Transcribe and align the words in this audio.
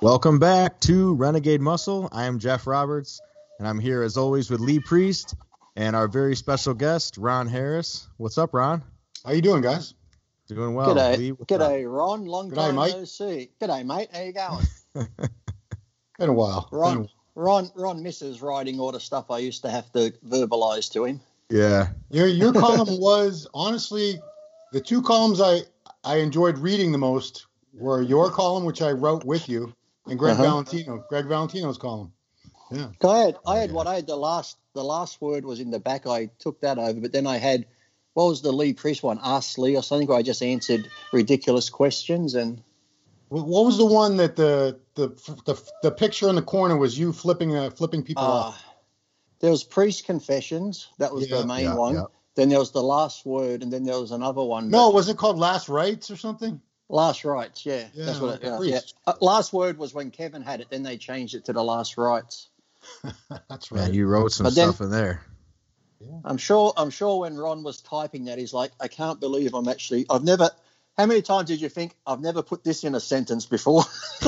Welcome 0.00 0.38
back 0.38 0.78
to 0.82 1.14
Renegade 1.14 1.60
Muscle. 1.60 2.08
I 2.12 2.24
am 2.26 2.38
Jeff 2.38 2.66
Roberts, 2.66 3.20
and 3.58 3.66
I'm 3.66 3.80
here 3.80 4.02
as 4.02 4.16
always 4.16 4.48
with 4.50 4.60
Lee 4.60 4.78
Priest 4.78 5.34
and 5.76 5.96
our 5.96 6.06
very 6.06 6.36
special 6.36 6.72
guest, 6.74 7.16
Ron 7.18 7.48
Harris. 7.48 8.06
What's 8.16 8.38
up, 8.38 8.54
Ron? 8.54 8.82
How 9.24 9.32
you 9.32 9.42
doing, 9.42 9.60
guys? 9.62 9.94
Doing 10.48 10.74
well. 10.74 10.94
G'day, 10.94 11.18
Lee, 11.18 11.32
what's 11.32 11.52
g'day, 11.52 11.84
Ron. 11.92 12.24
Long 12.26 12.50
G'day, 12.50 12.54
time 12.54 12.76
mate. 12.76 12.94
no 12.96 13.04
see. 13.04 13.50
G'day, 13.60 13.84
mate. 13.84 14.08
How 14.12 14.22
you 14.22 14.32
going? 14.32 14.66
Been 16.18 16.28
a 16.30 16.32
while. 16.32 16.68
Ron, 16.72 16.98
a- 17.04 17.08
Ron, 17.34 17.70
Ron 17.74 18.02
misses 18.02 18.40
writing 18.40 18.78
all 18.80 18.92
the 18.92 19.00
stuff 19.00 19.30
I 19.30 19.38
used 19.38 19.62
to 19.62 19.70
have 19.70 19.92
to 19.92 20.12
verbalize 20.26 20.90
to 20.92 21.04
him. 21.04 21.20
yeah. 21.50 21.88
Your 22.10 22.26
your 22.28 22.52
column 22.54 22.98
was 23.00 23.46
honestly 23.52 24.20
the 24.72 24.80
two 24.80 25.02
columns 25.02 25.40
I 25.40 25.60
I 26.04 26.16
enjoyed 26.18 26.56
reading 26.58 26.92
the 26.92 26.98
most 26.98 27.46
were 27.74 28.00
your 28.00 28.30
column, 28.30 28.64
which 28.64 28.80
I 28.80 28.90
wrote 28.92 29.24
with 29.24 29.48
you, 29.48 29.72
and 30.08 30.18
Greg 30.18 30.32
Uh-huh. 30.32 30.42
Valentino, 30.44 31.04
Greg 31.08 31.26
Valentino's 31.26 31.78
column. 31.78 32.12
Yeah. 32.70 32.88
I 33.02 33.18
had, 33.18 33.36
I 33.46 33.58
had 33.58 33.70
Yeah. 33.70 33.76
what 33.76 33.86
I 33.86 33.94
had 33.96 34.06
the 34.06 34.16
last, 34.16 34.56
the 34.74 34.84
last 34.84 35.20
word 35.20 35.44
was 35.44 35.60
in 35.60 35.70
the 35.70 35.78
back. 35.80 36.06
I 36.06 36.26
took 36.38 36.60
that 36.60 36.78
over, 36.78 37.00
but 37.00 37.12
then 37.12 37.26
I 37.26 37.38
had, 37.38 37.66
what 38.14 38.26
was 38.26 38.42
the 38.42 38.52
Lee 38.52 38.72
Priest 38.74 39.02
one? 39.02 39.18
Ask 39.22 39.58
Lee 39.58 39.76
or 39.76 39.82
something, 39.82 40.08
where 40.08 40.18
I 40.18 40.22
just 40.22 40.42
answered 40.42 40.88
ridiculous 41.12 41.70
questions 41.70 42.34
and 42.34 42.62
What 43.28 43.46
what 43.46 43.64
was 43.66 43.76
the 43.78 43.86
one 43.86 44.16
that 44.16 44.36
the 44.36 44.80
the 44.94 45.08
the, 45.44 45.70
the 45.82 45.90
picture 45.90 46.28
in 46.28 46.34
the 46.34 46.42
corner 46.42 46.76
was 46.76 46.98
you 46.98 47.12
flipping 47.12 47.54
uh, 47.54 47.70
flipping 47.70 48.02
people 48.02 48.24
uh, 48.24 48.48
off? 48.48 48.64
there 49.40 49.50
was 49.50 49.62
Priest 49.64 50.04
Confessions. 50.06 50.88
That 50.98 51.12
was 51.14 51.28
Yeah, 51.28 51.40
the 51.40 51.46
main 51.46 51.64
yeah, 51.64 51.74
one. 51.74 51.94
yeah. 51.94 52.04
Then 52.34 52.48
there 52.48 52.58
was 52.58 52.70
the 52.72 52.82
last 52.82 53.26
word, 53.26 53.62
and 53.62 53.72
then 53.72 53.84
there 53.84 54.00
was 54.00 54.12
another 54.12 54.42
one. 54.42 54.70
No, 54.70 54.90
was 54.90 55.08
it 55.08 55.16
called 55.16 55.38
Last 55.38 55.68
Rites 55.68 56.10
or 56.10 56.16
something? 56.16 56.60
Last 56.90 57.24
rites, 57.24 57.66
yeah, 57.66 57.88
Yeah, 57.92 58.06
that's 58.06 58.18
what. 58.20 58.42
like 58.42 58.44
It, 58.44 58.46
a 58.48 58.66
yeah, 58.66 58.80
Uh, 59.06 59.12
last 59.20 59.52
word 59.52 59.76
was 59.76 59.92
when 59.92 60.10
Kevin 60.10 60.40
had 60.42 60.60
it. 60.62 60.68
Then 60.70 60.82
they 60.82 60.96
changed 60.96 61.34
it 61.34 61.44
to 61.46 61.52
the 61.52 61.62
last 61.62 61.98
rites. 61.98 62.48
That's 63.50 63.70
Man, 63.70 63.84
right. 63.86 63.92
you 63.92 64.06
wrote 64.06 64.32
some 64.32 64.44
But 64.44 64.54
then- 64.54 64.68
stuff 64.72 64.80
in 64.80 64.90
there. 64.90 65.22
I'm 66.24 66.36
sure. 66.38 66.72
I'm 66.76 66.90
sure 66.90 67.18
when 67.20 67.36
Ron 67.36 67.64
was 67.64 67.80
typing 67.80 68.26
that, 68.26 68.38
he's 68.38 68.54
like, 68.54 68.70
"I 68.80 68.86
can't 68.86 69.18
believe 69.18 69.52
I'm 69.54 69.66
actually. 69.68 70.06
I've 70.08 70.22
never. 70.22 70.48
How 70.96 71.06
many 71.06 71.22
times 71.22 71.48
did 71.48 71.60
you 71.60 71.68
think 71.68 71.94
I've 72.06 72.20
never 72.20 72.40
put 72.40 72.62
this 72.62 72.84
in 72.84 72.94
a 72.94 73.00
sentence 73.00 73.46
before?" 73.46 73.82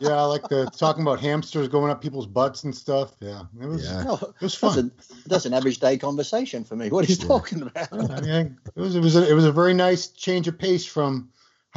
yeah, 0.00 0.22
like 0.22 0.48
the 0.48 0.70
talking 0.76 1.02
about 1.02 1.20
hamsters 1.20 1.68
going 1.68 1.90
up 1.90 2.00
people's 2.00 2.26
butts 2.26 2.64
and 2.64 2.74
stuff. 2.74 3.12
Yeah, 3.20 3.42
it 3.60 3.66
was 3.66 3.84
Yeah. 3.84 4.02
No, 4.04 4.14
it 4.14 4.20
was 4.20 4.32
that's, 4.40 4.54
fun. 4.54 4.92
a, 5.24 5.28
that's 5.28 5.44
an 5.44 5.52
average 5.52 5.78
day 5.78 5.98
conversation 5.98 6.64
for 6.64 6.74
me. 6.74 6.88
What 6.88 7.04
he's 7.04 7.20
Yeah. 7.20 7.28
talking 7.28 7.60
about. 7.62 7.92
I 7.92 8.20
mean, 8.22 8.58
it 8.74 8.80
was 8.80 8.96
it 8.96 9.00
was 9.00 9.14
a, 9.14 9.28
it 9.28 9.34
was 9.34 9.44
a 9.44 9.52
very 9.52 9.74
nice 9.74 10.06
change 10.08 10.48
of 10.48 10.58
pace 10.58 10.86
from 10.86 11.28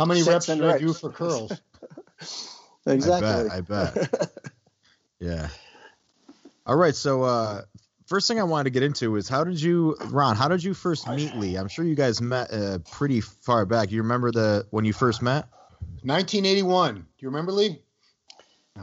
how 0.02 0.06
many 0.06 0.24
reps 0.24 0.50
and 0.50 0.60
should 0.62 0.70
I 0.70 0.78
do 0.80 0.94
for 0.94 1.10
curls? 1.12 1.52
exactly. 2.86 3.30
I 3.30 3.62
bet. 3.62 3.98
I 3.98 4.02
bet. 4.02 4.32
yeah. 5.20 5.50
All 6.66 6.76
right. 6.76 6.96
So, 6.96 7.24
uh, 7.24 7.62
first 8.08 8.28
thing 8.28 8.40
I 8.40 8.44
wanted 8.44 8.66
to 8.66 8.70
get 8.72 8.84
into 8.84 9.16
is 9.16 9.30
how 9.30 9.44
did 9.44 9.62
you, 9.62 9.96
Ron? 10.08 10.36
How 10.36 10.48
did 10.48 10.64
you 10.64 10.74
first 10.74 11.08
meet 11.08 11.36
Lee? 11.36 11.56
I'm 11.56 11.68
sure 11.68 11.86
you 11.86 11.96
guys 11.96 12.22
met 12.22 12.52
uh, 12.52 12.80
pretty 12.92 13.22
far 13.22 13.66
back. 13.66 13.92
You 13.92 14.02
remember 14.02 14.32
the 14.32 14.66
when 14.72 14.86
you 14.86 14.94
first 14.94 15.22
met? 15.22 15.48
1981. 16.04 16.96
Do 16.96 17.02
you 17.20 17.30
remember 17.30 17.52
Lee? 17.52 17.80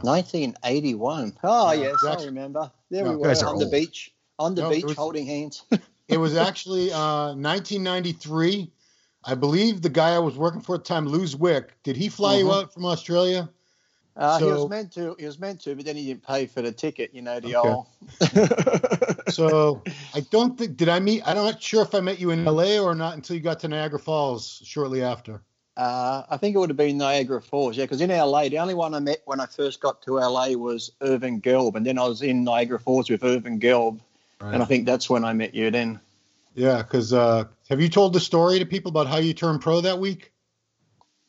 1981. 0.01 1.37
Oh 1.43 1.71
Yeah, 1.71 1.81
yes, 1.81 1.95
that's- 2.03 2.23
I 2.23 2.25
remember. 2.25 2.71
There 2.89 3.03
No, 3.03 3.09
we 3.09 3.13
you 3.15 3.19
were 3.21 3.27
guys 3.27 3.43
are 3.43 3.49
on 3.49 3.59
the 3.59 3.67
beach, 3.67 4.13
on 4.39 4.55
the 4.55 4.61
No, 4.63 4.69
beach, 4.69 4.83
was- 4.85 4.95
holding 4.97 5.25
hands. 5.25 5.63
It 6.07 6.17
was 6.17 6.35
actually 6.47 6.91
uh, 6.91 7.35
1993. 7.35 8.71
I 9.25 9.35
believe 9.35 9.81
the 9.81 9.89
guy 9.89 10.15
I 10.15 10.19
was 10.19 10.37
working 10.37 10.61
for 10.61 10.75
at 10.75 10.83
the 10.83 10.87
time, 10.87 11.05
Lou 11.07 11.25
Zwick, 11.25 11.69
did 11.83 11.97
he 11.97 12.09
fly 12.09 12.37
you 12.37 12.45
Mhm. 12.45 12.53
out 12.53 12.73
from 12.73 12.85
Australia? 12.85 13.49
Uh, 14.15 14.39
he 14.39 14.45
was 14.45 14.67
meant 14.69 14.91
to. 14.93 15.15
He 15.19 15.25
was 15.25 15.39
meant 15.39 15.61
to, 15.61 15.75
but 15.75 15.85
then 15.85 15.95
he 15.95 16.05
didn't 16.07 16.25
pay 16.25 16.45
for 16.45 16.61
the 16.61 16.71
ticket. 16.71 17.11
You 17.13 17.21
know 17.21 17.39
the 17.39 17.55
Okay. 17.55 17.69
old. 17.69 17.87
So 19.29 19.83
I 20.13 20.21
don't 20.21 20.57
think 20.57 20.75
did 20.75 20.89
I 20.89 20.99
meet? 20.99 21.21
I'm 21.25 21.35
not 21.35 21.61
sure 21.61 21.83
if 21.83 21.93
I 21.93 21.99
met 21.99 22.19
you 22.19 22.31
in 22.31 22.43
LA 22.45 22.79
or 22.79 22.95
not 22.95 23.13
until 23.15 23.35
you 23.35 23.41
got 23.41 23.59
to 23.61 23.67
Niagara 23.67 23.99
Falls 23.99 24.61
shortly 24.65 25.03
after. 25.03 25.41
Uh, 25.77 26.23
I 26.29 26.35
think 26.35 26.55
it 26.55 26.59
would 26.59 26.69
have 26.69 26.77
been 26.77 26.97
Niagara 26.97 27.41
Falls, 27.41 27.77
yeah, 27.77 27.85
because 27.85 28.01
in 28.01 28.09
LA, 28.09 28.49
the 28.49 28.59
only 28.59 28.73
one 28.73 28.93
I 28.93 28.99
met 28.99 29.21
when 29.25 29.39
I 29.39 29.45
first 29.45 29.79
got 29.79 30.01
to 30.01 30.15
LA 30.15 30.49
was 30.49 30.91
Irvin 31.01 31.39
Gelb, 31.41 31.75
and 31.75 31.85
then 31.85 31.97
I 31.97 32.05
was 32.05 32.21
in 32.21 32.43
Niagara 32.43 32.79
Falls 32.79 33.09
with 33.09 33.23
Irvin 33.23 33.59
Gelb, 33.59 33.99
and 34.41 34.61
I 34.61 34.65
think 34.65 34.85
that's 34.85 35.09
when 35.09 35.23
I 35.23 35.31
met 35.31 35.53
you 35.53 35.71
then. 35.71 35.99
Yeah, 36.55 36.77
because 36.77 37.13
uh, 37.13 37.45
have 37.69 37.81
you 37.81 37.89
told 37.89 38.13
the 38.13 38.19
story 38.19 38.59
to 38.59 38.65
people 38.65 38.89
about 38.89 39.07
how 39.07 39.17
you 39.17 39.33
turned 39.33 39.61
pro 39.61 39.81
that 39.81 39.99
week? 39.99 40.31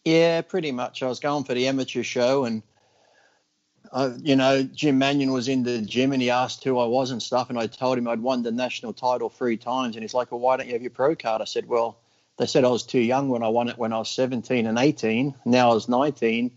Yeah, 0.04 0.41
pretty 0.42 0.72
much. 0.72 1.03
I 1.03 1.08
was 1.08 1.20
going 1.20 1.44
for 1.44 1.54
the 1.54 1.69
amateur 1.69 2.03
show, 2.03 2.44
and 2.44 2.62
uh, 3.92 4.12
you 4.22 4.36
know, 4.36 4.62
Jim 4.62 4.98
Mannion 4.98 5.32
was 5.32 5.48
in 5.48 5.62
the 5.62 5.81
gym, 5.82 6.12
and 6.12 6.22
he 6.22 6.31
asked 6.31 6.64
who 6.64 6.78
I 6.78 6.86
was 6.86 7.10
and 7.10 7.22
stuff, 7.22 7.50
and 7.50 7.58
I 7.58 7.66
told 7.66 7.98
him 7.98 8.08
I'd 8.08 8.20
won 8.20 8.42
the 8.42 8.50
national 8.50 8.94
title 8.94 9.28
three 9.28 9.56
times, 9.56 9.97
and 9.97 10.03
he's 10.03 10.14
like, 10.14 10.32
"Well, 10.32 10.41
why 10.41 10.56
don't 10.56 10.66
you 10.66 10.72
have 10.72 10.82
your 10.82 10.91
pro 10.91 11.14
card?" 11.14 11.42
I 11.42 11.47
said, 11.47 11.66
"Well." 11.66 11.98
They 12.41 12.47
said 12.47 12.64
I 12.64 12.69
was 12.69 12.84
too 12.84 13.00
young 13.00 13.28
when 13.28 13.42
I 13.42 13.48
won 13.48 13.69
it 13.69 13.76
when 13.76 13.92
I 13.92 13.98
was 13.98 14.08
17 14.08 14.66
and 14.66 14.78
18. 14.78 15.34
Now 15.44 15.72
I 15.72 15.75
was 15.75 15.91
19 15.91 16.50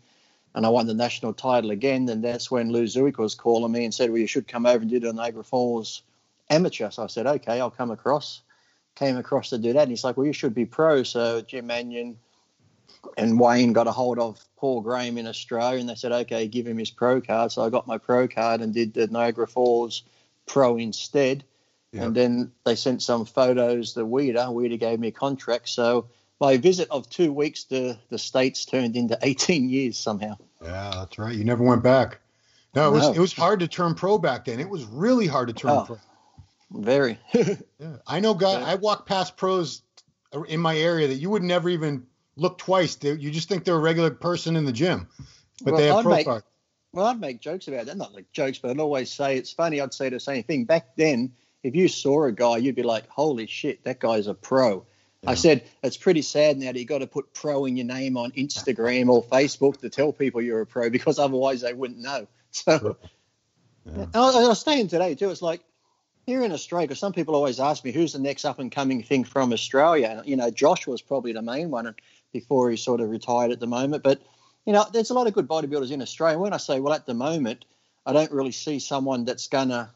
and 0.55 0.65
I 0.65 0.69
won 0.69 0.87
the 0.87 0.93
national 0.93 1.33
title 1.33 1.71
again. 1.71 2.07
And 2.07 2.23
that's 2.23 2.49
when 2.49 2.71
Lou 2.71 2.85
Zwick 2.85 3.17
was 3.17 3.35
calling 3.35 3.69
me 3.69 3.83
and 3.83 3.93
said, 3.93 4.09
Well, 4.09 4.19
you 4.19 4.27
should 4.27 4.47
come 4.47 4.65
over 4.65 4.79
and 4.81 4.89
do 4.89 5.01
the 5.01 5.11
Niagara 5.11 5.43
Falls 5.43 6.01
amateur. 6.49 6.89
So 6.89 7.03
I 7.03 7.07
said, 7.07 7.27
Okay, 7.27 7.59
I'll 7.59 7.69
come 7.69 7.91
across. 7.91 8.41
Came 8.95 9.17
across 9.17 9.49
to 9.49 9.57
do 9.57 9.73
that. 9.73 9.81
And 9.83 9.89
he's 9.91 10.03
like, 10.03 10.17
Well, 10.17 10.27
you 10.27 10.33
should 10.33 10.53
be 10.53 10.65
pro. 10.65 11.03
So 11.03 11.41
Jim 11.41 11.67
Mannion 11.67 12.17
and 13.17 13.39
Wayne 13.39 13.73
got 13.73 13.87
a 13.87 13.91
hold 13.91 14.19
of 14.19 14.39
Paul 14.57 14.81
Graham 14.81 15.17
in 15.17 15.27
Australia 15.27 15.79
and 15.79 15.89
they 15.89 15.95
said, 15.95 16.11
Okay, 16.11 16.47
give 16.47 16.67
him 16.67 16.77
his 16.77 16.91
pro 16.91 17.19
card. 17.21 17.51
So 17.51 17.63
I 17.63 17.69
got 17.69 17.87
my 17.87 17.97
pro 17.97 18.27
card 18.27 18.61
and 18.61 18.73
did 18.73 18.93
the 18.93 19.07
Niagara 19.07 19.47
Falls 19.47 20.03
pro 20.45 20.77
instead. 20.77 21.43
Yeah. 21.91 22.03
And 22.05 22.15
then 22.15 22.51
they 22.65 22.75
sent 22.75 23.01
some 23.01 23.25
photos 23.25 23.93
to 23.93 24.01
Weider. 24.01 24.47
Weider 24.53 24.79
gave 24.79 24.99
me 24.99 25.09
a 25.09 25.11
contract. 25.11 25.69
So 25.69 26.07
my 26.39 26.57
visit 26.57 26.87
of 26.91 27.09
two 27.09 27.31
weeks 27.31 27.63
to 27.65 27.97
the 28.09 28.17
States 28.17 28.65
turned 28.65 28.95
into 28.95 29.17
18 29.23 29.69
years 29.69 29.97
somehow. 29.97 30.37
Yeah, 30.63 30.91
that's 30.95 31.17
right. 31.19 31.35
You 31.35 31.43
never 31.45 31.63
went 31.63 31.83
back. 31.83 32.19
No, 32.75 32.89
it 32.89 32.91
was 32.91 33.03
No. 33.03 33.13
it 33.13 33.19
was 33.19 33.33
hard 33.33 33.59
to 33.59 33.67
turn 33.67 33.93
pro 33.95 34.17
back 34.17 34.45
then. 34.45 34.59
It 34.59 34.69
was 34.69 34.85
really 34.85 35.27
hard 35.27 35.47
to 35.49 35.53
turn 35.53 35.71
Oh. 35.71 35.83
pro. 35.85 35.97
Very. 36.73 37.19
Yeah. 37.79 37.97
I 38.07 38.19
know 38.21 38.33
guy 38.33 38.59
Yeah. 38.59 38.65
I 38.65 38.75
walk 38.75 39.05
past 39.05 39.35
pros 39.37 39.81
in 40.47 40.59
my 40.59 40.77
area 40.77 41.07
that 41.09 41.15
you 41.15 41.29
would 41.29 41.43
never 41.43 41.69
even 41.69 42.05
look 42.35 42.57
twice. 42.57 42.97
You 43.03 43.29
just 43.29 43.49
think 43.49 43.65
they're 43.65 43.75
a 43.75 43.79
regular 43.79 44.09
person 44.11 44.55
in 44.55 44.65
the 44.65 44.71
gym. 44.71 45.07
But 45.63 45.73
Well, 45.73 45.81
they 45.81 45.87
have 45.87 45.97
I'd 45.97 46.03
pro 46.03 46.23
card. 46.23 46.43
well, 46.93 47.05
I'd 47.05 47.19
make 47.19 47.41
jokes 47.41 47.67
about 47.67 47.85
that. 47.87 47.97
Not 47.97 48.13
like 48.13 48.31
jokes, 48.31 48.57
but 48.57 48.71
I'd 48.71 48.79
always 48.79 49.11
say 49.11 49.37
it's 49.37 49.51
funny. 49.51 49.81
I'd 49.81 49.93
say 49.93 50.09
the 50.09 50.19
same 50.19 50.43
thing. 50.43 50.63
Back 50.65 50.95
then, 50.95 51.33
if 51.61 51.75
you 51.75 51.87
saw 51.89 52.23
a 52.25 52.31
guy, 52.31 52.57
you'd 52.57 52.75
be 52.75 52.83
like, 52.83 53.07
holy 53.09 53.47
shit, 53.47 53.83
that 53.83 53.99
guy's 53.99 54.27
a 54.27 54.33
pro. 54.33 54.85
Yeah. 55.23 55.31
I 55.31 55.35
said, 55.35 55.63
it's 55.83 55.97
pretty 55.97 56.21
sad 56.21 56.57
now 56.57 56.71
that 56.71 56.79
you 56.79 56.85
got 56.85 56.99
to 56.99 57.07
put 57.07 57.33
pro 57.33 57.65
in 57.65 57.75
your 57.77 57.85
name 57.85 58.17
on 58.17 58.31
Instagram 58.31 59.09
or 59.09 59.23
Facebook 59.23 59.77
to 59.81 59.89
tell 59.89 60.11
people 60.13 60.41
you're 60.41 60.61
a 60.61 60.65
pro 60.65 60.89
because 60.89 61.19
otherwise 61.19 61.61
they 61.61 61.73
wouldn't 61.73 61.99
know. 61.99 62.27
So, 62.51 62.97
Yeah. 63.85 64.05
I, 64.13 64.19
I 64.19 64.47
was 64.47 64.61
saying 64.61 64.87
today 64.87 65.15
too, 65.15 65.29
it's 65.31 65.41
like 65.41 65.61
here 66.25 66.43
in 66.43 66.51
Australia, 66.51 66.95
some 66.95 67.13
people 67.13 67.35
always 67.35 67.59
ask 67.59 67.83
me 67.83 67.91
who's 67.91 68.13
the 68.13 68.19
next 68.19 68.45
up 68.45 68.59
and 68.59 68.71
coming 68.71 69.03
thing 69.03 69.23
from 69.23 69.51
Australia. 69.51 70.15
And, 70.17 70.27
you 70.27 70.35
know, 70.35 70.49
Josh 70.49 70.87
was 70.87 71.01
probably 71.01 71.33
the 71.33 71.41
main 71.41 71.69
one 71.69 71.93
before 72.31 72.69
he 72.69 72.77
sort 72.77 73.01
of 73.01 73.09
retired 73.09 73.51
at 73.51 73.59
the 73.59 73.67
moment. 73.67 74.03
But, 74.03 74.21
you 74.65 74.73
know, 74.73 74.85
there's 74.91 75.09
a 75.09 75.13
lot 75.13 75.27
of 75.27 75.33
good 75.33 75.47
bodybuilders 75.47 75.91
in 75.91 76.01
Australia. 76.01 76.39
When 76.39 76.53
I 76.53 76.57
say, 76.57 76.79
well, 76.79 76.93
at 76.93 77.05
the 77.05 77.13
moment, 77.13 77.65
I 78.05 78.13
don't 78.13 78.31
really 78.31 78.51
see 78.51 78.79
someone 78.79 79.25
that's 79.25 79.47
to 79.47 79.89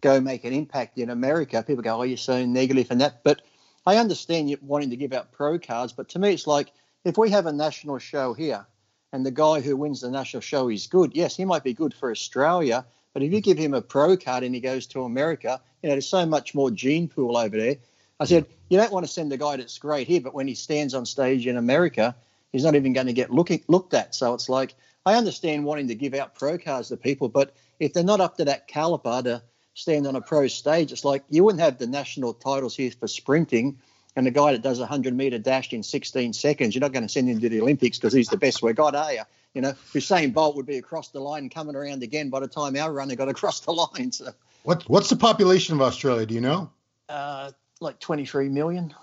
go 0.00 0.20
make 0.20 0.44
an 0.44 0.52
impact 0.52 0.98
in 0.98 1.10
America. 1.10 1.62
People 1.62 1.82
go, 1.82 2.00
oh, 2.00 2.02
you're 2.02 2.16
so 2.16 2.44
negative 2.44 2.90
and 2.90 3.00
that. 3.00 3.22
But 3.22 3.42
I 3.86 3.96
understand 3.96 4.50
you 4.50 4.58
wanting 4.60 4.90
to 4.90 4.96
give 4.96 5.12
out 5.12 5.32
pro 5.32 5.58
cards. 5.58 5.92
But 5.92 6.08
to 6.10 6.18
me, 6.18 6.32
it's 6.32 6.46
like 6.46 6.72
if 7.04 7.16
we 7.16 7.30
have 7.30 7.46
a 7.46 7.52
national 7.52 7.98
show 7.98 8.32
here 8.34 8.66
and 9.12 9.24
the 9.24 9.30
guy 9.30 9.60
who 9.60 9.76
wins 9.76 10.00
the 10.00 10.10
national 10.10 10.40
show 10.40 10.68
is 10.68 10.86
good, 10.86 11.14
yes, 11.14 11.36
he 11.36 11.44
might 11.44 11.64
be 11.64 11.72
good 11.72 11.94
for 11.94 12.10
Australia. 12.10 12.84
But 13.18 13.24
if 13.24 13.32
you 13.32 13.40
give 13.40 13.58
him 13.58 13.74
a 13.74 13.82
pro 13.82 14.16
card 14.16 14.44
and 14.44 14.54
he 14.54 14.60
goes 14.60 14.86
to 14.86 15.02
America, 15.02 15.60
you 15.82 15.88
know, 15.88 15.96
there's 15.96 16.06
so 16.06 16.24
much 16.24 16.54
more 16.54 16.70
gene 16.70 17.08
pool 17.08 17.36
over 17.36 17.56
there. 17.56 17.74
I 18.20 18.26
said, 18.26 18.46
you 18.68 18.78
don't 18.78 18.92
want 18.92 19.06
to 19.06 19.12
send 19.12 19.32
a 19.32 19.36
guy 19.36 19.56
that's 19.56 19.76
great 19.78 20.06
here, 20.06 20.20
but 20.20 20.34
when 20.34 20.46
he 20.46 20.54
stands 20.54 20.94
on 20.94 21.04
stage 21.04 21.44
in 21.44 21.56
America, 21.56 22.14
he's 22.52 22.62
not 22.62 22.76
even 22.76 22.92
going 22.92 23.08
to 23.08 23.12
get 23.12 23.32
looked 23.32 23.92
at. 23.92 24.14
So 24.14 24.34
it's 24.34 24.48
like 24.48 24.76
I 25.04 25.16
understand 25.16 25.64
wanting 25.64 25.88
to 25.88 25.96
give 25.96 26.14
out 26.14 26.36
pro 26.36 26.58
cards 26.58 26.90
to 26.90 26.96
people, 26.96 27.28
but 27.28 27.56
if 27.80 27.92
they're 27.92 28.04
not 28.04 28.20
up 28.20 28.36
to 28.36 28.44
that 28.44 28.68
caliber 28.68 29.20
to 29.22 29.42
stand 29.74 30.06
on 30.06 30.14
a 30.14 30.20
pro 30.20 30.46
stage, 30.46 30.92
it's 30.92 31.04
like 31.04 31.24
you 31.28 31.42
wouldn't 31.42 31.60
have 31.60 31.78
the 31.78 31.88
national 31.88 32.34
titles 32.34 32.76
here 32.76 32.92
for 32.92 33.08
sprinting. 33.08 33.80
And 34.14 34.26
the 34.26 34.30
guy 34.30 34.52
that 34.52 34.62
does 34.62 34.78
a 34.78 34.82
100 34.82 35.12
meter 35.12 35.38
dash 35.38 35.72
in 35.72 35.82
16 35.82 36.34
seconds, 36.34 36.72
you're 36.72 36.82
not 36.82 36.92
going 36.92 37.02
to 37.02 37.08
send 37.08 37.28
him 37.28 37.40
to 37.40 37.48
the 37.48 37.62
Olympics 37.62 37.98
because 37.98 38.12
he's 38.12 38.28
the 38.28 38.36
best 38.36 38.62
we 38.62 38.72
got, 38.74 38.94
are 38.94 39.12
you? 39.12 39.22
You 39.58 39.62
know, 39.62 39.72
Usain 39.92 40.32
Bolt 40.32 40.54
would 40.54 40.66
be 40.66 40.78
across 40.78 41.08
the 41.08 41.18
line 41.18 41.50
coming 41.50 41.74
around 41.74 42.04
again 42.04 42.30
by 42.30 42.38
the 42.38 42.46
time 42.46 42.76
our 42.76 42.92
runner 42.92 43.16
got 43.16 43.28
across 43.28 43.58
the 43.58 43.72
line. 43.72 44.12
So, 44.12 44.30
What 44.62 44.84
what's 44.88 45.08
the 45.08 45.16
population 45.16 45.74
of 45.74 45.82
Australia? 45.82 46.24
Do 46.26 46.34
you 46.34 46.40
know? 46.40 46.70
uh, 47.08 47.50
like 47.80 47.98
23 47.98 48.50
million. 48.50 48.94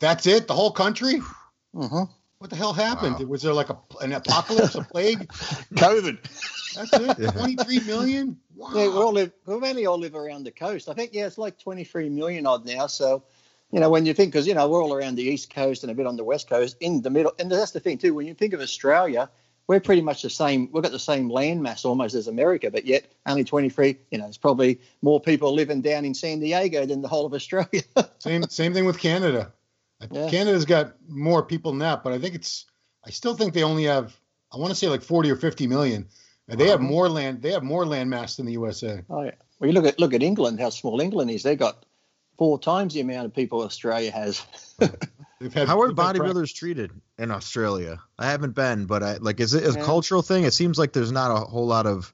That's 0.00 0.26
it. 0.26 0.48
The 0.48 0.54
whole 0.54 0.72
country. 0.72 1.20
hmm 1.72 2.02
What 2.38 2.50
the 2.50 2.56
hell 2.56 2.72
happened? 2.72 3.20
Wow. 3.20 3.26
Was 3.26 3.42
there 3.42 3.52
like 3.52 3.70
a, 3.70 3.78
an 4.00 4.12
apocalypse, 4.12 4.74
a 4.74 4.82
plague? 4.82 5.28
COVID. 5.74 6.18
That's 6.74 6.92
it. 6.92 7.16
Yeah. 7.20 7.30
23 7.30 7.80
million. 7.86 8.36
Wow. 8.56 8.70
Yeah, 8.74 8.88
we 8.88 8.94
all 8.94 9.12
live. 9.12 9.30
We 9.46 9.60
mainly 9.60 9.86
all 9.86 9.98
live 9.98 10.16
around 10.16 10.42
the 10.42 10.50
coast. 10.50 10.88
I 10.88 10.94
think 10.94 11.14
yeah, 11.14 11.26
it's 11.26 11.38
like 11.38 11.56
23 11.60 12.08
million 12.08 12.46
odd 12.46 12.66
now. 12.66 12.88
So, 12.88 13.22
you 13.70 13.78
know, 13.78 13.90
when 13.90 14.06
you 14.06 14.14
think, 14.14 14.32
because 14.32 14.48
you 14.48 14.54
know 14.54 14.68
we're 14.68 14.82
all 14.82 14.92
around 14.92 15.14
the 15.14 15.22
east 15.22 15.54
coast 15.54 15.84
and 15.84 15.92
a 15.92 15.94
bit 15.94 16.08
on 16.08 16.16
the 16.16 16.24
west 16.24 16.48
coast, 16.48 16.78
in 16.80 17.00
the 17.00 17.10
middle, 17.10 17.32
and 17.38 17.48
that's 17.48 17.70
the 17.70 17.78
thing 17.78 17.96
too. 17.96 18.12
When 18.12 18.26
you 18.26 18.34
think 18.34 18.54
of 18.54 18.60
Australia, 18.60 19.30
we're 19.70 19.78
pretty 19.78 20.02
much 20.02 20.22
the 20.22 20.30
same. 20.30 20.68
We've 20.72 20.82
got 20.82 20.90
the 20.90 20.98
same 20.98 21.30
land 21.30 21.62
mass 21.62 21.84
almost 21.84 22.16
as 22.16 22.26
America, 22.26 22.72
but 22.72 22.86
yet 22.86 23.04
only 23.24 23.44
23. 23.44 23.98
You 24.10 24.18
know, 24.18 24.26
it's 24.26 24.36
probably 24.36 24.80
more 25.00 25.20
people 25.20 25.54
living 25.54 25.80
down 25.80 26.04
in 26.04 26.12
San 26.12 26.40
Diego 26.40 26.86
than 26.86 27.02
the 27.02 27.06
whole 27.06 27.24
of 27.24 27.34
Australia. 27.34 27.82
Same 28.18 28.42
same 28.48 28.74
thing 28.74 28.84
with 28.84 28.98
Canada. 28.98 29.52
Yeah. 30.10 30.28
Canada's 30.28 30.64
got 30.64 30.94
more 31.06 31.44
people 31.44 31.70
than 31.70 31.78
that, 31.78 32.02
but 32.02 32.12
I 32.12 32.18
think 32.18 32.34
it's. 32.34 32.64
I 33.06 33.10
still 33.10 33.36
think 33.36 33.54
they 33.54 33.62
only 33.62 33.84
have. 33.84 34.18
I 34.52 34.56
want 34.56 34.72
to 34.72 34.74
say 34.74 34.88
like 34.88 35.02
40 35.02 35.30
or 35.30 35.36
50 35.36 35.68
million. 35.68 36.08
And 36.48 36.58
they 36.58 36.66
have 36.66 36.80
more 36.80 37.08
land. 37.08 37.40
They 37.40 37.52
have 37.52 37.62
more 37.62 37.86
land 37.86 38.10
mass 38.10 38.38
than 38.38 38.46
the 38.46 38.52
USA. 38.54 39.04
oh 39.08 39.22
yeah. 39.22 39.36
Well, 39.60 39.68
you 39.68 39.72
look 39.72 39.86
at 39.86 40.00
look 40.00 40.14
at 40.14 40.22
England, 40.24 40.58
how 40.58 40.70
small 40.70 41.00
England 41.00 41.30
is. 41.30 41.44
They 41.44 41.54
got 41.54 41.86
four 42.38 42.58
times 42.58 42.94
the 42.94 43.02
amount 43.02 43.26
of 43.26 43.34
people 43.34 43.62
Australia 43.62 44.10
has. 44.10 44.44
They've 45.40 45.52
had. 45.52 45.68
How 45.68 45.80
are 45.80 45.90
bodybuilders 45.90 46.32
practice. 46.34 46.52
treated 46.52 46.90
in 47.18 47.30
Australia? 47.30 47.98
I 48.18 48.26
haven't 48.30 48.54
been, 48.54 48.84
but 48.84 49.02
I 49.02 49.16
like 49.16 49.40
is 49.40 49.54
it 49.54 49.64
a 49.64 49.78
Yeah. 49.78 49.84
cultural 49.84 50.20
thing? 50.22 50.44
It 50.44 50.52
seems 50.52 50.78
like 50.78 50.92
there's 50.92 51.12
not 51.12 51.30
a 51.30 51.40
whole 51.46 51.66
lot 51.66 51.86
of 51.86 52.12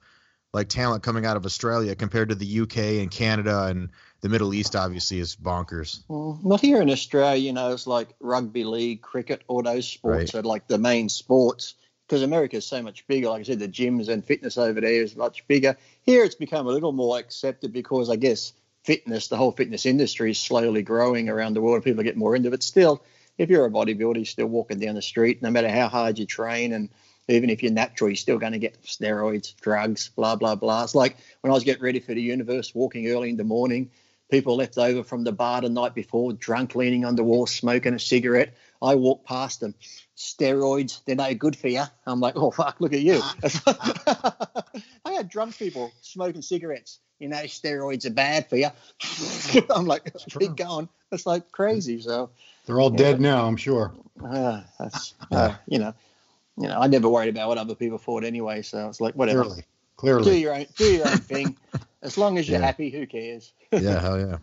like 0.53 0.69
talent 0.69 1.03
coming 1.03 1.27
out 1.27 1.37
of 1.37 1.45
Australia 1.45 1.95
compared 1.97 2.29
to 2.29 2.35
the 2.37 2.47
UK 2.61 3.01
and 3.03 3.11
Canada 3.11 3.65
and 3.65 3.91
the 4.21 4.29
Middle 4.29 4.55
East. 4.55 4.77
Obviously, 4.77 5.19
is 5.19 5.35
bonkers. 5.35 6.03
Well, 6.09 6.39
not 6.45 6.61
here 6.61 6.81
in 6.81 6.89
Australia, 6.89 7.37
you 7.43 7.53
know, 7.53 7.73
it's 7.73 7.87
like 7.89 8.15
rugby 8.21 8.63
league, 8.63 9.03
cricket, 9.03 9.43
all 9.49 9.61
those 9.63 9.89
sports 9.89 10.33
Right. 10.33 10.41
are 10.41 10.47
like 10.47 10.69
the 10.69 10.79
main 10.79 11.09
sports 11.09 11.75
because 12.07 12.23
America 12.23 12.57
is 12.59 12.65
so 12.65 12.81
much 12.81 13.05
bigger. 13.09 13.29
Like 13.29 13.41
I 13.41 13.43
said, 13.43 13.59
the 13.59 13.69
gyms 13.69 14.09
and 14.09 14.25
fitness 14.25 14.57
over 14.57 14.81
there 14.81 15.03
is 15.03 15.17
much 15.17 15.45
bigger. 15.49 15.77
Here 16.03 16.23
it's 16.23 16.37
become 16.37 16.69
a 16.69 16.71
little 16.71 16.93
more 16.93 17.19
accepted 17.19 17.73
because 17.73 18.09
I 18.09 18.15
guess 18.15 18.53
fitness, 18.85 19.27
the 19.27 19.37
whole 19.37 19.51
fitness 19.51 19.85
industry 19.85 20.31
is 20.31 20.39
slowly 20.39 20.83
growing 20.83 21.29
around 21.29 21.55
the 21.55 21.61
world. 21.61 21.83
People 21.83 22.05
get 22.05 22.17
more 22.17 22.37
into 22.37 22.53
it. 22.53 22.63
Still, 22.63 23.03
if 23.39 23.51
you're 23.51 23.67
a 23.67 23.71
bodybuilder, 23.71 24.17
you're 24.17 24.25
still 24.25 24.47
walking 24.47 24.79
down 24.79 24.95
the 24.95 25.03
street, 25.03 25.43
no 25.43 25.51
matter 25.51 25.69
how 25.69 25.89
hard 25.89 26.19
you 26.19 26.27
train 26.27 26.73
and 26.73 26.89
even 27.29 27.51
if 27.51 27.63
you're 27.63 27.73
natural, 27.73 28.11
you're 28.11 28.17
still 28.17 28.39
going 28.39 28.53
to 28.53 28.59
get 28.59 28.83
steroids, 28.83 29.57
drugs, 29.57 30.11
blah, 30.15 30.37
blah, 30.37 30.55
blah. 30.55 30.85
It's 30.85 30.95
like 30.95 31.17
when 31.41 31.51
I 31.51 31.55
was 31.55 31.65
getting 31.65 31.83
ready 31.83 32.01
for 32.01 32.15
the 32.15 32.23
universe, 32.23 32.75
walking 32.75 33.09
early 33.09 33.31
in 33.31 33.37
the 33.37 33.45
morning, 33.45 33.91
people 34.31 34.57
left 34.57 34.79
over 34.79 35.03
from 35.03 35.25
the 35.25 35.33
bar 35.33 35.61
the 35.61 35.69
night 35.69 35.95
before, 35.95 36.33
drunk, 36.33 36.75
leaning 36.75 37.05
on 37.05 37.17
the 37.17 37.25
wall, 37.25 37.47
smoking 37.47 37.95
a 37.95 37.99
cigarette. 37.99 38.55
I 38.81 38.95
walked 38.95 39.27
past 39.27 39.61
them. 39.61 39.75
Steroids, 40.17 41.01
they're 41.05 41.17
no 41.17 41.35
good 41.35 41.57
for 41.57 41.69
you. 41.69 41.83
I'm 42.07 42.21
like, 42.21 42.37
oh, 42.37 42.51
fuck, 42.51 42.81
look 42.81 42.93
at 42.93 43.01
you. 43.01 43.21
I 45.05 45.13
had 45.13 45.29
drunk 45.29 45.59
people 45.59 45.93
smoking 46.03 46.43
cigarettes. 46.43 47.01
You 47.19 47.29
know, 47.29 47.37
steroids 47.45 48.07
are 48.07 48.11
bad 48.11 48.49
for 48.49 48.57
you. 48.57 48.69
I'm 49.71 49.87
like, 49.87 50.13
keep 50.39 50.55
going. 50.55 50.89
It's 51.11 51.27
like 51.27 51.51
crazy. 51.51 52.01
So, 52.01 52.31
They're 52.67 52.81
all 52.81 52.91
dead 52.91 53.21
now, 53.21 53.47
I'm 53.47 53.57
sure. 53.57 53.95
uh, 54.25 54.63
that's, 54.79 55.15
uh, 55.31 55.55
you 55.67 55.79
know, 55.79 55.95
you 56.59 56.69
know, 56.69 56.81
I 56.81 56.87
never 56.89 57.09
worried 57.09 57.29
about 57.29 57.49
what 57.49 57.59
other 57.59 57.75
people 57.75 57.99
thought 57.99 58.25
anyway. 58.25 58.63
So 58.63 58.89
it's 58.89 59.01
like, 59.01 59.15
whatever. 59.15 59.45
Clearly. 59.45 59.65
Clearly. 59.97 60.25
Do 60.25 60.37
your 60.39 60.55
own, 60.55 60.67
do 60.77 60.85
your 60.85 61.07
own 61.09 61.21
thing. 61.21 61.57
As 62.03 62.19
long 62.19 62.39
as 62.39 62.49
you're 62.49 62.59
Yeah. 62.61 62.67
happy, 62.67 62.91
who 62.91 63.07
cares? 63.07 63.53
Yeah, 63.73 64.01
hell 64.01 64.19
yeah. 64.19 64.39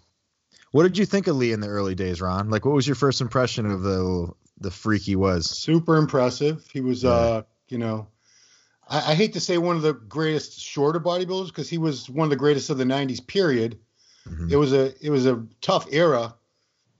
What 0.71 0.83
did 0.83 0.97
you 0.97 1.05
think 1.05 1.27
of 1.27 1.35
Lee 1.35 1.51
in 1.51 1.59
the 1.59 1.67
early 1.67 1.95
days, 1.95 2.19
Ron? 2.21 2.49
Like, 2.49 2.65
what 2.65 2.73
was 2.73 2.87
your 2.87 2.95
first 2.95 3.21
impression 3.21 3.65
of 3.65 3.81
the 3.83 4.31
the 4.59 4.71
freak 4.71 5.01
he 5.03 5.15
was? 5.15 5.49
Super 5.49 5.97
impressive. 5.97 6.65
He 6.71 6.79
was, 6.81 7.03
Yeah. 7.03 7.09
uh, 7.11 7.41
you 7.69 7.77
know, 7.77 8.07
I, 8.87 9.11
I 9.11 9.15
hate 9.15 9.33
to 9.33 9.39
say 9.39 9.57
one 9.57 9.75
of 9.75 9.81
the 9.81 9.93
greatest 9.93 10.59
shorter 10.59 10.99
bodybuilders 10.99 11.47
because 11.47 11.69
he 11.69 11.77
was 11.77 12.09
one 12.09 12.25
of 12.25 12.29
the 12.29 12.35
greatest 12.37 12.69
of 12.69 12.77
the 12.77 12.85
90s 12.85 13.25
period. 13.25 13.77
Mhm. 14.29 14.49
it 14.51 14.55
was 14.55 14.71
a 14.71 14.93
it 15.05 15.09
was 15.09 15.25
a 15.25 15.45
tough 15.61 15.87
era 15.91 16.33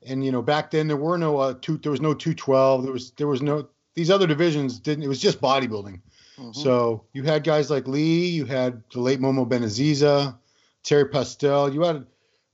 and 0.05 0.23
you 0.25 0.31
know 0.31 0.41
back 0.41 0.71
then 0.71 0.87
there 0.87 0.97
were 0.97 1.17
no 1.17 1.37
uh, 1.37 1.53
two 1.61 1.77
there 1.77 1.91
was 1.91 2.01
no 2.01 2.13
212 2.13 2.83
there 2.83 2.91
was 2.93 3.11
there 3.11 3.27
was 3.27 3.41
no 3.41 3.67
these 3.95 4.09
other 4.09 4.27
divisions 4.27 4.79
didn't 4.79 5.03
it 5.03 5.07
was 5.07 5.19
just 5.21 5.39
bodybuilding 5.41 6.01
Mhm. 6.39 6.55
so 6.55 7.03
you 7.13 7.21
had 7.23 7.43
guys 7.43 7.69
like 7.69 7.87
lee 7.87 8.25
you 8.29 8.45
had 8.45 8.81
the 8.91 8.99
late 8.99 9.19
momo 9.19 9.47
benaziza 9.47 10.35
terry 10.83 11.07
pastel 11.09 11.71
you 11.73 11.81
had 11.81 12.05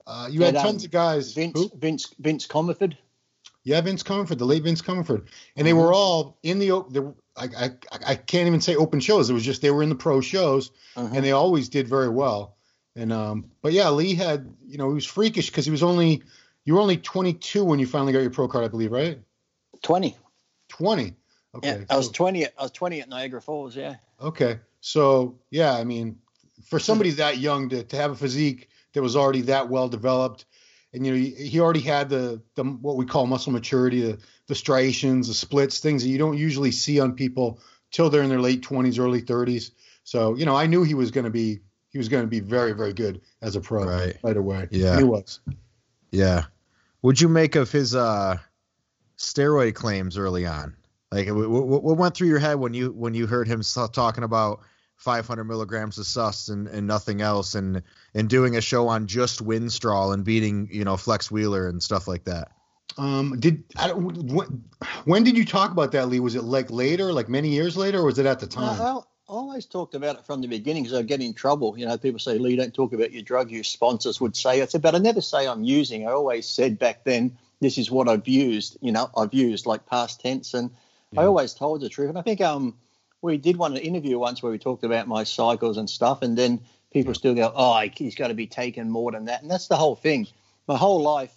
uh, 0.05 0.27
you 0.29 0.41
had 0.43 0.55
um, 0.57 0.63
tons 0.65 0.83
of 0.85 0.91
guys 0.91 1.33
Vince, 1.33 1.57
Who? 1.59 1.71
Vince, 1.77 2.13
Vince 2.19 2.45
Comerford. 2.47 2.97
yeah 3.63 3.79
vince 3.81 4.03
comerford 4.03 4.37
the 4.37 4.45
late 4.45 4.63
vince 4.63 4.81
comerford 4.81 5.27
and 5.55 5.65
they 5.65 5.71
Mhm. 5.71 5.77
were 5.77 5.93
all 5.93 6.37
in 6.43 6.59
the, 6.59 6.71
o- 6.71 6.87
the 6.89 7.13
I, 7.37 7.45
I 7.55 7.69
i 8.07 8.15
can't 8.15 8.47
even 8.47 8.59
say 8.61 8.75
open 8.75 8.99
shows 8.99 9.29
it 9.29 9.33
was 9.33 9.45
just 9.45 9.61
they 9.61 9.71
were 9.71 9.83
in 9.83 9.89
the 9.89 9.95
pro 9.95 10.19
shows 10.21 10.71
Uh-huh. 10.97 11.09
and 11.13 11.23
they 11.23 11.31
always 11.31 11.69
did 11.69 11.87
very 11.87 12.09
well. 12.09 12.57
And 12.95 13.13
um, 13.13 13.45
but 13.61 13.71
yeah, 13.71 13.89
Lee 13.91 14.13
had 14.15 14.51
you 14.67 14.77
know 14.77 14.89
he 14.89 14.95
was 14.95 15.05
freakish 15.05 15.47
because 15.49 15.63
he 15.63 15.71
was 15.71 15.83
only 15.83 16.23
you 16.69 16.75
were 16.75 16.81
only 16.81 16.97
22 16.97 17.63
when 17.65 17.79
you 17.79 17.87
finally 17.87 18.13
got 18.13 18.19
your 18.19 18.29
pro 18.29 18.47
card, 18.47 18.63
I 18.63 18.67
believe, 18.67 18.91
right? 18.91 19.17
20. 19.81 20.15
20. 20.67 21.15
Okay. 21.55 21.67
Yeah, 21.67 21.83
I 21.89 21.97
was 21.97 22.05
so- 22.05 22.11
20. 22.11 22.43
At, 22.43 22.53
I 22.59 22.61
was 22.61 22.71
20 22.71 23.01
at 23.01 23.09
Niagara 23.09 23.41
Falls. 23.41 23.75
Yeah. 23.75 23.95
okay. 24.21 24.59
So 24.79 25.39
yeah, 25.49 25.73
I 25.73 25.83
mean, 25.83 26.19
for 26.65 26.77
somebody 26.77 27.09
that 27.09 27.39
young 27.39 27.69
to, 27.69 27.83
to 27.85 27.95
have 27.95 28.11
a 28.11 28.15
physique 28.15 28.69
that 28.93 29.01
was 29.01 29.15
already 29.15 29.41
that 29.41 29.67
well 29.67 29.89
developed, 29.89 30.45
and 30.93 31.03
you 31.03 31.11
know 31.11 31.17
he, 31.17 31.31
he 31.31 31.59
already 31.59 31.79
had 31.79 32.07
the 32.07 32.39
the 32.53 32.63
what 32.63 32.97
we 32.97 33.05
call 33.07 33.25
muscle 33.25 33.51
maturity, 33.51 34.01
the 34.01 34.19
the 34.45 34.53
striations, 34.53 35.27
the 35.27 35.33
splits, 35.33 35.79
things 35.79 36.03
that 36.03 36.09
you 36.09 36.19
don't 36.19 36.37
usually 36.37 36.69
see 36.71 36.99
on 36.99 37.13
people 37.13 37.59
till 37.91 38.11
they're 38.11 38.21
in 38.21 38.29
their 38.29 38.39
late 38.39 38.61
20s, 38.61 38.99
early 38.99 39.23
30s. 39.23 39.71
So 40.03 40.35
you 40.35 40.45
know, 40.45 40.55
I 40.55 40.67
knew 40.67 40.83
he 40.83 40.93
was 40.93 41.09
going 41.09 41.25
to 41.25 41.31
be 41.31 41.61
he 41.89 41.97
was 41.97 42.09
going 42.09 42.23
to 42.23 42.29
be 42.29 42.39
very 42.41 42.73
very 42.73 42.93
good 42.93 43.21
as 43.41 43.55
a 43.55 43.59
pro 43.61 43.85
Right. 43.85 44.17
right 44.21 44.37
away. 44.37 44.67
Yeah. 44.69 44.97
he 44.97 45.03
was. 45.03 45.39
Yeah. 46.11 46.45
What'd 47.01 47.21
you 47.21 47.29
make 47.29 47.55
of 47.55 47.71
his 47.71 47.95
uh, 47.95 48.37
steroid 49.17 49.75
claims 49.75 50.17
early 50.17 50.45
on? 50.45 50.75
Like, 51.11 51.27
what, 51.27 51.49
what, 51.49 51.83
what 51.83 51.97
went 51.97 52.15
through 52.15 52.27
your 52.27 52.39
head 52.39 52.55
when 52.55 52.73
you 52.73 52.91
when 52.91 53.13
you 53.13 53.25
heard 53.25 53.47
him 53.47 53.61
talking 53.91 54.23
about 54.23 54.61
500 54.97 55.43
milligrams 55.45 55.97
of 55.97 56.05
sus 56.05 56.49
and, 56.49 56.67
and 56.67 56.85
nothing 56.85 57.21
else, 57.21 57.55
and 57.55 57.81
and 58.13 58.29
doing 58.29 58.57
a 58.57 58.61
show 58.61 58.87
on 58.87 59.07
just 59.07 59.43
Winstrol 59.43 60.13
and 60.13 60.23
beating 60.23 60.67
you 60.71 60.83
know 60.83 60.97
Flex 60.97 61.31
Wheeler 61.31 61.67
and 61.67 61.81
stuff 61.81 62.07
like 62.07 62.25
that? 62.25 62.49
Um, 62.97 63.39
did 63.39 63.63
I 63.77 63.93
when, 63.93 64.63
when 65.05 65.23
did 65.23 65.37
you 65.37 65.45
talk 65.45 65.71
about 65.71 65.91
that, 65.93 66.09
Lee? 66.09 66.19
Was 66.19 66.35
it 66.35 66.43
like 66.43 66.69
later, 66.69 67.13
like 67.13 67.29
many 67.29 67.49
years 67.49 67.77
later, 67.77 67.99
or 67.99 68.05
was 68.05 68.19
it 68.19 68.25
at 68.25 68.39
the 68.39 68.47
time? 68.47 68.79
I 68.79 68.83
I 68.83 69.01
always 69.29 69.65
talked 69.65 69.95
about 69.95 70.17
it 70.17 70.25
from 70.25 70.41
the 70.41 70.47
beginning 70.47 70.83
because 70.83 70.97
I 70.97 71.03
get 71.03 71.21
in 71.21 71.33
trouble. 71.33 71.77
You 71.77 71.85
know, 71.85 71.97
people 71.97 72.19
say, 72.19 72.37
Lee, 72.37 72.55
don't 72.55 72.73
talk 72.73 72.93
about 72.93 73.11
your 73.11 73.21
drug 73.21 73.51
use. 73.51 73.69
Sponsors 73.69 74.19
would 74.19 74.35
say, 74.35 74.61
I 74.61 74.65
said, 74.65 74.81
but 74.81 74.95
I 74.95 74.97
never 74.97 75.21
say 75.21 75.47
I'm 75.47 75.63
using. 75.63 76.07
I 76.07 76.11
always 76.11 76.47
said 76.47 76.79
back 76.79 77.03
then, 77.03 77.37
this 77.61 77.77
is 77.77 77.91
what 77.91 78.09
I've 78.09 78.27
used. 78.27 78.77
You 78.81 78.91
know, 78.91 79.09
I've 79.15 79.33
used 79.33 79.65
like 79.65 79.85
past 79.85 80.21
tense, 80.21 80.53
and 80.53 80.71
I 81.15 81.23
always 81.23 81.53
told 81.53 81.81
the 81.81 81.89
truth. 81.89 82.09
And 82.09 82.17
I 82.17 82.21
think 82.21 82.41
um, 82.41 82.75
we 83.21 83.37
did 83.37 83.57
one 83.57 83.77
interview 83.77 84.17
once 84.17 84.41
where 84.41 84.51
we 84.51 84.57
talked 84.57 84.83
about 84.83 85.07
my 85.07 85.23
cycles 85.23 85.77
and 85.77 85.89
stuff, 85.89 86.21
and 86.21 86.37
then 86.37 86.61
people 86.91 87.13
still 87.13 87.35
go, 87.35 87.51
oh, 87.55 87.79
he's 87.95 88.15
got 88.15 88.29
to 88.29 88.33
be 88.33 88.47
taking 88.47 88.89
more 88.89 89.11
than 89.11 89.25
that, 89.25 89.41
and 89.41 89.51
that's 89.51 89.67
the 89.67 89.77
whole 89.77 89.95
thing. 89.95 90.27
My 90.67 90.77
whole 90.77 91.01
life, 91.01 91.33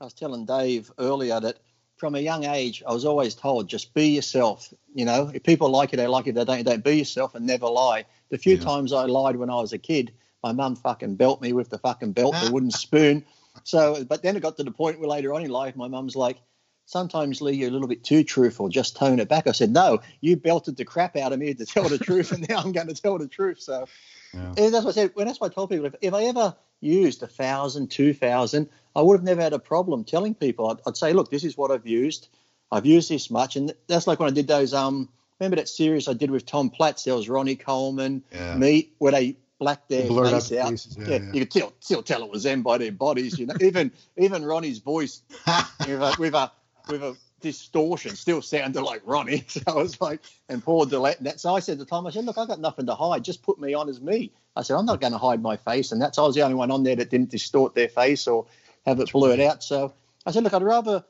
I 0.00 0.04
was 0.04 0.14
telling 0.14 0.44
Dave 0.44 0.90
earlier 0.98 1.40
that 1.40 1.58
from 2.00 2.14
a 2.14 2.20
young 2.20 2.44
age, 2.44 2.82
I 2.88 2.94
was 2.94 3.04
always 3.04 3.34
told, 3.34 3.68
just 3.68 3.92
be 3.92 4.08
yourself. 4.08 4.72
You 4.94 5.04
know, 5.04 5.30
if 5.32 5.42
people 5.42 5.68
like 5.68 5.92
you, 5.92 5.96
they 5.98 6.06
like 6.06 6.24
you. 6.24 6.32
They 6.32 6.44
don't, 6.46 6.64
don't 6.64 6.82
be 6.82 6.96
yourself 6.96 7.34
and 7.34 7.46
never 7.46 7.66
lie. 7.66 8.06
The 8.30 8.38
few 8.38 8.56
Yeah. 8.56 8.64
times 8.64 8.94
I 8.94 9.04
lied 9.04 9.36
when 9.36 9.50
I 9.50 9.56
was 9.56 9.74
a 9.74 9.78
kid, 9.78 10.10
my 10.42 10.52
mum 10.52 10.76
fucking 10.76 11.16
belt 11.16 11.42
me 11.42 11.52
with 11.52 11.68
the 11.68 11.76
fucking 11.76 12.12
belt, 12.12 12.34
the 12.40 12.50
wooden 12.50 12.70
spoon. 12.86 13.26
So, 13.64 14.02
but 14.04 14.22
then 14.22 14.34
it 14.34 14.40
got 14.40 14.56
to 14.56 14.64
the 14.64 14.70
point 14.70 14.98
where 14.98 15.10
later 15.10 15.34
on 15.34 15.44
in 15.44 15.50
life, 15.50 15.76
my 15.76 15.88
mum's 15.88 16.16
like, 16.16 16.38
sometimes 16.86 17.42
Lee, 17.42 17.52
you're 17.52 17.68
a 17.68 17.72
little 17.72 17.86
bit 17.86 18.02
too 18.02 18.24
truthful. 18.24 18.70
Just 18.70 18.96
tone 18.96 19.20
it 19.20 19.28
back. 19.28 19.46
I 19.46 19.52
said, 19.52 19.70
no, 19.70 20.00
you 20.22 20.36
belted 20.36 20.78
the 20.78 20.86
crap 20.86 21.16
out 21.16 21.34
of 21.34 21.38
me 21.38 21.52
to 21.52 21.66
tell 21.66 21.88
the 21.90 21.98
truth, 21.98 22.32
and 22.32 22.48
now 22.48 22.60
I'm 22.60 22.72
going 22.72 22.88
to 22.88 22.94
tell 22.94 23.18
the 23.18 23.28
truth. 23.28 23.60
So, 23.60 23.86
Yeah. 24.34 24.54
and 24.56 24.72
that's 24.72 24.84
what 24.84 24.96
I 24.96 25.02
said. 25.02 25.10
When 25.14 25.26
that's 25.26 25.40
what 25.40 25.50
I 25.50 25.54
told 25.54 25.68
people. 25.70 25.86
If, 25.86 25.96
if 26.00 26.14
I 26.14 26.24
ever 26.24 26.56
used 26.80 27.22
a 27.22 27.26
thousand, 27.26 27.90
two 27.90 28.12
thousand, 28.12 28.68
I 28.96 29.02
would 29.02 29.14
have 29.14 29.24
never 29.24 29.40
had 29.42 29.52
a 29.52 29.58
problem 29.58 30.04
telling 30.04 30.34
people. 30.34 30.70
I'd, 30.70 30.78
I'd 30.86 30.96
say, 30.96 31.12
look, 31.12 31.30
this 31.30 31.44
is 31.44 31.56
what 31.56 31.70
I've 31.70 31.86
used. 31.86 32.28
I've 32.72 32.86
used 32.86 33.08
this 33.10 33.30
much, 33.30 33.56
and 33.56 33.74
that's 33.86 34.06
like 34.06 34.20
when 34.20 34.28
I 34.30 34.32
did 34.34 34.46
those. 34.48 34.72
Um, 34.74 35.08
remember 35.38 35.56
that 35.56 35.68
series 35.68 36.08
I 36.08 36.12
did 36.12 36.30
with 36.30 36.46
Tom 36.46 36.70
Platz? 36.70 37.04
There 37.04 37.14
was 37.14 37.28
Ronnie 37.28 37.56
Coleman, 37.56 38.22
Yeah. 38.32 38.56
me, 38.56 38.90
where 38.98 39.12
they 39.12 39.36
blacked 39.58 39.88
their 39.88 40.06
Blurred 40.06 40.32
out 40.34 40.42
face 40.44 40.58
out. 40.58 40.70
faces, 40.70 40.96
yeah, 40.98 41.06
yeah, 41.08 41.14
yeah. 41.16 41.32
you 41.32 41.40
could 41.40 41.50
still, 41.52 41.72
still 41.80 42.02
tell 42.02 42.22
it 42.22 42.30
was 42.30 42.44
them 42.44 42.62
by 42.62 42.78
their 42.78 42.92
bodies. 42.92 43.38
You 43.38 43.46
know, 43.46 43.54
even 43.60 43.92
even 44.16 44.44
Ronnie's 44.44 44.78
voice 44.78 45.22
with 45.86 46.00
a 46.00 46.14
with 46.18 46.34
a 46.34 46.50
with 46.88 47.02
a 47.02 47.16
distortion 47.40 48.16
still 48.16 48.42
sounded 48.42 48.82
like 48.82 49.02
Ronnie. 49.04 49.44
So 49.48 49.62
I 49.66 49.74
was 49.74 50.00
like, 50.00 50.20
and 50.48 50.62
Paul 50.62 50.86
Dillett. 50.86 51.40
So 51.40 51.54
I 51.54 51.60
said 51.60 51.78
to 51.78 51.84
Tom, 51.84 52.06
I 52.06 52.10
said, 52.10 52.24
look, 52.24 52.38
I 52.38 52.46
got 52.46 52.60
nothing 52.60 52.86
to 52.86 52.94
hide. 52.94 53.24
Just 53.24 53.42
put 53.42 53.60
me 53.60 53.74
on 53.74 53.88
as 53.88 54.00
me. 54.00 54.32
I 54.56 54.62
said, 54.62 54.76
I'm 54.76 54.86
not 54.86 55.00
going 55.00 55.12
to 55.12 55.18
hide 55.18 55.42
my 55.42 55.56
face, 55.56 55.92
and 55.92 56.00
that's 56.00 56.18
I 56.18 56.22
was 56.22 56.34
the 56.34 56.42
only 56.42 56.54
one 56.54 56.70
on 56.70 56.82
there 56.82 56.96
that 56.96 57.10
didn't 57.10 57.30
distort 57.30 57.74
their 57.74 57.88
face 57.88 58.26
or 58.26 58.46
have 58.86 59.00
it 59.00 59.12
blurred 59.12 59.40
out. 59.40 59.62
So 59.62 59.92
I 60.26 60.32
said, 60.32 60.44
look, 60.44 60.54
I'd 60.54 60.62
rather 60.62 61.04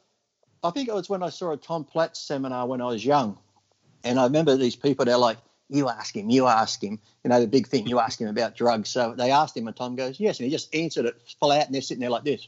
I 0.63 0.71
think 0.71 0.89
it 0.89 0.95
was 0.95 1.09
when 1.09 1.23
I 1.23 1.31
saw 1.31 1.53
a 1.53 1.57
Tom 1.57 1.85
Platz 1.85 2.21
seminar 2.21 2.67
when 2.67 2.81
I 2.81 2.87
was 2.87 3.05
young, 3.05 3.39
and 4.05 4.21
I 4.21 4.25
remember 4.25 4.57
these 4.57 4.77
people. 4.77 5.05
They're 5.05 5.17
like, 5.17 5.39
"You 5.69 5.89
ask 5.89 6.15
him, 6.15 6.29
you 6.29 6.47
ask 6.47 6.83
him." 6.83 7.01
You 7.25 7.31
know, 7.31 7.41
the 7.41 7.47
big 7.47 7.67
thing. 7.67 7.87
You 7.87 7.99
ask 7.99 8.21
him 8.21 8.29
about 8.29 8.57
drugs. 8.57 8.91
So 8.91 9.15
they 9.15 9.31
asked 9.31 9.57
him, 9.57 9.67
and 9.69 9.77
Tom 9.77 9.97
goes, 9.97 10.21
"Yes," 10.21 10.39
and 10.39 10.45
he 10.45 10.51
just 10.51 10.75
answered 10.75 11.07
it 11.07 11.17
out, 11.43 11.67
and 11.67 11.75
they're 11.75 11.81
sitting 11.81 12.01
there 12.01 12.11
like 12.11 12.25
this. 12.25 12.47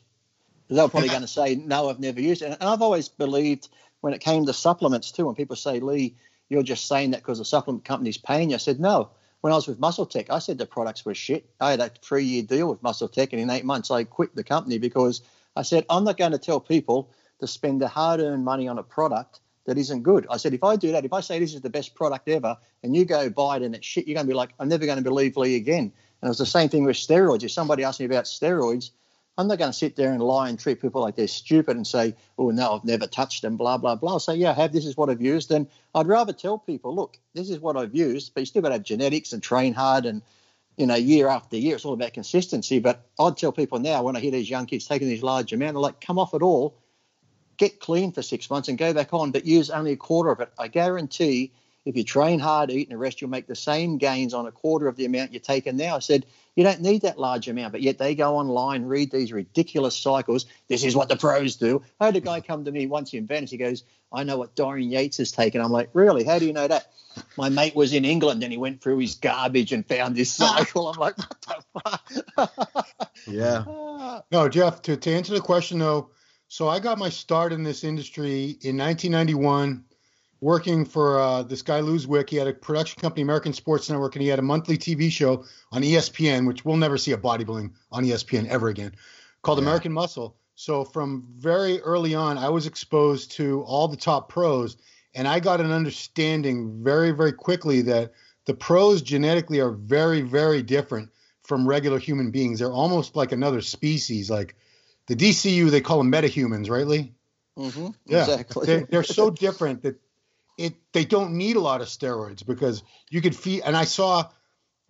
They 0.76 0.82
were 0.82 0.88
probably 0.88 1.08
going 1.08 1.22
to 1.22 1.28
say, 1.28 1.54
"No, 1.54 1.88
I've 1.90 2.00
never 2.00 2.20
used 2.20 2.42
it." 2.42 2.56
And 2.60 2.68
I've 2.68 2.82
always 2.82 3.08
believed 3.08 3.68
when 4.00 4.12
it 4.12 4.20
came 4.20 4.46
to 4.46 4.52
supplements 4.52 5.12
too, 5.12 5.26
when 5.26 5.34
people 5.34 5.56
say, 5.56 5.80
"Lee, 5.80 6.16
you're 6.48 6.62
just 6.62 6.86
saying 6.86 7.12
that 7.12 7.20
because 7.20 7.38
the 7.38 7.44
supplement 7.44 7.84
company's 7.84 8.18
paying 8.18 8.50
you," 8.50 8.56
I 8.56 8.58
said, 8.58 8.80
"No." 8.80 9.10
When 9.42 9.52
I 9.52 9.56
was 9.56 9.66
with 9.66 9.80
Muscle 9.80 10.06
Tech, 10.06 10.30
I 10.30 10.38
said 10.38 10.56
the 10.56 10.66
products 10.66 11.04
were 11.04 11.14
shit. 11.14 11.50
I 11.60 11.72
had 11.72 11.80
a 11.80 11.88
three-year 11.88 12.44
deal 12.44 12.68
with 12.68 12.80
Muscle 12.80 13.08
Tech, 13.08 13.32
and 13.32 13.42
in 13.42 13.50
eight 13.50 13.64
months, 13.64 13.90
I 13.90 14.04
quit 14.04 14.36
the 14.36 14.44
company 14.44 14.78
because 14.78 15.20
I 15.56 15.62
said 15.62 15.84
I'm 15.90 16.04
not 16.04 16.16
going 16.16 16.30
to 16.30 16.38
tell 16.38 16.60
people 16.60 17.10
to 17.40 17.48
spend 17.48 17.80
their 17.80 17.88
hard-earned 17.88 18.44
money 18.44 18.68
on 18.68 18.78
a 18.78 18.84
product 18.84 19.40
that 19.66 19.78
isn't 19.78 20.02
good. 20.02 20.26
I 20.30 20.36
said 20.36 20.54
if 20.54 20.62
I 20.62 20.76
do 20.76 20.92
that, 20.92 21.04
if 21.04 21.12
I 21.12 21.20
say 21.20 21.40
this 21.40 21.54
is 21.54 21.60
the 21.60 21.70
best 21.70 21.94
product 21.94 22.28
ever, 22.28 22.56
and 22.82 22.94
you 22.94 23.04
go 23.04 23.30
buy 23.30 23.56
it 23.56 23.62
and 23.62 23.74
it's 23.74 23.86
shit, 23.86 24.06
you're 24.06 24.14
going 24.14 24.26
to 24.26 24.30
be 24.30 24.36
like, 24.36 24.50
I'm 24.60 24.68
never 24.68 24.86
going 24.86 24.98
to 24.98 25.04
believe 25.04 25.36
Lee 25.36 25.56
again. 25.56 25.92
And 26.20 26.28
it 26.28 26.28
was 26.28 26.38
the 26.38 26.46
same 26.46 26.68
thing 26.68 26.84
with 26.84 26.96
steroids. 26.96 27.42
If 27.42 27.50
somebody 27.50 27.82
asked 27.82 27.98
me 27.98 28.06
about 28.06 28.24
steroids, 28.24 28.90
I'm 29.38 29.48
not 29.48 29.58
going 29.58 29.70
to 29.70 29.76
sit 29.76 29.96
there 29.96 30.12
and 30.12 30.22
lie 30.22 30.50
and 30.50 30.58
treat 30.58 30.82
people 30.82 31.00
like 31.00 31.16
they're 31.16 31.26
stupid 31.26 31.76
and 31.76 31.86
say, 31.86 32.14
oh, 32.38 32.50
no, 32.50 32.74
I've 32.74 32.84
never 32.84 33.06
touched 33.06 33.42
them, 33.42 33.56
blah, 33.56 33.78
blah, 33.78 33.94
blah. 33.94 34.12
I'll 34.12 34.20
say, 34.20 34.34
yeah, 34.34 34.50
I 34.50 34.54
have. 34.54 34.72
This 34.72 34.84
is 34.84 34.96
what 34.96 35.08
I've 35.08 35.22
used. 35.22 35.50
And 35.50 35.66
I'd 35.94 36.06
rather 36.06 36.34
tell 36.34 36.58
people, 36.58 36.94
look, 36.94 37.16
this 37.32 37.48
is 37.48 37.58
what 37.58 37.76
I've 37.76 37.94
used, 37.94 38.34
but 38.34 38.40
you 38.40 38.46
still 38.46 38.60
got 38.60 38.68
to 38.68 38.74
have 38.74 38.82
genetics 38.82 39.32
and 39.32 39.42
train 39.42 39.72
hard 39.72 40.04
and, 40.04 40.20
you 40.76 40.86
know, 40.86 40.96
year 40.96 41.28
after 41.28 41.56
year. 41.56 41.76
It's 41.76 41.86
all 41.86 41.94
about 41.94 42.12
consistency. 42.12 42.78
But 42.78 43.06
I'd 43.18 43.38
tell 43.38 43.52
people 43.52 43.78
now 43.78 44.02
when 44.02 44.16
I 44.16 44.20
hear 44.20 44.32
these 44.32 44.50
young 44.50 44.66
kids 44.66 44.86
taking 44.86 45.08
these 45.08 45.22
large 45.22 45.52
amounts, 45.54 45.74
they're 45.74 45.80
like, 45.80 46.00
come 46.02 46.18
off 46.18 46.34
it 46.34 46.42
all, 46.42 46.76
get 47.56 47.80
clean 47.80 48.12
for 48.12 48.20
six 48.20 48.50
months 48.50 48.68
and 48.68 48.76
go 48.76 48.92
back 48.92 49.14
on, 49.14 49.30
but 49.30 49.46
use 49.46 49.70
only 49.70 49.92
a 49.92 49.96
quarter 49.96 50.30
of 50.30 50.40
it. 50.40 50.52
I 50.58 50.68
guarantee 50.68 51.52
if 51.84 51.96
you 51.96 52.04
train 52.04 52.38
hard, 52.38 52.70
eat 52.70 52.90
and 52.90 53.00
rest, 53.00 53.20
you'll 53.20 53.30
make 53.30 53.46
the 53.46 53.56
same 53.56 53.98
gains 53.98 54.34
on 54.34 54.46
a 54.46 54.52
quarter 54.52 54.86
of 54.86 54.96
the 54.96 55.04
amount 55.04 55.32
you're 55.32 55.40
taking 55.40 55.76
now. 55.76 55.96
I 55.96 55.98
said, 55.98 56.26
you 56.54 56.64
don't 56.64 56.80
need 56.80 57.02
that 57.02 57.18
large 57.18 57.48
amount, 57.48 57.72
but 57.72 57.82
yet 57.82 57.98
they 57.98 58.14
go 58.14 58.36
online, 58.36 58.84
read 58.84 59.10
these 59.10 59.32
ridiculous 59.32 59.96
cycles. 59.96 60.46
This 60.68 60.84
is 60.84 60.94
what 60.94 61.08
the 61.08 61.16
pros 61.16 61.56
do. 61.56 61.82
I 61.98 62.06
had 62.06 62.16
a 62.16 62.20
guy 62.20 62.40
come 62.40 62.64
to 62.64 62.70
me 62.70 62.86
once 62.86 63.14
in 63.14 63.26
Venice. 63.26 63.50
He 63.50 63.56
goes, 63.56 63.84
I 64.12 64.24
know 64.24 64.36
what 64.36 64.54
Dorian 64.54 64.90
Yates 64.90 65.16
has 65.16 65.32
taken. 65.32 65.60
I'm 65.60 65.72
like, 65.72 65.90
really? 65.92 66.24
How 66.24 66.38
do 66.38 66.46
you 66.46 66.52
know 66.52 66.68
that? 66.68 66.92
My 67.36 67.48
mate 67.48 67.74
was 67.74 67.92
in 67.92 68.04
England 68.04 68.42
and 68.42 68.52
he 68.52 68.58
went 68.58 68.80
through 68.80 68.98
his 68.98 69.16
garbage 69.16 69.72
and 69.72 69.86
found 69.86 70.14
this 70.14 70.40
ah. 70.40 70.56
cycle. 70.56 70.88
I'm 70.88 70.98
like, 70.98 71.18
what 71.18 71.40
the 71.40 71.80
fuck? 72.36 72.88
Yeah. 73.26 73.64
Ah. 73.68 74.22
No, 74.32 74.48
Jeff, 74.48 74.82
to, 74.82 74.96
to 74.96 75.10
answer 75.12 75.32
the 75.32 75.40
question 75.40 75.78
though, 75.78 76.10
so 76.48 76.68
I 76.68 76.80
got 76.80 76.98
my 76.98 77.08
start 77.08 77.52
in 77.52 77.62
this 77.62 77.84
industry 77.84 78.58
in 78.62 78.76
1991 78.76 79.84
working 80.42 80.84
for 80.84 81.20
uh, 81.20 81.42
this 81.44 81.62
guy 81.62 81.80
Lou 81.80 81.96
Zwick. 81.96 82.28
He 82.28 82.36
had 82.36 82.48
a 82.48 82.52
production 82.52 83.00
company, 83.00 83.22
American 83.22 83.52
Sports 83.52 83.88
Network, 83.88 84.16
and 84.16 84.22
he 84.22 84.28
had 84.28 84.40
a 84.40 84.42
monthly 84.42 84.76
TV 84.76 85.10
show 85.10 85.44
on 85.70 85.82
ESPN, 85.82 86.46
which 86.46 86.64
we'll 86.64 86.76
never 86.76 86.98
see 86.98 87.12
a 87.12 87.16
bodybuilding 87.16 87.70
on 87.92 88.04
ESPN 88.04 88.48
ever 88.48 88.68
again, 88.68 88.92
called 89.42 89.58
Yeah. 89.58 89.64
American 89.64 89.92
Muscle. 89.92 90.36
So 90.56 90.84
from 90.84 91.24
very 91.38 91.80
early 91.80 92.14
on, 92.14 92.38
I 92.38 92.48
was 92.48 92.66
exposed 92.66 93.30
to 93.32 93.62
all 93.62 93.86
the 93.86 93.96
top 93.96 94.28
pros, 94.28 94.76
and 95.14 95.28
I 95.28 95.38
got 95.38 95.60
an 95.60 95.70
understanding 95.70 96.82
very, 96.82 97.12
very 97.12 97.32
quickly 97.32 97.80
that 97.82 98.12
the 98.44 98.54
pros 98.54 99.00
genetically 99.00 99.60
are 99.60 99.70
very, 99.70 100.22
very 100.22 100.62
different 100.62 101.10
from 101.44 101.68
regular 101.68 102.00
human 102.00 102.32
beings. 102.32 102.58
They're 102.58 102.72
almost 102.72 103.14
like 103.14 103.30
another 103.30 103.60
species. 103.60 104.28
Like 104.28 104.56
the 105.06 105.14
DCU, 105.14 105.70
they 105.70 105.80
call 105.80 105.98
them 105.98 106.10
metahumans, 106.10 106.68
right, 106.68 106.86
Lee? 106.86 107.14
Mm-hmm. 107.56 107.88
Yeah, 108.06 108.22
exactly. 108.22 108.66
They're, 108.66 108.86
they're 108.90 109.02
so 109.04 109.30
different 109.46 109.82
that 109.82 110.00
it 110.62 110.74
they 110.92 111.04
don't 111.04 111.32
need 111.32 111.56
a 111.56 111.60
lot 111.60 111.80
of 111.80 111.88
steroids 111.88 112.46
because 112.46 112.82
you 113.10 113.20
could 113.20 113.34
feed. 113.34 113.62
And 113.64 113.76
I 113.76 113.84
saw 113.84 114.30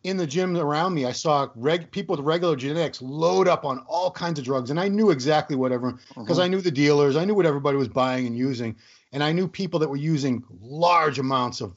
in 0.04 0.16
the 0.16 0.26
gym 0.26 0.56
around 0.56 0.94
me, 0.94 1.06
I 1.06 1.12
saw 1.12 1.48
reg, 1.54 1.90
people 1.90 2.16
with 2.16 2.24
regular 2.26 2.56
genetics 2.56 3.00
load 3.00 3.48
up 3.48 3.64
on 3.64 3.78
all 3.88 4.10
kinds 4.10 4.38
of 4.38 4.44
drugs, 4.44 4.70
and 4.70 4.78
I 4.78 4.88
knew 4.88 5.10
exactly 5.10 5.56
what 5.56 5.72
everyone 5.72 6.00
because 6.08 6.38
uh-huh. 6.38 6.44
I 6.44 6.48
knew 6.48 6.60
the 6.60 6.70
dealers, 6.70 7.16
I 7.16 7.24
knew 7.24 7.34
what 7.34 7.46
everybody 7.46 7.78
was 7.78 7.88
buying 7.88 8.26
and 8.26 8.36
using, 8.36 8.76
and 9.12 9.22
I 9.22 9.32
knew 9.32 9.48
people 9.48 9.80
that 9.80 9.88
were 9.88 9.96
using 9.96 10.44
large 10.60 11.18
amounts 11.18 11.60
of 11.60 11.74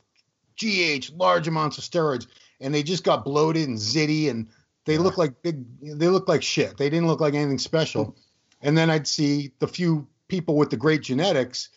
GH, 0.60 1.12
large 1.16 1.48
amounts 1.48 1.78
of 1.78 1.84
steroids, 1.84 2.28
and 2.60 2.74
they 2.74 2.84
just 2.84 3.04
got 3.04 3.24
bloated 3.24 3.70
and 3.70 3.78
zitty, 3.78 4.30
and 4.30 4.48
they 4.86 4.94
Yeah. 4.94 5.00
look 5.00 5.18
like 5.18 5.42
big, 5.42 5.64
they 5.82 6.10
look 6.10 6.28
like 6.28 6.44
shit. 6.44 6.78
They 6.78 6.90
didn't 6.90 7.08
look 7.08 7.22
like 7.22 7.34
anything 7.34 7.60
special. 7.60 8.06
Mm-hmm. 8.06 8.68
And 8.68 8.78
then 8.78 8.90
I'd 8.90 9.08
see 9.08 9.52
the 9.60 9.68
few 9.68 10.08
people 10.28 10.58
with 10.58 10.70
the 10.70 10.78
great 10.78 11.02
genetics, 11.04 11.70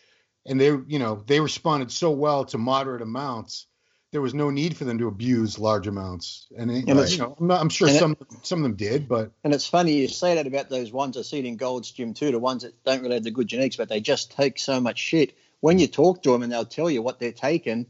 and 0.46 0.60
they, 0.60 0.66
you 0.86 0.98
know, 0.98 1.22
they 1.26 1.40
responded 1.40 1.90
so 1.92 2.10
well 2.10 2.44
to 2.46 2.58
moderate 2.58 3.02
amounts. 3.02 3.66
There 4.10 4.22
was 4.22 4.32
no 4.32 4.48
need 4.50 4.76
for 4.76 4.84
them 4.84 4.98
to 4.98 5.08
abuse 5.08 5.58
large 5.58 5.86
amounts, 5.86 6.46
and, 6.56 6.70
it, 6.70 6.88
And 6.88 6.88
you 6.88 7.18
know, 7.18 7.36
I'm, 7.38 7.46
not- 7.46 7.60
I'm 7.60 7.68
sure 7.68 7.88
and 7.88 7.96
it- 7.96 8.00
some 8.00 8.16
some 8.42 8.60
of 8.60 8.62
them 8.62 8.76
did, 8.76 9.06
but 9.08 9.32
And 9.44 9.52
it's 9.52 9.66
funny 9.66 9.92
you 9.92 10.08
say 10.08 10.34
that 10.36 10.46
about 10.46 10.70
those 10.70 10.90
ones 10.92 11.16
I 11.18 11.22
see 11.22 11.38
it 11.40 11.44
in 11.44 11.56
Gold's 11.56 11.90
Gym 11.90 12.14
too, 12.14 12.30
the 12.30 12.38
ones 12.38 12.62
that 12.62 12.82
don't 12.84 13.02
really 13.02 13.14
have 13.14 13.24
the 13.24 13.30
good 13.30 13.48
genetics, 13.48 13.76
but 13.76 13.88
they 13.90 14.00
just 14.00 14.32
take 14.32 14.58
so 14.58 14.80
much 14.80 14.98
shit. 14.98 15.34
When 15.60 15.78
you 15.78 15.88
talk 15.88 16.22
to 16.22 16.32
them 16.32 16.42
and 16.42 16.50
they'll 16.50 16.64
tell 16.64 16.90
you 16.90 17.02
what 17.02 17.18
they're 17.20 17.32
taking, 17.32 17.86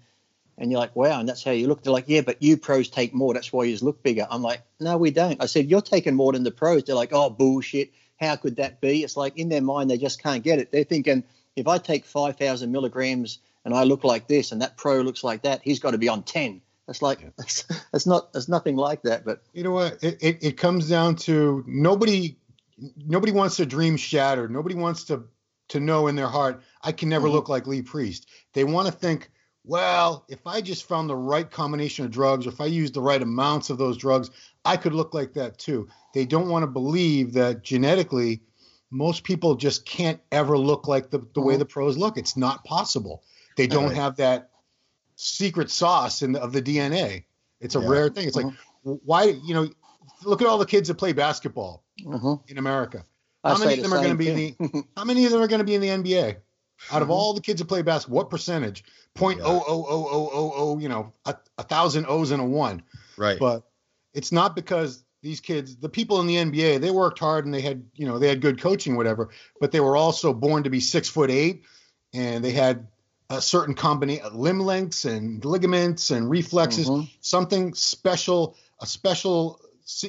and 0.58 0.70
you're 0.72 0.80
like, 0.80 0.96
wow, 0.96 1.20
and 1.20 1.28
that's 1.28 1.44
how 1.44 1.52
you 1.52 1.68
look. 1.68 1.82
They're 1.82 1.92
like, 1.92 2.08
yeah, 2.08 2.22
but 2.22 2.42
you 2.42 2.56
pros 2.56 2.88
take 2.88 3.14
more. 3.14 3.32
That's 3.34 3.52
why 3.52 3.64
you 3.64 3.76
look 3.80 4.02
bigger. 4.02 4.26
I'm 4.28 4.42
like, 4.42 4.62
no, 4.80 4.96
we 4.96 5.10
don't. 5.12 5.40
I 5.42 5.46
said, 5.46 5.70
you're 5.70 5.80
taking 5.82 6.14
more 6.14 6.32
than 6.32 6.42
the 6.42 6.50
pros. 6.50 6.84
They're 6.84 6.96
like, 6.96 7.12
oh, 7.12 7.30
bullshit. 7.30 7.92
How 8.18 8.34
could 8.34 8.56
that 8.56 8.80
be? 8.80 9.04
It's 9.04 9.16
like 9.16 9.38
in 9.38 9.48
their 9.48 9.62
mind, 9.62 9.88
they 9.90 9.98
just 9.98 10.20
can't 10.20 10.42
get 10.42 10.58
it. 10.58 10.72
They're 10.72 10.82
thinking, 10.82 11.22
if 11.58 11.68
I 11.68 11.78
take 11.78 12.04
5,000 12.04 12.70
milligrams 12.70 13.38
and 13.64 13.74
I 13.74 13.84
look 13.84 14.04
like 14.04 14.28
this 14.28 14.52
and 14.52 14.62
that 14.62 14.76
pro 14.76 15.00
looks 15.00 15.24
like 15.24 15.42
that, 15.42 15.60
he's 15.62 15.78
got 15.80 15.90
to 15.92 15.98
be 15.98 16.08
on 16.08 16.22
10. 16.22 16.60
It's 16.88 17.02
like, 17.02 17.20
it's, 17.38 17.64
it's 17.92 18.06
not, 18.06 18.30
it's 18.34 18.48
nothing 18.48 18.76
like 18.76 19.02
that. 19.02 19.24
But 19.24 19.42
you 19.52 19.62
know 19.62 19.72
what? 19.72 20.02
It, 20.02 20.18
it 20.22 20.38
it 20.42 20.56
comes 20.56 20.88
down 20.88 21.16
to 21.16 21.64
nobody 21.66 22.36
nobody 23.06 23.32
wants 23.32 23.56
their 23.56 23.66
dream 23.66 23.96
shattered. 23.96 24.50
Nobody 24.50 24.74
wants 24.74 25.04
to 25.04 25.24
to 25.68 25.80
know 25.80 26.06
in 26.06 26.16
their 26.16 26.28
heart, 26.28 26.62
I 26.82 26.92
can 26.92 27.10
never 27.10 27.28
Mhm. 27.28 27.32
look 27.32 27.48
like 27.50 27.66
Lee 27.66 27.82
Priest. 27.82 28.26
They 28.54 28.64
want 28.64 28.86
to 28.86 28.92
think, 28.92 29.30
well, 29.64 30.24
if 30.30 30.46
I 30.46 30.62
just 30.62 30.84
found 30.84 31.10
the 31.10 31.16
right 31.16 31.50
combination 31.50 32.06
of 32.06 32.10
drugs, 32.10 32.46
or 32.46 32.50
if 32.50 32.60
I 32.60 32.64
used 32.66 32.94
the 32.94 33.02
right 33.02 33.20
amounts 33.20 33.68
of 33.68 33.76
those 33.76 33.98
drugs, 33.98 34.30
I 34.64 34.78
could 34.78 34.94
look 34.94 35.12
like 35.12 35.34
that 35.34 35.58
too. 35.58 35.86
They 36.14 36.24
don't 36.24 36.48
want 36.48 36.62
to 36.62 36.66
believe 36.68 37.34
that 37.34 37.62
genetically, 37.64 38.40
most 38.90 39.24
people 39.24 39.54
just 39.54 39.84
can't 39.84 40.20
ever 40.32 40.56
look 40.56 40.88
like 40.88 41.10
the, 41.10 41.18
the 41.34 41.40
way 41.40 41.54
Mhm. 41.54 41.58
the 41.60 41.66
pros 41.66 41.96
look. 41.96 42.16
It's 42.16 42.36
not 42.36 42.64
possible. 42.64 43.22
They 43.56 43.66
don't 43.66 43.86
Right. 43.88 43.96
have 43.96 44.16
that 44.16 44.50
secret 45.16 45.70
sauce 45.70 46.22
in 46.22 46.32
the, 46.32 46.40
of 46.42 46.52
the 46.52 46.62
DNA. 46.62 47.24
It's 47.60 47.74
a 47.74 47.80
Yeah. 47.80 47.88
rare 47.88 48.08
thing. 48.08 48.28
It's 48.28 48.36
like, 48.36 48.46
why, 48.82 49.24
you 49.24 49.54
know, 49.54 49.68
look 50.24 50.40
at 50.40 50.48
all 50.48 50.58
the 50.58 50.66
kids 50.66 50.88
that 50.88 50.94
play 50.94 51.12
basketball 51.12 51.84
mhm. 52.00 52.40
in 52.48 52.58
America. 52.58 53.04
I 53.44 53.52
How 53.52 53.58
many 53.58 53.74
of 53.74 53.82
them 53.82 53.90
the 53.90 53.96
are 53.96 54.02
going 54.02 54.12
to 54.12 54.18
be 54.18 54.28
in 54.28 54.54
thing. 54.54 54.84
How 54.96 55.04
many 55.04 55.24
of 55.24 55.32
them 55.32 55.40
are 55.42 55.48
going 55.48 55.60
to 55.60 55.64
be 55.64 55.74
in 55.74 55.80
the 55.80 55.88
NBA? 55.90 56.36
Out 56.92 57.02
of 57.02 57.10
all 57.10 57.34
the 57.34 57.40
kids 57.40 57.58
that 57.60 57.64
play 57.66 57.82
basketball, 57.82 58.16
what 58.18 58.30
percentage? 58.30 58.84
Point 59.14 59.38
Yeah. 59.40 59.46
oh 59.46 59.64
oh 59.66 59.86
oh 59.88 60.08
oh 60.10 60.30
oh 60.32 60.52
oh, 60.54 60.78
you 60.78 60.88
know, 60.88 61.12
a, 61.24 61.36
a 61.58 61.62
thousand 61.64 62.06
O's 62.06 62.30
and 62.30 62.40
a 62.40 62.44
one. 62.44 62.82
Right. 63.16 63.38
But 63.38 63.64
it's 64.14 64.30
not 64.30 64.54
because 64.54 65.02
these 65.22 65.40
kids, 65.40 65.76
the 65.76 65.88
people 65.88 66.20
in 66.20 66.26
the 66.26 66.36
NBA, 66.36 66.80
they 66.80 66.90
worked 66.90 67.18
hard 67.18 67.44
and 67.44 67.52
they 67.52 67.60
had, 67.60 67.84
you 67.94 68.06
know, 68.06 68.18
they 68.18 68.28
had 68.28 68.40
good 68.40 68.60
coaching, 68.60 68.96
whatever. 68.96 69.30
But 69.60 69.72
they 69.72 69.80
were 69.80 69.96
also 69.96 70.32
born 70.32 70.62
to 70.62 70.70
be 70.70 70.80
six 70.80 71.08
foot 71.08 71.30
eight, 71.30 71.64
and 72.14 72.44
they 72.44 72.52
had 72.52 72.86
a 73.30 73.42
certain 73.42 73.74
combination, 73.74 74.24
of 74.24 74.34
limb 74.34 74.60
lengths 74.60 75.04
and 75.04 75.44
ligaments 75.44 76.10
and 76.10 76.30
reflexes. 76.30 76.88
Mhm. 76.88 77.10
Something 77.20 77.74
special, 77.74 78.56
a 78.80 78.86
special, 78.86 79.60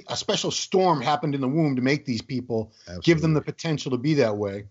a 0.07 0.15
special 0.15 0.51
storm 0.51 1.01
happened 1.01 1.35
in 1.35 1.41
the 1.41 1.47
womb 1.47 1.75
to 1.75 1.81
make 1.81 2.05
these 2.05 2.21
people 2.21 2.71
give 3.01 3.21
them 3.21 3.33
the 3.33 3.41
potential 3.41 3.91
to 3.91 3.97
be 3.97 4.13
that 4.15 4.37
way. 4.37 4.65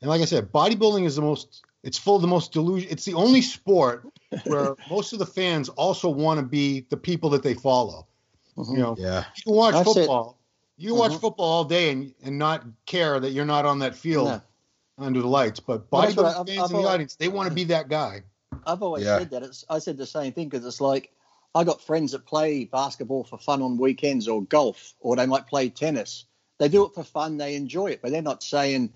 And 0.00 0.08
like 0.08 0.20
I 0.20 0.26
said, 0.26 0.52
bodybuilding 0.52 1.06
is 1.06 1.16
the 1.16 1.22
most 1.22 1.64
it's 1.84 1.98
full 1.98 2.16
of 2.16 2.22
the 2.22 2.28
most 2.28 2.52
delusion. 2.52 2.88
It's 2.90 3.04
the 3.04 3.14
only 3.14 3.40
sport 3.40 4.06
where 4.44 4.74
most 4.90 5.12
of 5.12 5.18
the 5.18 5.26
fans 5.26 5.68
also 5.68 6.08
want 6.10 6.38
to 6.40 6.44
be 6.44 6.86
the 6.90 6.96
people 6.96 7.30
that 7.30 7.42
they 7.42 7.54
follow. 7.54 8.06
Mhm. 8.58 8.72
You 8.72 8.78
know, 8.78 8.96
Yeah. 8.98 9.24
you 9.36 9.42
can 9.44 9.52
watch 9.54 9.74
I've 9.74 9.86
said- 9.86 9.94
football. 9.94 10.36
You 10.76 10.90
can 10.90 10.98
watch 10.98 11.14
football 11.16 11.46
all 11.46 11.64
day 11.64 11.90
and, 11.90 12.14
and 12.22 12.38
not 12.38 12.64
care 12.86 13.18
that 13.18 13.30
you're 13.30 13.44
not 13.44 13.66
on 13.66 13.80
that 13.80 13.94
field 13.96 14.28
No. 14.28 14.40
under 14.98 15.20
the 15.20 15.26
lights. 15.26 15.58
But 15.60 15.90
Well, 15.90 16.02
that's 16.02 16.16
what 16.16 16.26
bodybuilding 16.26 16.36
I- 16.36 16.40
I've- 16.40 16.50
fans 16.52 16.58
I've 16.64 16.64
in 16.66 16.72
the 16.72 16.76
always- 16.78 16.94
audience, 16.94 17.16
they 17.16 17.28
want 17.28 17.48
to 17.48 17.54
be 17.54 17.64
that 17.64 17.88
guy. 17.88 18.22
I've 18.66 18.82
always 18.82 19.04
Yeah. 19.04 19.18
said 19.18 19.30
that. 19.30 19.42
It's, 19.42 19.64
I 19.68 19.78
said 19.78 19.96
the 19.96 20.06
same 20.06 20.32
thing 20.32 20.48
because 20.48 20.64
it's 20.66 20.80
like 20.80 21.10
I 21.54 21.64
got 21.64 21.80
friends 21.80 22.12
that 22.12 22.26
play 22.26 22.64
basketball 22.66 23.24
for 23.24 23.38
fun 23.38 23.62
on 23.62 23.78
weekends 23.78 24.28
or 24.28 24.42
golf, 24.42 24.94
or 25.00 25.16
they 25.16 25.26
might 25.26 25.46
play 25.46 25.68
tennis. 25.70 26.26
They 26.58 26.68
do 26.68 26.84
it 26.84 26.94
for 26.94 27.02
fun. 27.04 27.38
They 27.38 27.54
enjoy 27.56 27.86
it, 27.88 28.02
but 28.02 28.12
they're 28.12 28.22
not 28.22 28.42
saying 28.42 28.92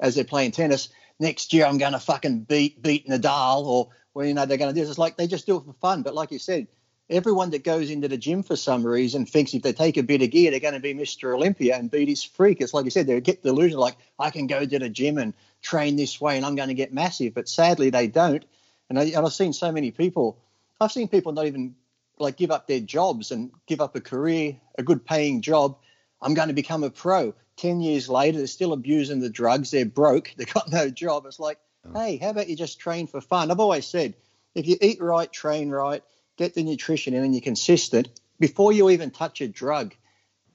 as 0.00 0.14
they're 0.14 0.24
playing 0.24 0.52
tennis, 0.52 0.88
next 1.18 1.52
year 1.52 1.66
I'm 1.66 1.78
going 1.78 1.92
to 1.92 1.98
fucking 1.98 2.40
beat 2.44 2.80
beat 2.82 3.08
Nadal 3.08 3.64
or 3.66 3.88
well, 4.14 4.24
you 4.26 4.32
know 4.34 4.46
they're 4.46 4.56
going 4.56 4.72
to 4.72 4.74
do 4.74 4.80
this. 4.80 4.90
It's 4.90 4.98
like 4.98 5.16
they 5.18 5.26
just 5.26 5.46
do 5.46 5.56
it 5.56 5.64
for 5.64 5.72
fun. 5.74 6.02
But 6.02 6.14
like 6.14 6.30
you 6.30 6.38
said, 6.38 6.66
everyone 7.08 7.50
that 7.50 7.62
goes 7.64 7.90
into 7.90 8.08
the 8.08 8.16
gym 8.16 8.42
for 8.42 8.56
some 8.56 8.84
reason 8.84 9.26
thinks 9.26 9.54
if 9.54 9.62
they 9.62 9.72
take 9.72 9.96
a 9.96 10.02
bit 10.02 10.22
of 10.22 10.30
gear, 10.30 10.50
they're 10.50 10.60
going 10.60 10.74
to 10.74 10.80
be 10.80 10.94
Mr. 10.94 11.34
Olympia 11.34 11.76
and 11.76 11.90
beat 11.90 12.08
his 12.08 12.24
freak. 12.24 12.60
It's 12.60 12.74
like 12.74 12.84
you 12.84 12.90
said, 12.90 13.06
they 13.06 13.20
get 13.20 13.42
the 13.42 13.50
illusion 13.50 13.78
like, 13.78 13.96
I 14.18 14.30
can 14.30 14.46
go 14.46 14.64
to 14.64 14.78
the 14.78 14.88
gym 14.88 15.18
and 15.18 15.34
train 15.62 15.96
this 15.96 16.20
way 16.20 16.36
and 16.36 16.44
I'm 16.44 16.56
going 16.56 16.68
to 16.68 16.74
get 16.74 16.92
massive. 16.92 17.34
But 17.34 17.48
sadly, 17.48 17.90
they 17.90 18.08
don't. 18.08 18.44
And, 18.88 18.98
I, 18.98 19.04
and 19.04 19.24
I've 19.24 19.32
seen 19.32 19.52
so 19.52 19.70
many 19.70 19.90
people, 19.90 20.38
I've 20.80 20.92
seen 20.92 21.08
people 21.08 21.32
not 21.32 21.46
even 21.46 21.76
like 22.18 22.36
give 22.36 22.50
up 22.50 22.66
their 22.66 22.80
jobs 22.80 23.30
and 23.30 23.50
give 23.66 23.80
up 23.80 23.94
a 23.94 24.00
career, 24.00 24.56
a 24.76 24.82
good 24.82 25.04
paying 25.04 25.42
job. 25.42 25.76
I'm 26.20 26.34
going 26.34 26.48
to 26.48 26.54
become 26.54 26.82
a 26.82 26.90
pro. 26.90 27.34
10 27.56 27.80
years 27.80 28.08
later, 28.08 28.38
they're 28.38 28.46
still 28.46 28.72
abusing 28.72 29.20
the 29.20 29.30
drugs. 29.30 29.70
They're 29.70 29.86
broke. 29.86 30.32
They've 30.36 30.52
got 30.52 30.70
no 30.70 30.90
job. 30.90 31.26
It's 31.26 31.38
like, 31.38 31.58
oh. 31.84 31.98
hey, 31.98 32.16
how 32.16 32.30
about 32.30 32.48
you 32.48 32.56
just 32.56 32.80
train 32.80 33.06
for 33.06 33.20
fun? 33.20 33.50
I've 33.50 33.60
always 33.60 33.86
said, 33.86 34.14
if 34.54 34.66
you 34.66 34.76
eat 34.80 35.00
right, 35.00 35.30
train 35.30 35.70
right, 35.70 36.02
get 36.36 36.54
the 36.54 36.62
nutrition 36.62 37.14
in, 37.14 37.24
and 37.24 37.34
you're 37.34 37.42
consistent, 37.42 38.08
before 38.38 38.72
you 38.72 38.90
even 38.90 39.10
touch 39.10 39.40
a 39.40 39.48
drug, 39.48 39.94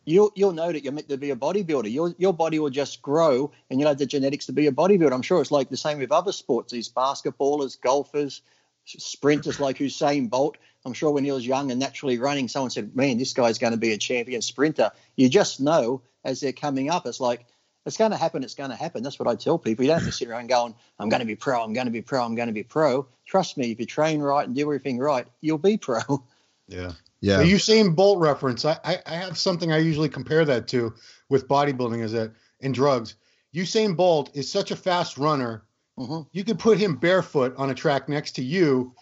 you'll 0.06 0.32
you'll 0.36 0.54
know 0.54 0.72
that 0.72 0.84
you're 0.84 0.94
meant 0.94 1.10
to 1.10 1.18
be 1.18 1.32
a 1.32 1.36
bodybuilder. 1.36 1.92
Your 1.92 2.14
your 2.18 2.34
body 2.34 2.60
will 2.60 2.70
just 2.70 3.02
grow, 3.02 3.52
and 3.70 3.80
you'll 3.80 3.90
have 3.90 3.98
the 3.98 4.06
genetics 4.06 4.48
to 4.48 4.54
be 4.54 4.68
a 4.68 4.72
bodybuilder. 4.72 5.14
I'm 5.14 5.22
sure 5.22 5.42
it's 5.42 5.52
like 5.52 5.70
the 5.70 5.78
same 5.78 6.00
with 6.00 6.12
other 6.12 6.32
sports. 6.32 6.72
These 6.72 6.90
basketballers, 6.90 7.80
golfers, 7.80 8.42
sprinters 8.86 9.60
like 9.60 9.78
Usain 9.78 10.30
Bolt. 10.30 10.58
I'm 10.86 10.94
sure 10.94 11.12
when 11.12 11.24
he 11.24 11.32
was 11.32 11.46
young 11.46 11.70
and 11.70 11.80
naturally 11.80 12.18
running, 12.18 12.48
someone 12.48 12.72
said, 12.72 12.96
"Man, 12.96 13.18
this 13.18 13.34
guy's 13.34 13.60
going 13.60 13.74
to 13.74 13.78
be 13.78 13.92
a 13.92 13.98
champion 13.98 14.42
sprinter." 14.42 14.92
You 15.16 15.30
just 15.30 15.60
know 15.60 16.02
as 16.24 16.40
they're 16.40 16.54
coming 16.54 16.90
up. 16.90 17.06
It's 17.06 17.20
like 17.20 17.46
it's 17.86 17.98
going 17.98 18.12
to 18.12 18.18
happen. 18.18 18.44
It's 18.44 18.56
going 18.56 18.70
to 18.70 18.76
happen. 18.76 19.04
That's 19.04 19.20
what 19.20 19.28
I 19.28 19.36
tell 19.36 19.58
people. 19.58 19.84
You 19.84 19.92
don't 19.92 20.00
have 20.00 20.08
to 20.08 20.12
sit 20.12 20.28
around 20.28 20.48
going, 20.48 20.76
"I'm 21.00 21.10
going 21.10 21.22
to 21.22 21.26
be 21.26 21.36
pro. 21.36 21.64
I'm 21.64 21.74
going 21.74 21.88
to 21.88 21.92
be 21.92 22.02
pro. 22.02 22.24
I'm 22.24 22.36
going 22.36 22.48
to 22.48 22.54
be 22.54 22.64
pro." 22.64 23.08
Trust 23.26 23.58
me, 23.58 23.72
if 23.72 23.80
you 23.80 23.86
train 23.86 24.22
right 24.22 24.46
and 24.46 24.56
do 24.56 24.62
everything 24.62 25.00
right, 25.00 25.28
you'll 25.42 25.58
be 25.58 25.78
pro. 25.78 26.00
Yeah. 26.68 26.94
Yeah. 27.20 27.38
The 27.38 27.52
Usain 27.52 27.98
Bolt 27.98 28.20
reference. 28.20 28.64
I, 28.64 28.78
I, 28.86 28.98
I 29.06 29.16
have 29.16 29.38
something 29.38 29.74
I 29.74 29.80
usually 29.80 30.08
compare 30.08 30.46
that 30.46 30.70
to 30.70 30.94
with 31.28 31.50
bodybuilding 31.50 32.02
is 32.02 32.14
that 32.14 32.32
in 32.62 32.72
drugs. 32.72 33.16
Usain 33.54 33.98
Bolt 33.98 34.30
is 34.36 34.50
such 34.50 34.72
a 34.72 34.78
fast 34.78 35.18
runner. 35.18 35.66
Mm-hmm. 36.00 36.22
You 36.32 36.44
could 36.46 36.60
put 36.60 36.78
him 36.78 36.96
barefoot 36.96 37.56
on 37.58 37.70
a 37.70 37.76
track 37.76 38.08
next 38.08 38.34
to 38.34 38.44
you. 38.44 38.96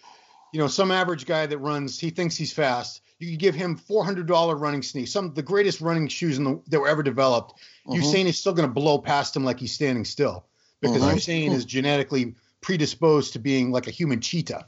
You 0.52 0.60
know, 0.60 0.68
some 0.68 0.90
average 0.90 1.28
guy 1.28 1.46
that 1.46 1.60
runs, 1.60 2.00
he 2.00 2.10
thinks 2.10 2.36
he's 2.36 2.52
fast 2.52 3.02
you 3.20 3.32
could 3.32 3.40
give 3.40 3.56
him 3.56 3.76
four 3.76 4.04
hundred 4.04 4.28
dollar 4.28 4.56
running 4.56 4.82
sneaks, 4.82 5.12
some 5.12 5.26
of 5.26 5.36
the 5.36 5.44
greatest 5.44 5.82
running 5.82 6.08
shoes 6.08 6.38
in 6.38 6.46
the, 6.46 6.62
that 6.68 6.80
were 6.80 6.88
ever 6.88 7.04
developed. 7.04 7.60
Mm-hmm. 7.88 8.02
Usain 8.02 8.26
is 8.26 8.40
still 8.40 8.54
going 8.54 8.68
to 8.68 8.74
blow 8.74 8.98
past 8.98 9.36
him 9.36 9.44
like 9.44 9.60
he's 9.60 9.74
standing 9.74 10.06
still 10.06 10.46
because 10.82 11.02
mm-hmm. 11.02 11.18
Usain 11.18 11.52
is 11.52 11.66
genetically 11.66 12.36
predisposed 12.62 13.34
to 13.34 13.40
being 13.40 13.72
like 13.72 13.88
a 13.88 13.92
human 13.92 14.22
cheetah. 14.22 14.66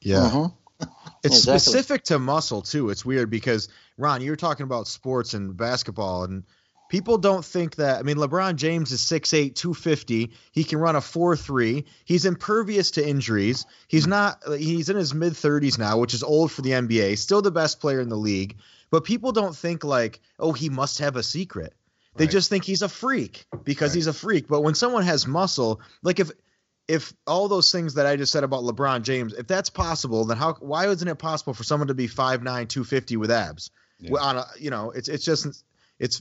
Yeah. 0.00 0.30
Mm-hmm. 0.30 0.86
It's 1.24 1.36
exactly. 1.36 1.60
specific 1.60 2.02
to 2.06 2.18
muscle 2.18 2.62
too. 2.62 2.90
It's 2.90 3.04
weird 3.04 3.30
because 3.30 3.68
Ron, 3.96 4.22
you 4.22 4.32
were 4.32 4.36
talking 4.36 4.64
about 4.64 4.88
sports 4.88 5.34
and 5.34 5.56
basketball 5.56 6.24
and 6.24 6.42
people 6.92 7.16
don't 7.16 7.42
think 7.42 7.76
that. 7.76 7.98
I 7.98 8.02
mean, 8.02 8.18
LeBron 8.18 8.56
James 8.56 8.92
is 8.92 9.00
6'8, 9.00 9.54
250. 9.54 10.30
He 10.52 10.62
can 10.62 10.78
run 10.78 10.94
a 10.94 11.00
4 11.00 11.36
3. 11.36 11.86
He's 12.04 12.26
impervious 12.26 12.92
to 12.92 13.08
injuries. 13.08 13.64
He's 13.88 14.06
not, 14.06 14.42
he's 14.58 14.90
in 14.90 14.98
his 14.98 15.14
mid 15.14 15.32
30s 15.32 15.78
now, 15.78 15.96
which 15.96 16.12
is 16.12 16.22
old 16.22 16.52
for 16.52 16.60
the 16.60 16.72
NBA. 16.72 17.16
Still 17.16 17.40
the 17.40 17.50
best 17.50 17.80
player 17.80 18.00
in 18.00 18.10
the 18.10 18.16
league. 18.16 18.58
But 18.90 19.04
people 19.04 19.32
don't 19.32 19.56
think, 19.56 19.84
like, 19.84 20.20
oh, 20.38 20.52
he 20.52 20.68
must 20.68 20.98
have 20.98 21.16
a 21.16 21.22
secret. 21.22 21.72
They 22.16 22.24
right. 22.24 22.30
just 22.30 22.50
think 22.50 22.62
he's 22.62 22.82
a 22.82 22.90
freak 22.90 23.46
because 23.64 23.92
right. 23.92 23.96
he's 23.96 24.06
a 24.06 24.12
freak. 24.12 24.46
But 24.46 24.60
when 24.60 24.74
someone 24.74 25.04
has 25.04 25.26
muscle, 25.26 25.80
like 26.02 26.20
if, 26.20 26.30
if 26.88 27.14
all 27.26 27.48
those 27.48 27.72
things 27.72 27.94
that 27.94 28.04
I 28.04 28.16
just 28.16 28.32
said 28.32 28.44
about 28.44 28.64
LeBron 28.64 29.00
James, 29.00 29.32
if 29.32 29.46
that's 29.46 29.70
possible, 29.70 30.26
then 30.26 30.36
how 30.36 30.52
why 30.60 30.88
isn't 30.88 31.08
it 31.08 31.18
possible 31.18 31.54
for 31.54 31.64
someone 31.64 31.88
to 31.88 31.94
be 31.94 32.06
5'9, 32.06 32.42
250 32.42 33.16
with 33.16 33.30
abs? 33.30 33.70
Yeah. 33.98 34.20
On 34.20 34.36
a, 34.36 34.46
you 34.58 34.68
know, 34.68 34.90
it's 34.90 35.08
it's 35.08 35.24
just 35.24 35.64
it's 35.98 36.20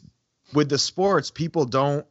with 0.54 0.70
the 0.70 0.78
sports, 0.78 1.32
people 1.32 1.66
don't 1.66 2.06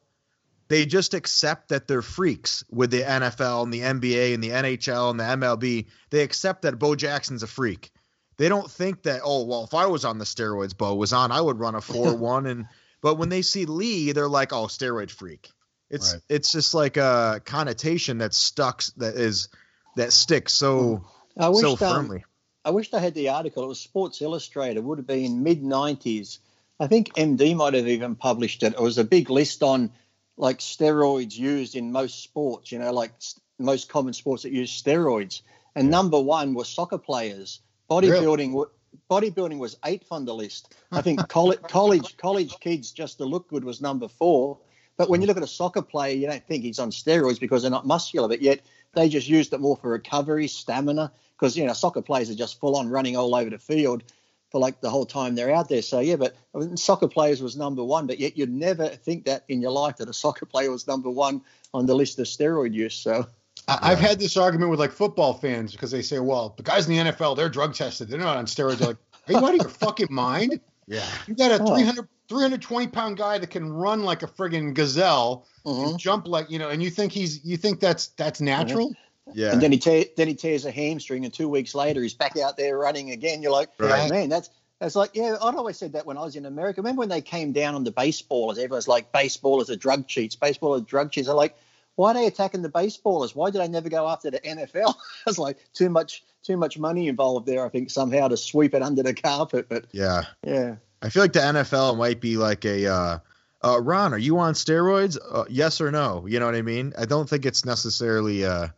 they 0.70 0.86
just 0.86 1.14
accept 1.14 1.70
that 1.70 1.88
they're 1.88 2.00
freaks 2.00 2.62
with 2.70 2.92
the 2.92 3.02
NFL 3.02 3.64
and 3.64 3.74
the 3.74 3.80
NBA 3.80 4.34
and 4.34 4.42
the 4.42 4.50
NHL 4.50 5.10
and 5.10 5.18
the 5.18 5.24
MLB. 5.24 5.86
They 6.10 6.22
accept 6.22 6.62
that 6.62 6.78
Bo 6.78 6.94
Jackson's 6.94 7.42
a 7.42 7.48
freak. 7.48 7.90
They 8.36 8.48
don't 8.48 8.70
think 8.70 9.02
that, 9.02 9.22
oh, 9.24 9.44
well, 9.46 9.64
if 9.64 9.74
I 9.74 9.86
was 9.86 10.04
on 10.04 10.18
the 10.18 10.24
steroids 10.24 10.76
Bo 10.76 10.94
was 10.94 11.12
on, 11.12 11.32
I 11.32 11.40
would 11.40 11.58
run 11.58 11.74
a 11.74 11.80
4 11.80 12.14
1. 12.14 12.46
and 12.46 12.66
But 13.02 13.16
when 13.16 13.30
they 13.30 13.42
see 13.42 13.66
Lee, 13.66 14.12
they're 14.12 14.28
like, 14.28 14.52
oh, 14.52 14.66
steroid 14.66 15.10
freak. 15.10 15.50
It's 15.90 16.12
right. 16.12 16.22
it's 16.28 16.52
just 16.52 16.72
like 16.72 16.96
a 16.96 17.42
connotation 17.44 18.18
that 18.18 18.32
stuck 18.32 18.84
that 18.98 19.16
is 19.16 19.48
that 19.96 20.12
sticks 20.12 20.52
so 20.52 21.04
I 21.36 21.52
so 21.52 21.74
firmly. 21.74 22.18
Um, 22.18 22.24
I 22.64 22.70
wish 22.70 22.94
I 22.94 23.00
had 23.00 23.14
the 23.14 23.30
article. 23.30 23.64
It 23.64 23.66
was 23.66 23.80
Sports 23.80 24.22
Illustrated. 24.22 24.76
It 24.76 24.84
would 24.84 24.98
have 24.98 25.06
been 25.08 25.42
mid 25.42 25.62
'90s, 25.62 26.38
I 26.80 26.86
think 26.86 27.12
MD 27.14 27.54
might 27.54 27.74
have 27.74 27.86
even 27.86 28.16
published 28.16 28.62
it. 28.62 28.72
It 28.72 28.80
was 28.80 28.96
a 28.96 29.04
big 29.04 29.28
list 29.28 29.62
on 29.62 29.92
like 30.38 30.58
steroids 30.60 31.36
used 31.36 31.76
in 31.76 31.92
most 31.92 32.22
sports, 32.22 32.72
you 32.72 32.78
know, 32.78 32.90
like 32.92 33.12
most 33.58 33.90
common 33.90 34.14
sports 34.14 34.44
that 34.44 34.52
use 34.52 34.82
steroids. 34.82 35.42
And 35.76 35.86
yeah. 35.86 35.90
number 35.90 36.18
one 36.18 36.54
was 36.54 36.70
soccer 36.70 36.96
players. 36.96 37.60
Bodybuilding, 37.90 38.54
really? 38.54 38.66
bodybuilding 39.10 39.58
was 39.58 39.76
eighth 39.84 40.06
on 40.10 40.24
the 40.24 40.34
list. 40.34 40.74
I 40.92 41.02
think 41.02 41.28
college, 41.28 41.60
college, 41.62 42.16
college 42.16 42.58
kids 42.60 42.92
just 42.92 43.18
to 43.18 43.26
look 43.26 43.48
good 43.48 43.62
was 43.62 43.82
number 43.82 44.08
four. 44.08 44.58
But 44.96 45.10
when 45.10 45.20
you 45.20 45.26
look 45.26 45.36
at 45.36 45.42
a 45.42 45.48
soccer 45.48 45.82
player, 45.82 46.14
you 46.14 46.26
don't 46.26 46.46
think 46.46 46.64
he's 46.64 46.78
on 46.78 46.90
steroids 46.90 47.40
because 47.40 47.62
they're 47.62 47.70
not 47.70 47.86
muscular, 47.86 48.28
but 48.28 48.40
yet 48.40 48.60
they 48.94 49.08
just 49.10 49.28
used 49.28 49.52
it 49.52 49.60
more 49.60 49.76
for 49.76 49.90
recovery, 49.90 50.48
stamina. 50.48 51.12
Because 51.38 51.56
you 51.56 51.66
know, 51.66 51.72
soccer 51.74 52.02
players 52.02 52.30
are 52.30 52.34
just 52.34 52.58
full 52.58 52.76
on 52.76 52.88
running 52.88 53.16
all 53.16 53.34
over 53.34 53.50
the 53.50 53.58
field 53.58 54.02
for 54.50 54.60
like 54.60 54.80
the 54.80 54.90
whole 54.90 55.06
time 55.06 55.34
they're 55.34 55.54
out 55.54 55.68
there. 55.68 55.82
So 55.82 56.00
yeah, 56.00 56.16
but 56.16 56.36
I 56.54 56.58
mean, 56.58 56.76
soccer 56.76 57.08
players 57.08 57.42
was 57.42 57.56
number 57.56 57.84
one, 57.84 58.06
but 58.06 58.18
yet 58.18 58.36
you'd 58.36 58.52
never 58.52 58.88
think 58.88 59.24
that 59.26 59.44
in 59.48 59.62
your 59.62 59.70
life 59.70 59.96
that 59.98 60.08
a 60.08 60.12
soccer 60.12 60.46
player 60.46 60.70
was 60.70 60.86
number 60.86 61.10
one 61.10 61.42
on 61.72 61.86
the 61.86 61.94
list 61.94 62.18
of 62.18 62.26
steroid 62.26 62.74
use. 62.74 62.94
So. 62.94 63.26
I've 63.68 64.00
had 64.00 64.18
this 64.18 64.36
argument 64.36 64.70
with 64.70 64.80
like 64.80 64.90
football 64.90 65.34
fans 65.34 65.72
because 65.72 65.92
they 65.92 66.02
say, 66.02 66.18
well, 66.18 66.54
the 66.56 66.62
guys 66.64 66.88
in 66.88 66.96
the 66.96 67.12
NFL, 67.12 67.36
they're 67.36 67.48
drug 67.48 67.74
tested. 67.74 68.08
They're 68.08 68.18
not 68.18 68.36
on 68.36 68.46
steroids. 68.46 68.78
They're 68.78 68.88
like, 68.88 68.96
are 69.28 69.32
you 69.32 69.38
out 69.38 69.54
of 69.54 69.60
your 69.60 69.68
fucking 69.68 70.08
mind? 70.10 70.60
Yeah. 70.88 71.06
You 71.28 71.34
got 71.34 71.52
a 71.52 71.64
300, 71.64 72.08
320 72.28 72.88
pound 72.88 73.16
guy 73.16 73.38
that 73.38 73.50
can 73.50 73.72
run 73.72 74.02
like 74.02 74.24
a 74.24 74.26
friggin' 74.26 74.74
gazelle, 74.74 75.46
mm-hmm. 75.64 75.96
jump 75.98 76.26
like, 76.26 76.50
you 76.50 76.58
know, 76.58 76.68
and 76.68 76.82
you 76.82 76.90
think 76.90 77.12
he's, 77.12 77.44
you 77.44 77.56
think 77.56 77.78
that's, 77.78 78.08
that's 78.08 78.40
natural? 78.40 78.88
Mm-hmm. 78.88 79.09
Yeah. 79.34 79.52
And 79.52 79.60
then 79.60 79.72
he 79.72 79.78
te- 79.78 80.10
then 80.16 80.28
he 80.28 80.34
tears 80.34 80.64
a 80.64 80.70
hamstring, 80.70 81.24
and 81.24 81.32
two 81.32 81.48
weeks 81.48 81.74
later 81.74 82.02
he's 82.02 82.14
back 82.14 82.36
out 82.36 82.56
there 82.56 82.76
running 82.78 83.10
again. 83.10 83.42
You're 83.42 83.52
like, 83.52 83.70
right. 83.78 84.10
man, 84.10 84.28
that's 84.28 84.50
that's 84.80 84.96
like, 84.96 85.10
yeah, 85.12 85.36
I'd 85.40 85.54
always 85.54 85.76
said 85.76 85.92
that 85.92 86.06
when 86.06 86.16
I 86.16 86.22
was 86.22 86.36
in 86.36 86.46
America. 86.46 86.80
Remember 86.80 87.00
when 87.00 87.10
they 87.10 87.20
came 87.20 87.52
down 87.52 87.74
on 87.74 87.84
the 87.84 87.92
baseballers? 87.92 88.58
Everyone's 88.58 88.88
like, 88.88 89.12
baseballers 89.12 89.68
are 89.68 89.76
drug 89.76 90.08
cheats. 90.08 90.36
Baseballers 90.36 90.78
are 90.78 90.84
drug 90.84 91.12
cheats. 91.12 91.28
I'm 91.28 91.36
like, 91.36 91.54
why 91.96 92.12
are 92.12 92.14
they 92.14 92.26
attacking 92.26 92.62
the 92.62 92.70
baseballers? 92.70 93.34
Why 93.34 93.50
did 93.50 93.60
they 93.60 93.68
never 93.68 93.90
go 93.90 94.08
after 94.08 94.30
the 94.30 94.40
NFL? 94.40 94.94
it's 95.26 95.38
like 95.38 95.58
too 95.74 95.90
much 95.90 96.24
too 96.42 96.56
much 96.56 96.78
money 96.78 97.08
involved 97.08 97.46
there. 97.46 97.64
I 97.64 97.68
think 97.68 97.90
somehow 97.90 98.28
to 98.28 98.38
sweep 98.38 98.74
it 98.74 98.82
under 98.82 99.02
the 99.02 99.12
carpet. 99.12 99.68
But 99.68 99.84
yeah, 99.92 100.22
yeah. 100.42 100.76
I 101.02 101.10
feel 101.10 101.22
like 101.22 101.34
the 101.34 101.40
NFL 101.40 101.98
might 101.98 102.20
be 102.20 102.38
like 102.38 102.64
a. 102.64 102.86
Uh, 102.86 103.18
uh, 103.62 103.78
Ron, 103.78 104.14
are 104.14 104.18
you 104.18 104.38
on 104.38 104.54
steroids? 104.54 105.18
Uh, 105.30 105.44
yes 105.50 105.82
or 105.82 105.90
no? 105.90 106.24
You 106.26 106.40
know 106.40 106.46
what 106.46 106.54
I 106.54 106.62
mean? 106.62 106.94
I 106.96 107.04
don't 107.04 107.28
think 107.28 107.44
it's 107.44 107.66
necessarily. 107.66 108.46
Uh, 108.46 108.68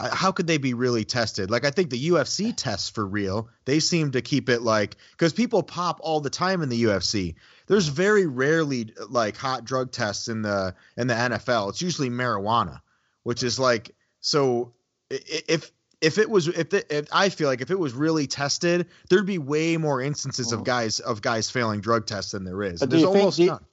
how 0.00 0.32
could 0.32 0.46
they 0.46 0.58
be 0.58 0.74
really 0.74 1.04
tested? 1.04 1.50
Like 1.50 1.64
I 1.64 1.70
think 1.70 1.90
the 1.90 2.10
UFC 2.10 2.54
tests 2.54 2.88
for 2.88 3.06
real. 3.06 3.48
They 3.64 3.80
seem 3.80 4.12
to 4.12 4.22
keep 4.22 4.48
it 4.48 4.62
like 4.62 4.96
because 5.12 5.32
people 5.32 5.62
pop 5.62 6.00
all 6.02 6.20
the 6.20 6.30
time 6.30 6.62
in 6.62 6.68
the 6.68 6.84
UFC. 6.84 7.34
There's 7.66 7.88
very 7.88 8.26
rarely 8.26 8.92
like 9.08 9.36
hot 9.36 9.64
drug 9.64 9.92
tests 9.92 10.28
in 10.28 10.42
the 10.42 10.74
in 10.96 11.06
the 11.06 11.14
NFL. 11.14 11.70
It's 11.70 11.82
usually 11.82 12.10
marijuana, 12.10 12.80
which 13.22 13.42
is 13.42 13.58
like 13.58 13.94
so 14.20 14.72
if 15.10 15.72
if 16.00 16.18
it 16.18 16.30
was 16.30 16.48
if, 16.48 16.72
it, 16.74 16.86
if 16.90 17.08
I 17.12 17.28
feel 17.28 17.48
like 17.48 17.60
if 17.60 17.70
it 17.70 17.78
was 17.78 17.92
really 17.92 18.26
tested, 18.26 18.86
there'd 19.08 19.26
be 19.26 19.38
way 19.38 19.76
more 19.76 20.00
instances 20.00 20.52
of 20.52 20.64
guys 20.64 21.00
of 21.00 21.22
guys 21.22 21.50
failing 21.50 21.80
drug 21.80 22.06
tests 22.06 22.32
than 22.32 22.44
there 22.44 22.62
is. 22.62 22.80
But 22.80 22.90
There's 22.90 23.04
almost 23.04 23.38
think, 23.38 23.50
none. 23.50 23.64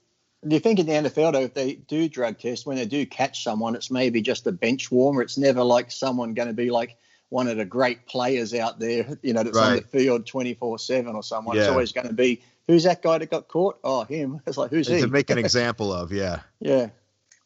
Do 0.47 0.53
you 0.53 0.59
think 0.59 0.79
in 0.79 0.85
the 0.85 0.93
NFL 0.93 1.33
though, 1.33 1.41
if 1.41 1.53
they 1.53 1.73
do 1.73 2.07
drug 2.07 2.37
tests, 2.37 2.65
when 2.65 2.77
they 2.77 2.85
do 2.85 3.05
catch 3.05 3.43
someone, 3.43 3.75
it's 3.75 3.89
maybe 3.89 4.21
just 4.21 4.45
a 4.45 4.51
bench 4.51 4.91
warmer. 4.91 5.21
It's 5.21 5.37
never 5.37 5.63
like 5.63 5.91
someone 5.91 6.33
going 6.33 6.47
to 6.47 6.53
be 6.53 6.69
like 6.69 6.97
one 7.29 7.47
of 7.47 7.57
the 7.57 7.65
great 7.65 8.05
players 8.05 8.53
out 8.53 8.79
there, 8.79 9.17
you 9.23 9.33
know, 9.33 9.43
that's 9.43 9.57
right. 9.57 9.69
on 9.69 9.75
the 9.77 9.81
field 9.81 10.27
24 10.27 10.79
seven 10.79 11.15
or 11.15 11.23
someone. 11.23 11.55
Yeah. 11.55 11.63
It's 11.63 11.71
always 11.71 11.91
going 11.91 12.07
to 12.07 12.13
be 12.13 12.43
who's 12.67 12.83
that 12.83 13.01
guy 13.01 13.17
that 13.17 13.31
got 13.31 13.47
caught? 13.47 13.79
Oh, 13.83 14.03
him. 14.03 14.41
It's 14.47 14.57
like 14.57 14.69
who's 14.69 14.87
he? 14.87 15.01
To 15.01 15.07
make 15.07 15.29
an 15.29 15.37
example 15.39 15.91
of, 15.91 16.11
yeah. 16.11 16.41
yeah. 16.59 16.77
Yeah. 16.77 16.89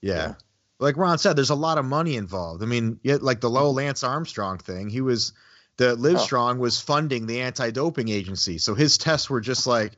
Yeah. 0.01 0.33
Like 0.79 0.95
Ron 0.95 1.17
said, 1.17 1.35
there's 1.35 1.49
a 1.49 1.55
lot 1.55 1.77
of 1.77 1.85
money 1.85 2.15
involved. 2.15 2.63
I 2.63 2.65
mean, 2.65 2.99
yet 3.03 3.21
like 3.21 3.41
the 3.41 3.49
low 3.49 3.71
Lance 3.71 4.03
Armstrong 4.03 4.57
thing, 4.57 4.89
he 4.89 5.01
was 5.01 5.33
the 5.77 5.95
Livestrong 5.95 6.55
oh. 6.55 6.59
was 6.59 6.79
funding 6.79 7.25
the 7.25 7.41
anti-doping 7.41 8.09
agency, 8.09 8.57
so 8.57 8.75
his 8.75 8.97
tests 8.97 9.29
were 9.29 9.41
just 9.41 9.67
like, 9.67 9.93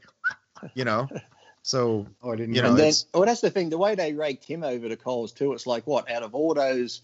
you 0.73 0.85
know, 0.85 1.07
so, 1.63 2.07
oh, 2.21 2.31
I 2.31 2.35
didn't 2.35 2.55
you 2.55 2.61
know, 2.61 2.73
then, 2.75 2.93
well, 3.13 3.25
that's 3.25 3.41
the 3.41 3.49
thing. 3.49 3.69
The 3.69 3.77
way 3.77 3.95
they 3.95 4.13
raked 4.13 4.43
him 4.43 4.63
over 4.63 4.89
the 4.89 4.97
coals 4.97 5.31
too, 5.31 5.53
it's 5.53 5.67
like 5.67 5.85
what 5.85 6.09
out 6.09 6.23
of 6.23 6.33
all 6.35 6.53
those 6.53 7.01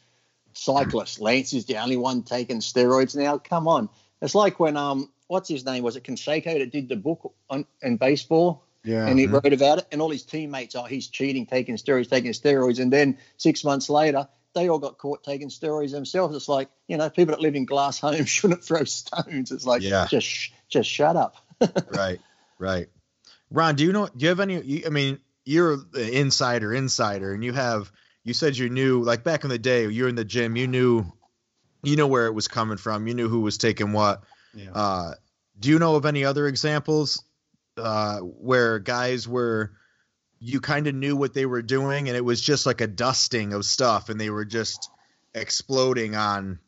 cyclists, 0.54 1.20
Lance 1.20 1.54
is 1.54 1.66
the 1.66 1.78
only 1.78 1.98
one 1.98 2.24
taking 2.24 2.60
steroids 2.60 3.16
now. 3.16 3.38
Come 3.38 3.68
on, 3.68 3.90
it's 4.22 4.36
like 4.36 4.60
when 4.60 4.78
um 4.78 5.12
what's 5.28 5.50
his 5.50 5.66
name? 5.66 5.84
Was 5.84 5.96
it 5.96 6.04
Canseco 6.04 6.60
that 6.60 6.72
did 6.72 6.90
the 6.90 6.96
book 6.96 7.34
on 7.50 7.66
in 7.82 7.98
baseball? 7.98 8.64
Yeah. 8.84 9.06
and 9.10 9.20
he 9.20 9.28
Mhm. 9.28 9.34
wrote 9.34 9.52
about 9.52 9.80
it, 9.80 9.88
and 9.92 10.02
all 10.02 10.10
his 10.10 10.24
teammates, 10.24 10.74
oh, 10.76 10.84
he's 10.84 11.08
cheating, 11.08 11.46
taking 11.46 11.76
steroids, 11.76 12.10
taking 12.10 12.32
steroids, 12.32 12.80
and 12.80 12.94
then 12.94 13.18
six 13.36 13.66
months 13.66 13.90
later, 13.90 14.30
they 14.54 14.70
all 14.70 14.80
got 14.80 14.98
caught 14.98 15.26
taking 15.26 15.50
steroids 15.50 15.92
themselves. 15.92 16.34
It's 16.34 16.48
like, 16.48 16.70
you 16.88 16.96
know, 16.96 17.10
people 17.10 17.36
that 17.36 17.42
live 17.42 17.56
in 17.56 17.66
glass 17.66 18.00
homes 18.08 18.30
shouldn't 18.30 18.64
throw 18.64 18.86
stones. 18.86 19.52
It's 19.52 19.66
like, 19.66 19.82
Yeah. 19.82 20.08
just, 20.10 20.52
just 20.70 20.90
shut 20.90 21.18
up. 21.18 21.36
right, 21.92 22.22
right. 22.60 22.88
Ron, 23.50 23.76
do 23.76 23.84
you 23.84 23.92
know? 23.92 24.08
Do 24.08 24.24
you 24.24 24.30
have 24.30 24.40
any? 24.40 24.62
You, 24.62 24.84
I 24.86 24.90
mean, 24.90 25.20
you're 25.46 25.78
the 25.78 26.20
insider, 26.20 26.74
insider, 26.74 27.34
and 27.34 27.44
you 27.44 27.54
have. 27.54 27.92
You 28.24 28.34
said 28.34 28.58
you 28.58 28.70
knew, 28.70 29.04
like 29.04 29.24
back 29.24 29.46
in 29.46 29.50
the 29.50 29.58
day, 29.58 29.88
you're 29.88 30.10
in 30.10 30.16
the 30.16 30.26
gym. 30.26 30.58
You 30.58 30.68
knew, 30.68 31.06
you 31.82 31.96
know 31.96 32.08
where 32.08 32.28
it 32.28 32.34
was 32.34 32.50
coming 32.50 32.78
from. 32.78 33.08
You 33.08 33.14
knew 33.14 33.30
who 33.30 33.40
was 33.40 33.58
taking 33.58 33.94
what. 33.94 34.24
Yeah. 34.54 34.72
Uh, 34.74 35.12
do 35.60 35.70
you 35.70 35.80
know 35.80 35.96
of 35.96 36.06
any 36.06 36.26
other 36.26 36.46
examples 36.48 37.24
uh, 37.78 38.20
where 38.20 38.80
guys 38.80 39.28
were? 39.28 39.72
You 40.40 40.60
kind 40.60 40.86
of 40.88 40.94
knew 40.94 41.16
what 41.16 41.34
they 41.34 41.46
were 41.46 41.62
doing, 41.62 42.10
and 42.10 42.18
it 42.18 42.24
was 42.24 42.42
just 42.42 42.66
like 42.66 42.82
a 42.82 42.88
dusting 42.88 43.54
of 43.54 43.66
stuff, 43.66 44.10
and 44.10 44.20
they 44.20 44.30
were 44.30 44.46
just 44.46 44.90
exploding 45.34 46.16
on 46.16 46.60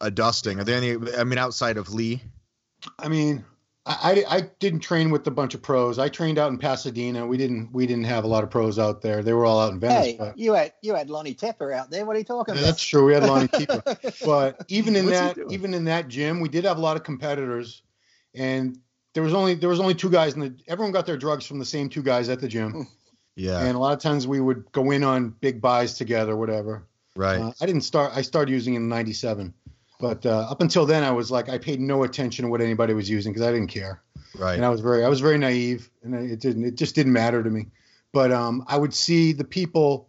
a 0.00 0.10
dusting. 0.10 0.60
Are 0.60 0.64
there 0.64 0.76
any? 0.76 0.96
I 1.16 1.24
mean, 1.24 1.38
outside 1.38 1.76
of 1.78 1.92
Lee. 1.92 2.22
I 2.98 3.08
mean, 3.08 3.44
I, 3.86 4.24
I 4.28 4.36
I 4.36 4.40
didn't 4.58 4.80
train 4.80 5.10
with 5.10 5.26
a 5.26 5.30
bunch 5.30 5.54
of 5.54 5.62
pros. 5.62 5.98
I 5.98 6.08
trained 6.08 6.38
out 6.38 6.50
in 6.52 6.58
Pasadena. 6.58 7.26
We 7.26 7.36
didn't 7.38 7.72
we 7.72 7.86
didn't 7.86 8.04
have 8.04 8.24
a 8.24 8.26
lot 8.26 8.44
of 8.44 8.50
pros 8.50 8.78
out 8.78 9.00
there. 9.00 9.22
They 9.22 9.32
were 9.32 9.44
all 9.46 9.58
out 9.58 9.72
in 9.72 9.80
Venice. 9.80 10.06
Hey, 10.06 10.16
but, 10.18 10.36
you 10.38 10.52
had 10.52 10.72
you 10.82 10.94
had 10.94 11.08
Lonnie 11.08 11.34
Teper 11.34 11.74
out 11.74 11.90
there. 11.90 12.04
What 12.04 12.14
are 12.16 12.18
you 12.18 12.24
talking 12.24 12.54
Yeah, 12.54 12.60
about? 12.60 12.66
that's 12.68 12.84
true. 12.84 13.06
We 13.06 13.14
had 13.14 13.22
Lonnie 13.24 13.48
Teper. 13.48 14.22
but 14.26 14.64
even 14.68 14.96
in 14.96 15.06
What's 15.06 15.18
that 15.18 15.38
even 15.50 15.72
in 15.74 15.84
that 15.86 16.08
gym, 16.08 16.40
we 16.40 16.48
did 16.50 16.64
have 16.64 16.76
a 16.76 16.80
lot 16.80 16.96
of 16.96 17.04
competitors, 17.04 17.82
and 18.34 18.78
there 19.14 19.22
was 19.22 19.32
only 19.34 19.54
there 19.54 19.70
was 19.70 19.80
only 19.80 19.94
two 19.94 20.10
guys 20.10 20.34
in 20.34 20.40
the. 20.40 20.54
Everyone 20.68 20.92
got 20.92 21.06
their 21.06 21.16
drugs 21.16 21.46
from 21.46 21.58
the 21.58 21.64
same 21.64 21.88
two 21.88 22.02
guys 22.02 22.28
at 22.28 22.40
the 22.40 22.48
gym, 22.48 22.86
Yeah. 23.34 23.60
and 23.60 23.74
a 23.76 23.78
lot 23.80 23.94
of 23.94 24.00
times 24.00 24.26
we 24.26 24.40
would 24.40 24.70
go 24.72 24.90
in 24.90 25.02
on 25.02 25.30
big 25.40 25.60
buys 25.60 25.94
together, 25.94 26.36
whatever. 26.36 26.86
right. 27.16 27.40
Uh, 27.40 27.52
I 27.62 27.66
didn't 27.66 27.80
start. 27.82 28.12
I 28.14 28.20
started 28.22 28.52
using 28.52 28.74
in 28.74 28.88
'97, 28.90 29.54
but 30.00 30.24
uh, 30.24 30.46
up 30.50 30.60
until 30.60 30.86
then, 30.86 31.04
I 31.04 31.10
was 31.10 31.30
like, 31.30 31.48
I 31.48 31.58
paid 31.58 31.80
no 31.80 32.02
attention 32.02 32.44
to 32.44 32.50
what 32.50 32.60
anybody 32.60 32.94
was 32.94 33.08
using 33.08 33.32
because 33.32 33.46
I 33.46 33.52
didn't 33.52 33.68
care, 33.68 34.02
right. 34.38 34.54
and 34.54 34.64
I 34.64 34.68
was 34.68 34.80
very, 34.80 35.04
I 35.04 35.08
was 35.08 35.20
very 35.20 35.38
naive, 35.38 35.90
and 36.02 36.14
it 36.14 36.40
didn't, 36.40 36.64
it 36.64 36.74
just 36.76 36.94
didn't 36.94 37.12
matter 37.12 37.42
to 37.42 37.50
me. 37.50 37.66
But 38.12 38.32
um, 38.32 38.64
I 38.66 38.76
would 38.76 38.94
see 38.94 39.32
the 39.32 39.44
people, 39.44 40.08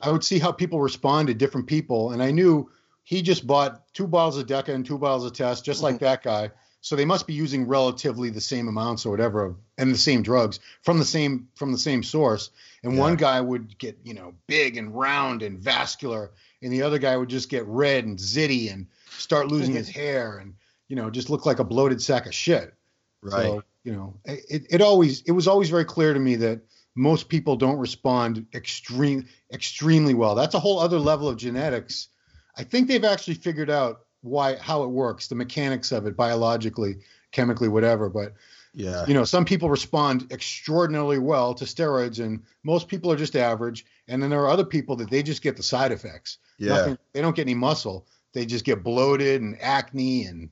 I 0.00 0.10
would 0.10 0.22
see 0.22 0.38
how 0.38 0.52
people 0.52 0.80
respond 0.80 1.28
to 1.28 1.34
different 1.34 1.66
people, 1.66 2.12
and 2.12 2.22
I 2.22 2.30
knew 2.30 2.70
he 3.02 3.22
just 3.22 3.46
bought 3.46 3.92
two 3.92 4.06
bottles 4.06 4.38
of 4.38 4.46
Deca 4.46 4.68
and 4.68 4.84
two 4.84 4.98
bottles 4.98 5.24
of 5.24 5.32
Test, 5.32 5.64
just 5.64 5.82
like 5.82 5.98
that 6.00 6.22
guy. 6.22 6.50
So 6.80 6.96
they 6.96 7.06
must 7.06 7.26
be 7.26 7.32
using 7.32 7.66
relatively 7.66 8.28
the 8.28 8.42
same 8.42 8.68
amounts 8.68 9.06
or 9.06 9.10
whatever, 9.10 9.56
and 9.78 9.90
the 9.90 9.98
same 9.98 10.22
drugs 10.22 10.60
from 10.82 10.98
the 10.98 11.04
same 11.04 11.48
from 11.54 11.72
the 11.72 11.78
same 11.78 12.02
source. 12.02 12.50
And 12.82 12.92
Yeah. 12.92 13.00
one 13.00 13.16
guy 13.16 13.40
would 13.40 13.78
get 13.78 13.98
you 14.04 14.12
know 14.12 14.34
big 14.46 14.76
and 14.76 14.94
round 14.94 15.42
and 15.42 15.58
vascular, 15.58 16.30
and 16.62 16.70
the 16.70 16.82
other 16.82 16.98
guy 16.98 17.16
would 17.16 17.30
just 17.30 17.48
get 17.48 17.66
red 17.66 18.04
and 18.04 18.18
zitty 18.18 18.70
and 18.70 18.86
start 19.18 19.48
losing 19.48 19.74
his 19.74 19.88
mm-hmm. 19.88 20.00
hair 20.00 20.38
and 20.38 20.54
you 20.88 20.96
know 20.96 21.10
just 21.10 21.30
look 21.30 21.46
like 21.46 21.58
a 21.58 21.64
bloated 21.64 22.00
sack 22.00 22.26
of 22.26 22.34
shit. 22.34 22.74
right. 23.22 23.42
So, 23.42 23.62
you 23.84 23.92
know, 23.92 24.14
it, 24.24 24.66
it 24.70 24.80
always 24.80 25.22
it 25.22 25.32
was 25.32 25.46
always 25.46 25.68
very 25.68 25.84
clear 25.84 26.14
to 26.14 26.20
me 26.20 26.36
that 26.36 26.60
most 26.94 27.28
people 27.28 27.56
don't 27.56 27.76
respond 27.76 28.46
extreme 28.54 29.26
extremely 29.52 30.14
well. 30.14 30.34
That's 30.34 30.54
a 30.54 30.60
whole 30.60 30.78
other 30.78 30.98
level 30.98 31.28
of 31.28 31.36
genetics. 31.36 32.08
I 32.56 32.64
think 32.64 32.88
they've 32.88 33.04
actually 33.04 33.34
figured 33.34 33.70
out 33.70 34.00
why 34.22 34.56
how 34.56 34.84
it 34.84 34.88
works, 34.88 35.28
the 35.28 35.34
mechanics 35.34 35.92
of 35.92 36.06
it 36.06 36.16
biologically, 36.16 36.96
chemically, 37.32 37.68
whatever. 37.68 38.08
But 38.08 38.32
yeah. 38.72 39.04
you 39.06 39.14
know, 39.14 39.24
some 39.24 39.44
people 39.44 39.68
respond 39.68 40.32
extraordinarily 40.32 41.18
well 41.18 41.54
to 41.54 41.64
steroids, 41.64 42.24
and 42.24 42.42
most 42.62 42.88
people 42.88 43.12
are 43.12 43.16
just 43.16 43.36
average. 43.36 43.84
And 44.08 44.22
then 44.22 44.30
there 44.30 44.40
are 44.40 44.48
other 44.48 44.64
people 44.64 44.96
that 44.96 45.10
they 45.10 45.22
just 45.22 45.42
get 45.42 45.56
the 45.56 45.62
side 45.62 45.92
effects. 45.92 46.38
Yeah. 46.58 46.70
Nothing, 46.70 46.98
they 47.12 47.20
don't 47.20 47.36
get 47.36 47.42
any 47.42 47.54
muscle. 47.54 48.06
They 48.34 48.44
just 48.44 48.64
get 48.64 48.82
bloated 48.82 49.40
and 49.40 49.60
acne 49.62 50.24
and 50.24 50.50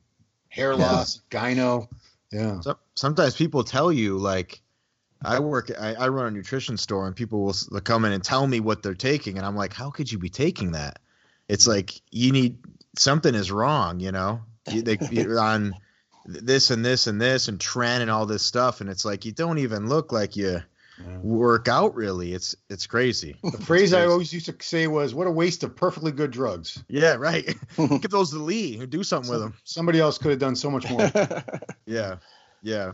hair 0.49 0.71
Yeah. 0.71 0.77
loss, 0.77 1.21
gyno. 1.29 1.87
Yeah. 2.31 2.61
So, 2.61 2.77
sometimes 2.95 3.35
people 3.35 3.63
tell 3.63 3.91
you 3.91 4.17
like 4.17 4.61
I 5.23 5.39
work 5.39 5.71
I, 5.79 5.93
I 5.93 6.07
run 6.07 6.27
a 6.27 6.31
nutrition 6.31 6.77
store 6.77 7.05
and 7.07 7.15
people 7.15 7.43
will 7.43 7.81
come 7.81 8.05
in 8.05 8.11
and 8.11 8.23
tell 8.23 8.45
me 8.47 8.59
what 8.59 8.81
they're 8.83 8.95
taking 8.95 9.37
and 9.37 9.45
I'm 9.45 9.55
like 9.55 9.73
how 9.73 9.91
could 9.91 10.11
you 10.11 10.17
be 10.17 10.29
taking 10.29 10.71
that? 10.71 10.99
It's 11.47 11.67
like 11.67 12.01
you 12.09 12.31
need 12.31 12.57
something 12.97 13.35
is 13.35 13.51
wrong, 13.51 13.99
you 13.99 14.11
know. 14.11 14.41
You, 14.71 14.81
they, 14.81 14.97
you're 15.11 15.39
on 15.39 15.75
this 16.25 16.71
and 16.71 16.83
this 16.83 17.07
and 17.07 17.21
this 17.21 17.49
and 17.49 17.59
trend 17.59 18.01
and 18.01 18.09
all 18.09 18.25
this 18.25 18.43
stuff 18.43 18.81
and 18.81 18.89
it's 18.89 19.05
like 19.05 19.25
you 19.25 19.33
don't 19.33 19.59
even 19.59 19.87
look 19.87 20.11
like 20.11 20.35
you. 20.35 20.61
Work 21.21 21.67
out 21.67 21.95
really. 21.95 22.33
It's 22.33 22.55
it's 22.69 22.87
crazy. 22.87 23.35
The 23.43 23.51
phrase 23.63 23.93
I 23.93 24.05
always 24.05 24.33
used 24.33 24.45
to 24.47 24.55
say 24.59 24.87
was, 24.87 25.13
"What 25.13 25.27
a 25.27 25.31
waste 25.31 25.63
of 25.63 25.75
perfectly 25.75 26.11
good 26.11 26.31
drugs." 26.31 26.83
Yeah, 26.87 27.13
right. 27.15 27.45
Give 27.77 28.09
those 28.09 28.31
to 28.31 28.37
Lee 28.37 28.79
and 28.79 28.89
do 28.89 29.03
something 29.03 29.31
with 29.31 29.39
them. 29.41 29.53
Somebody 29.63 29.99
else 29.99 30.17
could 30.17 30.31
have 30.31 30.39
done 30.39 30.55
so 30.55 30.69
much 30.71 30.89
more. 30.89 31.11
Yeah, 31.85 32.15
yeah. 32.61 32.93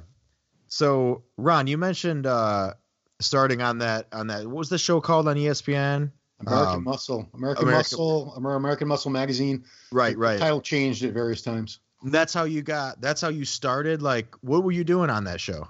So 0.68 1.24
Ron, 1.38 1.68
you 1.68 1.78
mentioned 1.78 2.26
uh 2.28 2.74
starting 3.20 3.62
on 3.62 3.80
that 3.80 4.08
on 4.14 4.28
that. 4.28 4.46
What 4.46 4.56
was 4.58 4.70
the 4.70 4.78
show 4.78 5.02
called 5.02 5.28
on 5.28 5.36
ESPN? 5.36 6.12
American 6.42 6.76
Um, 6.76 6.84
Muscle, 6.86 7.30
American, 7.34 7.64
American- 7.66 7.98
Muscle, 7.98 8.34
American 8.36 8.88
Muscle 8.88 9.12
magazine. 9.12 9.66
Right, 9.92 10.14
The 10.14 10.20
right. 10.20 10.40
title 10.40 10.62
changed 10.62 11.04
at 11.04 11.12
various 11.14 11.42
times. 11.42 11.80
That's 12.02 12.34
how 12.34 12.46
you 12.46 12.62
got. 12.62 13.02
That's 13.02 13.20
how 13.20 13.28
you 13.28 13.44
started. 13.44 14.02
Like, 14.02 14.34
what 14.40 14.64
were 14.64 14.72
you 14.72 14.86
doing 14.86 15.10
on 15.10 15.26
that 15.26 15.42
show? 15.42 15.68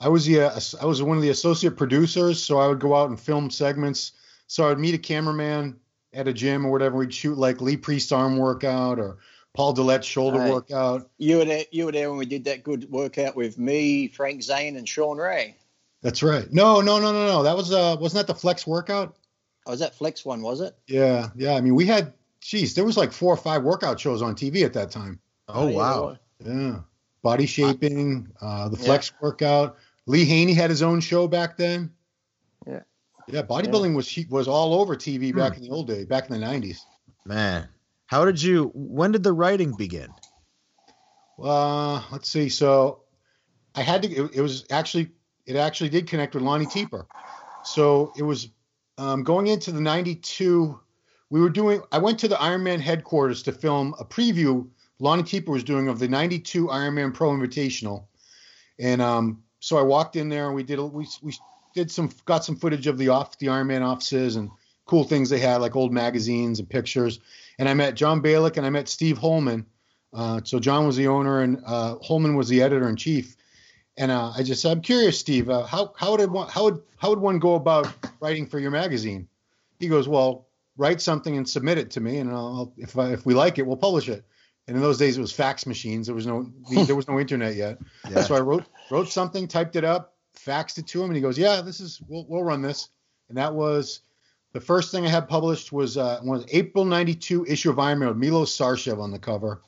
I 0.00 0.08
was 0.08 0.24
the 0.26 0.40
uh, 0.42 0.60
I 0.80 0.84
was 0.86 1.02
one 1.02 1.16
of 1.16 1.22
the 1.22 1.30
associate 1.30 1.76
producers, 1.76 2.42
so 2.42 2.58
I 2.58 2.68
would 2.68 2.78
go 2.80 2.94
out 2.94 3.10
and 3.10 3.18
film 3.18 3.50
segments. 3.50 4.12
So 4.46 4.64
I 4.64 4.68
would 4.68 4.78
meet 4.78 4.94
a 4.94 4.98
cameraman 4.98 5.76
at 6.14 6.28
a 6.28 6.32
gym 6.32 6.64
or 6.64 6.70
whatever. 6.70 6.96
We'd 6.96 7.12
shoot 7.12 7.36
like 7.36 7.60
Lee 7.60 7.76
Priest 7.76 8.12
arm 8.12 8.36
workout 8.38 8.98
or 8.98 9.18
Paul 9.54 9.74
Dillett 9.74 10.04
shoulder 10.04 10.38
Right. 10.38 10.52
workout. 10.52 11.10
you 11.18 11.38
were 11.38 11.44
there. 11.44 11.64
You 11.72 11.86
were 11.86 11.92
there 11.92 12.08
when 12.10 12.18
we 12.18 12.26
did 12.26 12.44
that 12.44 12.62
good 12.62 12.88
workout 12.90 13.34
with 13.34 13.58
me, 13.58 14.08
Frank 14.08 14.42
Zane, 14.42 14.76
and 14.76 14.88
Shawn 14.88 15.18
Ray. 15.18 15.56
That's 16.00 16.22
right. 16.22 16.50
No, 16.52 16.80
no, 16.80 17.00
no, 17.00 17.12
no, 17.12 17.26
no. 17.26 17.42
That 17.42 17.56
was 17.56 17.72
uh 17.72 17.96
wasn't 18.00 18.26
that 18.26 18.32
the 18.32 18.38
flex 18.38 18.66
workout? 18.66 19.16
Oh, 19.66 19.72
was 19.72 19.80
that 19.80 19.94
Flex 19.96 20.24
one? 20.24 20.40
Was 20.40 20.60
it? 20.62 20.74
Yeah, 20.86 21.28
yeah. 21.36 21.52
I 21.54 21.60
mean, 21.60 21.74
we 21.74 21.84
had, 21.84 22.14
geez, 22.40 22.74
there 22.74 22.86
was 22.86 22.96
like 22.96 23.12
four 23.12 23.34
or 23.34 23.36
five 23.36 23.64
workout 23.64 24.00
shows 24.00 24.22
on 24.22 24.34
TV 24.34 24.64
at 24.64 24.72
that 24.72 24.90
time. 24.90 25.20
Oh 25.46 25.66
yeah, 25.68 25.76
wow. 25.76 26.16
Yeah, 26.42 26.80
body 27.22 27.44
shaping, 27.44 28.28
uh, 28.40 28.70
the 28.70 28.78
Yeah. 28.78 28.84
flex 28.84 29.12
workout. 29.20 29.76
Lee 30.08 30.24
Haney 30.24 30.54
had 30.54 30.70
his 30.70 30.82
own 30.82 31.00
show 31.00 31.28
back 31.28 31.56
then. 31.56 31.92
Yeah. 32.66 32.80
Yeah, 33.28 33.42
bodybuilding 33.42 33.94
was 33.94 34.18
was 34.30 34.48
all 34.48 34.80
over 34.80 34.96
TV 34.96 35.36
back 35.36 35.52
Hmm. 35.56 35.62
in 35.62 35.68
the 35.68 35.74
old 35.74 35.86
day, 35.86 36.04
back 36.04 36.30
in 36.30 36.40
the 36.40 36.44
'90s. 36.44 36.78
Man, 37.26 37.68
how 38.06 38.24
did 38.24 38.42
you? 38.42 38.70
When 38.74 39.12
did 39.12 39.22
the 39.22 39.34
writing 39.34 39.74
begin? 39.76 40.08
Uh, 41.38 42.02
let's 42.10 42.28
see. 42.30 42.48
So 42.48 43.02
I 43.74 43.82
had 43.82 44.02
to. 44.02 44.08
It, 44.08 44.36
it 44.36 44.40
was 44.40 44.64
actually 44.70 45.10
it 45.46 45.56
actually 45.56 45.90
did 45.90 46.06
connect 46.06 46.34
with 46.34 46.42
Lonnie 46.42 46.66
Teper. 46.66 47.06
So 47.64 48.12
it 48.16 48.22
was 48.22 48.48
um, 48.96 49.22
going 49.24 49.48
into 49.48 49.72
the 49.72 49.80
'92. 49.80 50.80
We 51.28 51.40
were 51.42 51.50
doing. 51.50 51.82
I 51.92 51.98
went 51.98 52.18
to 52.20 52.28
the 52.28 52.36
Ironman 52.36 52.80
headquarters 52.80 53.42
to 53.42 53.52
film 53.52 53.94
a 54.00 54.06
preview. 54.06 54.66
Lonnie 55.00 55.22
Teper 55.22 55.48
was 55.52 55.64
doing 55.64 55.88
of 55.88 55.98
the 55.98 56.08
'92 56.08 56.68
Ironman 56.68 57.12
Pro 57.12 57.28
Invitational, 57.30 58.06
and 58.80 59.02
um, 59.02 59.42
so 59.60 59.76
I 59.76 59.82
walked 59.82 60.16
in 60.16 60.28
there 60.28 60.46
and 60.46 60.54
we 60.54 60.62
did. 60.62 60.78
We 60.78 61.06
we 61.22 61.34
did 61.74 61.90
some 61.90 62.10
got 62.24 62.44
some 62.44 62.56
footage 62.56 62.86
of 62.86 62.98
the 62.98 63.08
off 63.08 63.38
the 63.38 63.48
Iron 63.48 63.68
Man 63.68 63.82
offices 63.82 64.36
and 64.36 64.50
cool 64.86 65.04
things 65.04 65.28
they 65.28 65.38
had 65.38 65.60
like 65.60 65.76
old 65.76 65.92
magazines 65.92 66.58
and 66.58 66.68
pictures. 66.68 67.20
And 67.58 67.68
I 67.68 67.74
met 67.74 67.94
John 67.94 68.22
Balik 68.22 68.56
and 68.56 68.66
I 68.66 68.70
met 68.70 68.88
Steve 68.88 69.18
Holman. 69.18 69.66
Uh, 70.14 70.40
so 70.44 70.58
John 70.58 70.86
was 70.86 70.96
the 70.96 71.08
owner 71.08 71.42
and 71.42 71.62
uh, 71.66 71.96
Holman 72.02 72.36
was 72.36 72.48
the 72.48 72.62
editor 72.62 72.88
in 72.88 72.96
chief. 72.96 73.36
And 73.98 74.10
uh, 74.10 74.32
I 74.36 74.42
just 74.44 74.62
said, 74.62 74.72
I'm 74.72 74.80
curious, 74.80 75.18
Steve, 75.18 75.50
uh, 75.50 75.64
how 75.64 75.92
how 75.96 76.12
would 76.16 76.30
one, 76.30 76.48
how 76.48 76.64
would 76.64 76.82
how 76.96 77.10
would 77.10 77.18
one 77.18 77.38
go 77.38 77.54
about 77.54 77.92
writing 78.20 78.46
for 78.46 78.58
your 78.58 78.70
magazine? 78.70 79.28
He 79.80 79.88
goes, 79.88 80.08
well, 80.08 80.46
write 80.76 81.00
something 81.00 81.36
and 81.36 81.48
submit 81.48 81.78
it 81.78 81.90
to 81.90 82.00
me, 82.00 82.18
and 82.18 82.30
I'll, 82.30 82.72
if 82.76 82.96
I, 82.96 83.12
if 83.12 83.26
we 83.26 83.34
like 83.34 83.58
it, 83.58 83.66
we'll 83.66 83.76
publish 83.76 84.08
it. 84.08 84.24
And 84.68 84.76
in 84.76 84.82
those 84.82 84.98
days, 84.98 85.16
it 85.16 85.20
was 85.20 85.32
fax 85.32 85.66
machines. 85.66 86.06
There 86.06 86.14
was 86.14 86.26
no 86.26 86.52
there 86.84 86.94
was 86.94 87.08
no 87.08 87.18
internet 87.18 87.56
yet. 87.56 87.78
Yeah. 88.08 88.22
So 88.22 88.36
I 88.36 88.40
wrote 88.40 88.66
wrote 88.90 89.08
something, 89.08 89.48
typed 89.48 89.74
it 89.74 89.84
up, 89.84 90.14
faxed 90.38 90.78
it 90.78 90.86
to 90.88 91.02
him, 91.02 91.08
and 91.08 91.16
he 91.16 91.22
goes, 91.22 91.38
"Yeah, 91.38 91.62
this 91.62 91.80
is 91.80 92.00
we'll 92.06 92.26
we'll 92.28 92.44
run 92.44 92.62
this." 92.62 92.90
And 93.30 93.36
that 93.38 93.54
was 93.54 94.00
the 94.52 94.60
first 94.60 94.92
thing 94.92 95.04
I 95.06 95.08
had 95.08 95.28
published 95.28 95.72
was 95.72 95.96
uh, 95.96 96.20
was 96.22 96.44
April 96.52 96.84
'92 96.84 97.46
issue 97.46 97.70
of 97.70 97.78
Iron 97.78 97.98
Man 98.00 98.08
with 98.08 98.18
Milos 98.18 98.56
Sarcev 98.56 99.00
on 99.00 99.10
the 99.10 99.18
cover. 99.18 99.62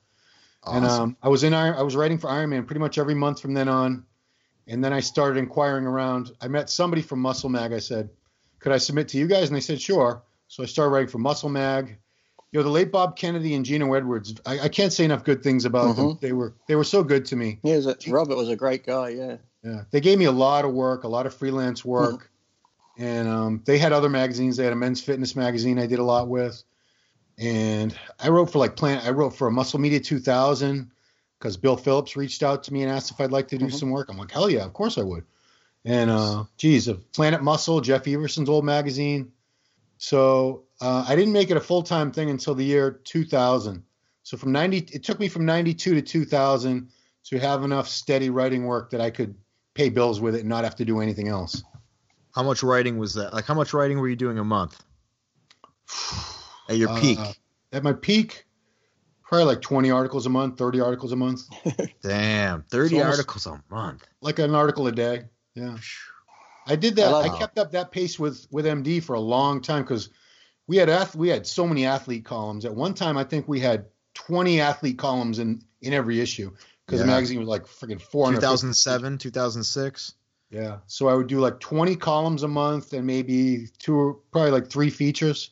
And 0.67 0.85
Awesome. 0.85 1.03
um, 1.03 1.17
I 1.23 1.29
was 1.29 1.43
in 1.43 1.55
Iron, 1.55 1.75
I 1.77 1.83
was 1.83 1.97
writing 1.97 2.19
for 2.19 2.29
Iron 2.29 2.51
Man 2.51 2.67
pretty 2.67 2.81
much 2.81 2.99
every 2.99 3.15
month 3.15 3.41
from 3.41 3.55
then 3.55 3.69
on. 3.69 4.05
And 4.67 4.85
then 4.85 4.93
I 4.93 5.01
started 5.01 5.39
inquiring 5.39 5.87
around. 5.87 6.33
I 6.43 6.49
met 6.49 6.69
somebody 6.69 7.01
from 7.01 7.21
Muscle 7.21 7.49
Mag. 7.49 7.73
I 7.73 7.79
said, 7.79 8.11
"Could 8.59 8.73
I 8.73 8.79
submit 8.79 9.09
to 9.09 9.19
you 9.19 9.27
guys?" 9.27 9.49
And 9.49 9.57
they 9.57 9.63
said, 9.63 9.81
"Sure." 9.81 10.23
So 10.49 10.63
I 10.63 10.67
started 10.67 10.91
writing 10.91 11.09
for 11.09 11.19
Muscle 11.19 11.49
Mag, 11.49 11.97
you 12.53 12.59
know, 12.59 12.65
the 12.65 12.71
late 12.71 12.91
Bob 12.91 13.17
Kennedy 13.17 13.55
and 13.55 13.65
Gino 13.65 13.93
Edwards. 13.95 14.35
I, 14.45 14.61
I 14.61 14.69
can't 14.69 14.93
say 14.93 15.05
enough 15.05 15.23
good 15.25 15.43
things 15.43 15.65
about 15.65 15.97
them. 15.97 16.07
Mhm. 16.15 16.21
They 16.21 16.33
were 16.33 16.55
they 16.67 16.75
were 16.75 16.85
so 16.85 17.03
good 17.05 17.25
to 17.27 17.37
me. 17.37 17.61
Yeah, 17.63 17.77
was 17.77 17.87
a- 17.87 17.97
Robert 18.09 18.37
was 18.37 18.49
a 18.49 18.57
great 18.57 18.85
guy. 18.85 19.11
Yeah. 19.11 19.37
Yeah, 19.63 19.83
they 19.91 20.01
gave 20.01 20.19
me 20.19 20.25
a 20.25 20.33
lot 20.33 20.65
of 20.65 20.73
work, 20.73 21.05
a 21.05 21.09
lot 21.09 21.27
of 21.27 21.35
freelance 21.35 21.85
work, 21.85 22.31
and 22.97 23.29
um, 23.29 23.63
they 23.67 23.77
had 23.77 23.93
other 23.93 24.09
magazines. 24.09 24.57
They 24.57 24.65
had 24.65 24.73
a 24.73 24.77
men's 24.77 25.03
fitness 25.03 25.37
magazine 25.37 25.79
I 25.79 25.87
did 25.87 25.99
a 25.99 26.03
lot 26.03 26.29
with, 26.29 26.63
and 27.39 27.95
I 28.19 28.31
wrote 28.31 28.51
for 28.51 28.59
like 28.59 28.75
Planet. 28.75 29.05
I 29.05 29.11
wrote 29.11 29.37
for 29.37 29.51
Muscle 29.51 29.79
Media 29.79 30.01
2000 30.01 30.91
because 31.39 31.57
Bill 31.59 31.77
Phillips 31.77 32.17
reached 32.17 32.43
out 32.43 32.63
to 32.65 32.73
me 32.73 32.83
and 32.83 32.91
asked 32.91 33.11
if 33.11 33.21
I'd 33.21 33.33
like 33.33 33.49
to 33.49 33.59
do 33.59 33.67
Mhm. 33.67 33.75
some 33.75 33.91
work. 33.91 34.09
I'm 34.11 34.17
like, 34.19 34.31
hell 34.31 34.49
yeah, 34.51 34.65
of 34.65 34.73
course 34.73 34.97
I 34.99 35.03
would. 35.03 35.25
And 35.85 36.11
uh, 36.11 36.45
geez, 36.57 36.89
uh, 36.89 36.95
Planet 37.15 37.43
Muscle, 37.43 37.81
Jeff 37.83 38.07
Everson's 38.07 38.49
old 38.49 38.65
magazine. 38.65 39.33
So 39.99 40.65
uh, 40.81 41.05
I 41.07 41.17
didn't 41.17 41.33
make 41.33 41.51
it 41.51 41.57
a 41.57 41.61
full 41.61 41.83
time 41.83 42.13
thing 42.13 42.31
until 42.31 42.55
the 42.55 42.65
year 42.65 42.91
2000. 43.05 43.83
So 44.23 44.37
from 44.37 44.53
90, 44.53 44.89
it 44.93 45.03
took 45.05 45.19
me 45.19 45.29
from 45.29 45.45
92 45.45 45.95
to 45.95 46.03
2000 46.03 46.89
to 47.25 47.39
have 47.39 47.65
enough 47.65 47.89
steady 47.89 48.31
writing 48.31 48.65
work 48.65 48.91
that 48.91 49.01
I 49.01 49.11
could 49.11 49.35
pay 49.75 49.89
bills 49.89 50.21
with 50.21 50.35
it 50.35 50.41
and 50.41 50.49
not 50.49 50.65
have 50.65 50.77
to 50.77 50.85
do 50.85 51.01
anything 51.01 51.29
else. 51.29 51.63
How 52.35 52.43
much 52.43 52.63
writing 52.63 52.99
was 52.99 53.15
that? 53.15 53.35
Like, 53.35 53.45
how 53.45 53.55
much 53.55 53.75
writing 53.75 53.99
were 53.99 54.09
you 54.09 54.17
doing 54.17 54.39
a 54.39 54.45
month? 54.45 54.81
At 56.69 56.77
your 56.77 56.97
peak. 57.01 57.19
Uh, 57.19 57.33
at 57.73 57.83
my 57.83 57.93
peak, 57.93 58.47
probably 59.23 59.47
like 59.47 59.61
20 59.61 59.91
articles 59.91 60.27
a 60.27 60.31
month, 60.31 60.57
30 60.59 60.81
articles 60.81 61.13
a 61.13 61.17
month, 61.17 61.43
Damn, 62.03 62.63
30 62.63 63.01
almost- 63.01 63.19
articles 63.19 63.47
a 63.47 63.63
month. 63.71 64.07
like 64.21 64.39
an 64.39 64.55
article 64.55 64.87
a 64.87 64.93
day. 64.93 65.25
Yeah. 65.55 65.77
I 66.67 66.77
did 66.77 66.97
that. 66.97 67.13
I 67.13 67.23
I, 67.23 67.39
kept 67.39 67.59
up 67.59 67.73
that 67.73 67.91
pace 67.91 68.19
with 68.19 68.47
with 68.51 68.65
MD 68.65 69.03
for 69.03 69.15
a 69.15 69.21
long 69.21 69.61
time 69.61 69.83
because 69.83 70.11
we 70.71 70.77
had 70.77 70.89
ath- 70.89 71.17
we 71.17 71.29
had 71.29 71.49
so 71.49 71.67
many 71.67 71.85
athlete 71.85 72.25
columns. 72.25 72.65
At 72.65 72.73
one 72.73 72.95
time, 72.95 73.17
I 73.17 73.25
think 73.25 73.49
we 73.49 73.59
had 73.59 73.87
20 74.15 74.61
athlete 74.61 74.99
columns 74.99 75.41
in 75.41 75.65
in 75.83 75.93
every 75.93 76.21
issue 76.21 76.53
because 76.87 77.01
the 77.01 77.07
magazine 77.07 77.41
was 77.41 77.49
like 77.49 77.67
freaking 77.67 78.01
400. 78.01 78.37
2007, 78.37 79.19
2006. 79.19 80.15
Yeah. 80.49 80.79
So 80.87 81.09
I 81.09 81.15
would 81.15 81.27
do 81.27 81.41
like 81.41 81.59
20 81.59 81.97
columns 81.97 82.45
a 82.45 82.49
month 82.49 82.93
and 82.93 83.05
maybe 83.05 83.67
two, 83.81 84.21
probably 84.31 84.53
like 84.53 84.69
three 84.71 84.91
features. 84.91 85.51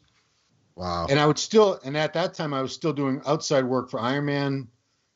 Wow. 0.77 1.09
And 1.11 1.19
I 1.19 1.27
would 1.27 1.39
still, 1.39 1.81
and 1.85 1.97
at 1.97 2.13
that 2.13 2.35
time, 2.35 2.55
I 2.55 2.63
was 2.63 2.73
still 2.73 2.93
doing 2.93 3.21
outside 3.27 3.65
work 3.65 3.91
for 3.91 3.99
Iron 3.99 4.27
Man 4.27 4.69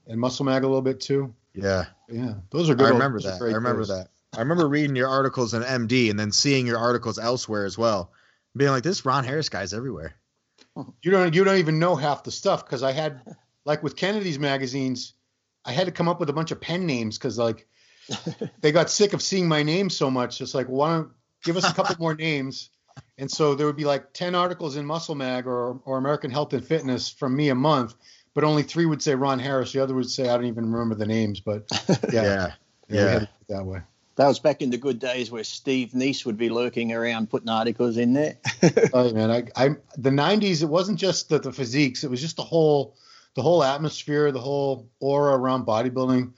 and 0.08 0.20
Muscle 0.20 0.44
Mag 0.44 0.64
a 0.64 0.66
little 0.66 0.82
bit 0.82 0.98
too. 0.98 1.32
yeah, 1.54 1.84
Yeah, 2.08 2.34
those 2.50 2.68
are 2.68 2.74
good. 2.74 2.88
I 2.88 2.90
remember 2.90 3.18
are 3.18 3.22
that. 3.22 3.40
I 3.40 3.44
remember 3.44 3.82
days. 3.82 3.88
that. 3.88 4.08
I 4.34 4.40
remember 4.40 4.68
reading 4.68 4.96
your 4.96 5.08
articles 5.08 5.54
in 5.54 5.62
MD 5.62 6.10
and 6.10 6.18
then 6.18 6.32
seeing 6.32 6.66
your 6.66 6.78
articles 6.78 7.20
elsewhere 7.20 7.66
as 7.66 7.78
well. 7.78 8.10
Being 8.56 8.70
like, 8.70 8.82
this 8.82 9.04
Ron 9.04 9.24
Harris 9.24 9.48
guy's 9.48 9.72
everywhere. 9.72 10.14
You 10.76 11.10
don't, 11.10 11.34
you 11.34 11.44
don't 11.44 11.58
even 11.58 11.78
know 11.78 11.96
half 11.96 12.22
the 12.24 12.30
stuff 12.30 12.64
because 12.64 12.82
I 12.82 12.92
had, 12.92 13.20
like 13.64 13.82
with 13.82 13.96
Kennedy's 13.96 14.38
magazines, 14.38 15.14
I 15.64 15.72
had 15.72 15.86
to 15.86 15.92
come 15.92 16.08
up 16.08 16.18
with 16.20 16.30
a 16.30 16.32
bunch 16.32 16.50
of 16.50 16.60
pen 16.60 16.86
names 16.86 17.18
because 17.18 17.38
like 17.38 17.66
they 18.60 18.72
got 18.72 18.90
sick 18.90 19.12
of 19.12 19.22
seeing 19.22 19.48
my 19.48 19.62
name 19.62 19.90
so 19.90 20.10
much. 20.10 20.40
It's 20.40 20.54
like, 20.54 20.66
why 20.66 20.94
don't 20.96 21.10
give 21.44 21.56
us 21.56 21.68
a 21.68 21.74
couple 21.74 21.96
more 21.98 22.14
names? 22.28 22.70
And 23.18 23.30
so 23.30 23.54
there 23.54 23.66
would 23.66 23.76
be 23.76 23.84
like 23.84 24.12
10 24.12 24.34
articles 24.34 24.76
in 24.76 24.84
Muscle 24.84 25.14
Mag 25.14 25.46
or, 25.46 25.80
or 25.84 25.98
American 25.98 26.30
Health 26.30 26.52
and 26.52 26.64
Fitness 26.64 27.08
from 27.08 27.34
me 27.36 27.48
a 27.48 27.54
month, 27.54 27.94
but 28.34 28.44
only 28.44 28.62
three 28.62 28.86
would 28.86 29.02
say 29.02 29.14
Ron 29.14 29.38
Harris. 29.38 29.72
The 29.72 29.82
other 29.82 29.94
would 29.94 30.10
say, 30.10 30.28
I 30.28 30.36
don't 30.36 30.46
even 30.46 30.70
remember 30.70 30.94
the 30.94 31.06
names, 31.06 31.40
but 31.40 31.64
yeah, 31.88 32.22
Yeah. 32.22 32.22
yeah, 32.22 32.52
we 32.88 32.96
had 32.98 33.22
it 33.22 33.28
that 33.48 33.64
way. 33.64 33.80
That 34.16 34.26
was 34.28 34.38
back 34.38 34.60
in 34.60 34.68
the 34.70 34.76
good 34.76 34.98
days 34.98 35.30
where 35.30 35.42
Steve 35.42 35.92
Neece 35.94 36.26
would 36.26 36.36
be 36.36 36.50
lurking 36.50 36.92
around 36.92 37.30
putting 37.30 37.48
articles 37.48 37.96
in 37.96 38.12
there. 38.12 38.36
Oh 38.94 39.12
man, 39.12 39.30
I, 39.30 39.44
I 39.56 39.68
the 39.96 40.10
'90s. 40.10 40.62
It 40.62 40.66
wasn't 40.66 40.98
just 40.98 41.28
the, 41.30 41.38
the 41.38 41.52
physiques; 41.52 42.04
it 42.04 42.10
was 42.10 42.20
just 42.20 42.36
the 42.36 42.42
whole, 42.42 42.94
the 43.34 43.42
whole 43.42 43.62
atmosphere, 43.64 44.30
the 44.30 44.40
whole 44.40 44.86
aura 45.00 45.34
around 45.36 45.64
bodybuilding. 45.66 46.32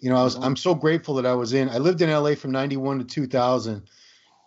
You 0.00 0.10
know, 0.10 0.16
I 0.16 0.24
was 0.24 0.34
I'm 0.36 0.56
so 0.56 0.74
grateful 0.74 1.14
that 1.14 1.26
I 1.26 1.34
was 1.34 1.52
in. 1.52 1.68
I 1.68 1.78
lived 1.78 2.02
in 2.02 2.10
LA 2.10 2.34
from 2.34 2.50
'91 2.50 2.98
to 3.00 3.04
2000, 3.04 3.82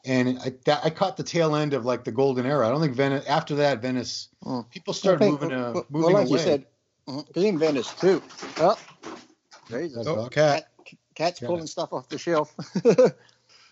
and 0.06 0.40
I 0.40 0.52
that, 0.66 0.82
I 0.84 0.90
caught 0.90 1.16
the 1.16 1.24
tail 1.24 1.56
end 1.56 1.74
of 1.74 1.86
like 1.86 2.04
the 2.04 2.12
golden 2.12 2.46
era. 2.46 2.68
I 2.68 2.72
don't 2.72 2.82
think 2.82 2.96
Venice 2.96 3.26
after 3.28 3.56
that 3.56 3.82
Venice 3.82 4.28
Mm. 4.46 4.70
people 4.70 4.94
started 4.94 5.20
think- 5.20 5.40
moving 5.42 5.56
uh, 5.58 5.72
well, 5.74 5.86
moving 5.90 6.14
well, 6.14 6.22
like 6.22 6.30
away. 6.30 6.38
you 6.40 6.44
said, 6.44 6.66
because 7.28 7.44
in 7.46 7.58
Venice 7.58 7.94
too. 7.94 8.22
Oh, 8.58 8.78
Jesus. 9.70 10.06
Oh, 10.06 10.28
cat. 10.28 10.68
Cat, 11.16 11.28
cat's 11.28 11.40
Cat. 11.40 11.48
pulling 11.50 11.68
stuff 11.68 11.94
off 11.94 12.10
the 12.10 12.18
shelf. 12.18 12.54
yeah, 12.86 13.10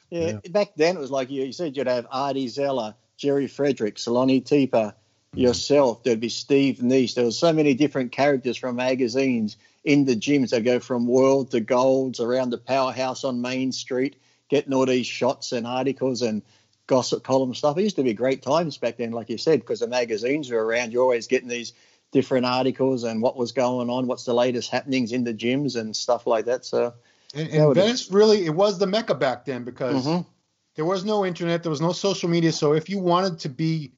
Yeah. 0.09 0.39
back 0.49 0.73
then 0.75 0.97
it 0.97 0.99
was 0.99 1.11
like 1.11 1.29
you, 1.29 1.43
you 1.43 1.53
said 1.53 1.75
you'd 1.75 1.87
have 1.87 2.07
Artie 2.11 2.47
Zeller, 2.47 2.95
Jerry 3.17 3.47
Frederick, 3.47 3.95
Saloni 3.95 4.43
Tipa, 4.43 4.69
mm-hmm. 4.71 5.39
yourself. 5.39 6.03
There'd 6.03 6.19
be 6.19 6.29
Steve 6.29 6.79
Neece. 6.81 7.15
There 7.15 7.25
was 7.25 7.37
so 7.37 7.53
many 7.53 7.73
different 7.73 8.11
characters 8.11 8.57
from 8.57 8.75
magazines 8.75 9.57
in 9.83 10.05
the 10.05 10.15
gyms. 10.15 10.49
They 10.49 10.61
go 10.61 10.79
from 10.79 11.07
world 11.07 11.51
to 11.51 11.59
golds 11.59 12.19
around 12.19 12.51
the 12.51 12.57
powerhouse 12.57 13.23
on 13.23 13.41
Main 13.41 13.71
Street, 13.71 14.17
getting 14.49 14.73
all 14.73 14.85
these 14.85 15.07
shots 15.07 15.51
and 15.51 15.65
articles 15.65 16.21
and 16.21 16.41
gossip 16.87 17.23
column 17.23 17.55
stuff. 17.55 17.77
It 17.77 17.83
used 17.83 17.95
to 17.95 18.03
be 18.03 18.13
great 18.13 18.41
times 18.41 18.77
back 18.77 18.97
then, 18.97 19.11
like 19.11 19.29
you 19.29 19.37
said, 19.37 19.61
because 19.61 19.79
the 19.79 19.87
magazines 19.87 20.51
were 20.51 20.63
around. 20.63 20.91
You're 20.91 21.03
always 21.03 21.27
getting 21.27 21.47
these 21.47 21.73
different 22.11 22.45
articles 22.45 23.03
and 23.05 23.21
what 23.21 23.37
was 23.37 23.53
going 23.53 23.89
on, 23.89 24.07
what's 24.07 24.25
the 24.25 24.33
latest 24.33 24.69
happenings 24.69 25.13
in 25.13 25.23
the 25.23 25.33
gyms 25.33 25.79
and 25.79 25.95
stuff 25.95 26.27
like 26.27 26.45
that. 26.45 26.65
So, 26.65 26.93
And, 27.33 27.49
and 27.49 27.75
Venice 27.75 28.11
really, 28.11 28.45
it 28.45 28.53
was 28.53 28.77
the 28.77 28.87
mecca 28.87 29.15
back 29.15 29.45
then 29.45 29.63
because 29.63 30.05
mhm. 30.05 30.25
there 30.75 30.85
was 30.85 31.05
no 31.05 31.25
internet, 31.25 31.63
there 31.63 31.69
was 31.69 31.81
no 31.81 31.93
social 31.93 32.29
media. 32.29 32.51
So 32.51 32.73
if 32.73 32.89
you 32.89 32.99
wanted 32.99 33.39
to 33.39 33.49
be 33.49 33.93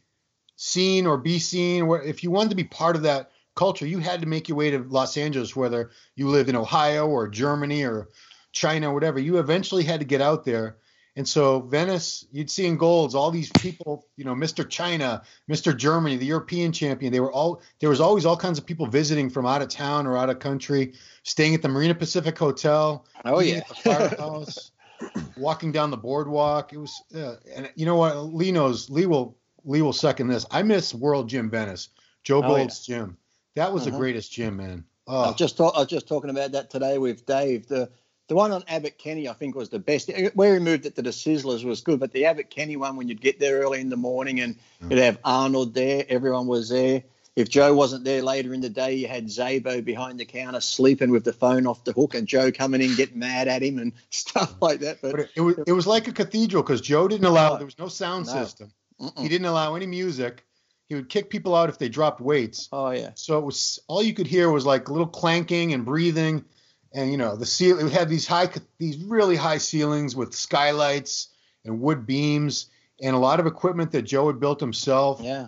seen 0.56 1.08
or 1.08 1.17
be 1.17 1.39
seen, 1.39 1.84
or 1.84 2.02
if 2.02 2.24
you 2.24 2.32
wanted 2.32 2.50
to 2.50 2.56
be 2.56 2.63
part 2.63 2.96
of 2.96 3.04
that 3.04 3.32
culture, 3.56 3.86
you 3.86 4.00
had 4.00 4.22
to 4.22 4.28
make 4.28 4.48
your 4.48 4.58
way 4.58 4.72
to 4.72 4.80
Los 4.80 5.17
Angeles, 5.17 5.56
whether 5.56 5.91
you 6.15 6.30
lived 6.30 6.50
in 6.50 6.56
Ohio 6.56 7.08
or 7.08 7.28
Germany 7.28 7.84
or 7.84 8.10
China 8.52 8.91
or 8.91 8.93
whatever. 8.93 9.19
You 9.19 9.39
eventually 9.39 9.84
had 9.84 10.00
to 10.00 10.06
get 10.06 10.22
out 10.22 10.46
there. 10.46 10.78
And 11.15 11.28
so 11.28 11.60
Venice, 11.62 12.26
you'd 12.32 12.49
see 12.49 12.65
in 12.65 12.76
golds 12.76 13.13
all 13.13 13.30
these 13.30 13.52
people, 13.52 14.08
you 14.17 14.26
know, 14.26 14.34
Mr. 14.34 14.67
China, 14.67 15.21
Mr. 15.49 15.76
Germany, 15.78 16.17
the 16.17 16.26
European 16.26 16.71
champion. 16.71 17.13
They 17.13 17.19
were 17.19 17.32
all 17.32 17.62
there 17.80 17.89
was 17.89 18.02
always 18.02 18.26
all 18.26 18.36
kinds 18.38 18.58
of 18.58 18.65
people 18.65 18.88
visiting 18.88 19.30
from 19.30 19.45
out 19.45 19.62
of 19.62 19.67
town 19.69 20.08
or 20.08 20.17
out 20.17 20.30
of 20.32 20.39
country, 20.39 20.93
staying 21.23 21.54
at 21.54 21.62
the 21.62 21.69
Marina 21.69 21.93
Pacific 21.93 22.38
Hotel. 22.38 23.06
oh 23.26 23.41
yeah, 23.41 23.58
at 23.58 23.67
the 23.67 23.76
firehouse, 23.76 24.71
walking 25.36 25.71
down 25.71 25.91
the 25.91 25.97
boardwalk. 25.97 26.73
It 26.73 26.78
was, 26.78 27.04
uh, 27.15 27.36
and 27.56 27.71
you 27.76 27.86
know 27.86 27.95
what? 27.95 28.15
Lee 28.34 28.52
knows. 28.52 28.89
Lee 28.89 29.06
will. 29.06 29.38
Lee 29.65 29.82
will 29.82 29.93
second 29.93 30.28
this. 30.28 30.45
I 30.52 30.62
miss 30.62 30.93
World 30.93 31.30
Gym 31.30 31.49
Venice, 31.49 31.89
Joe 32.23 32.41
Oh, 32.43 32.58
yeah. 32.58 32.67
Gym. 32.84 33.17
That 33.56 33.71
was 33.71 33.86
the 33.86 33.91
Uh-huh. 33.91 33.99
greatest 33.99 34.32
gym, 34.32 34.58
man. 34.58 34.84
I 35.08 35.12
Oh, 35.12 35.28
was 35.28 35.36
just 35.36 35.56
talk, 35.58 35.73
I 35.76 35.80
was 35.80 35.88
just 35.88 36.08
talking 36.08 36.30
about 36.30 36.52
that 36.54 36.69
today 36.69 36.97
with 36.97 37.26
Dave. 37.26 37.67
The 37.67 37.89
the 38.34 38.38
one 38.38 38.52
on 38.52 38.63
Abbot 38.67 38.98
Kinney, 38.98 39.30
I 39.30 39.34
think, 39.34 39.54
was 39.54 39.69
the 39.69 39.78
best. 39.78 40.10
Uh, 40.10 40.32
where 40.34 40.56
he 40.56 40.60
moved 40.60 40.88
it 40.88 40.96
to 40.96 41.04
the 41.04 41.12
Sizzlers 41.12 41.63
was 41.63 41.82
good, 41.82 42.00
but 42.00 42.12
the 42.13 42.26
Abbot 42.26 42.50
Kinney 42.50 42.78
one, 42.78 42.96
when 42.96 43.08
you'd 43.08 43.22
get 43.22 43.39
there 43.39 43.60
early 43.60 43.80
in 43.80 43.89
the 43.89 43.96
morning 43.98 44.39
and 44.39 44.56
you'd 44.89 44.98
have 44.98 45.19
Arnold 45.24 45.76
there, 45.76 46.04
everyone 46.10 46.48
was 46.48 46.69
there. 46.69 47.04
If 47.36 47.50
Joe 47.50 47.76
wasn't 47.76 48.06
there 48.06 48.24
later 48.24 48.52
in 48.56 48.62
the 48.62 48.69
day, 48.69 48.96
you 48.96 49.08
had 49.08 49.28
Zabo 49.28 49.86
behind 49.86 50.19
the 50.19 50.26
counter 50.26 50.62
sleeping 50.62 51.12
with 51.12 51.24
the 51.24 51.34
phone 51.34 51.67
off 51.67 51.84
the 51.84 51.91
hook, 51.91 52.15
and 52.15 52.28
Joe 52.28 52.52
coming 52.52 52.82
in 52.82 52.96
getting 52.96 53.19
mad 53.19 53.48
at 53.48 53.62
him 53.62 53.78
and 53.78 53.93
stuff 54.10 54.56
like 54.62 54.80
that. 54.80 55.00
But, 55.04 55.12
but 55.12 55.19
it, 55.19 55.30
it 55.36 55.41
was 55.41 55.56
it 55.67 55.72
was 55.74 55.86
like 55.86 56.08
a 56.08 56.12
cathedral 56.12 56.63
because 56.63 56.82
Joe 56.82 57.08
didn't 57.08 57.26
allow. 57.26 57.56
There 57.58 57.65
was 57.65 57.78
no 57.78 57.88
sound 57.88 58.26
No. 58.26 58.34
system. 58.34 58.72
mm-mm. 59.00 59.22
He 59.22 59.30
didn't 59.30 59.46
allow 59.46 59.76
any 59.76 59.86
music. 59.86 60.43
He 60.89 60.96
would 60.96 61.08
kick 61.10 61.30
people 61.30 61.56
out 61.56 61.69
if 61.69 61.78
they 61.78 61.88
dropped 61.89 62.19
weights. 62.19 62.67
oh 62.72 62.89
yeah, 62.89 63.12
So 63.15 63.38
it 63.38 63.46
was 63.46 63.80
all 63.88 64.02
you 64.04 64.13
could 64.15 64.28
hear 64.28 64.50
was 64.52 64.65
like 64.65 64.89
little 64.89 65.08
clanking 65.08 65.74
and 65.74 65.86
breathing, 65.86 66.46
and 66.93 67.12
you 67.12 67.17
know 67.17 67.36
the 67.36 67.45
ceiling. 67.45 67.86
We 67.86 67.91
had 67.91 68.10
these 68.10 68.27
high, 68.27 68.49
these 68.77 68.97
really 68.97 69.36
high 69.36 69.58
ceilings 69.58 70.15
with 70.15 70.34
skylights 70.34 71.29
and 71.65 71.82
wood 71.82 72.06
beams 72.06 72.67
and 73.01 73.15
a 73.15 73.19
lot 73.19 73.39
of 73.39 73.47
equipment 73.47 73.91
that 73.91 74.03
Joe 74.03 74.27
had 74.27 74.39
built 74.39 74.60
himself. 74.60 75.19
yeah, 75.21 75.47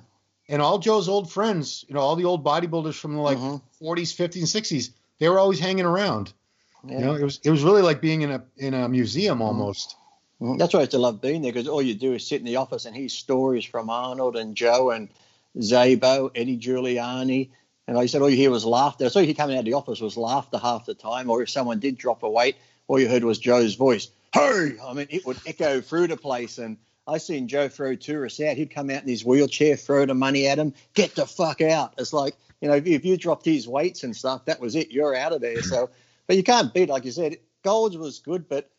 And 0.49 0.61
all 0.61 0.79
Joe's 0.79 1.07
old 1.07 1.31
friends, 1.31 1.85
you 1.87 1.93
know, 1.95 2.01
all 2.01 2.15
the 2.15 2.25
old 2.25 2.43
bodybuilders 2.43 2.95
from 2.99 3.13
the 3.15 3.21
like 3.21 3.37
Mhm. 3.37 3.61
40s, 3.81 4.13
50s, 4.13 4.41
and 4.41 4.47
60s, 4.49 4.91
they 5.19 5.29
were 5.29 5.39
always 5.39 5.59
hanging 5.59 5.85
around. 5.85 6.33
yeah. 6.87 6.99
You 6.99 7.05
know, 7.05 7.13
it 7.15 7.23
was 7.23 7.39
it 7.43 7.49
was 7.51 7.63
really 7.63 7.81
like 7.81 8.01
being 8.01 8.21
in 8.23 8.31
a 8.31 8.43
in 8.57 8.73
a 8.73 8.89
museum 8.89 9.41
almost. 9.41 9.95
Mhm. 10.41 10.57
That's 10.57 10.73
why 10.73 10.79
I 10.79 10.83
used 10.83 10.91
to 10.91 10.97
love 10.99 11.21
being 11.21 11.41
there 11.41 11.51
because 11.53 11.67
all 11.67 11.81
you 11.81 11.93
do 11.95 12.13
is 12.13 12.27
sit 12.27 12.39
in 12.41 12.45
the 12.45 12.57
office 12.57 12.85
and 12.85 12.95
hear 12.95 13.07
stories 13.09 13.63
from 13.63 13.89
Arnold 13.89 14.35
and 14.35 14.53
Joe 14.55 14.89
and 14.91 15.07
Zabo, 15.57 16.29
Eddie 16.35 16.57
Giuliani. 16.57 17.49
And 17.87 17.97
I 17.97 18.07
said, 18.07 18.21
all 18.21 18.29
you 18.29 18.37
hear 18.37 18.51
was 18.51 18.65
laughter. 18.65 19.09
So 19.09 19.19
you 19.19 19.35
coming 19.35 19.55
out 19.55 19.59
of 19.59 19.65
the 19.65 19.73
office 19.73 20.01
was 20.01 20.17
laughter 20.17 20.57
half 20.57 20.85
the 20.85 20.95
time. 20.95 21.29
Or 21.29 21.43
if 21.43 21.49
someone 21.49 21.79
did 21.79 21.97
drop 21.97 22.23
a 22.23 22.29
weight, 22.29 22.55
all 22.87 22.99
you 22.99 23.07
heard 23.07 23.23
was 23.23 23.37
Joe's 23.37 23.75
voice. 23.75 24.09
Hey! 24.33 24.71
I 24.83 24.93
mean, 24.93 25.07
it 25.09 25.25
would 25.25 25.37
echo 25.45 25.81
through 25.81 26.07
the 26.07 26.17
place. 26.17 26.57
And 26.57 26.77
I 27.07 27.19
seen 27.19 27.47
Joe 27.47 27.69
throw 27.69 27.95
tourists 27.95 28.41
out. 28.41 28.57
He'd 28.57 28.71
come 28.71 28.89
out 28.89 29.03
in 29.03 29.09
his 29.09 29.23
wheelchair, 29.23 29.75
throw 29.75 30.05
the 30.05 30.15
money 30.15 30.47
at 30.47 30.57
him, 30.57 30.73
get 30.93 31.15
the 31.15 31.27
fuck 31.27 31.61
out. 31.61 31.93
It's 31.97 32.13
like, 32.13 32.35
you 32.61 32.69
know, 32.69 32.75
if 32.75 32.87
you, 32.87 32.95
if 32.95 33.05
you 33.05 33.17
dropped 33.17 33.45
his 33.45 33.67
weights 33.67 34.03
and 34.03 34.15
stuff, 34.15 34.45
that 34.45 34.59
was 34.59 34.75
it. 34.75 34.91
You're 34.91 35.15
out 35.15 35.33
of 35.33 35.41
there. 35.41 35.61
So, 35.61 35.89
but 36.25 36.37
you 36.37 36.43
can't 36.43 36.73
beat, 36.73 36.89
like 36.89 37.05
you 37.05 37.11
said, 37.11 37.37
Golds 37.63 37.97
was 37.97 38.19
good, 38.19 38.49
but 38.49 38.69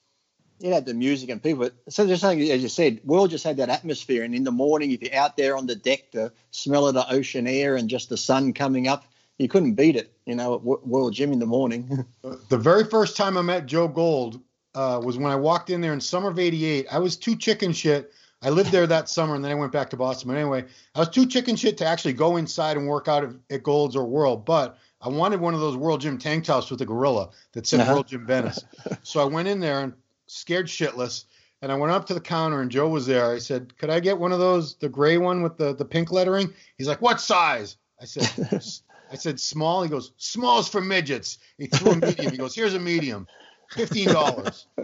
it 0.60 0.72
had 0.72 0.86
the 0.86 0.94
music 0.94 1.28
and 1.28 1.42
people. 1.42 1.70
So 1.88 2.06
just 2.06 2.22
saying, 2.22 2.40
as 2.50 2.62
you 2.62 2.68
said, 2.68 3.00
World 3.04 3.30
just 3.30 3.44
had 3.44 3.58
that 3.58 3.68
atmosphere. 3.68 4.24
And 4.24 4.34
in 4.34 4.44
the 4.44 4.50
morning, 4.50 4.90
if 4.90 5.02
you're 5.02 5.14
out 5.14 5.36
there 5.36 5.56
on 5.56 5.66
the 5.66 5.76
deck, 5.76 6.12
the 6.12 6.32
smell 6.50 6.86
of 6.86 6.94
the 6.94 7.10
ocean 7.10 7.46
air 7.46 7.76
and 7.76 7.88
just 7.88 8.08
the 8.08 8.16
sun 8.16 8.52
coming 8.52 8.88
up, 8.88 9.04
you 9.38 9.48
couldn't 9.48 9.74
beat 9.74 9.96
it. 9.96 10.12
You 10.24 10.34
know, 10.34 10.54
at 10.54 10.62
World 10.62 11.12
Gym 11.12 11.32
in 11.32 11.38
the 11.38 11.46
morning. 11.46 12.04
the 12.48 12.58
very 12.58 12.84
first 12.84 13.16
time 13.16 13.36
I 13.36 13.42
met 13.42 13.66
Joe 13.66 13.86
Gold 13.86 14.40
uh, 14.74 15.00
was 15.02 15.18
when 15.18 15.30
I 15.30 15.36
walked 15.36 15.70
in 15.70 15.80
there 15.80 15.92
in 15.92 16.00
summer 16.00 16.30
of 16.30 16.38
'88. 16.38 16.86
I 16.90 16.98
was 16.98 17.16
too 17.16 17.36
chicken 17.36 17.72
shit. 17.72 18.12
I 18.42 18.50
lived 18.50 18.70
there 18.70 18.86
that 18.86 19.08
summer, 19.08 19.34
and 19.34 19.44
then 19.44 19.50
I 19.50 19.54
went 19.54 19.72
back 19.72 19.90
to 19.90 19.96
Boston. 19.96 20.28
But 20.28 20.36
anyway, 20.36 20.64
I 20.94 21.00
was 21.00 21.08
too 21.08 21.26
chicken 21.26 21.56
shit 21.56 21.78
to 21.78 21.86
actually 21.86 22.12
go 22.12 22.36
inside 22.36 22.76
and 22.76 22.86
work 22.86 23.08
out 23.08 23.24
at, 23.24 23.30
at 23.50 23.62
Gold's 23.62 23.96
or 23.96 24.04
World, 24.04 24.44
but 24.44 24.78
I 25.00 25.08
wanted 25.08 25.40
one 25.40 25.54
of 25.54 25.60
those 25.60 25.76
World 25.76 26.00
Gym 26.00 26.18
tank 26.18 26.44
tops 26.44 26.70
with 26.70 26.80
a 26.80 26.86
gorilla 26.86 27.30
that 27.52 27.66
said 27.66 27.80
uh-huh. 27.80 27.92
World 27.92 28.08
Gym 28.08 28.26
Venice. 28.26 28.64
so 29.02 29.20
I 29.20 29.24
went 29.24 29.48
in 29.48 29.60
there 29.60 29.80
and 29.80 29.94
scared 30.26 30.66
shitless. 30.66 31.24
And 31.62 31.72
I 31.72 31.76
went 31.76 31.92
up 31.92 32.06
to 32.06 32.14
the 32.14 32.20
counter 32.20 32.60
and 32.60 32.70
Joe 32.70 32.88
was 32.88 33.06
there. 33.06 33.32
I 33.32 33.38
said, 33.38 33.76
"Could 33.78 33.90
I 33.90 33.98
get 34.00 34.18
one 34.18 34.32
of 34.32 34.38
those, 34.38 34.76
the 34.76 34.88
gray 34.88 35.16
one 35.16 35.42
with 35.42 35.56
the, 35.56 35.74
the 35.74 35.84
pink 35.84 36.12
lettering?" 36.12 36.52
He's 36.76 36.86
like, 36.86 37.00
"What 37.00 37.20
size?" 37.20 37.76
I 38.00 38.04
said, 38.04 38.50
"I 39.10 39.16
said 39.16 39.40
small." 39.40 39.82
He 39.82 39.88
goes, 39.88 40.12
"Small's 40.18 40.68
for 40.68 40.80
midgets." 40.80 41.38
He 41.56 41.66
threw 41.66 41.92
a 41.92 41.96
medium. 41.96 42.30
He 42.30 42.36
goes, 42.36 42.54
"Here's 42.54 42.74
a 42.74 42.78
medium, 42.78 43.26
fifteen 43.70 44.08
dollars." 44.08 44.66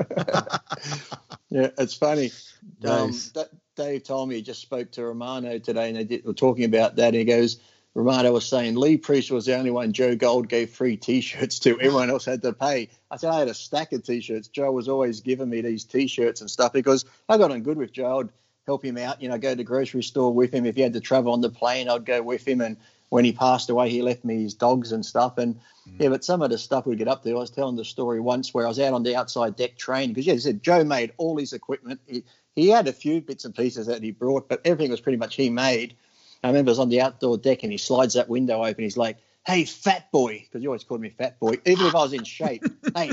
yeah, 1.51 1.69
it's 1.79 1.95
funny. 1.95 2.33
Nice. 2.81 3.37
Um, 3.37 3.45
Dave 3.77 4.05
told 4.05 4.29
me 4.29 4.37
he 4.37 4.43
just 4.43 4.63
spoke 4.63 4.91
to 4.93 5.05
Romano 5.05 5.59
today, 5.59 5.89
and 5.89 5.97
they 5.97 6.05
did, 6.05 6.25
were 6.25 6.35
talking 6.35 6.65
about 6.65 6.97
that. 6.97 7.09
And 7.09 7.17
he 7.17 7.25
goes, 7.25 7.59
Romano 7.95 8.33
was 8.33 8.47
saying 8.47 8.77
Lee 8.77 8.97
Priest 8.97 9.31
was 9.31 9.45
the 9.45 9.55
only 9.55 9.71
one 9.71 9.93
Joe 9.93 10.17
Gold 10.17 10.49
gave 10.49 10.71
free 10.71 10.97
T-shirts 10.97 11.59
to. 11.61 11.73
Everyone 11.73 12.09
else 12.09 12.25
had 12.25 12.43
to 12.43 12.53
pay. 12.53 12.89
I 13.11 13.17
said 13.17 13.31
I 13.31 13.39
had 13.41 13.49
a 13.49 13.55
stack 13.55 13.93
of 13.93 14.03
T-shirts. 14.03 14.49
Joe 14.49 14.73
was 14.73 14.89
always 14.89 15.21
giving 15.21 15.51
me 15.51 15.61
these 15.61 15.85
T-shirts 15.85 16.41
and 16.41 16.51
stuff 16.51 16.73
because 16.73 17.05
I 17.29 17.37
got 17.37 17.51
on 17.51 17.63
good 17.63 17.77
with 17.77 17.93
Joe. 17.93 18.21
I'd 18.21 18.29
help 18.67 18.85
him 18.85 18.97
out. 18.97 19.21
You 19.21 19.29
know, 19.29 19.39
go 19.39 19.51
to 19.51 19.57
the 19.57 19.65
grocery 19.65 20.03
store 20.03 20.33
with 20.33 20.55
him. 20.55 20.65
If 20.65 20.77
he 20.77 20.83
had 20.83 20.95
to 20.95 21.01
travel 21.01 21.33
on 21.33 21.41
the 21.43 21.51
plane, 21.51 21.89
I'd 21.89 22.07
go 22.07 22.23
with 22.23 22.47
him. 22.47 22.61
And 22.61 22.77
when 23.11 23.25
he 23.27 23.33
passed 23.33 23.69
away, 23.69 23.91
he 23.91 24.01
left 24.01 24.25
me 24.25 24.43
his 24.43 24.55
dogs 24.55 24.93
and 24.93 25.05
stuff. 25.05 25.37
And 25.37 25.57
mm. 25.57 25.97
yeah, 25.99 26.09
but 26.09 26.25
some 26.25 26.41
of 26.41 26.51
the 26.51 26.59
stuff 26.59 26.87
we 26.87 26.97
get 26.97 27.09
up 27.09 27.23
to. 27.25 27.31
I 27.31 27.35
was 27.35 27.51
telling 27.51 27.77
the 27.77 27.85
story 27.85 28.21
once 28.21 28.55
where 28.55 28.65
I 28.65 28.69
was 28.69 28.81
out 28.81 28.95
on 28.95 29.03
the 29.03 29.17
outside 29.17 29.57
deck 29.57 29.77
training 29.77 30.15
because 30.15 30.27
yeah, 30.27 30.35
he 30.35 30.39
said 30.39 30.63
Joe 30.63 30.83
made 30.85 31.13
all 31.19 31.37
his 31.37 31.53
equipment. 31.53 32.01
He, 32.07 32.25
he 32.55 32.69
had 32.69 32.89
a 32.89 32.93
few 32.93 33.21
bits 33.21 33.45
and 33.45 33.55
pieces 33.55 33.87
that 33.87 34.03
he 34.03 34.13
brought, 34.13 34.49
but 34.49 34.61
everything 34.65 34.91
was 34.91 35.01
pretty 35.01 35.19
much 35.19 35.35
he 35.35 35.51
made. 35.51 35.95
I 36.43 36.49
remember 36.49 36.71
I 36.71 36.73
was 36.73 36.79
on 36.79 36.89
the 36.89 37.01
outdoor 37.01 37.39
deck 37.39 37.63
and 37.63 37.73
he 37.73 37.79
slides 37.79 38.15
that 38.15 38.29
window 38.29 38.65
open. 38.65 38.85
He's 38.85 38.97
like, 38.97 39.19
"Hey, 39.47 39.65
fat 39.65 40.11
boy," 40.11 40.41
because 40.41 40.61
he 40.61 40.67
always 40.67 40.85
called 40.85 41.01
me 41.01 41.11
fat 41.11 41.39
boy, 41.39 41.55
even 41.65 41.87
if 41.87 41.95
I 41.95 42.03
was 42.03 42.13
in 42.13 42.25
shape. 42.25 42.65
hey, 42.95 43.13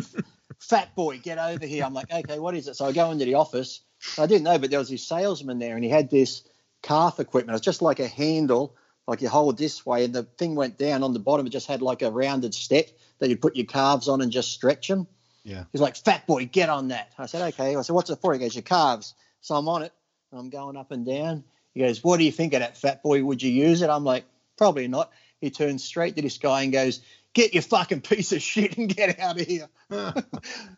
fat 0.60 0.96
boy, 0.96 1.20
get 1.20 1.38
over 1.38 1.66
here. 1.66 1.84
I'm 1.84 1.94
like, 1.94 2.12
okay, 2.12 2.40
what 2.40 2.56
is 2.56 2.68
it? 2.68 2.76
So 2.76 2.86
I 2.86 2.92
go 2.92 3.12
into 3.12 3.26
the 3.26 3.36
office. 3.36 3.82
I 4.18 4.26
didn't 4.26 4.44
know, 4.44 4.58
but 4.58 4.70
there 4.70 4.80
was 4.80 4.90
this 4.90 5.08
salesman 5.08 5.60
there, 5.60 5.76
and 5.76 5.84
he 5.84 5.90
had 5.90 6.10
this 6.10 6.44
calf 6.82 7.20
equipment. 7.20 7.56
It's 7.56 7.66
just 7.66 7.82
like 7.82 8.00
a 8.00 8.08
handle, 8.08 8.76
like 9.08 9.22
you 9.22 9.30
hold 9.30 9.58
this 9.58 9.86
way, 9.86 10.06
and 10.06 10.14
the 10.14 10.24
thing 10.24 10.56
went 10.56 10.78
down 10.78 11.04
on 11.04 11.14
the 11.14 11.20
bottom. 11.20 11.46
It 11.48 11.52
just 11.52 11.68
had 11.68 11.82
like 11.82 12.02
a 12.02 12.12
rounded 12.12 12.54
step 12.54 12.88
that 13.20 13.30
you 13.30 13.38
put 13.38 13.56
your 13.56 13.66
calves 13.66 14.08
on 14.08 14.22
and 14.22 14.32
just 14.32 14.52
stretch 14.52 14.88
them. 14.88 15.08
Yeah. 15.44 15.66
He's 15.72 15.82
like, 15.82 15.96
fat 15.96 16.28
boy, 16.28 16.46
get 16.46 16.70
on 16.70 16.90
that. 16.90 17.12
I 17.18 17.26
said, 17.26 17.42
okay. 17.54 17.76
I 17.76 17.82
said, 17.82 17.94
what's 17.94 18.10
it 18.10 18.20
for? 18.22 18.34
He 18.34 18.40
goes, 18.40 18.56
your 18.56 18.62
calves. 18.62 19.16
So 19.42 19.56
I'm 19.56 19.68
on 19.68 19.84
it, 19.84 19.94
and 20.32 20.40
I'm 20.40 20.50
going 20.50 20.78
up 20.78 20.92
and 20.92 21.06
down. 21.06 21.44
He 21.74 21.82
goes, 21.82 22.04
What 22.04 22.18
do 22.18 22.24
you 22.24 22.32
think 22.32 22.54
of 22.54 22.62
that 22.62 22.78
fat 22.78 23.04
boy? 23.04 23.24
Would 23.24 23.42
you 23.42 23.52
use 23.52 23.82
it? 23.82 23.90
I'm 23.90 24.04
like, 24.04 24.26
Probably 24.58 24.88
not. 24.88 25.12
He 25.40 25.50
turns 25.50 25.84
straight 25.84 26.16
to 26.16 26.22
this 26.22 26.38
guy 26.38 26.64
and 26.64 26.74
goes, 26.74 27.02
Get 27.34 27.54
your 27.54 27.64
fucking 27.64 28.02
piece 28.02 28.32
of 28.32 28.42
shit 28.42 28.78
and 28.78 28.94
get 28.94 29.20
out 29.20 29.40
of 29.40 29.46
here. 29.46 29.70
I 29.92 30.24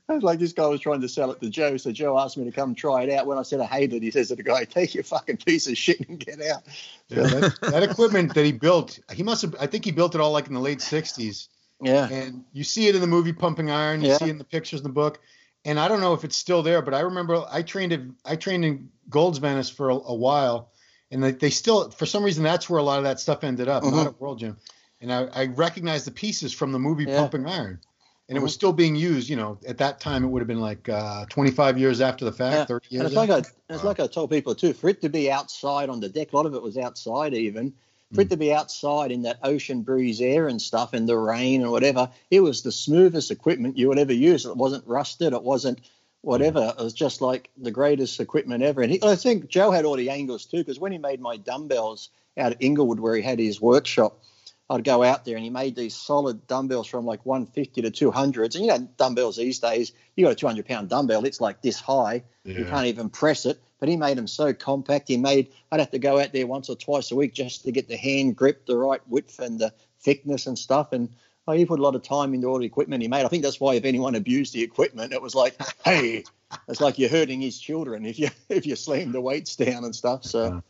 was 0.10 0.24
like, 0.24 0.40
this 0.40 0.54
guy 0.54 0.68
was 0.68 0.82
trying 0.82 1.02
to 1.02 1.10
sell 1.10 1.32
it 1.32 1.42
to 1.42 1.50
Joe. 1.50 1.78
So 1.78 1.92
Joe 1.92 2.20
asked 2.20 2.38
me 2.38 2.46
to 2.46 2.52
come 2.52 2.76
try 2.76 3.04
it 3.04 3.10
out. 3.10 3.26
When 3.26 3.38
I 3.38 3.44
said 3.44 3.62
I 3.62 3.66
hated 3.66 3.98
it, 3.98 4.04
he 4.04 4.12
says 4.12 4.30
to 4.30 4.36
the 4.36 4.44
guy, 4.44 4.66
Take 4.66 4.94
your 4.94 5.04
fucking 5.04 5.38
piece 5.38 5.68
of 5.68 5.78
shit 5.78 6.08
and 6.08 6.20
get 6.20 6.42
out. 6.42 6.64
Yeah, 7.08 7.24
that, 7.24 7.58
that 7.62 7.84
equipment 7.84 8.34
that 8.36 8.46
he 8.46 8.52
built, 8.52 9.00
he 9.14 9.24
must 9.24 9.42
have, 9.44 9.56
I 9.60 9.68
think 9.68 9.86
he 9.86 9.92
built 9.92 10.16
it 10.16 10.22
all 10.22 10.32
like 10.32 10.48
in 10.48 10.54
the 10.54 10.60
late 10.60 10.80
60s. 10.80 11.48
Yeah. 11.82 12.08
And 12.10 12.46
you 12.54 12.64
see 12.64 12.88
it 12.88 12.96
in 12.96 13.02
the 13.02 13.08
movie 13.08 13.34
Pumping 13.34 13.72
Iron, 13.72 14.02
you 14.02 14.10
yeah. 14.10 14.18
see 14.18 14.26
it 14.26 14.32
in 14.32 14.38
the 14.38 14.44
pictures 14.44 14.82
in 14.82 14.84
the 14.84 14.94
book 14.94 15.20
and 15.66 15.80
I 15.80 15.88
don't 15.88 16.02
know 16.02 16.14
if 16.14 16.24
it's 16.24 16.36
still 16.36 16.64
there, 16.64 16.82
but 16.82 16.94
I 16.94 17.02
remember 17.02 17.44
I 17.50 17.62
trained 17.62 17.94
at, 17.94 18.02
I 18.26 18.36
trained 18.36 18.66
in 18.66 18.90
Gold's 19.10 19.38
Venice 19.38 19.70
for 19.70 19.90
a, 19.90 19.96
a 19.96 20.16
while, 20.16 20.72
and 21.12 21.24
they, 21.24 21.32
they, 21.32 21.50
still 21.50 21.92
for 21.92 22.06
some 22.06 22.24
reason 22.24 22.44
that's 22.44 22.70
where 22.70 22.80
a 22.80 22.84
lot 22.84 22.98
of 22.98 23.04
that 23.04 23.20
stuff 23.20 23.44
ended 23.44 23.68
up, 23.68 23.84
mm-hmm. 23.84 23.96
not 23.96 24.08
at 24.08 24.22
World 24.22 24.40
Gym. 24.40 24.58
And 25.00 25.12
I, 25.12 25.26
I 25.34 25.46
recognized 25.48 26.06
the 26.06 26.12
pieces 26.12 26.54
from 26.54 26.72
the 26.72 26.80
movie 26.80 27.06
yeah. 27.06 27.18
Pumping 27.18 27.46
Iron, 27.48 27.68
and 27.68 27.80
mm-hmm. 27.80 28.38
it 28.38 28.42
was 28.42 28.52
mm-hmm. 28.52 28.58
still 28.58 28.74
being 28.74 28.96
used. 28.96 29.30
You 29.30 29.36
know, 29.36 29.60
at 29.68 29.78
that 29.80 30.00
time 30.00 30.24
it 30.24 30.28
would 30.28 30.42
have 30.42 30.48
been 30.48 30.62
like 30.62 30.88
uh, 30.90 31.26
25 31.26 31.78
years 31.78 32.02
after 32.02 32.26
the 32.26 32.32
fact, 32.32 32.56
yeah. 32.56 32.66
30 32.66 32.88
years. 32.90 33.00
And 33.02 33.08
it's 33.08 33.16
like 33.16 33.30
I, 33.30 33.74
it's 33.74 33.84
like 33.84 34.00
I 34.00 34.08
told 34.08 34.30
people 34.30 34.56
too. 34.56 34.74
For 34.74 34.90
it 34.90 35.02
to 35.02 35.10
be 35.10 35.32
outside 35.32 35.90
on 35.90 36.00
the 36.00 36.10
deck, 36.10 36.34
a 36.34 36.36
lot 36.36 36.46
of 36.46 36.54
it 36.54 36.62
was 36.62 36.78
outside 36.78 37.34
even 37.34 37.74
for 38.14 38.22
it 38.22 38.30
to 38.30 38.38
be 38.38 38.54
outside 38.54 39.12
in 39.12 39.22
that 39.22 39.40
ocean 39.44 39.84
breeze 39.84 40.22
air 40.22 40.48
and 40.48 40.62
stuff 40.62 40.94
and 40.94 41.08
the 41.08 41.18
rain 41.18 41.62
and 41.62 41.72
whatever, 41.72 42.10
it 42.30 42.42
was 42.42 42.62
the 42.62 42.72
smoothest 42.72 43.32
equipment 43.32 43.78
you 43.78 43.88
would 43.88 44.00
ever 44.00 44.14
use. 44.14 44.46
It 44.46 44.58
wasn't 44.58 44.86
rusted. 44.86 45.34
It 45.34 45.44
wasn't 45.44 45.80
Hmm. 46.24 46.30
whatever. 46.30 46.74
It 46.78 46.84
was 46.84 46.94
just 46.94 47.22
like 47.22 47.50
the 47.58 47.72
greatest 47.72 48.20
equipment 48.20 48.64
ever. 48.64 48.82
And 48.82 48.92
he, 48.92 49.00
I 49.04 49.16
think 49.16 49.48
Joe 49.48 49.72
had 49.72 49.86
all 49.86 49.96
the 49.96 50.10
angles 50.10 50.46
too, 50.46 50.58
because 50.58 50.80
when 50.80 50.92
he 50.92 50.98
made 50.98 51.22
my 51.22 51.38
dumbbells 51.38 52.10
out 52.38 52.54
at 52.54 52.62
Inglewood, 52.62 53.00
where 53.00 53.16
he 53.16 53.22
had 53.22 53.40
his 53.40 53.62
workshop, 53.62 54.22
I'd 54.70 54.86
go 54.86 55.04
out 55.04 55.26
there 55.26 55.36
and 55.36 55.44
he 55.44 55.50
made 55.50 55.76
these 55.76 55.96
solid 55.96 56.48
dumbbells 56.48 56.88
from 56.88 57.06
like 57.06 57.26
150 57.26 57.82
to 57.82 57.92
200s. 57.92 58.56
And 58.56 58.64
you 58.64 58.68
know, 58.68 58.88
dumbbells 58.98 59.36
these 59.36 59.60
days, 59.60 59.92
you 60.16 60.26
got 60.26 60.32
a 60.32 60.36
200 60.36 60.66
pound 60.66 60.90
dumbbell, 60.90 61.26
it's 61.26 61.42
like 61.42 61.62
this 61.62 61.80
high. 61.80 62.24
Yeah. 62.46 62.60
You 62.60 62.66
can't 62.66 62.88
even 62.88 63.10
press 63.10 63.46
it 63.46 63.62
but 63.82 63.90
he 63.90 63.98
made 63.98 64.16
them 64.16 64.28
so 64.28 64.54
compact. 64.54 65.10
He 65.10 65.18
made 65.18 65.52
I'd 65.72 65.82
have 65.82 65.92
to 65.92 66.00
go 66.00 66.20
out 66.20 66.32
there 66.32 66.48
once 66.48 66.70
or 66.70 66.76
twice 66.78 67.12
a 67.12 67.16
week 67.16 67.34
just 67.34 67.66
to 67.66 67.72
get 67.74 67.90
the 67.90 67.98
hand 67.98 68.38
grip, 68.38 68.66
the 68.66 68.78
right 68.78 69.02
width 69.10 69.40
and 69.40 69.60
the 69.60 69.74
thickness 70.00 70.48
and 70.48 70.58
stuff. 70.58 70.94
And 70.94 71.10
oh, 71.48 71.54
he 71.54 71.66
put 71.66 71.80
a 71.80 71.84
lot 71.84 71.96
of 71.96 72.04
time 72.04 72.34
into 72.34 72.48
all 72.48 72.60
the 72.60 72.66
equipment 72.66 73.02
he 73.02 73.08
made. 73.08 73.26
I 73.26 73.28
think 73.28 73.44
that's 73.44 73.60
why 73.60 73.76
if 73.76 73.86
anyone 73.86 74.16
abused 74.16 74.54
the 74.54 74.62
equipment, 74.62 75.14
it 75.14 75.22
was 75.22 75.36
like, 75.36 75.56
hey, 75.86 76.24
it's 76.68 76.82
like 76.82 77.00
you're 77.00 77.10
hurting 77.10 77.42
his 77.42 77.60
children 77.60 78.06
if 78.06 78.20
you 78.20 78.30
if 78.50 78.66
you 78.66 78.76
slam 78.76 79.12
the 79.12 79.22
weights 79.22 79.56
down 79.56 79.84
and 79.84 79.96
stuff. 79.96 80.24
So 80.24 80.64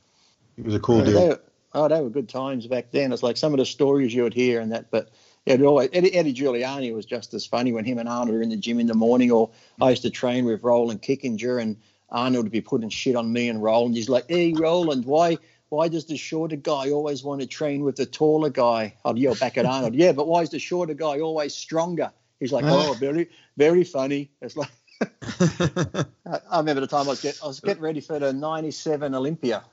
he 0.55 0.61
was 0.61 0.75
a 0.75 0.79
cool 0.79 1.03
dude. 1.03 1.15
They, 1.15 1.35
oh, 1.73 1.87
they 1.87 2.01
were 2.01 2.09
good 2.09 2.29
times 2.29 2.67
back 2.67 2.91
then. 2.91 3.11
It's 3.11 3.23
like 3.23 3.37
some 3.37 3.53
of 3.53 3.59
the 3.59 3.65
stories 3.65 4.13
you 4.13 4.23
would 4.23 4.33
hear 4.33 4.61
and 4.61 4.71
that, 4.71 4.91
but. 4.91 5.09
Yeah, 5.43 5.59
always, 5.63 5.89
Eddie, 5.91 6.13
Eddie 6.13 6.35
Giuliani 6.35 6.93
was 6.93 7.03
just 7.03 7.33
as 7.33 7.47
funny 7.47 7.73
when 7.73 7.83
him 7.83 7.97
and 7.97 8.07
Arnold 8.07 8.37
were 8.37 8.43
in 8.43 8.49
the 8.49 8.57
gym 8.57 8.79
in 8.79 8.85
the 8.85 8.93
morning, 8.93 9.31
or 9.31 9.49
I 9.81 9.89
used 9.89 10.03
to 10.03 10.11
train 10.11 10.45
with 10.45 10.61
Roland 10.61 11.01
Kickinger, 11.01 11.59
and 11.59 11.77
Arnold 12.11 12.45
would 12.45 12.51
be 12.51 12.61
putting 12.61 12.89
shit 12.89 13.15
on 13.15 13.33
me 13.33 13.49
and 13.49 13.63
Roland. 13.63 13.95
He's 13.95 14.07
like, 14.07 14.25
hey, 14.29 14.53
Roland, 14.53 15.03
why 15.03 15.39
why 15.71 15.87
does 15.87 16.03
the 16.03 16.17
shorter 16.17 16.57
guy 16.57 16.91
always 16.91 17.23
want 17.23 17.39
to 17.39 17.47
train 17.47 17.85
with 17.85 17.95
the 17.95 18.05
taller 18.05 18.49
guy? 18.49 18.93
Oh, 19.05 19.11
I'd 19.11 19.17
yell 19.17 19.35
back 19.35 19.57
at 19.57 19.65
Arnold, 19.65 19.95
yeah, 19.95 20.11
but 20.11 20.27
why 20.27 20.41
is 20.41 20.49
the 20.49 20.59
shorter 20.59 20.93
guy 20.93 21.21
always 21.21 21.55
stronger? 21.55 22.11
He's 22.41 22.51
like, 22.51 22.65
oh, 22.67 22.93
very, 22.99 23.29
very 23.55 23.85
funny. 23.85 24.31
It's 24.41 24.57
like, 24.57 24.69
I 25.01 26.57
remember 26.57 26.81
the 26.81 26.87
time 26.87 27.05
I 27.05 27.11
was, 27.11 27.21
get, 27.21 27.39
I 27.41 27.47
was 27.47 27.61
getting 27.61 27.81
ready 27.81 28.01
for 28.01 28.19
the 28.19 28.33
97 28.33 29.15
Olympia 29.15 29.63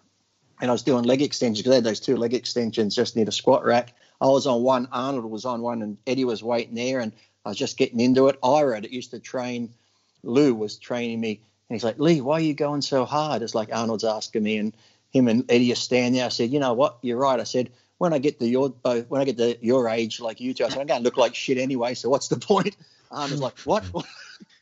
and 0.61 0.70
I 0.70 0.72
was 0.72 0.84
doing 0.84 1.02
leg 1.02 1.20
extensions 1.20 1.58
because 1.58 1.72
I 1.72 1.76
had 1.76 1.84
those 1.84 1.98
two 1.98 2.16
leg 2.16 2.32
extensions 2.32 2.94
just 2.94 3.16
near 3.16 3.24
the 3.24 3.32
squat 3.32 3.64
rack. 3.64 3.92
I 4.20 4.26
was 4.26 4.46
on 4.46 4.62
one, 4.62 4.87
Arnold 4.92 5.24
was 5.24 5.44
on 5.44 5.62
one, 5.62 5.82
and 5.82 5.98
Eddie 6.06 6.24
was 6.24 6.44
waiting 6.44 6.76
there, 6.76 7.00
and 7.00 7.12
I 7.44 7.48
was 7.48 7.58
just 7.58 7.76
getting 7.76 7.98
into 7.98 8.28
it. 8.28 8.38
Ira 8.42 8.80
that 8.80 8.92
used 8.92 9.11
to 9.11 9.18
train, 9.18 9.74
Lou 10.22 10.54
was 10.54 10.76
training 10.76 11.20
me 11.20 11.40
and 11.68 11.74
he's 11.74 11.84
like, 11.84 11.98
Lee, 11.98 12.20
why 12.20 12.34
are 12.34 12.40
you 12.40 12.54
going 12.54 12.80
so 12.80 13.04
hard? 13.04 13.42
It's 13.42 13.54
like 13.54 13.74
Arnold's 13.74 14.04
asking 14.04 14.42
me, 14.42 14.56
and 14.56 14.74
him 15.11 15.29
and 15.29 15.51
Eddie 15.51 15.73
are 15.73 15.77
standing 15.77 16.14
there. 16.14 16.27
I 16.27 16.29
said, 16.29 16.51
you 16.51 16.61
know 16.61 16.75
what? 16.75 16.99
You're 17.03 17.18
right. 17.18 17.40
I 17.40 17.44
said, 17.44 17.71
when 17.99 18.12
I 18.12 18.18
get 18.18 18.38
to 18.40 18.47
your 18.47 18.71
both, 18.71 19.09
when 19.09 19.21
I 19.21 19.25
get 19.25 19.38
to 19.38 19.59
your 19.64 19.88
age, 19.88 20.21
like 20.21 20.40
you 20.40 20.55
two, 20.55 20.64
I 20.64 20.68
said, 20.68 20.81
I'm 20.81 20.87
going 20.87 21.01
to 21.01 21.05
look 21.05 21.16
like 21.16 21.35
shit 21.35 21.59
anyway. 21.59 21.94
So 21.94 22.09
what's 22.09 22.29
the 22.29 22.38
point? 22.38 22.77
Arnold's 23.11 23.40
like, 23.40 23.59
what? 23.61 23.85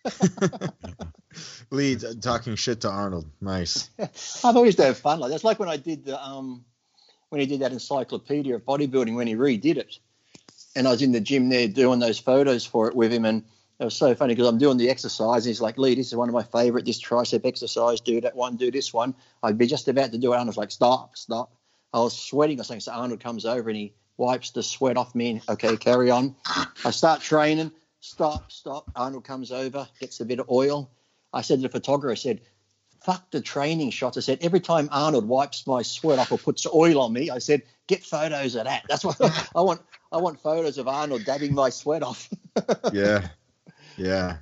Lee 1.71 1.97
talking 2.21 2.55
shit 2.55 2.81
to 2.83 2.89
Arnold. 2.89 3.27
Nice. 3.41 3.91
I've 3.99 4.57
always 4.57 4.79
had 4.79 4.97
fun 4.97 5.21
like 5.21 5.31
that's 5.31 5.45
like 5.45 5.59
when 5.59 5.69
I 5.69 5.77
did 5.77 6.05
the 6.05 6.23
um 6.23 6.65
when 7.29 7.41
he 7.41 7.47
did 7.47 7.61
that 7.61 7.73
encyclopedia 7.73 8.55
of 8.55 8.65
bodybuilding 8.65 9.17
when 9.17 9.27
he 9.27 9.35
redid 9.35 9.77
it, 9.77 9.99
and 10.77 10.87
I 10.87 10.93
was 10.93 11.03
in 11.03 11.13
the 11.13 11.21
gym 11.21 11.49
there 11.49 11.67
doing 11.67 11.99
those 11.99 12.19
photos 12.19 12.65
for 12.65 12.89
it 12.89 12.95
with 12.95 13.13
him 13.13 13.25
and 13.25 13.43
it 13.79 13.85
was 13.85 13.95
so 13.95 14.15
funny 14.15 14.35
because 14.35 14.49
I'm 14.49 14.59
doing 14.59 14.79
the 14.79 14.89
exercise. 14.89 15.45
And 15.45 15.51
he's 15.51 15.61
like, 15.61 15.77
Lee, 15.77 15.95
this 15.95 16.09
is 16.09 16.17
one 16.17 16.29
of 16.29 16.35
my 16.35 16.43
favorite, 16.43 16.87
this 16.87 17.01
tricep 17.01 17.45
exercise. 17.45 18.01
Do 18.01 18.21
that 18.23 18.35
one, 18.35 18.57
do 18.57 18.71
this 18.71 18.93
one. 18.93 19.15
I'd 19.43 19.59
be 19.59 19.67
just 19.67 19.89
about 19.89 20.13
to 20.13 20.19
do 20.19 20.33
it. 20.33 20.37
and 20.37 20.41
Arnold's 20.41 20.57
like, 20.57 20.71
stop, 20.71 21.17
stop. 21.17 21.53
I 21.93 22.01
was 22.01 22.17
sweating 22.17 22.59
or 22.59 22.65
something. 22.65 22.81
So 22.81 22.93
Arnold 22.93 23.21
comes 23.21 23.45
over 23.45 23.69
and 23.69 23.77
he 23.77 23.93
wipes 24.17 24.51
the 24.51 24.63
sweat 24.63 24.97
off 24.97 25.15
me. 25.15 25.43
Okay, 25.49 25.77
carry 25.77 26.11
on. 26.11 26.37
I 26.85 26.91
start 26.91 27.21
training. 27.21 27.73
Stop, 28.01 28.51
stop. 28.51 28.91
Arnold 28.97 29.25
comes 29.25 29.53
over, 29.53 29.89
gets 30.01 30.21
a 30.21 30.25
bit 30.25 30.41
of 30.41 30.51
oil. 30.51 30.91
I 31.33 31.43
said 31.43 31.57
to 31.57 31.63
the 31.63 31.69
photographer, 31.69 32.13
I 32.13 32.15
said, 32.15 32.41
fuck 33.03 33.31
the 33.31 33.41
training 33.41 33.91
shots. 33.91 34.17
I 34.17 34.21
said, 34.21 34.39
every 34.41 34.61
time 34.61 34.89
Arnold 34.91 35.29
wipes 35.29 35.67
my 35.67 35.83
sweat 35.83 36.19
off 36.19 36.33
or 36.33 36.39
puts 36.39 36.67
oil 36.67 37.01
on 37.01 37.13
me, 37.13 37.31
I 37.31 37.39
said, 37.39 37.63
get 37.87 38.05
photos 38.05 38.55
of 38.55 38.65
that. 38.65 38.85
That's 38.89 39.05
what 39.05 39.21
I 39.55 39.61
want. 39.61 39.83
I 40.13 40.19
want 40.19 40.41
photos 40.41 40.79
of 40.79 40.89
Arnold 40.89 41.25
dabbing 41.25 41.55
my 41.55 41.69
sweat 41.69 42.03
off. 42.03 42.29
yeah. 42.93 43.29
Yeah, 43.97 44.39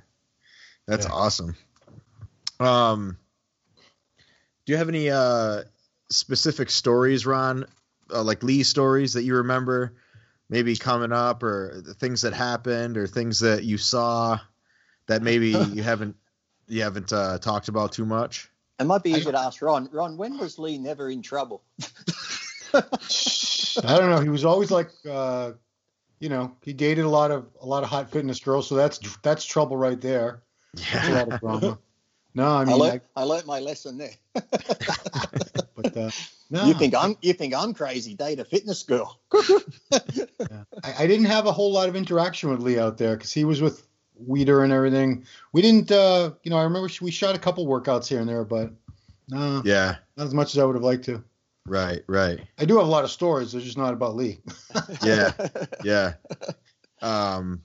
that's 0.87 1.05
yeah. 1.05 1.11
awesome. 1.13 1.55
Um, 2.59 3.17
do 4.65 4.73
you 4.73 4.77
have 4.77 4.89
any 4.89 5.09
uh 5.09 5.63
specific 6.09 6.69
stories, 6.69 7.25
Ron? 7.25 7.65
Uh, 8.13 8.23
like 8.23 8.43
Lee 8.43 8.63
stories 8.63 9.13
that 9.13 9.23
you 9.23 9.35
remember, 9.37 9.93
maybe 10.49 10.75
coming 10.75 11.11
up, 11.11 11.41
or 11.41 11.81
the 11.83 11.93
things 11.93 12.21
that 12.21 12.33
happened, 12.33 12.97
or 12.97 13.07
things 13.07 13.39
that 13.39 13.63
you 13.63 13.77
saw 13.77 14.39
that 15.07 15.21
maybe 15.21 15.49
you 15.73 15.83
haven't 15.83 16.15
you 16.67 16.81
haven't 16.81 17.11
uh, 17.13 17.37
talked 17.39 17.67
about 17.67 17.91
too 17.91 18.05
much. 18.05 18.49
It 18.79 18.85
might 18.85 19.03
be 19.03 19.11
easier 19.11 19.31
to 19.31 19.39
ask 19.39 19.61
Ron. 19.61 19.89
Ron, 19.91 20.17
when 20.17 20.37
was 20.37 20.59
Lee 20.59 20.77
never 20.77 21.09
in 21.09 21.21
trouble? 21.21 21.63
I 22.73 22.81
don't 23.81 24.09
know. 24.09 24.19
He 24.19 24.29
was 24.29 24.43
always 24.43 24.69
like, 24.69 24.89
uh, 25.09 25.53
you 26.19 26.29
know, 26.29 26.55
he 26.61 26.73
dated 26.73 27.05
a 27.05 27.09
lot 27.09 27.31
of 27.31 27.45
a 27.61 27.65
lot 27.65 27.83
of 27.83 27.89
hot 27.89 28.09
fitness 28.09 28.39
girls, 28.39 28.67
so 28.67 28.75
that's 28.75 28.99
that's 29.21 29.45
trouble 29.45 29.77
right 29.77 29.99
there. 29.99 30.41
That's 30.91 31.07
a 31.07 31.11
lot 31.11 31.33
of 31.33 31.39
drama. 31.39 31.79
No, 32.35 32.47
I 32.47 32.61
I, 32.61 32.65
mean, 32.65 32.77
learned, 32.77 33.01
I 33.15 33.23
learned 33.23 33.45
my 33.45 33.59
lesson 33.59 33.97
there. 33.97 34.11
but 34.33 35.95
uh, 35.95 36.11
no, 36.49 36.65
You 36.65 36.73
think 36.73 36.93
I'm 36.93 37.15
you 37.21 37.31
think 37.31 37.53
I'm 37.55 37.73
crazy? 37.73 38.13
Date 38.13 38.39
a 38.39 38.45
fitness 38.45 38.83
girl. 38.83 39.21
I, 39.33 40.93
I 40.99 41.07
didn't 41.07 41.27
have 41.27 41.45
a 41.45 41.51
whole 41.53 41.71
lot 41.71 41.87
of 41.87 41.95
interaction 41.95 42.49
with 42.49 42.59
Lee 42.59 42.77
out 42.77 42.97
there 42.97 43.15
because 43.15 43.31
he 43.31 43.45
was 43.45 43.61
with 43.61 43.87
Weider 44.29 44.65
and 44.65 44.73
everything. 44.73 45.25
We 45.53 45.61
didn't, 45.61 45.91
uh, 45.91 46.31
you 46.43 46.51
know, 46.51 46.57
I 46.57 46.63
remember 46.63 46.89
we 47.01 47.11
shot 47.11 47.35
a 47.35 47.39
couple 47.39 47.65
workouts 47.65 48.07
here 48.07 48.19
and 48.19 48.27
there, 48.27 48.43
but 48.43 48.71
no, 49.29 49.61
Yeah, 49.63 49.95
not 50.17 50.27
as 50.27 50.33
much 50.33 50.53
as 50.53 50.57
I 50.59 50.65
would 50.65 50.75
have 50.75 50.83
liked 50.83 51.05
to. 51.05 51.23
Right, 51.65 52.01
right. 52.07 52.39
I 52.59 52.65
do 52.65 52.77
have 52.77 52.87
a 52.87 52.89
lot 52.89 53.03
of 53.03 53.11
stories. 53.11 53.51
They're 53.51 53.61
just 53.61 53.77
not 53.77 53.93
about 53.93 54.15
Lee. 54.15 54.39
Yeah, 55.03 55.31
yeah. 55.83 56.13
Um, 57.01 57.61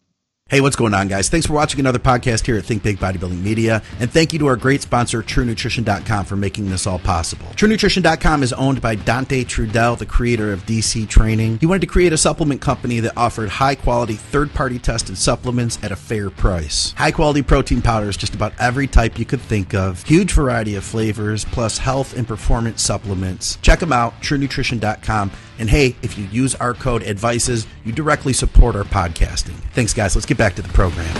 Hey, 0.51 0.61
what's 0.61 0.75
going 0.75 0.95
on, 0.95 1.07
guys? 1.07 1.29
Thanks 1.29 1.47
for 1.47 1.53
watching 1.53 1.79
another 1.79 2.01
podcast 2.01 2.45
here 2.45 2.57
at 2.57 2.65
Think 2.65 2.83
Big 2.83 2.99
Bodybuilding 2.99 3.41
Media. 3.41 3.85
And 4.01 4.11
thank 4.11 4.33
you 4.33 4.41
to 4.41 4.49
our 4.49 4.57
great 4.57 4.83
sponsor, 4.83 5.23
TrueNutrition.com, 5.23 6.25
for 6.25 6.35
making 6.35 6.69
this 6.69 6.89
all 6.89 6.99
possible. 6.99 7.47
TrueNutrition.com 7.51 8.43
is 8.43 8.53
owned 8.55 8.81
by 8.81 8.97
Dante 8.97 9.45
Trudell, 9.45 9.97
the 9.97 10.07
creator 10.07 10.53
of 10.53 10.67
DC 10.67 11.09
Training. 11.09 11.61
He 11.61 11.67
wanted 11.67 11.83
to 11.83 11.87
create 11.87 12.13
a 12.13 12.19
supplement 12.19 12.61
company 12.61 12.99
that 12.99 13.17
offered 13.17 13.49
high 13.49 13.77
quality, 13.77 14.15
third 14.15 14.53
party 14.53 14.81
tested 14.81 15.17
supplements 15.17 15.79
at 15.85 15.93
a 15.93 15.97
fair 15.97 16.31
price. 16.31 16.95
High 16.97 17.13
quality 17.13 17.43
protein 17.43 17.81
powders, 17.81 18.17
just 18.17 18.35
about 18.35 18.53
every 18.59 18.89
type 18.89 19.21
you 19.21 19.25
could 19.25 19.41
think 19.41 19.73
of. 19.73 20.03
Huge 20.03 20.33
variety 20.33 20.75
of 20.75 20.83
flavors, 20.83 21.45
plus 21.45 21.79
health 21.79 22.17
and 22.17 22.27
performance 22.27 22.83
supplements. 22.83 23.57
Check 23.63 23.79
them 23.79 23.93
out, 23.93 24.21
TrueNutrition.com. 24.21 25.31
And 25.61 25.69
hey, 25.69 25.95
if 26.03 26.17
you 26.17 26.25
use 26.25 26.55
our 26.55 26.73
code 26.73 27.03
ADVICES, 27.03 27.67
you 27.85 27.93
directly 27.93 28.33
support 28.33 28.75
our 28.75 28.85
podcasting. 28.85 29.55
Thanks, 29.75 29.93
guys. 29.93 30.17
Let's 30.17 30.27
get 30.27 30.39
back 30.39 30.57
to 30.57 30.63
the 30.63 30.69
program. 30.71 31.15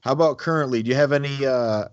how 0.00 0.12
about 0.12 0.38
currently? 0.38 0.82
Do 0.82 0.88
you 0.88 0.96
have 0.96 1.12
any? 1.12 1.46
Uh, 1.46 1.84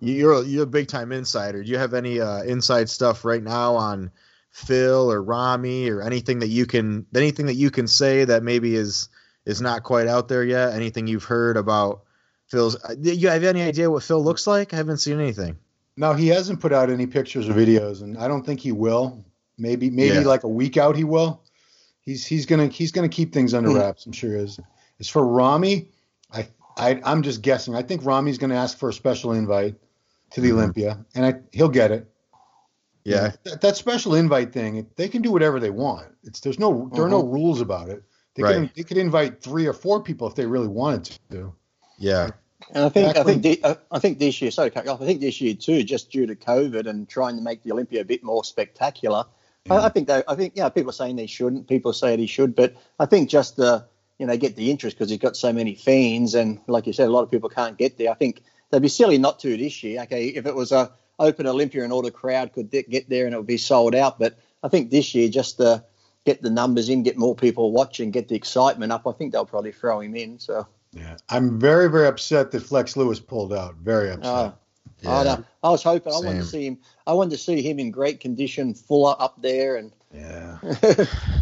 you're 0.00 0.42
you're 0.44 0.64
a 0.64 0.66
big 0.66 0.88
time 0.88 1.12
insider. 1.12 1.62
Do 1.62 1.70
you 1.70 1.78
have 1.78 1.94
any 1.94 2.20
uh, 2.20 2.42
inside 2.42 2.88
stuff 2.88 3.24
right 3.24 3.42
now 3.42 3.76
on 3.76 4.10
Phil 4.50 5.12
or 5.12 5.22
Rami 5.22 5.90
or 5.90 6.02
anything 6.02 6.40
that 6.40 6.48
you 6.48 6.66
can 6.66 7.06
anything 7.14 7.46
that 7.46 7.54
you 7.54 7.70
can 7.70 7.86
say 7.86 8.24
that 8.24 8.42
maybe 8.42 8.74
is 8.74 9.08
is 9.44 9.60
not 9.60 9.82
quite 9.82 10.06
out 10.08 10.28
there 10.28 10.44
yet? 10.44 10.72
Anything 10.72 11.06
you've 11.06 11.24
heard 11.24 11.56
about 11.56 12.02
Phil's? 12.46 12.74
uh, 12.82 12.94
Do 13.00 13.12
you 13.12 13.28
have 13.28 13.44
any 13.44 13.62
idea 13.62 13.90
what 13.90 14.02
Phil 14.02 14.22
looks 14.22 14.46
like? 14.46 14.72
I 14.72 14.76
haven't 14.76 14.98
seen 14.98 15.20
anything. 15.20 15.58
No, 15.98 16.12
he 16.14 16.28
hasn't 16.28 16.60
put 16.60 16.72
out 16.72 16.90
any 16.90 17.06
pictures 17.06 17.48
or 17.48 17.52
videos, 17.52 18.02
and 18.02 18.16
I 18.18 18.28
don't 18.28 18.44
think 18.46 18.60
he 18.60 18.72
will. 18.72 19.24
Maybe, 19.58 19.90
maybe 19.90 20.14
Yeah. 20.14 20.20
like 20.20 20.44
a 20.44 20.48
week 20.48 20.76
out, 20.76 20.96
he 20.96 21.04
will. 21.04 21.42
He's 22.00 22.24
he's 22.24 22.46
gonna 22.46 22.68
he's 22.68 22.92
gonna 22.92 23.08
keep 23.08 23.32
things 23.32 23.52
under 23.54 23.70
Hmm. 23.70 23.76
wraps. 23.76 24.06
I'm 24.06 24.12
sure 24.12 24.30
he 24.36 24.42
is. 24.42 24.60
As 25.00 25.08
for 25.08 25.26
Rami, 25.26 25.90
I, 26.32 26.48
I 26.76 27.00
I'm 27.04 27.22
just 27.22 27.42
guessing. 27.42 27.74
I 27.74 27.82
think 27.82 28.04
Rami's 28.04 28.38
gonna 28.38 28.54
ask 28.54 28.78
for 28.78 28.88
a 28.88 28.92
special 28.92 29.32
invite 29.32 29.74
to 30.30 30.40
the 30.40 30.50
Mhm. 30.50 30.52
Olympia, 30.54 31.04
and 31.14 31.26
I 31.26 31.34
he'll 31.52 31.68
get 31.68 31.90
it. 31.90 32.08
Yeah, 33.04 33.32
That, 33.44 33.60
that 33.62 33.76
special 33.76 34.14
invite 34.14 34.52
thing, 34.52 34.86
they 34.96 35.08
can 35.08 35.22
do 35.22 35.32
whatever 35.32 35.58
they 35.60 35.70
want. 35.70 36.06
It's 36.24 36.40
there's 36.40 36.58
no 36.58 36.90
there 36.94 37.04
are 37.04 37.08
no 37.10 37.24
rules 37.24 37.60
about 37.60 37.88
it. 37.88 38.02
They 38.34 38.42
Right. 38.42 38.54
can 38.54 38.70
they 38.76 38.82
could 38.84 38.98
invite 38.98 39.40
three 39.42 39.66
or 39.66 39.72
four 39.72 40.02
people 40.02 40.26
if 40.28 40.34
they 40.34 40.46
really 40.46 40.68
wanted 40.68 41.18
to. 41.30 41.52
yeah, 41.98 42.30
And 42.72 42.84
I 42.84 42.88
think 42.88 43.16
I 43.16 43.24
think 43.24 43.42
the, 43.42 43.78
I 43.90 43.98
think 43.98 44.18
this 44.18 44.42
year, 44.42 44.50
sorry, 44.50 44.70
to 44.70 44.74
cut 44.74 44.84
you 44.84 44.90
off. 44.90 45.00
I 45.00 45.06
think 45.06 45.20
this 45.20 45.40
year 45.40 45.54
too, 45.54 45.82
just 45.82 46.10
due 46.10 46.26
to 46.26 46.36
COVID 46.36 46.86
and 46.86 47.08
trying 47.08 47.36
to 47.36 47.42
make 47.42 47.62
the 47.62 47.72
Olympia 47.72 48.02
a 48.02 48.04
bit 48.04 48.22
more 48.22 48.44
spectacular. 48.44 49.24
I, 49.70 49.76
I 49.76 49.88
think 49.88 50.08
they, 50.08 50.22
I 50.28 50.34
think 50.34 50.54
yeah, 50.56 50.68
people 50.68 50.90
are 50.90 50.94
saying 50.94 51.16
they 51.16 51.26
shouldn't. 51.26 51.68
People 51.68 51.92
say 51.92 52.16
he 52.16 52.26
should, 52.26 52.54
but 52.54 52.74
I 52.98 53.06
think 53.06 53.30
just 53.30 53.56
the 53.56 53.86
you 54.18 54.26
know 54.26 54.36
get 54.36 54.56
the 54.56 54.70
interest 54.70 54.96
because 54.98 55.10
he's 55.10 55.18
got 55.18 55.36
so 55.36 55.52
many 55.52 55.74
fans 55.74 56.34
and 56.34 56.60
like 56.66 56.86
you 56.86 56.92
said, 56.92 57.08
a 57.08 57.12
lot 57.12 57.22
of 57.22 57.30
people 57.30 57.48
can't 57.48 57.78
get 57.78 57.96
there. 57.96 58.10
I 58.10 58.14
think 58.14 58.42
they'd 58.70 58.82
be 58.82 58.88
silly 58.88 59.18
not 59.18 59.38
to 59.40 59.56
this 59.56 59.82
year. 59.82 60.02
Okay, 60.02 60.28
if 60.28 60.46
it 60.46 60.54
was 60.54 60.72
a 60.72 60.92
open 61.18 61.46
Olympia 61.46 61.84
and 61.84 61.92
all 61.92 62.02
the 62.02 62.10
crowd 62.10 62.52
could 62.52 62.70
get 62.70 63.08
there 63.08 63.26
and 63.26 63.34
it 63.34 63.38
would 63.38 63.46
be 63.46 63.58
sold 63.58 63.94
out, 63.94 64.18
but 64.18 64.38
I 64.62 64.68
think 64.68 64.90
this 64.90 65.14
year 65.14 65.28
just 65.28 65.56
to 65.56 65.84
get 66.24 66.42
the 66.42 66.50
numbers 66.50 66.90
in, 66.90 67.02
get 67.02 67.16
more 67.16 67.34
people 67.34 67.72
watching, 67.72 68.10
get 68.10 68.28
the 68.28 68.36
excitement 68.36 68.92
up. 68.92 69.06
I 69.06 69.12
think 69.12 69.32
they'll 69.32 69.46
probably 69.46 69.72
throw 69.72 70.00
him 70.00 70.14
in. 70.14 70.38
So. 70.38 70.66
Yeah, 70.92 71.16
I'm 71.28 71.58
very 71.60 71.90
very 71.90 72.06
upset 72.06 72.50
that 72.52 72.60
Flex 72.60 72.96
Lewis 72.96 73.20
pulled 73.20 73.52
out. 73.52 73.76
Very 73.76 74.10
upset. 74.10 74.24
Oh, 74.24 74.54
yeah. 75.02 75.18
I, 75.18 75.24
know. 75.24 75.44
I 75.62 75.70
was 75.70 75.82
hoping. 75.82 76.12
I 76.12 76.16
wanted 76.16 76.38
to 76.40 76.44
see 76.44 76.66
him. 76.66 76.78
I 77.06 77.12
wanted 77.12 77.30
to 77.32 77.38
see 77.38 77.62
him 77.62 77.78
in 77.78 77.90
great 77.90 78.20
condition, 78.20 78.74
fuller 78.74 79.14
up 79.18 79.40
there, 79.42 79.76
and 79.76 79.92
yeah, 80.12 80.58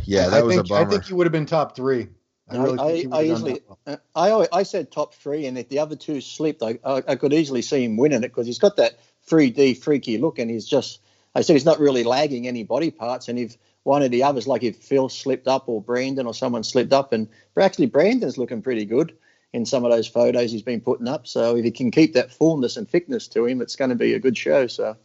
yeah. 0.05 0.27
I 0.27 0.31
That 0.31 0.45
was 0.45 0.55
think, 0.57 0.67
a 0.67 0.69
bummer. 0.69 0.87
I 0.87 0.91
think 0.91 1.05
he 1.07 1.15
would 1.15 1.27
have 1.27 1.33
been 1.33 1.47
top 1.47 1.77
three. 1.77 2.09
I 2.51 2.57
I- 2.57 2.63
really 2.63 2.79
I- 2.79 2.87
think 2.89 2.99
he 3.01 3.07
would 3.07 3.17
I 3.17 3.23
easily- 3.25 3.61
well. 3.69 3.79
uh, 3.87 3.97
I 4.15 4.31
always, 4.31 4.49
I 4.53 4.63
said 4.65 4.91
top 4.93 5.15
three, 5.15 5.47
and 5.47 5.57
if 5.57 5.69
the 5.69 5.79
other 5.79 5.97
two 5.97 6.21
slipped, 6.21 6.63
I 6.63 6.79
I, 6.85 7.03
I 7.09 7.15
could 7.17 7.33
easily 7.33 7.63
see 7.63 7.85
him 7.85 7.97
winning 7.97 8.19
it 8.25 8.29
because 8.29 8.47
he's 8.47 8.59
got 8.59 8.77
that 8.77 8.99
3D 9.29 9.79
freaky 9.79 10.19
look, 10.19 10.39
and 10.39 10.51
he's 10.51 10.67
just. 10.67 11.01
I 11.35 11.43
said 11.43 11.53
he's 11.53 11.67
not 11.67 11.79
really 11.81 12.03
lagging 12.03 12.49
any 12.49 12.63
body 12.65 12.91
parts, 12.91 13.29
and 13.29 13.39
if 13.39 13.57
one 13.85 14.03
of 14.03 14.11
the 14.11 14.23
others, 14.23 14.47
like 14.49 14.65
if 14.65 14.77
Phil 14.77 15.09
slipped 15.09 15.47
up 15.47 15.69
or 15.69 15.81
Brandon 15.83 16.27
or 16.27 16.33
someone 16.35 16.65
slipped 16.65 16.93
up, 16.95 17.13
and 17.13 17.29
actually 17.61 17.87
Brandon's 17.87 18.39
looking 18.39 18.63
pretty 18.63 18.85
good 18.87 19.15
in 19.53 19.65
some 19.65 19.85
of 19.85 19.91
those 19.91 20.07
photos 20.07 20.53
he's 20.53 20.63
been 20.63 20.81
putting 20.81 21.09
up. 21.09 21.27
So 21.27 21.57
if 21.57 21.65
he 21.65 21.71
can 21.71 21.91
keep 21.91 22.13
that 22.15 22.31
fullness 22.31 22.77
and 22.77 22.89
thickness 22.89 23.27
to 23.29 23.47
him, 23.47 23.61
it's 23.61 23.77
going 23.77 23.91
to 23.91 23.95
be 23.97 24.15
a 24.15 24.19
good 24.19 24.37
show. 24.37 24.67
So. 24.67 24.97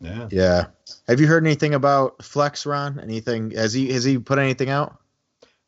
Yeah. 0.00 0.28
Yeah. 0.30 0.66
Have 1.08 1.20
you 1.20 1.26
heard 1.26 1.44
anything 1.44 1.74
about 1.74 2.22
Flex, 2.22 2.66
Ron? 2.66 3.00
Anything? 3.00 3.50
Has 3.52 3.72
he 3.72 3.90
has 3.92 4.04
he 4.04 4.18
put 4.18 4.38
anything 4.38 4.68
out? 4.68 4.98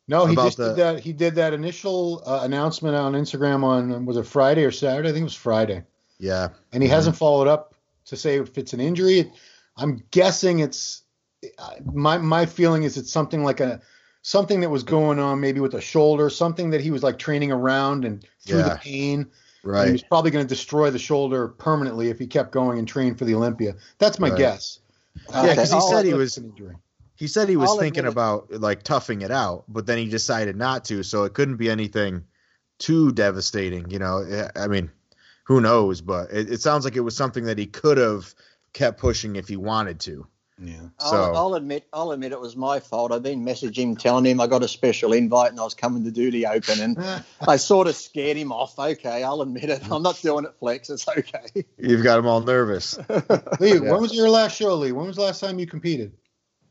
No, 0.07 0.25
he 0.25 0.35
just 0.35 0.57
the- 0.57 0.69
did 0.69 0.77
that. 0.77 0.99
He 0.99 1.13
did 1.13 1.35
that 1.35 1.53
initial 1.53 2.21
uh, 2.25 2.41
announcement 2.43 2.95
on 2.95 3.13
Instagram 3.13 3.63
on 3.63 4.05
was 4.05 4.17
it 4.17 4.25
Friday 4.27 4.63
or 4.63 4.71
Saturday? 4.71 5.09
I 5.09 5.11
think 5.11 5.21
it 5.21 5.25
was 5.25 5.35
Friday, 5.35 5.83
Yeah. 6.19 6.49
and 6.71 6.81
he 6.83 6.89
Mhm. 6.89 6.93
hasn't 6.93 7.15
followed 7.15 7.47
up 7.47 7.73
to 8.05 8.15
say 8.15 8.39
if 8.39 8.57
it's 8.57 8.73
an 8.73 8.79
injury. 8.79 9.31
I'm 9.77 10.03
guessing 10.11 10.59
it's 10.59 11.03
uh, 11.57 11.71
my 11.93 12.17
my 12.17 12.45
feeling 12.45 12.83
is 12.83 12.97
it's 12.97 13.11
something 13.11 13.43
like 13.43 13.59
a 13.59 13.81
something 14.21 14.59
that 14.61 14.69
was 14.69 14.83
going 14.83 15.19
on 15.19 15.39
maybe 15.39 15.59
with 15.59 15.71
the 15.71 15.81
shoulder, 15.81 16.29
something 16.29 16.69
that 16.71 16.81
he 16.81 16.91
was 16.91 17.03
like 17.03 17.17
training 17.17 17.51
around 17.51 18.05
and 18.05 18.25
through 18.45 18.59
Yeah. 18.59 18.69
the 18.69 18.75
pain. 18.75 19.19
And 19.21 19.27
he 19.63 19.69
Right. 19.69 19.91
was 19.91 20.03
probably 20.03 20.31
going 20.31 20.45
to 20.45 20.49
destroy 20.49 20.89
the 20.89 20.99
shoulder 20.99 21.47
permanently 21.49 22.09
if 22.09 22.19
he 22.19 22.27
kept 22.27 22.51
going 22.51 22.79
and 22.79 22.87
trained 22.87 23.17
for 23.19 23.25
the 23.25 23.35
Olympia. 23.35 23.75
That's 23.97 24.19
my 24.19 24.29
Right. 24.29 24.37
guess. 24.37 24.79
Yeah, 25.31 25.55
'cause 25.55 25.69
he 25.71 25.75
I'll- 25.75 25.89
said 25.91 26.05
he 26.05 26.13
was 26.13 26.37
an 26.37 26.53
he 27.15 27.27
said 27.27 27.49
he 27.49 27.57
was 27.57 27.69
I'll 27.71 27.77
thinking 27.77 28.05
about 28.05 28.49
like 28.61 28.83
toughing 28.83 29.21
it 29.21 29.31
out, 29.31 29.65
but 29.67 29.85
then 29.85 29.97
he 29.97 30.07
decided 30.07 30.55
not 30.55 30.85
to, 30.85 31.03
so 31.03 31.25
it 31.25 31.33
couldn't 31.33 31.57
be 31.57 31.69
anything 31.69 32.23
too 32.77 33.11
devastating. 33.11 33.89
You 33.91 33.99
know, 33.99 34.19
Eh, 34.19 34.47
I 34.55 34.67
mean, 34.67 34.89
who 35.43 35.59
knows? 35.59 35.99
But 35.99 36.31
it, 36.31 36.49
it 36.53 36.61
sounds 36.61 36.85
like 36.85 36.95
it 36.95 37.01
was 37.01 37.17
something 37.17 37.43
that 37.45 37.57
he 37.57 37.65
could 37.65 37.97
have 37.97 38.33
kept 38.71 39.01
pushing 39.01 39.35
if 39.35 39.49
he 39.49 39.57
wanted 39.57 39.99
to. 40.01 40.25
Yeah. 40.61 40.75
I'll, 40.99 41.11
So- 41.11 41.33
I'll 41.35 41.53
admit, 41.55 41.87
I'll 41.93 42.11
admit 42.11 42.31
it 42.33 42.39
was 42.41 42.55
my 42.55 42.79
fault. 42.79 43.11
I've 43.11 43.23
been 43.23 43.45
messaging 43.45 43.77
him, 43.77 43.95
telling 43.95 44.25
him 44.25 44.41
I 44.41 44.47
got 44.47 44.61
a 44.63 44.67
special 44.67 45.13
invite 45.13 45.51
and 45.51 45.59
I 45.59 45.63
was 45.63 45.73
coming 45.73 46.03
to 46.03 46.11
do 46.11 46.31
the 46.31 46.47
open, 46.47 46.79
and 46.81 47.23
I 47.47 47.55
sort 47.55 47.87
of 47.87 47.95
scared 47.95 48.35
him 48.37 48.51
off. 48.51 48.77
Okay, 48.77 49.23
I'll 49.23 49.41
admit 49.41 49.65
it. 49.69 49.81
I'm 49.91 50.03
not 50.03 50.19
doing 50.21 50.45
it, 50.45 50.53
Flex. 50.59 50.89
It's 50.89 51.07
okay. 51.07 51.63
You've 51.77 52.03
got 52.03 52.19
him 52.19 52.27
all 52.27 52.41
nervous. 52.41 52.97
Lee, 53.59 53.73
Yeah. 53.75 53.79
when 53.91 54.01
was 54.01 54.13
your 54.13 54.29
last 54.29 54.57
show, 54.57 54.75
Lee? 54.75 54.91
When 54.91 55.07
was 55.07 55.15
the 55.15 55.21
last 55.23 55.39
time 55.39 55.59
you 55.59 55.65
competed? 55.67 56.11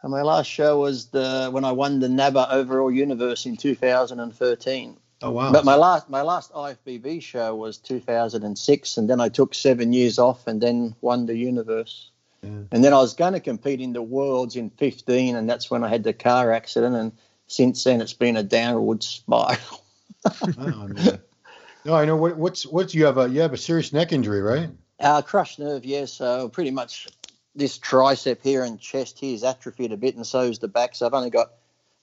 And 0.02 0.12
my 0.12 0.22
last 0.22 0.46
show 0.48 0.78
was 0.78 1.06
the 1.06 1.48
when 1.50 1.64
I 1.64 1.72
won 1.72 1.98
the 1.98 2.06
NABBA 2.08 2.52
Overall 2.52 2.90
Universe 2.92 3.46
in 3.46 3.56
2013. 3.56 4.96
Oh 5.20 5.30
wow. 5.32 5.50
But 5.50 5.64
my 5.64 5.74
last 5.74 6.08
my 6.08 6.22
last 6.22 6.52
IFBB 6.52 7.20
show 7.22 7.54
was 7.56 7.78
2006, 7.78 8.96
and 8.96 9.10
then 9.10 9.20
I 9.20 9.28
took 9.28 9.54
seven 9.54 9.92
years 9.92 10.18
off 10.18 10.46
and 10.46 10.60
then 10.60 10.94
won 11.00 11.26
the 11.26 11.34
Universe. 11.36 12.10
Yeah. 12.42 12.50
And 12.70 12.84
then 12.84 12.92
I 12.92 12.98
was 12.98 13.14
going 13.14 13.32
to 13.32 13.40
compete 13.40 13.80
in 13.80 13.92
the 13.92 14.02
Worlds 14.02 14.56
in 14.56 14.70
15, 14.70 15.36
and 15.36 15.48
that's 15.48 15.70
when 15.70 15.82
I 15.82 15.88
had 15.88 16.04
the 16.04 16.12
car 16.12 16.52
accident. 16.52 16.94
And 16.94 17.12
since 17.46 17.82
then, 17.84 18.00
it's 18.00 18.12
been 18.12 18.36
a 18.36 18.42
downward 18.42 19.02
spiral. 19.02 19.58
Oh. 20.58 20.88
No, 21.84 21.94
I 21.94 22.04
know 22.04 22.16
what, 22.16 22.36
what's 22.36 22.66
what's 22.66 22.94
you 22.94 23.06
have 23.06 23.16
a 23.18 23.28
you 23.28 23.40
have 23.40 23.52
a 23.52 23.56
serious 23.56 23.92
neck 23.92 24.12
injury, 24.12 24.42
right? 24.42 24.68
Uh, 25.00 25.22
crushed 25.22 25.58
nerve, 25.58 25.84
yeah. 25.84 26.04
So 26.04 26.48
pretty 26.48 26.70
much 26.70 27.08
this 27.54 27.78
tricep 27.78 28.42
here 28.42 28.62
and 28.62 28.80
chest 28.80 29.18
here 29.18 29.34
is 29.34 29.44
atrophied 29.44 29.92
a 29.92 29.96
bit, 29.96 30.16
and 30.16 30.26
so 30.26 30.42
is 30.42 30.58
the 30.58 30.68
back. 30.68 30.94
So 30.94 31.06
I've 31.06 31.14
only 31.14 31.30
got 31.30 31.52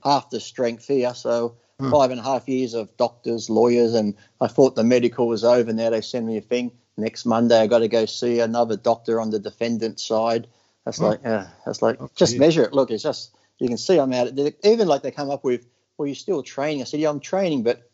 half 0.03 0.29
the 0.29 0.39
strength 0.39 0.87
here. 0.87 1.13
So 1.13 1.57
hmm. 1.79 1.91
five 1.91 2.11
and 2.11 2.19
a 2.19 2.23
half 2.23 2.47
years 2.47 2.73
of 2.73 2.95
doctors, 2.97 3.49
lawyers, 3.49 3.93
and 3.93 4.15
I 4.41 4.47
thought 4.47 4.75
the 4.75 4.83
medical 4.83 5.27
was 5.27 5.43
over. 5.43 5.71
Now 5.71 5.89
they 5.89 6.01
send 6.01 6.25
me 6.25 6.37
a 6.37 6.41
thing. 6.41 6.71
Next 6.97 7.25
Monday, 7.25 7.59
I 7.59 7.67
got 7.67 7.79
to 7.79 7.87
go 7.87 8.05
see 8.05 8.39
another 8.39 8.77
doctor 8.77 9.19
on 9.19 9.29
the 9.29 9.39
defendant 9.39 9.99
side. 9.99 10.47
That's 10.85 11.01
oh. 11.01 11.09
like, 11.09 11.25
uh, 11.25 11.45
that's 11.65 11.81
like, 11.81 11.97
oh, 11.99 12.09
just 12.15 12.33
geez. 12.33 12.39
measure 12.39 12.63
it. 12.63 12.73
Look, 12.73 12.91
it's 12.91 13.03
just 13.03 13.35
you 13.59 13.67
can 13.67 13.77
see 13.77 13.97
I'm 13.97 14.13
out. 14.13 14.29
Even 14.63 14.87
like 14.87 15.01
they 15.01 15.11
come 15.11 15.29
up 15.29 15.43
with, 15.43 15.65
well, 15.97 16.07
you're 16.07 16.15
still 16.15 16.43
training. 16.43 16.81
I 16.81 16.85
said, 16.85 16.99
yeah, 16.99 17.09
I'm 17.09 17.19
training, 17.19 17.63
but 17.63 17.89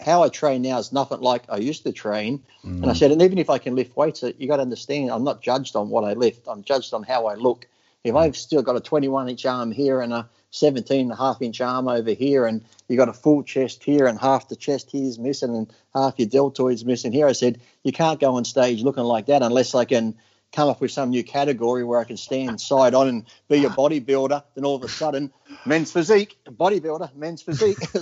how 0.00 0.22
I 0.22 0.28
train 0.28 0.62
now 0.62 0.78
is 0.78 0.92
nothing 0.92 1.20
like 1.20 1.44
I 1.48 1.56
used 1.56 1.84
to 1.84 1.92
train. 1.92 2.42
Mm. 2.64 2.82
And 2.82 2.90
I 2.90 2.92
said, 2.92 3.12
and 3.12 3.22
even 3.22 3.38
if 3.38 3.50
I 3.50 3.58
can 3.58 3.74
lift 3.74 3.96
weights, 3.96 4.22
you 4.22 4.46
got 4.46 4.56
to 4.56 4.62
understand, 4.62 5.10
I'm 5.10 5.24
not 5.24 5.42
judged 5.42 5.76
on 5.76 5.88
what 5.88 6.04
I 6.04 6.12
lift. 6.12 6.46
I'm 6.48 6.62
judged 6.62 6.92
on 6.92 7.02
how 7.02 7.26
I 7.26 7.34
look. 7.34 7.66
If 8.04 8.14
I've 8.14 8.36
still 8.36 8.62
got 8.62 8.76
a 8.76 8.80
21 8.80 9.28
inch 9.28 9.46
arm 9.46 9.72
here 9.72 10.00
and 10.00 10.12
a 10.12 10.28
17 10.50 11.00
and 11.00 11.12
a 11.12 11.16
half 11.16 11.42
inch 11.42 11.60
arm 11.60 11.88
over 11.88 12.12
here, 12.12 12.46
and 12.46 12.64
you 12.88 12.96
got 12.96 13.08
a 13.08 13.12
full 13.12 13.42
chest 13.42 13.84
here, 13.84 14.06
and 14.06 14.18
half 14.18 14.48
the 14.48 14.56
chest 14.56 14.90
here's 14.90 15.18
missing, 15.18 15.54
and 15.54 15.72
half 15.94 16.18
your 16.18 16.28
deltoids 16.28 16.84
missing 16.84 17.12
here, 17.12 17.26
I 17.26 17.32
said, 17.32 17.60
you 17.84 17.92
can't 17.92 18.20
go 18.20 18.36
on 18.36 18.44
stage 18.44 18.82
looking 18.82 19.04
like 19.04 19.26
that 19.26 19.42
unless 19.42 19.74
I 19.74 19.84
can 19.84 20.16
come 20.52 20.68
up 20.68 20.80
with 20.80 20.90
some 20.90 21.10
new 21.10 21.24
category 21.24 21.84
where 21.84 21.98
I 21.98 22.04
can 22.04 22.16
stand 22.16 22.60
side 22.60 22.94
on 22.94 23.08
and 23.08 23.24
be 23.48 23.64
a 23.64 23.68
bodybuilder. 23.68 24.42
Then 24.54 24.64
all 24.64 24.76
of 24.76 24.82
a 24.82 24.88
sudden, 24.88 25.32
men's 25.66 25.92
physique, 25.92 26.38
bodybuilder, 26.46 27.14
men's 27.14 27.42
physique. 27.42 27.78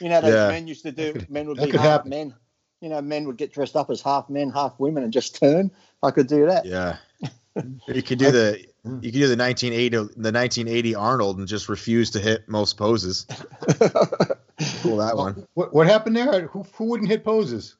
you 0.00 0.08
know, 0.08 0.20
those 0.20 0.34
yeah. 0.34 0.48
men 0.48 0.66
used 0.66 0.84
to 0.84 0.92
do, 0.92 1.14
men 1.28 1.48
would 1.48 1.58
be 1.58 1.70
half 1.70 1.80
happen. 1.80 2.10
men. 2.10 2.34
You 2.80 2.88
know, 2.88 3.02
men 3.02 3.26
would 3.26 3.36
get 3.36 3.52
dressed 3.52 3.76
up 3.76 3.90
as 3.90 4.00
half 4.00 4.30
men, 4.30 4.50
half 4.50 4.78
women, 4.78 5.02
and 5.04 5.12
just 5.12 5.38
turn. 5.38 5.70
I 6.02 6.10
could 6.12 6.28
do 6.28 6.46
that. 6.46 6.64
Yeah. 6.64 6.96
You 7.88 8.02
could 8.02 8.18
do 8.18 8.30
the 8.30 8.64
you 8.84 9.12
could 9.12 9.12
do 9.12 9.28
the 9.28 9.36
1980 9.36 9.96
the 9.96 10.32
1980 10.32 10.94
Arnold 10.94 11.38
and 11.38 11.46
just 11.46 11.68
refuse 11.68 12.10
to 12.12 12.20
hit 12.20 12.48
most 12.48 12.76
poses. 12.76 13.26
cool 14.82 14.96
that 14.96 15.16
one. 15.16 15.46
What 15.54 15.74
what 15.74 15.86
happened 15.86 16.16
there? 16.16 16.46
Who 16.48 16.64
who 16.74 16.84
wouldn't 16.84 17.10
hit 17.10 17.24
poses? 17.24 17.76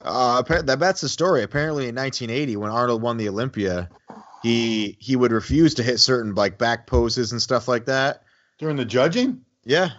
Uh, 0.00 0.42
that 0.42 0.78
that's 0.78 1.00
the 1.00 1.08
story. 1.08 1.42
Apparently, 1.42 1.88
in 1.88 1.94
1980, 1.94 2.56
when 2.56 2.70
Arnold 2.70 3.02
won 3.02 3.18
the 3.18 3.28
Olympia, 3.28 3.90
he 4.42 4.96
he 4.98 5.16
would 5.16 5.32
refuse 5.32 5.74
to 5.74 5.82
hit 5.82 5.98
certain 5.98 6.34
like 6.34 6.58
back 6.58 6.86
poses 6.86 7.32
and 7.32 7.40
stuff 7.40 7.68
like 7.68 7.84
that 7.86 8.22
during 8.58 8.76
the 8.76 8.84
judging. 8.84 9.44
Yeah, 9.64 9.90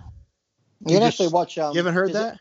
you 0.86 0.96
can 0.96 1.04
actually 1.04 1.30
watch. 1.30 1.58
Um, 1.58 1.74
you 1.74 1.78
haven't 1.78 1.94
heard 1.94 2.14
that? 2.14 2.36
It? 2.36 2.40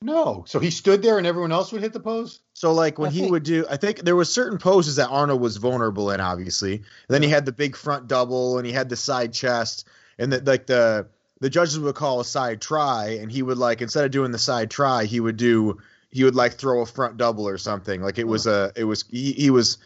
No. 0.00 0.44
So 0.46 0.60
he 0.60 0.70
stood 0.70 1.02
there 1.02 1.18
and 1.18 1.26
everyone 1.26 1.50
else 1.52 1.72
would 1.72 1.82
hit 1.82 1.92
the 1.92 2.00
pose. 2.00 2.40
So 2.54 2.72
like 2.72 2.98
when 2.98 3.10
I 3.10 3.12
he 3.12 3.20
think. 3.20 3.32
would 3.32 3.42
do, 3.42 3.66
I 3.68 3.76
think 3.76 4.00
there 4.00 4.14
was 4.16 4.32
certain 4.32 4.58
poses 4.58 4.96
that 4.96 5.08
Arnold 5.08 5.40
was 5.40 5.56
vulnerable 5.56 6.10
in. 6.10 6.20
Obviously, 6.20 6.74
and 6.74 6.84
then 7.08 7.22
he 7.22 7.28
had 7.28 7.46
the 7.46 7.52
big 7.52 7.76
front 7.76 8.06
double 8.06 8.58
and 8.58 8.66
he 8.66 8.72
had 8.72 8.88
the 8.88 8.96
side 8.96 9.32
chest 9.32 9.88
and 10.18 10.32
the, 10.32 10.40
like 10.40 10.66
the 10.66 11.08
the 11.40 11.50
judges 11.50 11.78
would 11.78 11.94
call 11.94 12.20
a 12.20 12.24
side 12.24 12.60
try 12.60 13.18
and 13.20 13.30
he 13.30 13.42
would 13.42 13.58
like 13.58 13.82
instead 13.82 14.04
of 14.04 14.10
doing 14.10 14.30
the 14.30 14.38
side 14.38 14.70
try 14.70 15.04
he 15.04 15.20
would 15.20 15.36
do 15.36 15.78
he 16.10 16.24
would 16.24 16.34
like 16.34 16.54
throw 16.54 16.80
a 16.80 16.86
front 16.86 17.16
double 17.16 17.48
or 17.48 17.58
something. 17.58 18.00
Like 18.00 18.18
it 18.18 18.26
was 18.26 18.46
a 18.46 18.72
it 18.76 18.84
was 18.84 19.04
he, 19.10 19.32
he 19.32 19.50
was 19.50 19.78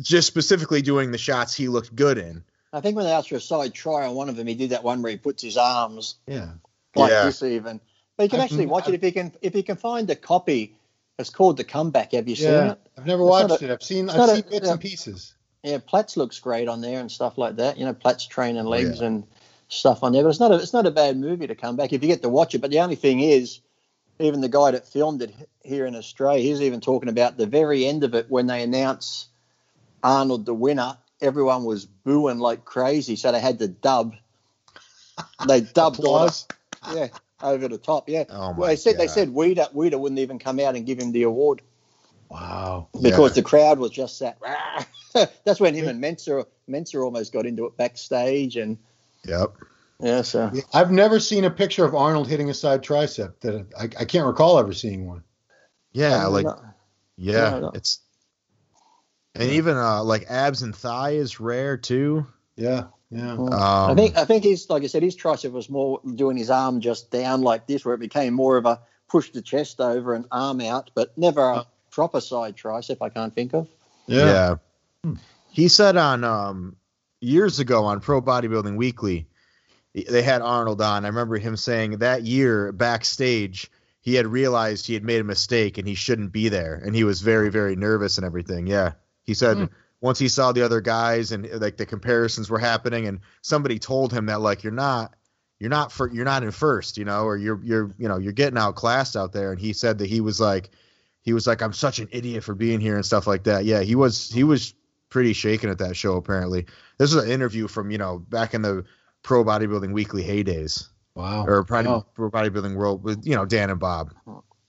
just 0.00 0.26
specifically 0.26 0.82
doing 0.82 1.10
the 1.10 1.18
shots 1.18 1.54
he 1.54 1.68
looked 1.68 1.96
good 1.96 2.18
in. 2.18 2.44
I 2.70 2.80
think 2.80 2.96
when 2.96 3.06
they 3.06 3.12
asked 3.12 3.30
for 3.30 3.36
a 3.36 3.40
side 3.40 3.72
try 3.72 4.06
on 4.06 4.14
one 4.14 4.28
of 4.28 4.36
them, 4.36 4.46
he 4.46 4.54
did 4.54 4.70
that 4.70 4.84
one 4.84 5.00
where 5.00 5.10
he 5.10 5.16
puts 5.16 5.42
his 5.42 5.56
arms 5.56 6.16
yeah 6.26 6.50
like 6.94 7.10
yeah. 7.10 7.24
this 7.24 7.42
even. 7.42 7.80
But 8.18 8.24
you 8.24 8.30
can 8.30 8.40
actually 8.40 8.66
watch 8.66 8.88
it 8.88 8.94
if 8.94 9.04
you 9.04 9.12
can 9.12 9.32
if 9.40 9.54
you 9.54 9.62
can 9.62 9.76
find 9.76 10.10
a 10.10 10.16
copy. 10.16 10.74
It's 11.20 11.30
called 11.30 11.56
The 11.56 11.64
Comeback. 11.64 12.12
Have 12.12 12.28
you 12.28 12.36
seen 12.36 12.48
yeah, 12.48 12.72
it? 12.72 12.78
I've 12.96 13.06
never 13.06 13.24
watched 13.24 13.62
a, 13.62 13.64
it. 13.64 13.70
I've 13.70 13.82
seen 13.82 14.10
I've 14.10 14.28
seen 14.28 14.44
a, 14.44 14.50
bits 14.50 14.68
and 14.68 14.80
pieces. 14.80 15.34
Yeah, 15.62 15.78
Platz 15.78 16.16
looks 16.16 16.38
great 16.40 16.68
on 16.68 16.80
there 16.80 17.00
and 17.00 17.10
stuff 17.10 17.38
like 17.38 17.56
that. 17.56 17.78
You 17.78 17.84
know, 17.86 17.94
Platz 17.94 18.26
training 18.26 18.66
oh, 18.66 18.68
legs 18.68 19.00
oh, 19.00 19.02
yeah. 19.02 19.06
and 19.06 19.26
stuff 19.68 20.02
on 20.02 20.12
there. 20.12 20.24
But 20.24 20.30
it's 20.30 20.40
not 20.40 20.50
a 20.50 20.56
it's 20.56 20.72
not 20.72 20.86
a 20.86 20.90
bad 20.90 21.16
movie 21.16 21.46
to 21.46 21.54
come 21.54 21.76
back 21.76 21.92
if 21.92 22.02
you 22.02 22.08
get 22.08 22.22
to 22.22 22.28
watch 22.28 22.56
it. 22.56 22.58
But 22.58 22.72
the 22.72 22.80
only 22.80 22.96
thing 22.96 23.20
is, 23.20 23.60
even 24.18 24.40
the 24.40 24.48
guy 24.48 24.72
that 24.72 24.88
filmed 24.88 25.22
it 25.22 25.32
here 25.62 25.86
in 25.86 25.94
Australia, 25.94 26.42
he's 26.42 26.60
even 26.60 26.80
talking 26.80 27.08
about 27.08 27.36
the 27.36 27.46
very 27.46 27.86
end 27.86 28.02
of 28.02 28.16
it 28.16 28.26
when 28.28 28.48
they 28.48 28.64
announce 28.64 29.28
Arnold 30.02 30.44
the 30.44 30.54
winner. 30.54 30.98
Everyone 31.20 31.62
was 31.62 31.86
booing 31.86 32.40
like 32.40 32.64
crazy, 32.64 33.14
so 33.14 33.30
they 33.30 33.40
had 33.40 33.60
to 33.60 33.68
dub. 33.68 34.16
They 35.46 35.60
dubbed 35.74 36.00
Applause. 36.00 36.48
yeah, 36.92 37.08
over 37.42 37.68
the 37.68 37.78
top. 37.78 38.08
Yeah. 38.08 38.24
Oh 38.28 38.54
well, 38.56 38.68
they 38.68 38.76
said 38.76 38.92
God. 38.92 39.02
they 39.02 39.06
said 39.08 39.28
Weider 39.28 39.72
Weider 39.72 39.98
wouldn't 39.98 40.18
even 40.18 40.38
come 40.38 40.60
out 40.60 40.76
and 40.76 40.86
give 40.86 40.98
him 40.98 41.12
the 41.12 41.22
award. 41.22 41.62
Wow. 42.28 42.88
Because 43.00 43.30
yeah. 43.30 43.42
the 43.42 43.42
crowd 43.42 43.78
was 43.78 43.90
just 43.90 44.20
that. 44.20 44.38
That's 45.44 45.60
when 45.60 45.74
him 45.74 45.88
and 45.88 46.02
Mentzer 46.02 46.44
Mentzer 46.68 47.04
almost 47.04 47.32
got 47.32 47.46
into 47.46 47.66
it 47.66 47.76
backstage 47.76 48.56
and. 48.56 48.78
Yep. 49.26 49.56
Yeah, 50.00 50.22
so 50.22 50.52
I've 50.72 50.92
never 50.92 51.18
seen 51.18 51.44
a 51.44 51.50
picture 51.50 51.84
of 51.84 51.92
Arnold 51.92 52.28
hitting 52.28 52.48
a 52.50 52.54
side 52.54 52.84
tricep. 52.84 53.40
That 53.40 53.66
I, 53.76 53.84
I 53.84 54.04
can't 54.04 54.26
recall 54.26 54.60
ever 54.60 54.72
seeing 54.72 55.06
one. 55.06 55.24
Yeah, 55.92 56.26
like 56.26 56.46
yeah, 57.16 57.70
it's 57.74 57.98
and 59.34 59.50
even 59.50 59.76
uh, 59.76 60.04
like 60.04 60.26
abs 60.28 60.62
and 60.62 60.74
thigh 60.74 61.12
is 61.12 61.40
rare 61.40 61.76
too. 61.76 62.28
Yeah, 62.54 62.84
yeah. 63.10 63.32
Um, 63.32 63.50
I 63.52 63.94
think 63.94 64.16
I 64.16 64.24
think 64.24 64.44
he's 64.44 64.68
like 64.68 64.82
I 64.82 64.86
said, 64.86 65.02
his 65.02 65.16
tricep 65.16 65.52
was 65.52 65.70
more 65.70 66.00
doing 66.14 66.36
his 66.36 66.50
arm 66.50 66.80
just 66.80 67.10
down 67.10 67.42
like 67.42 67.66
this, 67.66 67.84
where 67.84 67.94
it 67.94 68.00
became 68.00 68.34
more 68.34 68.56
of 68.56 68.66
a 68.66 68.80
push 69.08 69.30
the 69.30 69.42
chest 69.42 69.80
over 69.80 70.14
and 70.14 70.26
arm 70.30 70.60
out, 70.60 70.90
but 70.94 71.16
never 71.16 71.40
a 71.40 71.66
proper 71.90 72.20
side 72.20 72.56
tricep. 72.56 72.98
I 73.00 73.08
can't 73.08 73.34
think 73.34 73.54
of. 73.54 73.68
Yeah. 74.06 74.56
yeah. 75.04 75.14
He 75.50 75.68
said 75.68 75.96
on 75.96 76.24
um, 76.24 76.76
years 77.20 77.58
ago 77.58 77.84
on 77.84 78.00
Pro 78.00 78.20
Bodybuilding 78.20 78.76
Weekly 78.76 79.26
they 79.94 80.22
had 80.22 80.42
Arnold 80.42 80.80
on. 80.80 81.04
I 81.04 81.08
remember 81.08 81.38
him 81.38 81.56
saying 81.56 81.98
that 81.98 82.22
year 82.22 82.72
backstage 82.72 83.70
he 84.00 84.14
had 84.14 84.26
realized 84.26 84.86
he 84.86 84.94
had 84.94 85.04
made 85.04 85.20
a 85.20 85.24
mistake 85.24 85.78
and 85.78 85.88
he 85.88 85.94
shouldn't 85.94 86.32
be 86.32 86.48
there, 86.48 86.74
and 86.74 86.94
he 86.94 87.04
was 87.04 87.20
very 87.20 87.50
very 87.50 87.76
nervous 87.76 88.18
and 88.18 88.26
everything. 88.26 88.66
Yeah, 88.66 88.92
he 89.24 89.34
said. 89.34 89.56
Mm. 89.56 89.70
Once 90.00 90.18
he 90.18 90.28
saw 90.28 90.52
the 90.52 90.64
other 90.64 90.80
guys 90.80 91.32
and 91.32 91.48
like 91.60 91.76
the 91.76 91.86
comparisons 91.86 92.48
were 92.48 92.58
happening, 92.58 93.06
and 93.06 93.20
somebody 93.42 93.78
told 93.78 94.12
him 94.12 94.26
that 94.26 94.40
like 94.40 94.62
you're 94.62 94.72
not, 94.72 95.14
you're 95.58 95.70
not 95.70 95.90
for 95.90 96.12
you're 96.12 96.24
not 96.24 96.42
in 96.42 96.50
first, 96.50 96.96
you 96.96 97.04
know, 97.04 97.24
or 97.24 97.36
you're 97.36 97.60
you're 97.64 97.94
you 97.98 98.08
know 98.08 98.18
you're 98.18 98.32
getting 98.32 98.58
outclassed 98.58 99.16
out 99.16 99.32
there. 99.32 99.50
And 99.50 99.60
he 99.60 99.72
said 99.72 99.98
that 99.98 100.06
he 100.08 100.20
was 100.20 100.40
like, 100.40 100.70
he 101.22 101.32
was 101.32 101.46
like, 101.46 101.62
I'm 101.62 101.72
such 101.72 101.98
an 101.98 102.08
idiot 102.12 102.44
for 102.44 102.54
being 102.54 102.80
here 102.80 102.94
and 102.94 103.04
stuff 103.04 103.26
like 103.26 103.44
that. 103.44 103.64
Yeah, 103.64 103.80
he 103.80 103.94
was 103.94 104.30
he 104.30 104.44
was 104.44 104.74
pretty 105.08 105.32
shaken 105.32 105.70
at 105.70 105.78
that 105.78 105.96
show 105.96 106.16
apparently. 106.16 106.66
This 106.98 107.14
was 107.14 107.24
an 107.24 107.30
interview 107.30 107.66
from 107.66 107.90
you 107.90 107.98
know 107.98 108.18
back 108.18 108.54
in 108.54 108.62
the 108.62 108.84
Pro 109.22 109.44
Bodybuilding 109.44 109.92
Weekly 109.92 110.22
heydays. 110.22 110.88
Wow. 111.14 111.44
Or 111.44 111.64
Pro, 111.64 111.82
wow. 111.82 112.06
Pro 112.14 112.30
Bodybuilding 112.30 112.76
World 112.76 113.02
with 113.02 113.26
you 113.26 113.34
know 113.34 113.44
Dan 113.44 113.70
and 113.70 113.80
Bob. 113.80 114.14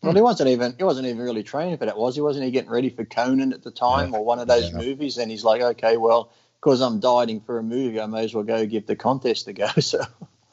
Well, 0.01 0.13
he 0.13 0.21
wasn't 0.21 0.49
even 0.49 0.75
he 0.77 0.83
wasn't 0.83 1.07
even 1.07 1.19
really 1.19 1.43
training 1.43 1.77
for 1.77 1.85
that, 1.85 1.97
was 1.97 2.15
he? 2.15 2.21
Wasn't 2.21 2.45
he 2.45 2.51
getting 2.51 2.69
ready 2.69 2.89
for 2.89 3.03
Conan 3.03 3.51
at 3.51 3.63
the 3.63 3.71
time 3.71 4.11
yeah. 4.11 4.17
or 4.17 4.25
one 4.25 4.39
of 4.39 4.47
those 4.47 4.71
yeah. 4.71 4.77
movies? 4.77 5.17
And 5.17 5.29
he's 5.29 5.43
like, 5.43 5.61
okay, 5.61 5.97
well, 5.97 6.31
because 6.59 6.81
I'm 6.81 6.99
dieting 6.99 7.41
for 7.41 7.57
a 7.57 7.63
movie, 7.63 7.99
I 7.99 8.05
may 8.05 8.23
as 8.23 8.33
well 8.33 8.45
go 8.45 8.65
give 8.65 8.85
the 8.85 8.95
contest 8.95 9.47
a 9.47 9.53
go. 9.53 9.67
So. 9.81 10.01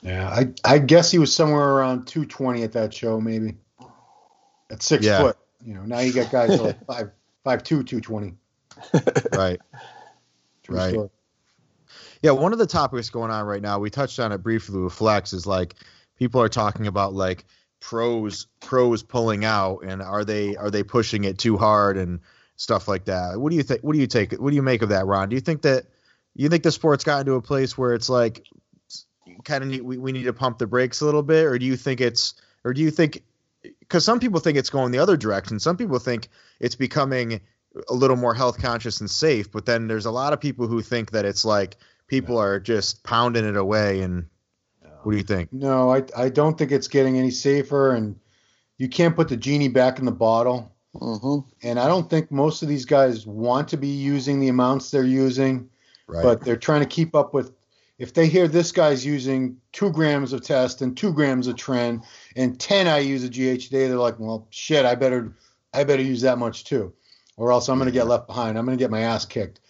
Yeah, 0.03 0.28
I 0.28 0.53
I 0.64 0.78
guess 0.78 1.11
he 1.11 1.18
was 1.18 1.34
somewhere 1.34 1.68
around 1.68 2.07
220 2.07 2.62
at 2.62 2.72
that 2.72 2.94
show, 2.94 3.20
maybe. 3.20 3.57
At 4.70 4.82
six 4.82 5.05
yeah. 5.05 5.20
foot, 5.20 5.36
you 5.64 5.74
know. 5.74 5.82
Now 5.82 6.01
you 6.01 6.12
got 6.12 6.30
guys 6.30 6.61
like 6.61 6.84
five 6.86 7.11
five 7.44 7.62
two, 7.62 7.82
220. 7.82 8.34
right. 9.36 9.61
True 10.64 10.76
right. 10.76 10.92
Story. 10.92 11.09
Yeah, 12.22 12.32
one 12.32 12.53
of 12.53 12.59
the 12.59 12.66
topics 12.66 13.11
going 13.11 13.30
on 13.30 13.47
right 13.47 13.62
now, 13.62 13.78
we 13.78 13.90
touched 13.90 14.18
on 14.18 14.32
it 14.32 14.38
briefly 14.38 14.80
with 14.80 14.92
Flex, 14.92 15.32
is 15.32 15.47
like 15.47 15.74
people 16.16 16.40
are 16.42 16.49
talking 16.49 16.86
about 16.86 17.14
like 17.14 17.44
pros 17.80 18.46
pros 18.60 19.02
pulling 19.02 19.44
out 19.44 19.80
and 19.84 20.02
are 20.02 20.24
they 20.24 20.56
are 20.56 20.70
they 20.70 20.82
pushing 20.82 21.24
it 21.24 21.38
too 21.38 21.56
hard 21.56 21.96
and 21.96 22.20
stuff 22.56 22.88
like 22.88 23.04
that. 23.04 23.38
What 23.38 23.50
do 23.50 23.56
you 23.56 23.62
think? 23.62 23.82
What 23.82 23.92
do 23.92 24.00
you 24.00 24.06
take? 24.06 24.32
What 24.32 24.50
do 24.50 24.56
you 24.56 24.62
make 24.62 24.82
of 24.82 24.88
that, 24.88 25.06
Ron? 25.06 25.28
Do 25.28 25.36
you 25.36 25.40
think 25.40 25.62
that 25.62 25.84
you 26.34 26.48
think 26.48 26.62
the 26.62 26.72
sport's 26.72 27.04
gotten 27.04 27.26
to 27.26 27.34
a 27.34 27.42
place 27.42 27.76
where 27.76 27.94
it's 27.94 28.08
like 28.08 28.46
kind 29.44 29.62
of 29.62 29.70
need, 29.70 29.82
we, 29.82 29.98
we 29.98 30.12
need 30.12 30.24
to 30.24 30.32
pump 30.32 30.58
the 30.58 30.66
brakes 30.66 31.00
a 31.00 31.04
little 31.04 31.22
bit, 31.22 31.44
or 31.44 31.58
do 31.58 31.66
you 31.66 31.76
think 31.76 32.00
it's 32.00 32.34
or 32.64 32.72
do 32.72 32.82
you 32.82 32.90
think 32.90 33.22
because 33.80 34.04
some 34.04 34.20
people 34.20 34.40
think 34.40 34.58
it's 34.58 34.70
going 34.70 34.92
the 34.92 34.98
other 34.98 35.16
direction. 35.16 35.58
Some 35.58 35.76
people 35.76 35.98
think 35.98 36.28
it's 36.60 36.74
becoming 36.74 37.40
a 37.88 37.94
little 37.94 38.16
more 38.16 38.34
health 38.34 38.60
conscious 38.60 39.00
and 39.00 39.10
safe, 39.10 39.50
but 39.50 39.66
then 39.66 39.86
there's 39.86 40.06
a 40.06 40.10
lot 40.10 40.32
of 40.32 40.40
people 40.40 40.66
who 40.66 40.80
think 40.82 41.10
that 41.10 41.24
it's 41.24 41.44
like 41.44 41.76
people 42.06 42.38
are 42.38 42.58
just 42.60 43.02
pounding 43.04 43.44
it 43.44 43.56
away. 43.56 44.00
And 44.02 44.26
what 45.07 45.12
do 45.12 45.18
you 45.18 45.24
think? 45.24 45.52
No, 45.52 45.94
I 45.94 46.02
I 46.16 46.28
don't 46.28 46.59
think 46.59 46.72
it's 46.72 46.88
getting 46.88 47.16
any 47.16 47.30
safer, 47.30 47.94
and 47.94 48.18
you 48.76 48.88
can't 48.88 49.14
put 49.14 49.28
the 49.28 49.36
genie 49.36 49.68
back 49.68 50.00
in 50.00 50.04
the 50.04 50.11
bottle. 50.11 50.74
Mm-hmm. 50.96 51.48
And 51.62 51.78
I 51.78 51.86
don't 51.86 52.11
think 52.11 52.32
most 52.32 52.61
of 52.61 52.68
these 52.68 52.84
guys 52.84 53.24
want 53.24 53.68
to 53.68 53.76
be 53.76 53.86
using 53.86 54.40
the 54.40 54.48
amounts 54.48 54.90
they're 54.90 55.04
using, 55.04 55.70
right. 56.09 56.24
but 56.24 56.44
they're 56.44 56.57
trying 56.57 56.80
to 56.80 56.88
keep 56.88 57.14
up 57.14 57.34
with. 57.34 57.52
If 58.00 58.14
they 58.14 58.26
hear 58.26 58.48
this 58.48 58.72
guy's 58.72 59.07
using 59.07 59.59
two 59.70 59.92
grams 59.92 60.32
of 60.32 60.42
test 60.42 60.82
and 60.82 60.96
two 60.96 61.12
grams 61.12 61.46
of 61.46 61.54
tren 61.54 62.02
and 62.34 62.59
10 62.59 62.86
IUs 62.86 63.24
of 63.24 63.30
GH 63.30 63.70
day, 63.70 63.86
they're 63.86 63.96
like, 63.96 64.18
well, 64.18 64.48
shit, 64.50 64.84
I 64.84 64.96
better, 64.96 65.36
I 65.72 65.84
better 65.84 66.02
use 66.02 66.20
that 66.22 66.36
much 66.36 66.64
too, 66.64 66.92
or 67.36 67.52
else 67.52 67.68
I'm 67.68 67.78
going 67.78 67.86
to 67.86 67.92
get 67.92 68.09
left 68.09 68.26
behind. 68.26 68.59
I'm 68.59 68.66
going 68.66 68.76
to 68.76 68.82
get 68.82 68.90
my 68.90 69.02
ass 69.02 69.24
kicked 69.24 69.61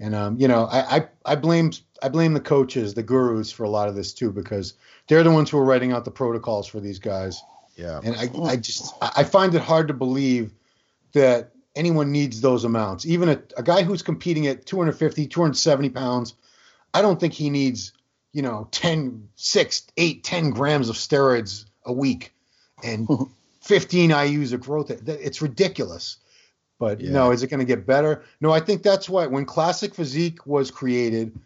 And 0.00 0.14
um, 0.14 0.40
you 0.40 0.48
know, 0.48 0.64
I, 0.64 0.96
I 0.96 1.08
I 1.26 1.36
blame 1.36 1.72
I 2.02 2.08
blame 2.08 2.32
the 2.32 2.40
coaches, 2.40 2.94
the 2.94 3.02
gurus 3.02 3.50
for 3.50 3.64
a 3.64 3.70
lot 3.70 3.88
of 3.88 3.94
this 3.94 4.12
too, 4.12 4.32
because 4.32 4.74
they're 5.06 5.22
the 5.22 5.30
ones 5.30 5.50
who 5.50 5.58
are 5.58 5.64
writing 5.64 5.92
out 5.92 6.04
the 6.04 6.10
protocols 6.10 6.66
for 6.66 6.80
these 6.80 6.98
guys. 6.98 7.42
Yeah. 7.76 8.00
And 8.02 8.16
I, 8.16 8.28
I 8.44 8.56
just 8.56 8.94
I 9.00 9.24
find 9.24 9.54
it 9.54 9.62
hard 9.62 9.88
to 9.88 9.94
believe 9.94 10.52
that 11.12 11.52
anyone 11.74 12.10
needs 12.10 12.40
those 12.40 12.64
amounts. 12.64 13.06
Even 13.06 13.28
a, 13.28 13.40
a 13.56 13.62
guy 13.62 13.82
who's 13.82 14.02
competing 14.02 14.46
at 14.46 14.66
250, 14.66 15.26
270 15.26 15.90
pounds, 15.90 16.34
I 16.92 17.02
don't 17.02 17.20
think 17.20 17.32
he 17.32 17.50
needs, 17.50 17.92
you 18.32 18.42
know, 18.42 18.68
10, 18.72 19.28
6, 19.36 19.86
8, 19.96 20.24
10 20.24 20.50
grams 20.50 20.88
of 20.88 20.96
steroids 20.96 21.66
a 21.84 21.92
week 21.92 22.32
and 22.82 23.08
15 23.62 24.10
IUs 24.10 24.52
of 24.52 24.60
growth. 24.60 24.90
It's 24.90 25.40
ridiculous. 25.40 26.16
But 26.78 27.00
yeah. 27.00 27.10
no, 27.10 27.30
is 27.32 27.42
it 27.42 27.48
going 27.48 27.60
to 27.60 27.66
get 27.66 27.86
better? 27.86 28.24
No, 28.40 28.52
I 28.52 28.60
think 28.60 28.82
that's 28.82 29.08
why 29.08 29.26
when 29.26 29.44
classic 29.44 29.94
physique 29.94 30.46
was 30.46 30.70
created, 30.70 31.38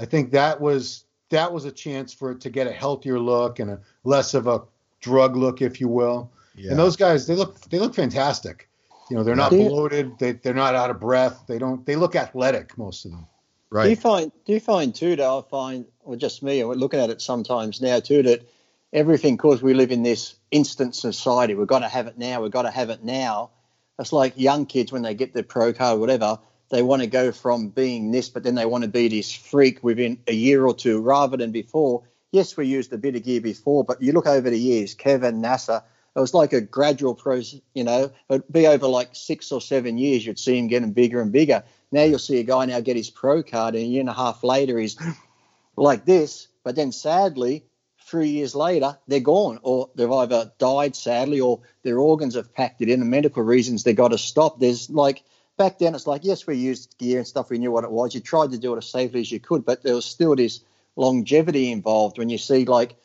I 0.00 0.06
think 0.06 0.30
that 0.32 0.60
was 0.60 1.04
that 1.28 1.52
was 1.52 1.64
a 1.64 1.72
chance 1.72 2.12
for 2.12 2.32
it 2.32 2.40
to 2.40 2.50
get 2.50 2.66
a 2.66 2.72
healthier 2.72 3.20
look 3.20 3.58
and 3.58 3.70
a 3.70 3.80
less 4.04 4.34
of 4.34 4.46
a 4.46 4.62
drug 5.00 5.36
look, 5.36 5.62
if 5.62 5.80
you 5.80 5.88
will. 5.88 6.30
Yeah. 6.56 6.70
And 6.70 6.78
those 6.78 6.96
guys, 6.96 7.26
they 7.26 7.34
look 7.34 7.60
they 7.68 7.78
look 7.78 7.94
fantastic. 7.94 8.68
You 9.10 9.16
know, 9.16 9.24
they're 9.24 9.36
not 9.36 9.50
bloated. 9.50 10.18
They 10.18 10.32
they're 10.32 10.54
not 10.54 10.74
out 10.74 10.90
of 10.90 11.00
breath. 11.00 11.44
They 11.46 11.58
don't. 11.58 11.84
They 11.84 11.96
look 11.96 12.16
athletic, 12.16 12.78
most 12.78 13.04
of 13.04 13.10
them. 13.10 13.26
Right. 13.70 13.84
Do 13.84 13.90
you 13.90 13.96
find 13.96 14.32
do 14.46 14.52
you 14.52 14.60
find 14.60 14.94
too? 14.94 15.16
That 15.16 15.28
I 15.28 15.42
find, 15.50 15.84
or 16.04 16.16
just 16.16 16.42
me, 16.42 16.64
we're 16.64 16.74
looking 16.74 17.00
at 17.00 17.10
it 17.10 17.20
sometimes 17.20 17.80
now 17.80 18.00
too. 18.00 18.22
That 18.22 18.48
everything, 18.92 19.36
because 19.36 19.62
we 19.62 19.74
live 19.74 19.92
in 19.92 20.02
this 20.02 20.36
instant 20.50 20.94
society, 20.94 21.54
we've 21.54 21.66
got 21.66 21.80
to 21.80 21.88
have 21.88 22.06
it 22.06 22.18
now. 22.18 22.40
We've 22.40 22.50
got 22.50 22.62
to 22.62 22.70
have 22.70 22.90
it 22.90 23.04
now. 23.04 23.50
It's 23.98 24.12
like 24.12 24.32
young 24.36 24.64
kids 24.64 24.92
when 24.92 25.02
they 25.02 25.14
get 25.14 25.34
their 25.34 25.42
pro 25.42 25.72
card, 25.72 25.98
or 25.98 26.00
whatever. 26.00 26.38
They 26.70 26.82
want 26.82 27.02
to 27.02 27.08
go 27.08 27.32
from 27.32 27.68
being 27.68 28.12
this, 28.12 28.28
but 28.28 28.44
then 28.44 28.54
they 28.54 28.66
want 28.66 28.84
to 28.84 28.90
be 28.90 29.08
this 29.08 29.32
freak 29.32 29.82
within 29.82 30.20
a 30.26 30.32
year 30.32 30.64
or 30.64 30.74
two, 30.74 31.00
rather 31.00 31.36
than 31.36 31.50
before. 31.50 32.04
Yes, 32.30 32.56
we 32.56 32.66
used 32.66 32.92
a 32.92 32.98
bit 32.98 33.16
of 33.16 33.24
gear 33.24 33.40
before, 33.40 33.84
but 33.84 34.00
you 34.00 34.12
look 34.12 34.26
over 34.26 34.48
the 34.48 34.58
years, 34.58 34.94
Kevin 34.94 35.40
Nasser, 35.40 35.82
it 36.14 36.20
was 36.20 36.32
like 36.34 36.52
a 36.52 36.60
gradual 36.60 37.14
process, 37.14 37.60
you 37.74 37.82
know, 37.82 38.12
it'd 38.28 38.52
be 38.52 38.66
over 38.68 38.86
like 38.86 39.10
six 39.12 39.50
or 39.50 39.60
seven 39.60 39.98
years, 39.98 40.24
you'd 40.24 40.38
see 40.38 40.58
him 40.58 40.68
getting 40.68 40.92
bigger 40.92 41.20
and 41.20 41.32
bigger. 41.32 41.64
Now 41.90 42.04
you'll 42.04 42.20
see 42.20 42.38
a 42.38 42.44
guy 42.44 42.66
now 42.66 42.80
get 42.80 42.96
his 42.96 43.10
pro 43.10 43.42
card, 43.42 43.74
and 43.74 43.82
a 43.82 43.86
year 43.86 44.00
and 44.00 44.08
a 44.08 44.14
half 44.14 44.44
later, 44.44 44.78
he's 44.78 44.96
like 45.76 46.04
this. 46.04 46.46
But 46.62 46.76
then 46.76 46.92
sadly, 46.92 47.64
three 48.04 48.28
years 48.28 48.54
later, 48.54 48.96
they're 49.08 49.20
gone, 49.20 49.58
or 49.62 49.90
they've 49.96 50.10
either 50.10 50.52
died 50.58 50.94
sadly, 50.94 51.40
or 51.40 51.60
their 51.82 51.98
organs 51.98 52.36
have 52.36 52.54
packed 52.54 52.80
it 52.80 52.88
in, 52.88 53.00
and 53.00 53.10
medical 53.10 53.42
reasons 53.42 53.82
they 53.82 53.92
got 53.92 54.08
to 54.08 54.18
stop. 54.18 54.60
There's 54.60 54.88
like 54.88 55.24
back 55.60 55.78
then, 55.78 55.94
it's 55.94 56.06
like 56.06 56.24
yes, 56.24 56.46
we 56.46 56.56
used 56.56 56.96
gear 56.98 57.18
and 57.18 57.26
stuff, 57.26 57.50
we 57.50 57.58
knew 57.58 57.70
what 57.70 57.84
it 57.84 57.90
was. 57.90 58.14
You 58.14 58.20
tried 58.20 58.50
to 58.52 58.58
do 58.58 58.74
it 58.74 58.78
as 58.78 58.90
safely 58.90 59.20
as 59.20 59.30
you 59.30 59.38
could, 59.38 59.64
but 59.64 59.82
there 59.82 59.94
was 59.94 60.06
still 60.06 60.34
this 60.34 60.60
longevity 60.96 61.70
involved. 61.70 62.16
When 62.16 62.30
you 62.30 62.38
see 62.38 62.64
like 62.64 62.96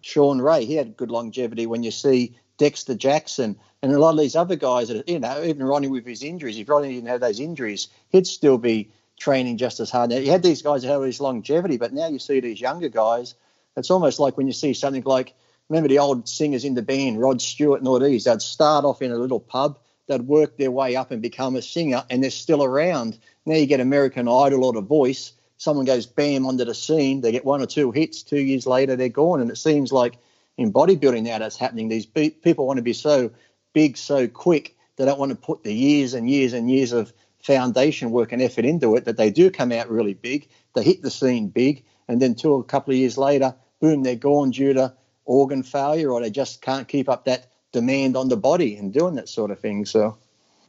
Shawn 0.00 0.40
Ray, 0.40 0.64
he 0.64 0.76
had 0.76 0.96
good 0.96 1.10
longevity. 1.10 1.66
When 1.66 1.82
you 1.82 1.90
see 1.90 2.36
Dexter 2.56 2.94
Jackson 2.94 3.58
and 3.82 3.92
a 3.92 3.98
lot 3.98 4.12
of 4.12 4.18
these 4.18 4.36
other 4.36 4.56
guys 4.56 4.88
that 4.88 5.08
you 5.08 5.18
know, 5.18 5.42
even 5.42 5.66
Ronnie 5.66 5.88
with 5.88 6.06
his 6.06 6.22
injuries, 6.22 6.56
if 6.56 6.68
Ronnie 6.68 6.94
didn't 6.94 7.08
have 7.08 7.20
those 7.20 7.40
injuries, 7.40 7.88
he'd 8.10 8.28
still 8.28 8.58
be 8.58 8.92
training 9.18 9.58
just 9.58 9.80
as 9.80 9.90
hard. 9.90 10.10
Now, 10.10 10.16
you 10.16 10.30
had 10.30 10.42
these 10.44 10.62
guys 10.62 10.82
that 10.82 10.88
had 10.88 10.96
all 10.96 11.02
this 11.02 11.20
longevity, 11.20 11.76
but 11.76 11.92
now 11.92 12.08
you 12.08 12.20
see 12.20 12.40
these 12.40 12.60
younger 12.60 12.88
guys 12.88 13.34
it's 13.76 13.90
almost 13.90 14.20
like 14.20 14.36
when 14.36 14.46
you 14.46 14.52
see 14.52 14.74
something 14.74 15.02
like, 15.04 15.34
remember 15.68 15.88
the 15.88 15.98
old 15.98 16.28
singers 16.28 16.64
in 16.64 16.74
the 16.74 16.82
band, 16.82 17.20
Rod 17.20 17.40
Stewart 17.40 17.80
and 17.80 17.88
all 17.88 17.98
these, 17.98 18.24
they'd 18.24 18.42
start 18.42 18.84
off 18.84 19.02
in 19.02 19.12
a 19.12 19.16
little 19.16 19.40
pub, 19.40 19.78
they'd 20.06 20.22
work 20.22 20.56
their 20.56 20.70
way 20.70 20.96
up 20.96 21.10
and 21.10 21.22
become 21.22 21.56
a 21.56 21.62
singer, 21.62 22.04
and 22.10 22.22
they're 22.22 22.30
still 22.30 22.62
around. 22.62 23.18
Now 23.46 23.56
you 23.56 23.66
get 23.66 23.80
American 23.80 24.28
Idol 24.28 24.64
or 24.64 24.72
The 24.72 24.80
Voice, 24.80 25.32
someone 25.56 25.86
goes 25.86 26.06
bam 26.06 26.46
onto 26.46 26.64
the 26.64 26.74
scene, 26.74 27.20
they 27.20 27.32
get 27.32 27.44
one 27.44 27.62
or 27.62 27.66
two 27.66 27.90
hits, 27.90 28.22
two 28.22 28.40
years 28.40 28.66
later 28.66 28.96
they're 28.96 29.08
gone. 29.08 29.40
And 29.40 29.50
it 29.50 29.56
seems 29.56 29.92
like 29.92 30.18
in 30.56 30.72
bodybuilding 30.72 31.22
now 31.22 31.38
that's 31.38 31.56
happening. 31.56 31.88
These 31.88 32.06
people 32.06 32.66
want 32.66 32.76
to 32.78 32.82
be 32.82 32.92
so 32.92 33.30
big, 33.72 33.96
so 33.96 34.28
quick, 34.28 34.76
they 34.96 35.04
don't 35.04 35.18
want 35.18 35.30
to 35.30 35.36
put 35.36 35.64
the 35.64 35.74
years 35.74 36.14
and 36.14 36.30
years 36.30 36.52
and 36.52 36.70
years 36.70 36.92
of 36.92 37.12
foundation 37.42 38.10
work 38.10 38.32
and 38.32 38.40
effort 38.40 38.64
into 38.64 38.96
it 38.96 39.04
that 39.04 39.16
they 39.16 39.30
do 39.30 39.50
come 39.50 39.72
out 39.72 39.90
really 39.90 40.14
big. 40.14 40.48
They 40.74 40.82
hit 40.82 41.02
the 41.02 41.10
scene 41.10 41.48
big, 41.48 41.84
and 42.08 42.20
then 42.20 42.34
two 42.34 42.52
or 42.52 42.60
a 42.60 42.64
couple 42.64 42.92
of 42.92 42.98
years 42.98 43.18
later, 43.18 43.54
boom, 43.80 44.02
they're 44.02 44.16
gone 44.16 44.50
due 44.50 44.74
to 44.74 44.94
organ 45.24 45.62
failure 45.62 46.10
or 46.10 46.20
they 46.20 46.30
just 46.30 46.62
can't 46.62 46.88
keep 46.88 47.08
up 47.08 47.24
that 47.24 47.46
demand 47.74 48.16
on 48.16 48.28
the 48.28 48.36
body 48.36 48.76
and 48.76 48.92
doing 48.92 49.16
that 49.16 49.28
sort 49.28 49.50
of 49.50 49.58
thing. 49.58 49.84
So, 49.84 50.16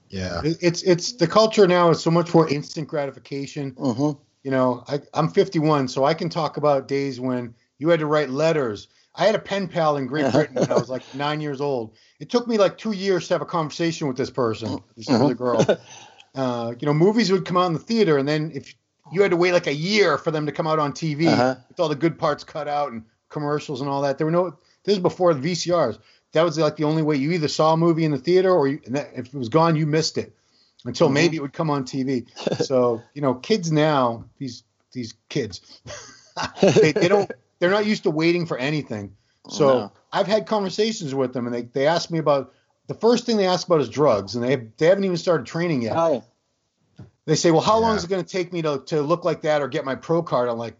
yeah, 0.09 0.41
it's 0.43 0.81
it's 0.83 1.13
the 1.13 1.27
culture 1.27 1.67
now 1.67 1.91
is 1.91 2.01
so 2.01 2.11
much 2.11 2.33
more 2.33 2.49
instant 2.49 2.89
gratification. 2.89 3.71
Mm-hmm. 3.73 4.19
You 4.43 4.51
know, 4.51 4.83
I, 4.87 4.99
I'm 5.13 5.29
51, 5.29 5.87
so 5.87 6.03
I 6.03 6.13
can 6.13 6.29
talk 6.29 6.57
about 6.57 6.87
days 6.87 7.19
when 7.19 7.55
you 7.79 7.89
had 7.89 7.99
to 7.99 8.05
write 8.05 8.29
letters. 8.29 8.89
I 9.15 9.25
had 9.25 9.33
a 9.33 9.39
pen 9.39 9.67
pal 9.67 9.97
in 9.97 10.07
Great 10.07 10.31
Britain 10.31 10.55
when 10.55 10.71
I 10.71 10.75
was 10.75 10.89
like 10.89 11.03
nine 11.15 11.39
years 11.39 11.61
old. 11.61 11.95
It 12.19 12.29
took 12.29 12.47
me 12.47 12.57
like 12.57 12.77
two 12.77 12.91
years 12.91 13.27
to 13.27 13.35
have 13.35 13.41
a 13.41 13.45
conversation 13.45 14.07
with 14.07 14.17
this 14.17 14.29
person, 14.29 14.79
this 14.97 15.07
mm-hmm. 15.07 15.23
other 15.23 15.35
girl. 15.35 15.65
Uh, 16.35 16.73
you 16.81 16.85
know, 16.85 16.93
movies 16.93 17.31
would 17.31 17.45
come 17.45 17.55
out 17.55 17.67
in 17.67 17.71
the 17.71 17.79
theater, 17.79 18.17
and 18.17 18.27
then 18.27 18.51
if 18.53 18.75
you 19.13 19.21
had 19.21 19.31
to 19.31 19.37
wait 19.37 19.53
like 19.53 19.67
a 19.67 19.73
year 19.73 20.17
for 20.17 20.31
them 20.31 20.45
to 20.45 20.51
come 20.51 20.67
out 20.67 20.79
on 20.79 20.91
TV 20.91 21.27
uh-huh. 21.27 21.55
with 21.69 21.79
all 21.79 21.87
the 21.87 21.95
good 21.95 22.19
parts 22.19 22.43
cut 22.43 22.67
out 22.67 22.91
and 22.91 23.03
commercials 23.29 23.81
and 23.81 23.89
all 23.89 24.01
that. 24.01 24.17
There 24.17 24.25
were 24.25 24.31
no. 24.31 24.57
This 24.83 24.95
is 24.95 25.01
before 25.01 25.33
the 25.33 25.51
VCRs. 25.51 25.97
That 26.35 26.43
was 26.43 26.57
like 26.57 26.75
the 26.75 26.83
only 26.83 27.01
way 27.01 27.15
you 27.15 27.31
either 27.31 27.47
saw 27.47 27.73
a 27.73 27.77
movie 27.77 28.03
in 28.03 28.11
the 28.11 28.17
theater 28.17 28.51
or 28.51 28.67
you, 28.67 28.81
that, 28.87 29.11
if 29.15 29.27
it 29.27 29.33
was 29.33 29.47
gone, 29.47 29.77
you 29.77 29.85
missed 29.85 30.17
it 30.17 30.35
until 30.83 31.07
mm-hmm. 31.07 31.13
maybe 31.13 31.37
it 31.37 31.41
would 31.41 31.53
come 31.53 31.69
on 31.69 31.85
TV. 31.85 32.27
so 32.65 33.01
you 33.13 33.21
know, 33.21 33.35
kids 33.35 33.71
now, 33.71 34.25
these 34.37 34.63
these 34.91 35.13
kids, 35.29 35.81
they, 36.61 36.91
they, 36.91 37.07
don't. 37.07 37.31
They're 37.59 37.71
not 37.71 37.85
used 37.85 38.03
to 38.03 38.11
waiting 38.11 38.45
for 38.45 38.57
anything. 38.57 39.15
So 39.49 39.67
no. 39.67 39.91
I've 40.11 40.27
had 40.27 40.45
conversations 40.45 41.15
with 41.15 41.31
them, 41.31 41.47
and 41.47 41.55
they 41.55 41.61
they 41.61 41.87
ask 41.87 42.11
me 42.11 42.19
about 42.19 42.53
the 42.87 42.95
first 42.95 43.25
thing 43.25 43.37
they 43.37 43.47
ask 43.47 43.65
about 43.65 43.79
is 43.79 43.87
drugs, 43.87 44.35
and 44.35 44.43
they 44.43 44.57
they 44.77 44.87
haven't 44.87 45.05
even 45.05 45.15
started 45.15 45.47
training 45.47 45.83
yet. 45.83 45.93
Oh, 45.95 46.13
yeah. 46.13 47.05
They 47.27 47.35
say, 47.35 47.51
well, 47.51 47.61
how 47.61 47.79
yeah. 47.79 47.87
long 47.87 47.95
is 47.95 48.03
it 48.03 48.09
going 48.09 48.23
to 48.23 48.29
take 48.29 48.53
me 48.53 48.61
to, 48.61 48.83
to 48.87 49.01
look 49.01 49.23
like 49.23 49.41
that 49.41 49.61
or 49.61 49.67
get 49.67 49.83
my 49.83 49.95
pro 49.95 50.21
card? 50.21 50.47
I'm 50.47 50.59
like, 50.59 50.75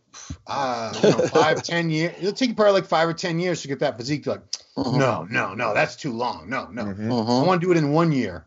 uh, 0.48 0.94
you 1.04 1.10
know, 1.10 1.28
five, 1.28 1.64
ten 1.64 1.90
years. 1.90 2.16
It'll 2.20 2.34
take 2.34 2.50
you 2.50 2.56
probably 2.56 2.74
like 2.74 2.86
five 2.86 3.08
or 3.08 3.14
ten 3.14 3.40
years 3.40 3.62
to 3.62 3.68
get 3.68 3.80
that 3.80 3.98
physique. 3.98 4.26
Like, 4.26 4.42
uh-huh. 4.78 4.98
no, 4.98 5.28
no, 5.30 5.54
no, 5.54 5.74
that's 5.74 5.96
too 5.96 6.14
long. 6.14 6.50
No, 6.50 6.68
no, 6.68 6.86
mm-hmm. 6.86 7.12
uh-huh. 7.12 7.42
I 7.42 7.46
want 7.46 7.62
to 7.62 7.68
do 7.68 7.72
it 7.72 7.78
in 7.78 7.92
one 7.92 8.12
year. 8.12 8.46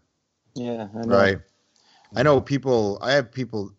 Yeah, 0.55 0.89
I 0.95 1.01
right. 1.01 1.39
I 2.15 2.23
know 2.23 2.41
people. 2.41 2.99
I 3.03 3.13
have 3.13 3.33
people. 3.33 3.73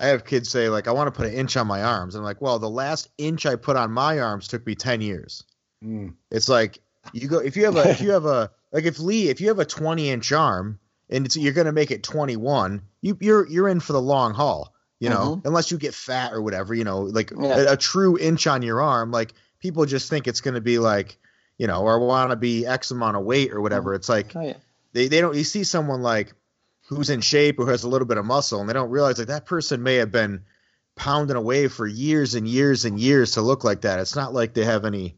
I 0.00 0.06
have 0.06 0.24
kids 0.24 0.48
say 0.48 0.68
like, 0.68 0.88
I 0.88 0.92
want 0.92 1.06
to 1.06 1.12
put 1.12 1.26
an 1.26 1.32
inch 1.32 1.56
on 1.56 1.68
my 1.68 1.82
arms. 1.82 2.16
I'm 2.16 2.24
like, 2.24 2.40
well, 2.40 2.58
the 2.58 2.68
last 2.68 3.08
inch 3.18 3.46
I 3.46 3.54
put 3.54 3.76
on 3.76 3.92
my 3.92 4.18
arms 4.18 4.48
took 4.48 4.66
me 4.66 4.74
ten 4.74 5.00
years. 5.00 5.44
Mm. 5.82 6.14
It's 6.30 6.48
like 6.48 6.80
you 7.12 7.28
go 7.28 7.38
if 7.38 7.56
you 7.56 7.64
have 7.64 7.76
a 7.76 7.90
if 7.90 8.00
you 8.00 8.12
have 8.12 8.24
a 8.24 8.50
like 8.72 8.84
if 8.84 8.98
Lee 8.98 9.28
if 9.28 9.40
you 9.40 9.48
have 9.48 9.58
a 9.58 9.64
20 9.64 10.10
inch 10.10 10.32
arm 10.32 10.78
and 11.10 11.34
you're 11.36 11.52
going 11.52 11.66
to 11.66 11.72
make 11.72 11.90
it 11.90 12.02
21, 12.02 12.82
you, 13.00 13.18
you're 13.20 13.46
you're 13.48 13.68
in 13.68 13.80
for 13.80 13.92
the 13.92 14.00
long 14.00 14.32
haul. 14.34 14.71
You 15.02 15.08
know, 15.08 15.36
mm-hmm. 15.36 15.48
unless 15.48 15.72
you 15.72 15.78
get 15.78 15.94
fat 15.94 16.32
or 16.32 16.40
whatever. 16.40 16.74
You 16.74 16.84
know, 16.84 17.00
like 17.00 17.32
yeah. 17.36 17.56
a, 17.56 17.72
a, 17.72 17.76
true 17.76 18.16
inch 18.16 18.46
on 18.46 18.62
your 18.62 18.80
arm. 18.80 19.10
Like 19.10 19.32
people 19.58 19.84
just 19.84 20.08
think 20.08 20.28
it's 20.28 20.40
going 20.40 20.54
to 20.54 20.60
be 20.60 20.78
like, 20.78 21.18
you 21.58 21.66
know, 21.66 21.82
or 21.82 21.98
want 21.98 22.30
to 22.30 22.36
be 22.36 22.66
X 22.66 22.92
amount 22.92 23.16
of 23.16 23.24
weight 23.24 23.52
or 23.52 23.60
whatever. 23.60 23.90
Mm-hmm. 23.90 23.96
It's 23.96 24.08
like 24.08 24.36
oh, 24.36 24.40
yeah. 24.42 24.54
they 24.92 25.08
they 25.08 25.20
don't. 25.20 25.34
You 25.34 25.42
see 25.42 25.64
someone 25.64 26.02
like 26.02 26.32
who's 26.86 27.10
in 27.10 27.20
shape 27.20 27.58
or 27.58 27.68
has 27.68 27.82
a 27.82 27.88
little 27.88 28.06
bit 28.06 28.16
of 28.16 28.24
muscle, 28.24 28.60
and 28.60 28.68
they 28.68 28.74
don't 28.74 28.90
realize 28.90 29.18
like 29.18 29.26
that 29.26 29.44
person 29.44 29.82
may 29.82 29.96
have 29.96 30.12
been 30.12 30.44
pounding 30.94 31.36
away 31.36 31.66
for 31.66 31.84
years 31.84 32.36
and 32.36 32.46
years 32.46 32.84
and 32.84 33.00
years 33.00 33.32
to 33.32 33.42
look 33.42 33.64
like 33.64 33.80
that. 33.80 33.98
It's 33.98 34.14
not 34.14 34.32
like 34.32 34.54
they 34.54 34.64
have 34.64 34.84
any 34.84 35.16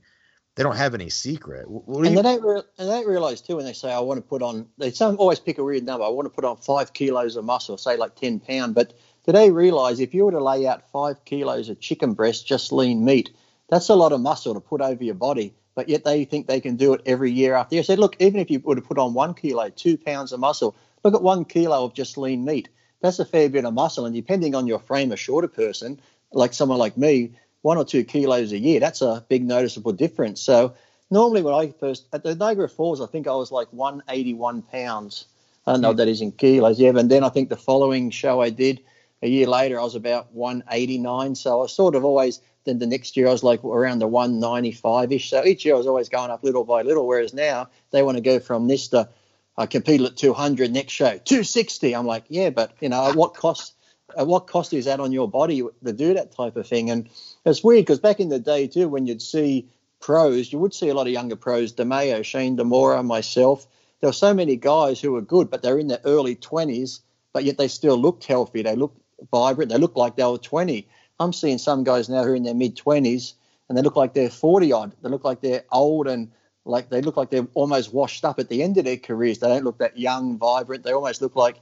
they 0.54 0.62
don't 0.62 0.76
have 0.76 0.94
any 0.94 1.10
secret. 1.10 1.66
And 1.66 2.06
you... 2.06 2.14
they 2.16 2.22
don't 2.22 2.42
re- 2.42 2.62
and 2.78 2.88
they 2.88 2.92
don't 2.92 3.06
realize 3.06 3.42
too 3.42 3.56
when 3.56 3.66
they 3.66 3.74
say 3.74 3.92
I 3.92 4.00
want 4.00 4.16
to 4.18 4.22
put 4.22 4.40
on. 4.40 4.68
They 4.78 4.92
some 4.92 5.16
always 5.18 5.40
pick 5.40 5.58
a 5.58 5.64
weird 5.64 5.84
number. 5.84 6.06
I 6.06 6.08
want 6.08 6.26
to 6.26 6.30
put 6.30 6.44
on 6.44 6.56
five 6.56 6.92
kilos 6.92 7.36
of 7.36 7.44
muscle, 7.44 7.76
say 7.76 7.96
like 7.96 8.14
ten 8.14 8.40
pound. 8.40 8.74
But 8.74 8.94
they 9.32 9.50
realize 9.50 10.00
if 10.00 10.14
you 10.14 10.24
were 10.24 10.32
to 10.32 10.42
lay 10.42 10.66
out 10.66 10.90
five 10.90 11.24
kilos 11.24 11.68
of 11.68 11.80
chicken 11.80 12.14
breast, 12.14 12.46
just 12.46 12.72
lean 12.72 13.04
meat, 13.04 13.30
that's 13.68 13.88
a 13.88 13.94
lot 13.94 14.12
of 14.12 14.20
muscle 14.20 14.54
to 14.54 14.60
put 14.60 14.80
over 14.80 15.02
your 15.02 15.14
body. 15.14 15.54
But 15.74 15.88
yet 15.88 16.04
they 16.04 16.24
think 16.24 16.46
they 16.46 16.60
can 16.60 16.76
do 16.76 16.92
it 16.94 17.02
every 17.06 17.32
year 17.32 17.54
after 17.54 17.74
year. 17.74 17.82
I 17.82 17.84
said, 17.84 17.98
look, 17.98 18.16
even 18.20 18.40
if 18.40 18.50
you 18.50 18.60
were 18.60 18.76
to 18.76 18.82
put 18.82 18.98
on 18.98 19.14
one 19.14 19.34
kilo, 19.34 19.70
two 19.70 19.96
pounds 19.96 20.32
of 20.32 20.40
muscle, 20.40 20.76
look 21.02 21.14
at 21.14 21.22
one 21.22 21.44
kilo 21.44 21.84
of 21.84 21.94
just 21.94 22.16
lean 22.16 22.44
meat. 22.44 22.68
That's 23.00 23.18
a 23.18 23.24
fair 23.24 23.48
bit 23.48 23.64
of 23.64 23.74
muscle. 23.74 24.06
And 24.06 24.14
depending 24.14 24.54
on 24.54 24.66
your 24.66 24.78
frame, 24.78 25.10
a 25.10 25.16
shorter 25.16 25.48
person, 25.48 26.00
like 26.32 26.54
someone 26.54 26.78
like 26.78 26.96
me, 26.96 27.32
one 27.62 27.78
or 27.78 27.84
two 27.84 28.04
kilos 28.04 28.52
a 28.52 28.58
year, 28.58 28.78
that's 28.78 29.02
a 29.02 29.24
big 29.28 29.44
noticeable 29.44 29.92
difference. 29.92 30.40
So 30.40 30.74
normally 31.10 31.42
when 31.42 31.54
I 31.54 31.70
first 31.80 32.06
at 32.12 32.22
the 32.22 32.34
Niagara 32.34 32.68
Falls, 32.68 33.00
I 33.00 33.06
think 33.06 33.26
I 33.26 33.34
was 33.34 33.50
like 33.50 33.68
181 33.72 34.62
pounds. 34.62 35.26
I 35.66 35.72
don't 35.72 35.80
know 35.80 35.88
what 35.88 35.96
that 35.96 36.08
is 36.08 36.20
in 36.20 36.32
kilos. 36.32 36.78
Yeah, 36.78 36.90
and 36.90 37.10
then 37.10 37.24
I 37.24 37.30
think 37.30 37.48
the 37.48 37.56
following 37.56 38.10
show 38.10 38.40
I 38.40 38.50
did 38.50 38.80
a 39.24 39.28
year 39.28 39.46
later, 39.46 39.80
I 39.80 39.82
was 39.82 39.94
about 39.94 40.32
189. 40.32 41.34
So 41.34 41.50
I 41.52 41.62
was 41.62 41.72
sort 41.72 41.94
of 41.94 42.04
always. 42.04 42.40
Then 42.64 42.78
the 42.78 42.86
next 42.86 43.16
year 43.16 43.28
I 43.28 43.32
was 43.32 43.42
like 43.42 43.62
around 43.62 43.98
the 43.98 44.06
195 44.06 45.12
ish. 45.12 45.30
So 45.30 45.44
each 45.44 45.64
year 45.64 45.74
I 45.74 45.78
was 45.78 45.86
always 45.86 46.08
going 46.08 46.30
up 46.30 46.44
little 46.44 46.64
by 46.64 46.82
little. 46.82 47.06
Whereas 47.06 47.34
now 47.34 47.68
they 47.90 48.02
want 48.02 48.16
to 48.16 48.22
go 48.22 48.38
from 48.38 48.68
this 48.68 48.88
to 48.88 49.08
I 49.56 49.66
competed 49.66 50.06
at 50.06 50.16
200 50.16 50.72
next 50.72 50.92
show 50.92 51.18
260. 51.18 51.94
I'm 51.94 52.06
like, 52.06 52.24
yeah, 52.28 52.50
but 52.50 52.72
you 52.80 52.88
know 52.88 53.12
what 53.12 53.34
costs 53.34 53.74
at 54.10 54.22
uh, 54.22 54.24
what 54.24 54.46
cost 54.46 54.72
is 54.72 54.84
that 54.84 55.00
on 55.00 55.12
your 55.12 55.28
body 55.28 55.62
to 55.84 55.92
do 55.92 56.14
that 56.14 56.32
type 56.32 56.56
of 56.56 56.66
thing? 56.66 56.90
And 56.90 57.08
it's 57.44 57.64
weird 57.64 57.82
because 57.82 58.00
back 58.00 58.20
in 58.20 58.28
the 58.28 58.38
day 58.38 58.66
too, 58.66 58.88
when 58.88 59.06
you'd 59.06 59.22
see 59.22 59.68
pros, 60.00 60.52
you 60.52 60.58
would 60.58 60.74
see 60.74 60.88
a 60.88 60.94
lot 60.94 61.06
of 61.06 61.12
younger 61.12 61.36
pros, 61.36 61.72
DeMayo, 61.72 62.24
Shane 62.24 62.56
DiMora, 62.56 63.04
myself. 63.04 63.66
There 64.00 64.08
were 64.08 64.14
so 64.14 64.34
many 64.34 64.56
guys 64.56 65.00
who 65.00 65.12
were 65.12 65.22
good, 65.22 65.50
but 65.50 65.62
they're 65.62 65.78
in 65.78 65.88
their 65.88 66.00
early 66.04 66.36
20s, 66.36 67.00
but 67.32 67.44
yet 67.44 67.56
they 67.56 67.68
still 67.68 67.96
looked 67.96 68.24
healthy. 68.24 68.62
They 68.62 68.76
looked 68.76 69.00
vibrant. 69.30 69.70
They 69.70 69.78
looked 69.78 69.96
like 69.96 70.16
they 70.16 70.24
were 70.24 70.38
20. 70.38 70.88
I'm 71.20 71.32
seeing 71.32 71.58
some 71.58 71.84
guys 71.84 72.08
now 72.08 72.24
who 72.24 72.32
are 72.32 72.36
in 72.36 72.42
their 72.42 72.54
mid 72.54 72.76
20s 72.76 73.34
and 73.68 73.78
they 73.78 73.82
look 73.82 73.96
like 73.96 74.14
they're 74.14 74.30
40 74.30 74.72
odd. 74.72 74.92
They 75.02 75.08
look 75.08 75.24
like 75.24 75.40
they're 75.40 75.64
old 75.70 76.06
and 76.06 76.30
like 76.64 76.88
they 76.88 77.02
look 77.02 77.16
like 77.16 77.30
they're 77.30 77.46
almost 77.54 77.92
washed 77.92 78.24
up 78.24 78.38
at 78.38 78.48
the 78.48 78.62
end 78.62 78.78
of 78.78 78.84
their 78.84 78.96
careers. 78.96 79.38
They 79.38 79.48
don't 79.48 79.64
look 79.64 79.78
that 79.78 79.98
young, 79.98 80.38
vibrant. 80.38 80.84
They 80.84 80.92
almost 80.92 81.22
look 81.22 81.36
like 81.36 81.56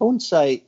I 0.00 0.04
wouldn't 0.04 0.22
say 0.22 0.64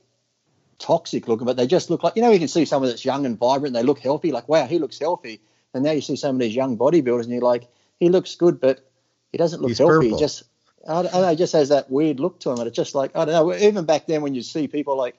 toxic 0.79 1.27
looking, 1.27 1.45
but 1.45 1.57
they 1.57 1.67
just 1.67 1.89
look 1.89 2.03
like 2.03 2.15
you 2.15 2.21
know 2.21 2.31
you 2.31 2.39
can 2.39 2.47
see 2.47 2.65
someone 2.65 2.89
that's 2.89 3.05
young 3.05 3.25
and 3.25 3.37
vibrant. 3.37 3.73
They 3.73 3.83
look 3.83 3.99
healthy. 3.99 4.31
Like 4.31 4.47
wow, 4.47 4.65
he 4.65 4.79
looks 4.79 4.99
healthy. 4.99 5.41
And 5.73 5.83
now 5.83 5.91
you 5.91 6.01
see 6.01 6.15
some 6.15 6.35
of 6.35 6.39
these 6.39 6.55
young 6.55 6.77
bodybuilders, 6.77 7.23
and 7.23 7.31
you're 7.31 7.41
like, 7.41 7.67
he 7.99 8.09
looks 8.09 8.35
good, 8.35 8.61
but 8.61 8.87
he 9.31 9.39
doesn't 9.39 9.59
look 9.59 9.69
He's 9.69 9.79
healthy. 9.79 10.09
He 10.09 10.19
just 10.19 10.43
I 10.87 11.01
don't, 11.01 11.07
I 11.07 11.11
don't 11.11 11.21
know, 11.21 11.29
he 11.29 11.35
just 11.35 11.53
has 11.53 11.69
that 11.69 11.89
weird 11.89 12.19
look 12.19 12.39
to 12.41 12.51
him, 12.51 12.59
and 12.59 12.67
it's 12.67 12.75
just 12.75 12.93
like 12.93 13.15
I 13.15 13.25
don't 13.25 13.33
know. 13.33 13.55
Even 13.55 13.85
back 13.85 14.05
then, 14.05 14.21
when 14.21 14.35
you 14.35 14.43
see 14.43 14.67
people 14.67 14.97
like 14.97 15.17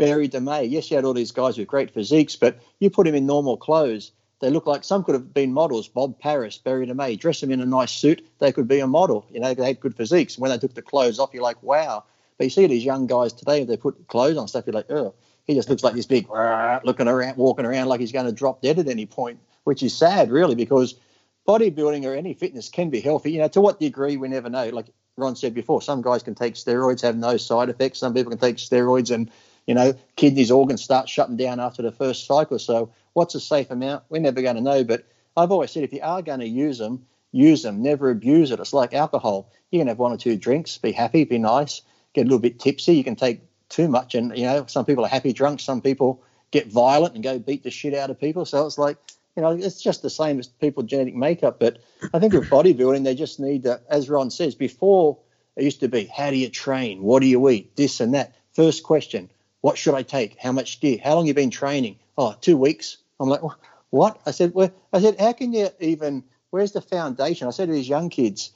Berry 0.00 0.28
DeMey, 0.28 0.70
yes, 0.70 0.90
you 0.90 0.96
had 0.96 1.04
all 1.04 1.14
these 1.14 1.32
guys 1.32 1.58
with 1.58 1.68
great 1.68 1.92
physiques, 1.92 2.36
but 2.36 2.58
you 2.78 2.90
put 2.90 3.06
him 3.06 3.14
in 3.14 3.26
normal 3.26 3.56
clothes. 3.56 4.12
They 4.40 4.50
look 4.50 4.66
like 4.66 4.84
some 4.84 5.04
could 5.04 5.14
have 5.14 5.34
been 5.34 5.52
models. 5.52 5.86
Bob 5.86 6.18
Paris, 6.18 6.56
Berry 6.56 6.86
DeMey, 6.86 7.18
dress 7.18 7.40
them 7.40 7.50
in 7.50 7.60
a 7.60 7.66
nice 7.66 7.92
suit. 7.92 8.26
They 8.38 8.52
could 8.52 8.66
be 8.66 8.80
a 8.80 8.86
model. 8.86 9.26
You 9.30 9.40
know, 9.40 9.52
they 9.52 9.66
had 9.66 9.80
good 9.80 9.94
physiques. 9.94 10.38
When 10.38 10.50
they 10.50 10.58
took 10.58 10.74
the 10.74 10.82
clothes 10.82 11.18
off, 11.18 11.30
you're 11.34 11.42
like, 11.42 11.62
wow. 11.62 12.04
But 12.38 12.44
you 12.44 12.50
see 12.50 12.66
these 12.66 12.84
young 12.84 13.06
guys 13.06 13.34
today, 13.34 13.64
they 13.64 13.76
put 13.76 14.08
clothes 14.08 14.38
on 14.38 14.48
stuff, 14.48 14.64
you're 14.66 14.72
like, 14.72 14.90
oh, 14.90 15.14
he 15.46 15.54
just 15.54 15.68
looks 15.68 15.84
like 15.84 15.94
this 15.94 16.06
big, 16.06 16.26
looking 16.30 17.06
around, 17.06 17.36
walking 17.36 17.66
around 17.66 17.88
like 17.88 18.00
he's 18.00 18.12
going 18.12 18.26
to 18.26 18.32
drop 18.32 18.62
dead 18.62 18.78
at 18.78 18.88
any 18.88 19.04
point, 19.04 19.40
which 19.64 19.82
is 19.82 19.94
sad, 19.94 20.30
really, 20.30 20.54
because 20.54 20.94
bodybuilding 21.46 22.06
or 22.06 22.14
any 22.14 22.32
fitness 22.32 22.70
can 22.70 22.88
be 22.88 23.00
healthy. 23.00 23.32
You 23.32 23.40
know, 23.40 23.48
to 23.48 23.60
what 23.60 23.78
degree, 23.78 24.16
we 24.16 24.28
never 24.28 24.48
know. 24.48 24.70
Like 24.70 24.86
Ron 25.16 25.36
said 25.36 25.52
before, 25.52 25.82
some 25.82 26.00
guys 26.00 26.22
can 26.22 26.34
take 26.34 26.54
steroids, 26.54 27.02
have 27.02 27.16
no 27.16 27.36
side 27.36 27.68
effects. 27.68 27.98
Some 27.98 28.14
people 28.14 28.30
can 28.30 28.38
take 28.38 28.56
steroids 28.56 29.14
and, 29.14 29.30
you 29.66 29.74
know, 29.74 29.94
kidneys, 30.16 30.50
organs 30.50 30.82
start 30.82 31.08
shutting 31.08 31.36
down 31.36 31.60
after 31.60 31.82
the 31.82 31.92
first 31.92 32.26
cycle. 32.26 32.58
So 32.58 32.92
what's 33.12 33.34
a 33.34 33.40
safe 33.40 33.70
amount? 33.70 34.04
We're 34.08 34.20
never 34.20 34.42
going 34.42 34.56
to 34.56 34.62
know. 34.62 34.84
But 34.84 35.06
I've 35.36 35.52
always 35.52 35.70
said 35.70 35.84
if 35.84 35.92
you 35.92 36.00
are 36.02 36.22
going 36.22 36.40
to 36.40 36.48
use 36.48 36.78
them, 36.78 37.06
use 37.32 37.62
them. 37.62 37.82
Never 37.82 38.10
abuse 38.10 38.50
it. 38.50 38.60
It's 38.60 38.72
like 38.72 38.94
alcohol. 38.94 39.50
You 39.70 39.80
can 39.80 39.88
have 39.88 39.98
one 39.98 40.12
or 40.12 40.16
two 40.16 40.36
drinks, 40.36 40.78
be 40.78 40.92
happy, 40.92 41.24
be 41.24 41.38
nice, 41.38 41.82
get 42.12 42.22
a 42.22 42.24
little 42.24 42.38
bit 42.38 42.58
tipsy. 42.58 42.94
You 42.94 43.04
can 43.04 43.16
take 43.16 43.40
too 43.68 43.88
much. 43.88 44.14
And, 44.14 44.36
you 44.36 44.44
know, 44.44 44.64
some 44.66 44.84
people 44.84 45.04
are 45.04 45.08
happy 45.08 45.32
drunk. 45.32 45.60
Some 45.60 45.80
people 45.80 46.22
get 46.50 46.66
violent 46.66 47.14
and 47.14 47.22
go 47.22 47.38
beat 47.38 47.62
the 47.62 47.70
shit 47.70 47.94
out 47.94 48.10
of 48.10 48.18
people. 48.18 48.44
So 48.44 48.66
it's 48.66 48.78
like, 48.78 48.96
you 49.36 49.42
know, 49.42 49.50
it's 49.52 49.80
just 49.80 50.02
the 50.02 50.10
same 50.10 50.40
as 50.40 50.48
people 50.48 50.82
genetic 50.82 51.14
makeup. 51.14 51.60
But 51.60 51.78
I 52.12 52.18
think 52.18 52.32
with 52.32 52.50
bodybuilding, 52.50 53.04
they 53.04 53.14
just 53.14 53.38
need 53.38 53.62
to, 53.62 53.80
as 53.88 54.10
Ron 54.10 54.30
says, 54.30 54.56
before 54.56 55.18
it 55.56 55.62
used 55.62 55.80
to 55.80 55.88
be, 55.88 56.06
how 56.06 56.30
do 56.30 56.36
you 56.36 56.48
train? 56.48 57.02
What 57.02 57.20
do 57.20 57.28
you 57.28 57.48
eat? 57.48 57.76
This 57.76 58.00
and 58.00 58.14
that. 58.14 58.34
First 58.54 58.82
question, 58.82 59.30
what 59.60 59.78
should 59.78 59.94
I 59.94 60.02
take? 60.02 60.36
How 60.38 60.52
much 60.52 60.80
gear? 60.80 60.98
How 61.02 61.14
long 61.14 61.26
you 61.26 61.34
been 61.34 61.50
training? 61.50 61.96
Oh, 62.16 62.34
two 62.40 62.56
weeks. 62.56 62.98
I'm 63.18 63.28
like, 63.28 63.40
what? 63.90 64.20
I 64.26 64.30
said, 64.30 64.54
well, 64.54 64.70
I 64.92 65.00
said, 65.00 65.20
how 65.20 65.32
can 65.32 65.52
you 65.52 65.68
even, 65.80 66.24
where's 66.50 66.72
the 66.72 66.80
foundation? 66.80 67.46
I 67.46 67.50
said 67.50 67.66
to 67.66 67.72
these 67.72 67.88
young 67.88 68.08
kids, 68.08 68.52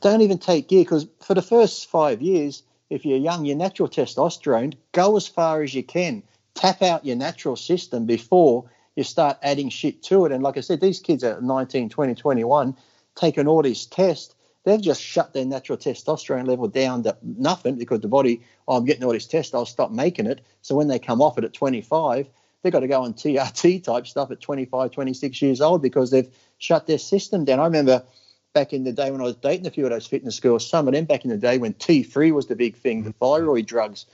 don't 0.00 0.22
even 0.22 0.38
take 0.38 0.68
gear 0.68 0.84
because 0.84 1.06
for 1.20 1.34
the 1.34 1.42
first 1.42 1.88
five 1.88 2.22
years, 2.22 2.62
if 2.90 3.04
you're 3.04 3.18
young, 3.18 3.44
your 3.44 3.56
natural 3.56 3.88
testosterone, 3.88 4.74
go 4.92 5.16
as 5.16 5.28
far 5.28 5.62
as 5.62 5.74
you 5.74 5.82
can. 5.82 6.22
Tap 6.54 6.82
out 6.82 7.04
your 7.04 7.16
natural 7.16 7.56
system 7.56 8.06
before 8.06 8.70
you 8.96 9.04
start 9.04 9.38
adding 9.42 9.68
shit 9.68 10.02
to 10.04 10.24
it. 10.24 10.32
And 10.32 10.42
like 10.42 10.56
I 10.56 10.60
said, 10.60 10.80
these 10.80 10.98
kids 10.98 11.22
are 11.22 11.40
19, 11.40 11.88
20, 11.88 12.14
21, 12.14 12.76
taking 13.14 13.46
all 13.46 13.62
these 13.62 13.86
tests. 13.86 14.34
They've 14.68 14.80
just 14.80 15.02
shut 15.02 15.32
their 15.32 15.46
natural 15.46 15.78
testosterone 15.78 16.46
level 16.46 16.68
down 16.68 17.02
to 17.04 17.16
nothing 17.22 17.76
because 17.76 18.00
the 18.00 18.08
body, 18.08 18.42
oh, 18.66 18.76
I'm 18.76 18.84
getting 18.84 19.02
all 19.02 19.12
this 19.12 19.26
test, 19.26 19.54
I'll 19.54 19.64
stop 19.64 19.90
making 19.90 20.26
it. 20.26 20.42
So 20.60 20.74
when 20.74 20.88
they 20.88 20.98
come 20.98 21.22
off 21.22 21.38
it 21.38 21.44
at 21.44 21.54
25, 21.54 22.28
they've 22.62 22.72
got 22.72 22.80
to 22.80 22.86
go 22.86 23.02
on 23.02 23.14
TRT 23.14 23.82
type 23.82 24.06
stuff 24.06 24.30
at 24.30 24.42
25, 24.42 24.90
26 24.90 25.40
years 25.40 25.62
old 25.62 25.80
because 25.80 26.10
they've 26.10 26.28
shut 26.58 26.86
their 26.86 26.98
system 26.98 27.46
down. 27.46 27.60
I 27.60 27.64
remember 27.64 28.04
back 28.52 28.74
in 28.74 28.84
the 28.84 28.92
day 28.92 29.10
when 29.10 29.22
I 29.22 29.24
was 29.24 29.36
dating 29.36 29.66
a 29.66 29.70
few 29.70 29.84
of 29.84 29.90
those 29.90 30.06
fitness 30.06 30.38
girls, 30.38 30.68
some 30.68 30.86
of 30.86 30.92
them 30.92 31.06
back 31.06 31.24
in 31.24 31.30
the 31.30 31.38
day 31.38 31.56
when 31.56 31.72
T3 31.72 32.32
was 32.32 32.48
the 32.48 32.56
big 32.56 32.76
thing, 32.76 33.04
the 33.04 33.12
thyroid 33.14 33.64
drugs. 33.64 34.04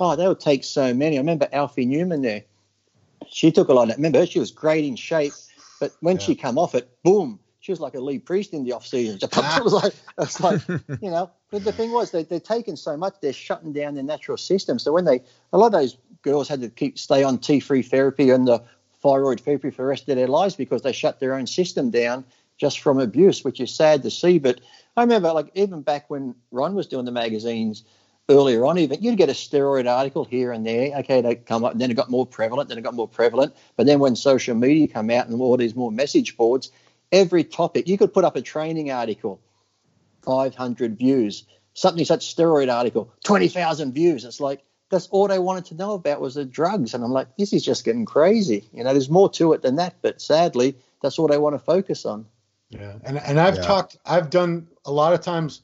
Oh, 0.00 0.16
they 0.16 0.26
would 0.26 0.40
take 0.40 0.64
so 0.64 0.94
many. 0.94 1.18
I 1.18 1.20
remember 1.20 1.48
Alfie 1.52 1.84
Newman 1.84 2.22
there. 2.22 2.44
She 3.28 3.52
took 3.52 3.68
a 3.68 3.74
lot 3.74 3.82
of 3.82 3.88
that. 3.88 3.96
Remember, 3.98 4.24
she 4.24 4.38
was 4.38 4.52
great 4.52 4.86
in 4.86 4.96
shape, 4.96 5.34
but 5.80 5.92
when 6.00 6.18
she 6.18 6.34
come 6.34 6.56
off 6.56 6.74
it, 6.74 6.88
boom, 7.02 7.40
she 7.60 7.72
was 7.72 7.80
like 7.80 7.94
a 7.94 8.00
Lee 8.00 8.18
Priest 8.18 8.52
in 8.52 8.64
the 8.64 8.72
off 8.72 8.86
season. 8.86 9.18
It 9.32 9.64
was 9.64 9.72
like, 9.72 9.94
it's 10.18 10.40
like 10.40 10.60
you 11.02 11.10
know. 11.10 11.30
But 11.50 11.64
the 11.64 11.72
thing 11.72 11.92
was, 11.92 12.10
they, 12.10 12.24
they're 12.24 12.40
taking 12.40 12.76
so 12.76 12.96
much, 12.96 13.16
they're 13.20 13.32
shutting 13.32 13.72
down 13.72 13.94
their 13.94 14.04
natural 14.04 14.36
system. 14.36 14.78
So 14.78 14.92
when 14.92 15.04
they, 15.04 15.22
a 15.52 15.58
lot 15.58 15.66
of 15.66 15.72
those 15.72 15.96
girls 16.22 16.48
had 16.48 16.60
to 16.60 16.68
keep 16.68 16.98
stay 16.98 17.22
on 17.22 17.38
T3 17.38 17.84
therapy 17.84 18.30
and 18.30 18.46
the 18.46 18.62
thyroid 19.00 19.40
therapy 19.40 19.70
for 19.70 19.82
the 19.82 19.88
rest 19.88 20.08
of 20.08 20.16
their 20.16 20.28
lives 20.28 20.56
because 20.56 20.82
they 20.82 20.92
shut 20.92 21.20
their 21.20 21.34
own 21.34 21.46
system 21.46 21.90
down 21.90 22.24
just 22.58 22.80
from 22.80 22.98
abuse, 22.98 23.44
which 23.44 23.60
is 23.60 23.74
sad 23.74 24.02
to 24.02 24.10
see. 24.10 24.38
But 24.38 24.60
I 24.96 25.02
remember, 25.02 25.32
like 25.32 25.50
even 25.54 25.82
back 25.82 26.10
when 26.10 26.34
Ron 26.50 26.74
was 26.74 26.86
doing 26.86 27.04
the 27.04 27.12
magazines 27.12 27.84
earlier 28.28 28.66
on, 28.66 28.78
even 28.78 29.02
you'd 29.02 29.16
get 29.16 29.28
a 29.28 29.32
steroid 29.32 29.88
article 29.88 30.24
here 30.24 30.52
and 30.52 30.66
there. 30.66 30.96
Okay, 30.98 31.20
they 31.20 31.36
come 31.36 31.64
up, 31.64 31.72
and 31.72 31.80
then 31.80 31.90
it 31.90 31.94
got 31.94 32.10
more 32.10 32.26
prevalent, 32.26 32.68
then 32.68 32.78
it 32.78 32.82
got 32.82 32.94
more 32.94 33.08
prevalent. 33.08 33.54
But 33.76 33.86
then 33.86 34.00
when 34.00 34.16
social 34.16 34.54
media 34.54 34.88
come 34.88 35.10
out 35.10 35.28
and 35.28 35.40
all 35.40 35.56
these 35.56 35.76
more 35.76 35.92
message 35.92 36.36
boards, 36.36 36.70
every 37.12 37.44
topic 37.44 37.88
you 37.88 37.98
could 37.98 38.12
put 38.12 38.24
up 38.24 38.36
a 38.36 38.42
training 38.42 38.90
article, 38.90 39.40
500 40.22 40.98
views. 40.98 41.44
Something 41.74 42.04
such 42.04 42.34
steroid 42.34 42.72
article, 42.72 43.12
20,000 43.24 43.92
views. 43.92 44.24
It's 44.24 44.40
like 44.40 44.64
that's 44.90 45.06
all 45.08 45.28
they 45.28 45.38
wanted 45.38 45.66
to 45.66 45.74
know 45.74 45.92
about 45.92 46.20
was 46.20 46.34
the 46.34 46.44
drugs, 46.44 46.94
and 46.94 47.04
I'm 47.04 47.12
like, 47.12 47.36
this 47.36 47.52
is 47.52 47.64
just 47.64 47.84
getting 47.84 48.04
crazy. 48.04 48.68
You 48.72 48.82
know, 48.82 48.92
there's 48.92 49.10
more 49.10 49.30
to 49.30 49.52
it 49.52 49.62
than 49.62 49.76
that, 49.76 49.96
but 50.02 50.20
sadly, 50.20 50.76
that's 51.02 51.18
all 51.18 51.28
they 51.28 51.38
want 51.38 51.54
to 51.54 51.58
focus 51.60 52.04
on. 52.04 52.26
Yeah, 52.70 52.94
and 53.04 53.18
and 53.18 53.38
I've 53.38 53.56
Yeah. 53.56 53.62
talked, 53.62 53.96
I've 54.04 54.30
done 54.30 54.68
a 54.84 54.92
lot 54.92 55.12
of 55.12 55.20
times. 55.20 55.62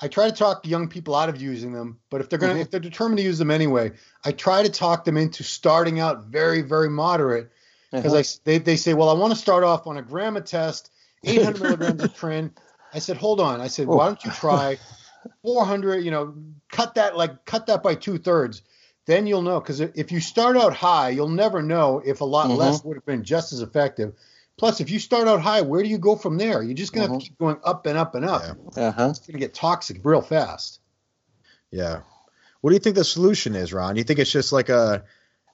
I 0.00 0.08
try 0.08 0.28
to 0.28 0.36
talk 0.36 0.66
young 0.66 0.88
people 0.88 1.14
out 1.14 1.28
of 1.28 1.40
using 1.40 1.72
them, 1.72 2.00
but 2.10 2.20
if 2.20 2.28
they're 2.28 2.38
gonna, 2.38 2.54
Mhm. 2.54 2.62
if 2.62 2.70
they're 2.70 2.80
determined 2.80 3.18
to 3.18 3.24
use 3.24 3.38
them 3.38 3.50
anyway, 3.50 3.92
I 4.24 4.32
try 4.32 4.62
to 4.62 4.68
talk 4.68 5.04
them 5.04 5.16
into 5.16 5.44
starting 5.44 5.98
out 6.00 6.24
very, 6.24 6.60
very 6.60 6.90
moderate 6.90 7.50
because 8.02 8.12
Uh-huh. 8.14 8.40
They 8.44 8.58
they 8.58 8.76
say, 8.76 8.94
well, 8.94 9.08
I 9.08 9.14
want 9.14 9.32
to 9.32 9.38
start 9.38 9.64
off 9.64 9.86
on 9.86 9.96
a 9.98 10.02
gram 10.02 10.36
a 10.36 10.40
test, 10.40 10.90
800 11.24 11.60
milligrams 11.62 12.02
of 12.02 12.14
tren. 12.14 12.50
I 12.92 12.98
said, 12.98 13.16
hold 13.16 13.40
on. 13.40 13.60
I 13.60 13.66
said, 13.68 13.86
why 13.88 14.06
don't 14.06 14.24
you 14.24 14.30
try 14.30 14.78
400? 15.42 16.04
You 16.04 16.10
know, 16.10 16.34
cut 16.70 16.94
that 16.96 17.16
like 17.16 17.44
cut 17.44 17.66
that 17.66 17.82
by 17.82 17.94
two 17.94 18.18
thirds. 18.18 18.62
Then 19.06 19.26
you'll 19.26 19.42
know 19.42 19.60
because 19.60 19.80
if 19.80 20.12
you 20.12 20.20
start 20.20 20.56
out 20.56 20.74
high, 20.74 21.10
you'll 21.10 21.28
never 21.28 21.60
know 21.62 22.00
if 22.04 22.20
a 22.20 22.24
lot 22.24 22.48
less 22.50 22.82
would 22.84 22.96
have 22.96 23.04
been 23.04 23.22
just 23.24 23.52
as 23.52 23.60
effective. 23.60 24.14
Plus, 24.56 24.80
if 24.80 24.88
you 24.88 24.98
start 24.98 25.26
out 25.28 25.40
high, 25.40 25.60
where 25.62 25.82
do 25.82 25.88
you 25.88 25.98
go 25.98 26.14
from 26.16 26.38
there? 26.38 26.62
You're 26.62 26.74
just 26.74 26.92
gonna 26.92 27.08
Mhm. 27.08 27.20
keep 27.20 27.36
going 27.38 27.56
up 27.64 27.86
and 27.86 27.98
up 27.98 28.14
and 28.14 28.24
up. 28.24 28.42
Yeah. 28.76 28.88
Uh-huh. 28.88 29.08
It's 29.10 29.18
gonna 29.18 29.40
get 29.40 29.52
toxic 29.52 30.00
real 30.04 30.22
fast. 30.22 30.78
Yeah. 31.70 32.02
What 32.60 32.70
do 32.70 32.74
you 32.74 32.80
think 32.80 32.96
the 32.96 33.04
solution 33.04 33.54
is, 33.56 33.72
Ron? 33.74 33.96
You 33.96 34.04
think 34.04 34.20
it's 34.20 34.30
just 34.30 34.52
like 34.52 34.68
a 34.70 35.04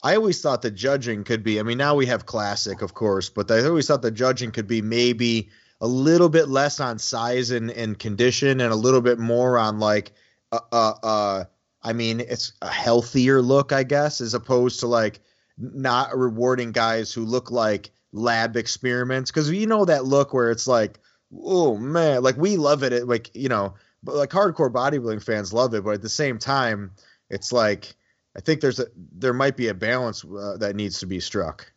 I 0.02 0.16
always 0.16 0.40
thought 0.40 0.62
the 0.62 0.70
judging 0.70 1.24
could 1.24 1.42
be 1.42 1.60
I 1.60 1.62
mean 1.62 1.78
now 1.78 1.94
we 1.94 2.06
have 2.06 2.26
classic 2.26 2.82
of 2.82 2.94
course, 2.94 3.28
but 3.28 3.50
I 3.50 3.64
always 3.64 3.86
thought 3.86 4.02
the 4.02 4.10
judging 4.10 4.50
could 4.50 4.66
be 4.66 4.82
maybe 4.82 5.50
a 5.80 5.86
little 5.86 6.28
bit 6.28 6.48
less 6.48 6.80
on 6.80 6.98
size 6.98 7.50
and, 7.50 7.70
and 7.70 7.98
condition 7.98 8.60
and 8.60 8.72
a 8.72 8.76
little 8.76 9.00
bit 9.00 9.18
more 9.18 9.58
on 9.58 9.78
like 9.78 10.12
uh 10.52 10.60
uh, 10.72 10.94
uh 11.02 11.44
I 11.82 11.92
mean 11.92 12.20
it's 12.20 12.52
a 12.62 12.70
healthier 12.70 13.42
look 13.42 13.72
I 13.72 13.82
guess 13.82 14.20
as 14.20 14.34
opposed 14.34 14.80
to 14.80 14.86
like 14.86 15.20
not 15.58 16.16
rewarding 16.16 16.72
guys 16.72 17.12
who 17.12 17.24
look 17.24 17.50
like 17.50 17.90
lab 18.12 18.56
experiments. 18.56 19.30
Because 19.30 19.50
you 19.50 19.66
know 19.66 19.84
that 19.84 20.04
look 20.04 20.32
where 20.32 20.50
it's 20.50 20.66
like 20.66 20.98
oh 21.32 21.76
man 21.76 22.22
like 22.22 22.36
we 22.36 22.56
love 22.56 22.82
it 22.82 23.06
like 23.06 23.34
you 23.34 23.48
know 23.48 23.74
but 24.02 24.16
like 24.16 24.30
hardcore 24.30 24.72
bodybuilding 24.72 25.22
fans 25.22 25.52
love 25.52 25.74
it 25.74 25.84
but 25.84 25.90
at 25.94 26.02
the 26.02 26.08
same 26.08 26.38
time 26.38 26.90
it's 27.28 27.52
like 27.52 27.94
i 28.36 28.40
think 28.40 28.60
there's 28.60 28.78
a 28.80 28.86
there 28.96 29.32
might 29.32 29.56
be 29.56 29.68
a 29.68 29.74
balance 29.74 30.24
uh, 30.24 30.56
that 30.58 30.76
needs 30.76 30.98
to 31.00 31.06
be 31.06 31.20
struck 31.20 31.72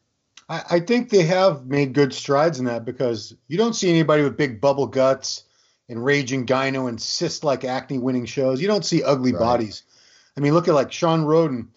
I, 0.50 0.64
I 0.72 0.80
think 0.82 1.10
they 1.10 1.24
have 1.24 1.66
made 1.68 1.94
good 1.94 2.14
strides 2.14 2.60
in 2.60 2.66
that 2.66 2.84
because 2.84 3.34
you 3.48 3.58
don't 3.58 3.74
see 3.74 3.90
anybody 3.90 4.24
with 4.24 4.36
big 4.38 4.60
bubble 4.60 4.88
guts 4.88 5.44
and 5.88 6.04
raging 6.04 6.46
gyno 6.46 6.90
and 6.90 7.02
cyst 7.02 7.44
like 7.46 7.64
acne 7.64 7.98
winning 7.98 8.26
shows. 8.26 8.62
You 8.62 8.68
don't 8.68 8.84
see 8.84 9.02
ugly 9.04 9.32
Right. 9.32 9.40
bodies. 9.40 9.84
I 10.36 10.42
mean, 10.42 10.54
look 10.54 10.68
at 10.68 10.74
like 10.74 10.92
Shawn 10.92 11.24
Rhoden. 11.24 11.68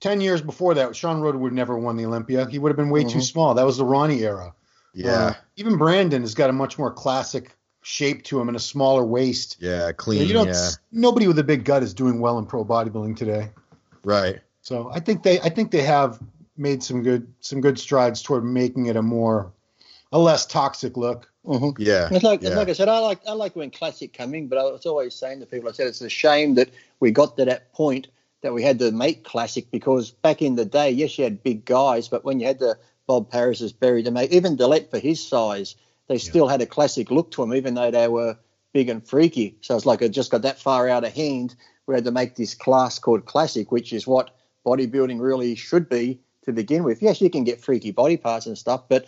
Ten 0.00 0.22
years 0.22 0.40
before 0.40 0.72
that, 0.74 0.96
Shawn 0.96 1.20
Rhoden 1.20 1.40
would 1.40 1.52
never 1.52 1.78
won 1.78 1.96
the 1.96 2.06
Olympia. 2.06 2.46
He 2.48 2.58
would 2.58 2.70
have 2.70 2.76
been 2.78 2.88
way 2.90 3.04
too 3.04 3.18
Mhm. 3.18 3.22
small. 3.22 3.52
That 3.54 3.66
was 3.66 3.76
the 3.76 3.84
Ronnie 3.84 4.22
era. 4.24 4.54
yeah 4.94 5.10
Uh, 5.12 5.34
even 5.56 5.76
Brandon 5.76 6.22
has 6.22 6.34
got 6.34 6.48
a 6.48 6.54
much 6.54 6.78
more 6.78 6.90
classic 6.90 7.54
shape 7.82 8.22
to 8.24 8.40
him 8.40 8.48
and 8.48 8.56
a 8.56 8.60
smaller 8.60 9.04
waist. 9.04 9.56
yeah 9.60 9.88
You, 9.88 9.92
clean 9.92 10.18
know, 10.20 10.26
you 10.26 10.32
don't. 10.32 10.46
yeah 10.48 10.70
Nobody 10.92 11.26
with 11.28 11.38
a 11.38 11.44
big 11.44 11.64
gut 11.64 11.82
is 11.82 11.92
doing 11.92 12.20
well 12.20 12.38
in 12.38 12.46
pro 12.46 12.64
bodybuilding 12.64 13.16
today. 13.16 13.50
Right 14.06 14.40
So 14.62 14.90
I 14.92 15.00
think 15.00 15.22
they 15.22 15.40
I 15.40 15.48
think 15.48 15.70
they 15.72 15.82
have 15.82 16.20
made 16.56 16.82
some 16.82 17.02
good 17.02 17.32
some 17.40 17.60
good 17.60 17.78
strides 17.78 18.22
toward 18.22 18.44
making 18.44 18.86
it 18.86 18.96
a 18.96 19.02
more 19.02 19.52
a 20.12 20.18
less 20.18 20.46
toxic 20.46 20.96
look. 20.96 21.30
Mm-hmm. 21.44 21.82
Yeah. 21.82 22.08
It's 22.10 22.24
like, 22.24 22.42
yeah. 22.42 22.50
like 22.50 22.68
I 22.68 22.72
said, 22.72 22.88
I 22.88 22.98
like 23.00 23.20
I 23.26 23.32
like 23.32 23.56
when 23.56 23.70
classic 23.70 24.12
coming, 24.12 24.48
but 24.48 24.58
I 24.58 24.62
was 24.62 24.86
always 24.86 25.14
saying 25.14 25.40
to 25.40 25.46
people, 25.46 25.68
I 25.68 25.72
said 25.72 25.88
it's 25.88 26.00
a 26.00 26.08
shame 26.08 26.54
that 26.54 26.70
we 27.00 27.10
got 27.10 27.36
to 27.36 27.44
that 27.44 27.72
point 27.72 28.08
that 28.42 28.52
we 28.52 28.62
had 28.62 28.78
to 28.78 28.92
make 28.92 29.24
classic 29.24 29.70
because 29.70 30.10
back 30.10 30.40
in 30.40 30.54
the 30.54 30.64
day, 30.64 30.90
yes, 30.90 31.18
you 31.18 31.24
had 31.24 31.42
big 31.42 31.64
guys, 31.64 32.08
but 32.08 32.24
when 32.24 32.38
you 32.38 32.46
had 32.46 32.60
the 32.60 32.78
Bob 33.06 33.30
Paris's 33.30 33.72
Berry 33.72 34.02
to 34.04 34.10
make 34.10 34.30
even 34.30 34.56
Dillett 34.56 34.90
for 34.90 34.98
his 34.98 35.26
size, 35.26 35.74
they 36.08 36.18
still 36.18 36.46
had 36.46 36.62
a 36.62 36.66
classic 36.66 37.10
look 37.10 37.30
to 37.32 37.40
them, 37.40 37.54
even 37.54 37.74
though 37.74 37.90
they 37.90 38.08
were 38.08 38.36
big 38.72 38.88
and 38.88 39.06
freaky. 39.06 39.56
So 39.60 39.76
it's 39.76 39.86
like 39.86 40.02
it 40.02 40.10
just 40.10 40.30
got 40.30 40.42
that 40.42 40.58
far 40.58 40.88
out 40.88 41.04
of 41.04 41.12
hand. 41.12 41.56
We 41.86 41.94
had 41.94 42.04
to 42.04 42.10
make 42.10 42.34
this 42.34 42.54
class 42.54 42.98
called 42.98 43.26
classic, 43.26 43.70
which 43.70 43.92
is 43.92 44.06
what 44.06 44.30
bodybuilding 44.64 45.20
really 45.20 45.54
should 45.54 45.88
be 45.88 46.20
to 46.44 46.52
begin 46.52 46.84
with. 46.84 47.02
Yes, 47.02 47.20
you 47.20 47.30
can 47.30 47.44
get 47.44 47.60
freaky 47.60 47.92
body 47.92 48.16
parts 48.16 48.46
and 48.46 48.58
stuff, 48.58 48.84
but 48.88 49.06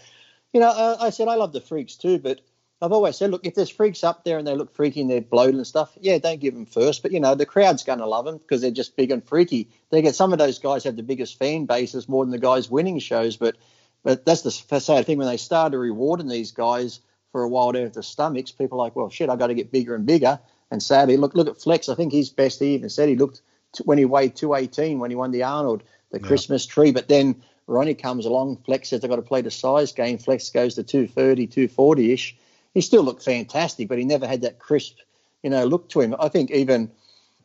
you 0.53 0.61
know, 0.61 0.69
uh, 0.69 0.97
I 1.01 1.11
said 1.11 1.29
I 1.29 1.35
love 1.35 1.53
the 1.53 1.61
freaks 1.61 1.97
too, 1.97 2.19
but 2.19 2.41
I've 2.81 2.93
always 2.93 3.17
said, 3.17 3.31
look, 3.31 3.45
if 3.45 3.55
there's 3.55 3.69
freaks 3.69 4.05
up 4.05 4.25
there 4.25 4.39
and 4.39 4.47
they 4.47 4.55
look 4.55 4.73
freaky 4.73 5.01
and 5.01 5.11
they're 5.11 5.21
bloated 5.21 5.57
and 5.57 5.67
stuff, 5.67 5.99
yeah, 6.01 6.17
don't 6.19 6.41
give 6.41 6.55
them 6.55 6.67
first. 6.67 7.03
But 7.03 7.11
you 7.13 7.21
know, 7.21 7.35
the 7.35 7.47
crowd's 7.47 7.83
going 7.83 7.99
to 7.99 8.07
love 8.07 8.25
them 8.25 8.39
because 8.39 8.61
they're 8.61 8.71
just 8.71 8.97
big 8.97 9.11
and 9.11 9.25
freaky. 9.25 9.69
They 9.91 10.01
get 10.01 10.15
some 10.15 10.33
of 10.33 10.39
those 10.39 10.59
guys 10.59 10.85
have 10.85 10.97
the 10.97 11.03
biggest 11.03 11.39
fan 11.39 11.67
bases 11.67 12.09
more 12.09 12.25
than 12.25 12.31
the 12.31 12.39
guys 12.39 12.71
winning 12.71 12.99
shows, 13.01 13.37
but 13.37 13.57
but 14.05 14.25
that's 14.25 14.43
the 14.43 14.51
sad 14.51 15.07
thing 15.07 15.19
when 15.19 15.27
they 15.27 15.37
started 15.37 15.77
rewarding 15.77 16.29
these 16.29 16.53
guys 16.53 17.01
for 17.33 17.43
a 17.43 17.49
while 17.49 17.73
there 17.73 17.87
at 17.87 17.95
the 17.95 18.03
stomachs. 18.03 18.53
People 18.53 18.81
are 18.81 18.85
like, 18.85 18.97
well, 18.97 19.11
shit, 19.11 19.29
I 19.29 19.37
got 19.37 19.49
to 19.49 19.55
get 19.55 19.73
bigger 19.73 19.95
and 19.95 20.07
bigger. 20.07 20.39
And 20.71 20.83
sadly, 20.83 21.17
look 21.17 21.35
look 21.35 21.49
at 21.49 21.61
Flex. 21.61 21.89
I 21.89 21.95
think 21.95 22.13
his 22.13 22.31
best. 22.31 22.61
He 22.61 22.75
even 22.75 22.91
said 22.91 23.09
he 23.09 23.17
looked 23.17 23.43
to, 23.75 23.83
when 23.85 23.99
he 23.99 24.05
weighed 24.05 24.37
218 24.37 24.99
when 24.99 25.11
he 25.11 25.17
won 25.17 25.31
the 25.31 25.43
Arnold, 25.43 25.83
the 26.11 26.21
Yeah. 26.21 26.27
Christmas 26.27 26.67
tree. 26.67 26.93
But 26.93 27.09
then 27.09 27.43
Ronnie 27.67 27.95
comes 27.95 28.27
along. 28.27 28.59
Flex 28.65 28.89
says 28.89 29.01
they've 29.01 29.11
got 29.11 29.17
to 29.17 29.23
play 29.23 29.43
the 29.43 29.51
size 29.51 29.93
game. 29.93 30.19
Flex 30.19 30.51
goes 30.51 30.75
to 30.75 30.83
230, 30.83 31.47
240 31.47 32.13
ish. 32.13 32.37
He 32.75 32.81
still 32.81 33.03
looked 33.03 33.23
fantastic, 33.23 33.89
but 33.89 33.99
he 33.99 34.05
never 34.05 34.27
had 34.27 34.43
that 34.43 34.59
crisp, 34.59 34.99
you 35.43 35.51
know, 35.51 35.65
look 35.65 35.89
to 35.91 36.01
him. 36.01 36.15
I 36.19 36.29
think 36.29 36.51
even 36.51 36.91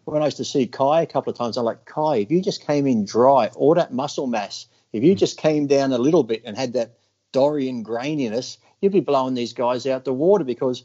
when 0.05 0.21
I 0.21 0.25
used 0.25 0.37
to 0.37 0.45
see 0.45 0.67
Kai 0.67 1.01
a 1.01 1.05
couple 1.05 1.31
of 1.31 1.37
times, 1.37 1.57
I'm 1.57 1.65
like, 1.65 1.85
Kai, 1.85 2.17
if 2.17 2.31
you 2.31 2.41
just 2.41 2.65
came 2.65 2.87
in 2.87 3.05
dry, 3.05 3.49
all 3.55 3.73
that 3.75 3.93
muscle 3.93 4.27
mass, 4.27 4.67
if 4.91 5.03
you 5.03 5.15
mm. 5.15 5.17
just 5.17 5.37
came 5.37 5.67
down 5.67 5.91
a 5.91 5.97
little 5.97 6.23
bit 6.23 6.43
and 6.45 6.57
had 6.57 6.73
that 6.73 6.97
Dorian 7.31 7.83
graininess, 7.83 8.57
you'd 8.81 8.91
be 8.91 8.99
blowing 8.99 9.33
these 9.33 9.53
guys 9.53 9.87
out 9.87 10.05
the 10.05 10.13
water 10.13 10.43
because 10.43 10.83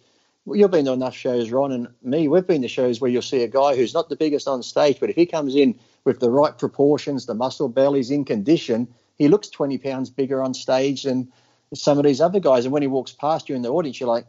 you've 0.55 0.70
been 0.70 0.84
to 0.86 0.92
enough 0.92 1.14
shows, 1.14 1.51
Ron 1.51 1.72
and 1.72 1.88
me. 2.03 2.28
We've 2.28 2.46
been 2.46 2.62
to 2.62 2.68
shows 2.68 3.01
where 3.01 3.11
you'll 3.11 3.22
see 3.22 3.42
a 3.42 3.49
guy 3.49 3.76
who's 3.76 3.94
not 3.94 4.09
the 4.09 4.16
biggest 4.16 4.49
on 4.49 4.62
stage, 4.62 4.99
but 5.01 5.11
if 5.11 5.16
he 5.16 5.26
comes 5.26 5.55
in 5.55 5.78
with 6.05 6.20
the 6.20 6.30
right 6.30 6.57
proportions, 6.57 7.26
the 7.26 7.34
muscle 7.34 7.68
belly's 7.68 8.11
in 8.11 8.24
condition, 8.24 8.88
he 9.16 9.28
looks 9.28 9.49
20 9.49 9.78
pounds 9.78 10.11
bigger 10.11 10.42
on 10.42 10.55
stage 10.55 11.03
than 11.03 11.32
some 11.74 11.99
of 11.99 12.05
these 12.05 12.20
other 12.20 12.40
guys. 12.40 12.64
And 12.64 12.72
when 12.72 12.82
he 12.82 12.88
walks 12.88 13.12
past 13.12 13.49
you 13.49 13.57
in 13.57 13.62
the 13.62 13.70
audience, 13.70 14.01
you're 14.01 14.09
like, 14.09 14.26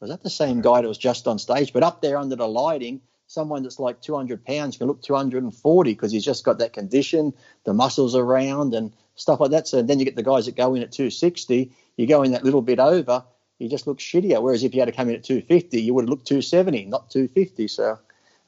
was 0.00 0.10
that 0.10 0.22
the 0.22 0.30
same 0.30 0.62
guy 0.62 0.80
that 0.80 0.88
was 0.88 0.98
just 0.98 1.28
on 1.28 1.38
stage? 1.38 1.72
But 1.72 1.84
up 1.84 2.02
there 2.02 2.16
under 2.16 2.34
the 2.34 2.48
lighting, 2.48 3.00
someone 3.28 3.62
that's 3.62 3.78
like 3.78 4.00
200 4.02 4.44
pounds 4.44 4.76
can 4.76 4.86
look 4.86 5.00
240 5.02 5.92
because 5.92 6.12
he's 6.12 6.24
just 6.24 6.44
got 6.44 6.58
that 6.58 6.72
condition, 6.72 7.32
the 7.64 7.72
muscles 7.72 8.14
around 8.14 8.74
and 8.74 8.92
stuff 9.14 9.40
like 9.40 9.52
that. 9.52 9.68
So 9.68 9.82
then 9.82 9.98
you 9.98 10.04
get 10.04 10.16
the 10.16 10.22
guys 10.22 10.46
that 10.46 10.56
go 10.56 10.74
in 10.74 10.82
at 10.82 10.92
260, 10.92 11.72
you 11.96 12.06
go 12.06 12.22
in 12.22 12.32
that 12.32 12.44
little 12.44 12.62
bit 12.62 12.78
over, 12.78 13.24
you 13.62 13.68
just 13.68 13.86
look 13.86 13.98
shittier. 13.98 14.42
Whereas 14.42 14.64
if 14.64 14.74
you 14.74 14.80
had 14.80 14.86
to 14.86 14.92
come 14.92 15.08
in 15.08 15.14
at 15.14 15.24
250, 15.24 15.80
you 15.80 15.94
would 15.94 16.02
have 16.02 16.08
looked 16.10 16.26
270, 16.26 16.86
not 16.86 17.10
250. 17.10 17.68
So 17.68 17.98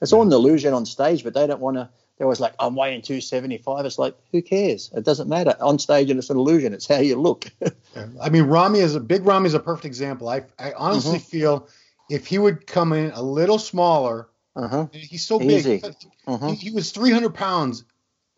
it's 0.01 0.13
all 0.13 0.21
an 0.21 0.31
illusion 0.31 0.73
on 0.73 0.85
stage, 0.85 1.23
but 1.23 1.33
they 1.33 1.47
don't 1.47 1.61
want 1.61 1.77
to. 1.77 1.89
They're 2.17 2.25
always 2.25 2.39
like, 2.39 2.53
I'm 2.59 2.75
weighing 2.75 3.01
275. 3.01 3.85
It's 3.85 3.99
like, 3.99 4.15
who 4.31 4.41
cares? 4.41 4.89
It 4.95 5.03
doesn't 5.03 5.27
matter. 5.27 5.53
On 5.59 5.77
stage, 5.79 6.09
and 6.09 6.17
it's 6.17 6.29
an 6.29 6.37
illusion. 6.37 6.73
It's 6.73 6.87
how 6.87 6.99
you 6.99 7.15
look. 7.15 7.51
Yeah. 7.95 8.07
I 8.21 8.27
mean, 8.27 8.43
Rami 8.43 8.79
is 8.79 8.93
a 8.93 8.99
big 8.99 9.25
Rami 9.25 9.47
is 9.47 9.53
a 9.53 9.59
perfect 9.61 9.85
example. 9.85 10.27
I 10.27 10.43
I 10.59 10.73
honestly 10.73 11.17
feel 11.17 11.69
if 12.09 12.27
he 12.27 12.37
would 12.37 12.67
come 12.67 12.91
in 12.91 13.11
a 13.11 13.21
little 13.21 13.57
smaller, 13.57 14.27
uh-huh. 14.53 14.87
he's 14.91 15.25
so 15.25 15.41
Easy. 15.41 15.77
big. 15.77 15.95
Uh-huh. 16.27 16.49
He, 16.49 16.55
he 16.55 16.71
was 16.71 16.91
300 16.91 17.33
pounds 17.33 17.85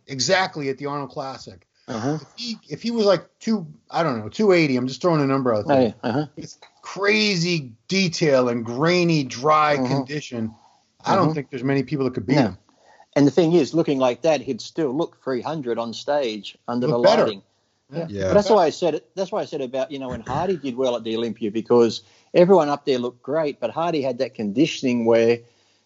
exactly 0.05 0.69
at 0.69 0.77
the 0.77 0.85
Arnold 0.85 1.09
Classic. 1.09 1.66
Uh-huh. 1.87 2.17
If 2.21 2.27
he, 2.35 2.59
if 2.69 2.81
he 2.81 2.91
was 2.91 3.05
like 3.05 3.27
two, 3.39 3.65
I 3.89 4.03
don't 4.03 4.19
know, 4.19 4.29
280. 4.29 4.75
I'm 4.75 4.87
just 4.87 5.01
throwing 5.01 5.21
a 5.21 5.27
number 5.27 5.53
out 5.53 5.65
Oh, 5.67 5.69
there. 5.69 5.81
yeah. 5.83 5.93
Uh-huh. 6.09 6.25
It's 6.35 6.57
crazy 6.81 7.71
detail 7.87 8.49
and 8.49 8.65
grainy, 8.65 9.23
dry 9.23 9.77
Mhm. 9.77 9.87
condition. 9.87 10.53
I 11.05 11.15
don't 11.15 11.29
Mhm. 11.29 11.35
think 11.35 11.49
there's 11.49 11.63
many 11.63 11.83
people 11.83 12.05
that 12.05 12.13
could 12.13 12.25
beat 12.25 12.35
No. 12.35 12.41
him. 12.41 12.57
And 13.15 13.25
the 13.25 13.31
thing 13.31 13.53
is, 13.53 13.73
looking 13.73 13.99
like 13.99 14.21
that, 14.23 14.41
he'd 14.41 14.61
still 14.61 14.91
look 14.91 15.17
300 15.23 15.79
on 15.79 15.93
stage 15.93 16.57
under 16.67 16.87
Look 16.87 16.97
the 16.97 17.03
better. 17.03 17.23
lighting. 17.23 17.41
Yeah. 17.93 18.05
But 18.27 18.33
that's 18.33 18.49
why 18.49 18.65
I 18.65 18.69
said 18.69 18.95
it. 18.95 19.09
That's 19.15 19.31
why 19.31 19.41
I 19.41 19.45
said 19.45 19.61
about 19.61 19.91
you 19.91 19.97
know 19.97 20.09
when 20.09 20.19
Hadi 20.19 20.57
did 20.57 20.75
well 20.75 20.97
at 20.97 21.05
the 21.05 21.15
Olympia 21.15 21.51
because 21.51 22.01
everyone 22.33 22.67
up 22.67 22.83
there 22.83 22.99
looked 22.99 23.23
great, 23.23 23.61
but 23.61 23.69
Hadi 23.69 24.01
had 24.01 24.17
that 24.17 24.33
conditioning 24.33 25.05
where 25.05 25.39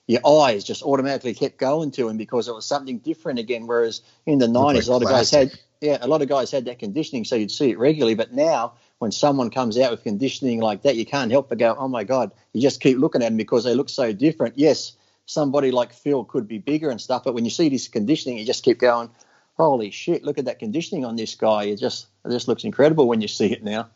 your 0.08 0.20
eyes 0.26 0.64
just 0.64 0.82
automatically 0.82 1.36
kept 1.36 1.58
going 1.58 1.92
to 1.92 2.10
him 2.10 2.18
because 2.18 2.48
it 2.48 2.56
was 2.56 2.66
something 2.66 2.98
different 2.98 3.38
again. 3.38 3.68
Whereas 3.68 4.02
in 4.26 4.40
the 4.40 4.48
nineties, 4.48 4.90
like 4.90 4.90
a 4.90 4.92
lot 4.94 5.02
of 5.04 5.10
guys 5.10 5.30
had 5.30 5.50
plastic. 5.50 5.66
Yeah, 5.82 5.98
a 6.00 6.08
lot 6.08 6.22
of 6.22 6.30
guys 6.30 6.52
had 6.52 6.66
that 6.66 6.80
conditioning, 6.80 7.26
so 7.26 7.36
you'd 7.36 7.52
see 7.52 7.72
it 7.72 7.80
regularly. 7.80 8.14
But 8.14 8.32
now 8.32 8.74
when 9.00 9.12
someone 9.12 9.50
comes 9.50 9.80
out 9.80 9.90
with 9.92 10.04
conditioning 10.04 10.62
like 10.62 10.84
that, 10.84 10.96
you 10.96 11.06
can't 11.06 11.32
help 11.32 11.50
but 11.50 11.58
go, 11.58 11.76
oh 11.78 11.88
my 11.88 12.04
god! 12.04 12.32
You 12.54 12.62
just 12.62 12.82
keep 12.82 13.00
looking 13.00 13.24
at 13.24 13.30
them 13.30 13.38
because 13.38 13.64
they 13.64 13.74
look 13.74 13.90
so 13.90 14.14
different. 14.14 14.58
Yes, 14.58 14.96
somebody 15.26 15.72
like 15.72 15.92
Phil 15.92 16.24
could 16.24 16.48
be 16.48 16.60
bigger 16.60 16.92
and 16.92 17.02
stuff, 17.02 17.24
but 17.24 17.34
when 17.34 17.46
you 17.46 17.52
see 17.52 17.68
this 17.68 17.88
conditioning, 17.88 18.38
you 18.38 18.46
just 18.46 18.64
keep 18.64 18.78
going. 18.78 19.10
Holy 19.58 19.90
shit! 19.90 20.24
Look 20.24 20.38
at 20.38 20.46
that 20.46 20.60
conditioning 20.60 21.04
on 21.04 21.16
this 21.16 21.34
guy. 21.34 21.64
It 21.64 21.78
just 21.78 22.08
it 22.26 22.30
just 22.30 22.48
looks 22.48 22.64
incredible 22.64 23.08
when 23.08 23.22
you 23.22 23.28
see 23.28 23.52
it 23.52 23.64
now. 23.64 23.90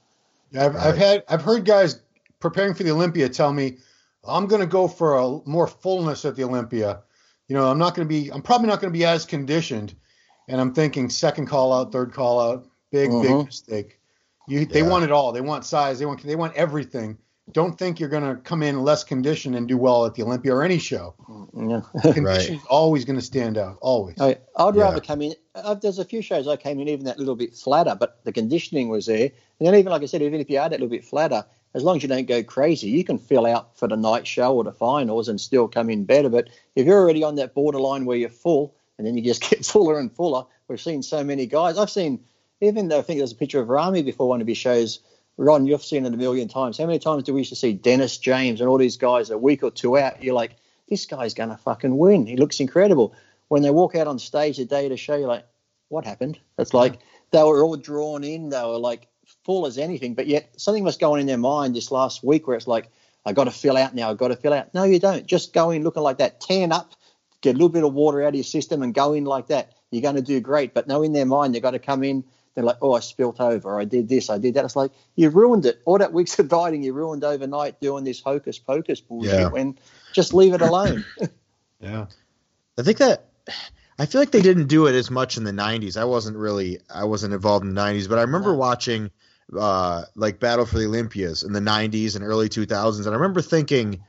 Yeah, 0.51 0.65
I've, 0.65 0.75
I've 0.75 0.97
had 0.97 1.23
I've 1.29 1.41
heard 1.43 1.65
guys 1.65 2.01
preparing 2.39 2.73
for 2.73 2.83
the 2.83 2.91
Olympia 2.91 3.29
tell 3.29 3.53
me 3.53 3.77
I'm 4.27 4.47
going 4.47 4.61
to 4.61 4.67
go 4.67 4.87
for 4.87 5.17
a 5.17 5.39
more 5.47 5.67
fullness 5.67 6.25
at 6.25 6.35
the 6.35 6.43
Olympia. 6.43 7.01
You 7.47 7.55
know, 7.55 7.69
I'm 7.69 7.77
not 7.77 7.93
going 7.93 8.07
to 8.07 8.09
be 8.11 8.31
I'm 8.31 8.41
probably 8.41 8.67
not 8.67 8.81
going 8.81 8.91
to 8.91 8.97
be 8.97 9.05
as 9.05 9.25
conditioned. 9.25 9.95
And 10.47 10.61
I'm 10.61 10.73
thinking 10.73 11.09
second 11.09 11.47
call 11.47 11.73
out, 11.73 11.91
third 11.91 12.13
call 12.13 12.39
out, 12.39 12.67
big 12.91 13.09
big 13.09 13.31
Mhm. 13.31 13.45
mistake. 13.45 13.99
You 14.47 14.65
they 14.65 14.83
want 14.83 15.03
it 15.03 15.11
all. 15.11 15.31
They 15.31 15.41
want 15.41 15.65
size. 15.65 15.97
They 15.99 16.05
want 16.05 16.21
they 16.23 16.35
want 16.35 16.53
everything. 16.55 17.17
Don't 17.51 17.77
think 17.77 17.99
you're 17.99 18.09
going 18.09 18.23
to 18.23 18.41
come 18.41 18.63
in 18.63 18.83
less 18.83 19.03
conditioned 19.03 19.55
and 19.55 19.67
do 19.67 19.77
well 19.77 20.05
at 20.07 20.15
the 20.15 20.23
Olympia 20.23 20.51
or 20.55 20.63
any 20.63 20.79
show. 20.79 21.13
Yeah. 21.55 21.81
Condition's 22.13 22.63
always 22.71 23.05
going 23.05 23.17
to 23.19 23.21
stand 23.25 23.55
out. 23.55 23.77
Always. 23.81 24.19
I, 24.19 24.37
I'd 24.57 24.75
Yeah. 24.75 24.81
rather 24.81 24.99
come 24.99 25.21
in. 25.21 25.35
Uh, 25.53 25.75
there's 25.75 25.99
a 25.99 26.05
few 26.05 26.23
shows 26.23 26.47
I 26.47 26.55
came 26.55 26.79
in 26.79 26.87
even 26.87 27.05
that 27.05 27.19
little 27.19 27.35
bit 27.35 27.53
flatter, 27.55 27.93
but 27.93 28.17
the 28.23 28.31
conditioning 28.31 28.89
was 28.89 29.05
there. 29.05 29.29
And 29.59 29.67
then 29.67 29.75
even 29.75 29.91
like 29.91 30.01
I 30.01 30.05
said, 30.07 30.23
even 30.23 30.39
if 30.41 30.49
you 30.49 30.57
are 30.57 30.67
that 30.67 30.79
little 30.79 30.87
bit 30.89 31.05
flatter, 31.05 31.45
as 31.75 31.83
long 31.83 31.97
as 31.97 32.03
you 32.03 32.09
don't 32.09 32.25
go 32.27 32.41
crazy, 32.41 32.87
you 32.89 33.03
can 33.03 33.19
fill 33.19 33.45
out 33.45 33.77
for 33.77 33.87
the 33.87 33.95
night 33.95 34.25
show 34.25 34.55
or 34.55 34.63
the 34.63 34.71
finals 34.71 35.27
and 35.27 35.39
still 35.39 35.67
come 35.67 35.91
in 35.91 36.03
better. 36.03 36.29
But 36.29 36.49
if 36.75 36.87
you're 36.87 36.99
already 36.99 37.23
on 37.23 37.35
that 37.35 37.53
borderline 37.53 38.05
where 38.05 38.17
you're 38.17 38.29
full, 38.29 38.73
and 38.97 39.05
then 39.05 39.15
you 39.15 39.23
just 39.23 39.41
get 39.49 39.65
fuller 39.65 39.99
and 39.99 40.11
fuller, 40.11 40.45
we've 40.67 40.81
seen 40.81 41.03
so 41.03 41.23
many 41.23 41.45
guys. 41.45 41.77
I've 41.77 41.89
seen 41.89 42.23
even 42.61 42.87
though 42.87 42.99
I 42.99 43.01
think 43.01 43.19
there's 43.19 43.31
a 43.31 43.35
picture 43.35 43.59
of 43.59 43.69
Rami 43.69 44.01
before 44.03 44.27
one 44.27 44.41
of 44.41 44.47
his 44.47 44.57
shows. 44.57 44.99
Ron, 45.37 45.65
you've 45.65 45.83
seen 45.83 46.05
it 46.05 46.13
a 46.13 46.17
million 46.17 46.47
times. 46.47 46.77
How 46.77 46.85
many 46.85 46.99
times 46.99 47.23
do 47.23 47.33
we 47.33 47.41
used 47.41 47.49
to 47.49 47.57
see 47.57 47.73
Dennis 47.73 48.17
James 48.17 48.61
and 48.61 48.69
all 48.69 48.77
these 48.77 48.97
guys 48.97 49.29
a 49.29 49.37
week 49.37 49.63
or 49.63 49.71
two 49.71 49.97
out? 49.97 50.23
You're 50.23 50.33
like, 50.33 50.55
this 50.87 51.05
guy's 51.05 51.33
going 51.33 51.49
to 51.49 51.57
fucking 51.57 51.97
win. 51.97 52.25
He 52.25 52.37
looks 52.37 52.59
incredible. 52.59 53.13
When 53.49 53.61
they 53.61 53.69
walk 53.69 53.95
out 53.95 54.07
on 54.07 54.17
stage 54.17 54.57
the 54.57 54.65
day 54.65 54.85
of 54.85 54.91
the 54.91 54.97
show, 54.97 55.15
you're 55.15 55.27
like, 55.27 55.45
what 55.89 56.05
happened? 56.05 56.39
It's 56.57 56.73
like 56.73 56.99
they 57.31 57.43
were 57.43 57.63
all 57.63 57.75
drawn 57.75 58.23
in. 58.23 58.49
They 58.49 58.61
were 58.61 58.77
like 58.77 59.07
full 59.43 59.65
as 59.65 59.77
anything, 59.77 60.13
but 60.15 60.27
yet 60.27 60.49
something 60.57 60.83
must 60.83 60.99
go 60.99 61.13
on 61.13 61.19
in 61.19 61.27
their 61.27 61.37
mind 61.37 61.75
this 61.75 61.91
last 61.91 62.23
week 62.23 62.47
where 62.47 62.55
it's 62.55 62.67
like, 62.67 62.89
I 63.25 63.33
got 63.33 63.45
to 63.45 63.51
fill 63.51 63.75
out 63.75 63.93
now. 63.93 64.11
I 64.11 64.13
got 64.13 64.29
to 64.29 64.35
fill 64.35 64.53
out. 64.53 64.73
No, 64.73 64.83
you 64.83 64.99
don't. 64.99 65.25
Just 65.25 65.51
go 65.51 65.71
in 65.71 65.83
looking 65.83 66.03
like 66.03 66.19
that. 66.19 66.39
Tan 66.39 66.71
up, 66.71 66.93
get 67.45 67.55
a 67.55 67.57
little 67.57 67.69
bit 67.69 67.83
of 67.83 67.93
water 67.93 68.21
out 68.23 68.29
of 68.29 68.35
your 68.35 68.43
system, 68.43 68.81
and 68.83 68.93
go 68.93 69.13
in 69.13 69.23
like 69.25 69.47
that. 69.47 69.71
You're 69.91 70.01
going 70.01 70.15
to 70.15 70.21
do 70.21 70.39
great. 70.41 70.73
But 70.73 70.87
no, 70.87 71.01
in 71.03 71.13
their 71.13 71.25
mind, 71.25 71.55
they've 71.55 71.61
got 71.61 71.71
to 71.71 71.79
come 71.79 72.03
in. 72.03 72.23
They're 72.53 72.63
like, 72.63 72.77
oh, 72.81 72.93
I 72.93 73.01
spilt 73.01 73.39
over. 73.41 73.79
I 73.79 73.83
did 73.85 74.07
this. 74.07 74.29
I 74.29 74.37
did 74.37 74.53
that. 74.53 74.63
It's 74.65 74.75
like 74.77 74.91
you 75.15 75.29
ruined 75.29 75.65
it. 75.65 75.81
All 75.85 75.97
that 75.97 76.13
weeks 76.13 76.37
of 76.39 76.47
dieting, 76.49 76.83
you 76.83 76.93
ruined 76.93 77.23
overnight 77.23 77.79
doing 77.81 78.03
this 78.03 78.21
hocus 78.21 78.59
pocus 78.59 79.01
bullshit. 79.01 79.33
Yeah. 79.33 79.47
When 79.49 79.77
just 80.13 80.33
leave 80.33 80.53
it 80.53 80.61
alone. 80.61 81.05
Yeah. 81.81 82.05
I 82.79 82.83
think 82.83 82.97
that 82.97 83.25
I 83.99 84.05
feel 84.05 84.21
like 84.21 84.31
they 84.31 84.41
didn't 84.41 84.67
do 84.67 84.87
it 84.87 84.95
as 84.95 85.11
much 85.11 85.37
in 85.37 85.43
the 85.43 85.51
90s. 85.51 85.97
I 85.97 86.05
wasn't 86.05 86.37
really 86.37 86.79
I 86.89 87.03
wasn't 87.03 87.33
involved 87.33 87.65
in 87.65 87.75
the 87.75 87.79
90s, 87.81 88.09
but 88.09 88.17
I 88.17 88.21
remember 88.21 88.53
No. 88.53 88.57
watching 88.57 89.11
uh 89.55 90.05
like 90.15 90.39
Battle 90.39 90.65
for 90.65 90.79
the 90.79 90.85
Olympias 90.85 91.43
in 91.43 91.51
the 91.53 91.59
90s 91.59 92.15
and 92.15 92.23
early 92.23 92.49
2000s 92.49 92.99
and 93.05 93.09
I 93.09 93.11
remember 93.11 93.41
thinking 93.41 94.01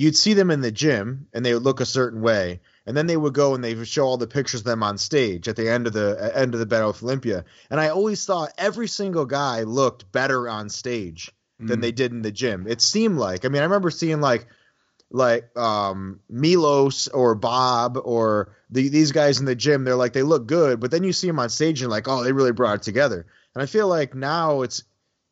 you'd 0.00 0.16
see 0.16 0.32
them 0.34 0.50
in 0.50 0.62
the 0.62 0.72
gym 0.72 1.26
and 1.34 1.44
they 1.44 1.52
would 1.52 1.62
look 1.62 1.80
a 1.80 1.86
certain 1.86 2.22
way 2.22 2.60
and 2.86 2.96
then 2.96 3.06
they 3.06 3.16
would 3.16 3.34
go 3.34 3.54
and 3.54 3.62
they 3.62 3.74
would 3.74 3.86
show 3.86 4.04
all 4.06 4.16
the 4.16 4.26
pictures 4.26 4.60
of 4.62 4.64
them 4.64 4.82
on 4.82 4.96
stage 4.96 5.46
at 5.46 5.56
the 5.56 5.68
end 5.68 5.86
of 5.86 5.92
the 5.92 6.32
end 6.34 6.54
of 6.54 6.60
the 6.60 6.66
Battle 6.66 6.90
of 6.90 7.02
Olympia 7.02 7.44
and 7.70 7.78
I 7.78 7.88
always 7.88 8.24
thought 8.24 8.52
every 8.56 8.88
single 8.88 9.26
guy 9.26 9.62
looked 9.64 10.10
better 10.10 10.48
on 10.48 10.68
stage 10.70 11.30
than 11.58 11.78
Mm. 11.78 11.82
they 11.82 11.92
did 11.92 12.12
in 12.12 12.22
the 12.22 12.32
gym. 12.32 12.66
It 12.66 12.80
seemed 12.80 13.18
like 13.18 13.44
I 13.44 13.48
mean 13.48 13.60
I 13.60 13.64
remember 13.66 13.90
seeing 13.90 14.22
like 14.22 14.46
like 15.10 15.54
um 15.58 16.20
Milos 16.30 17.08
or 17.08 17.34
Bob 17.34 17.98
or 18.02 18.54
the, 18.70 18.88
these 18.88 19.12
guys 19.12 19.40
in 19.40 19.44
the 19.44 19.56
gym, 19.56 19.84
they're 19.84 19.96
like 19.96 20.14
they 20.14 20.22
look 20.22 20.46
good, 20.46 20.80
but 20.80 20.90
then 20.90 21.04
you 21.04 21.12
see 21.12 21.26
them 21.26 21.38
on 21.40 21.50
stage 21.50 21.82
and 21.82 21.90
like, 21.90 22.08
oh, 22.08 22.22
they 22.24 22.32
really 22.32 22.52
brought 22.52 22.76
it 22.76 22.82
together. 22.82 23.26
And 23.54 23.62
I 23.62 23.66
feel 23.66 23.88
like 23.88 24.14
now 24.14 24.62
it's 24.62 24.84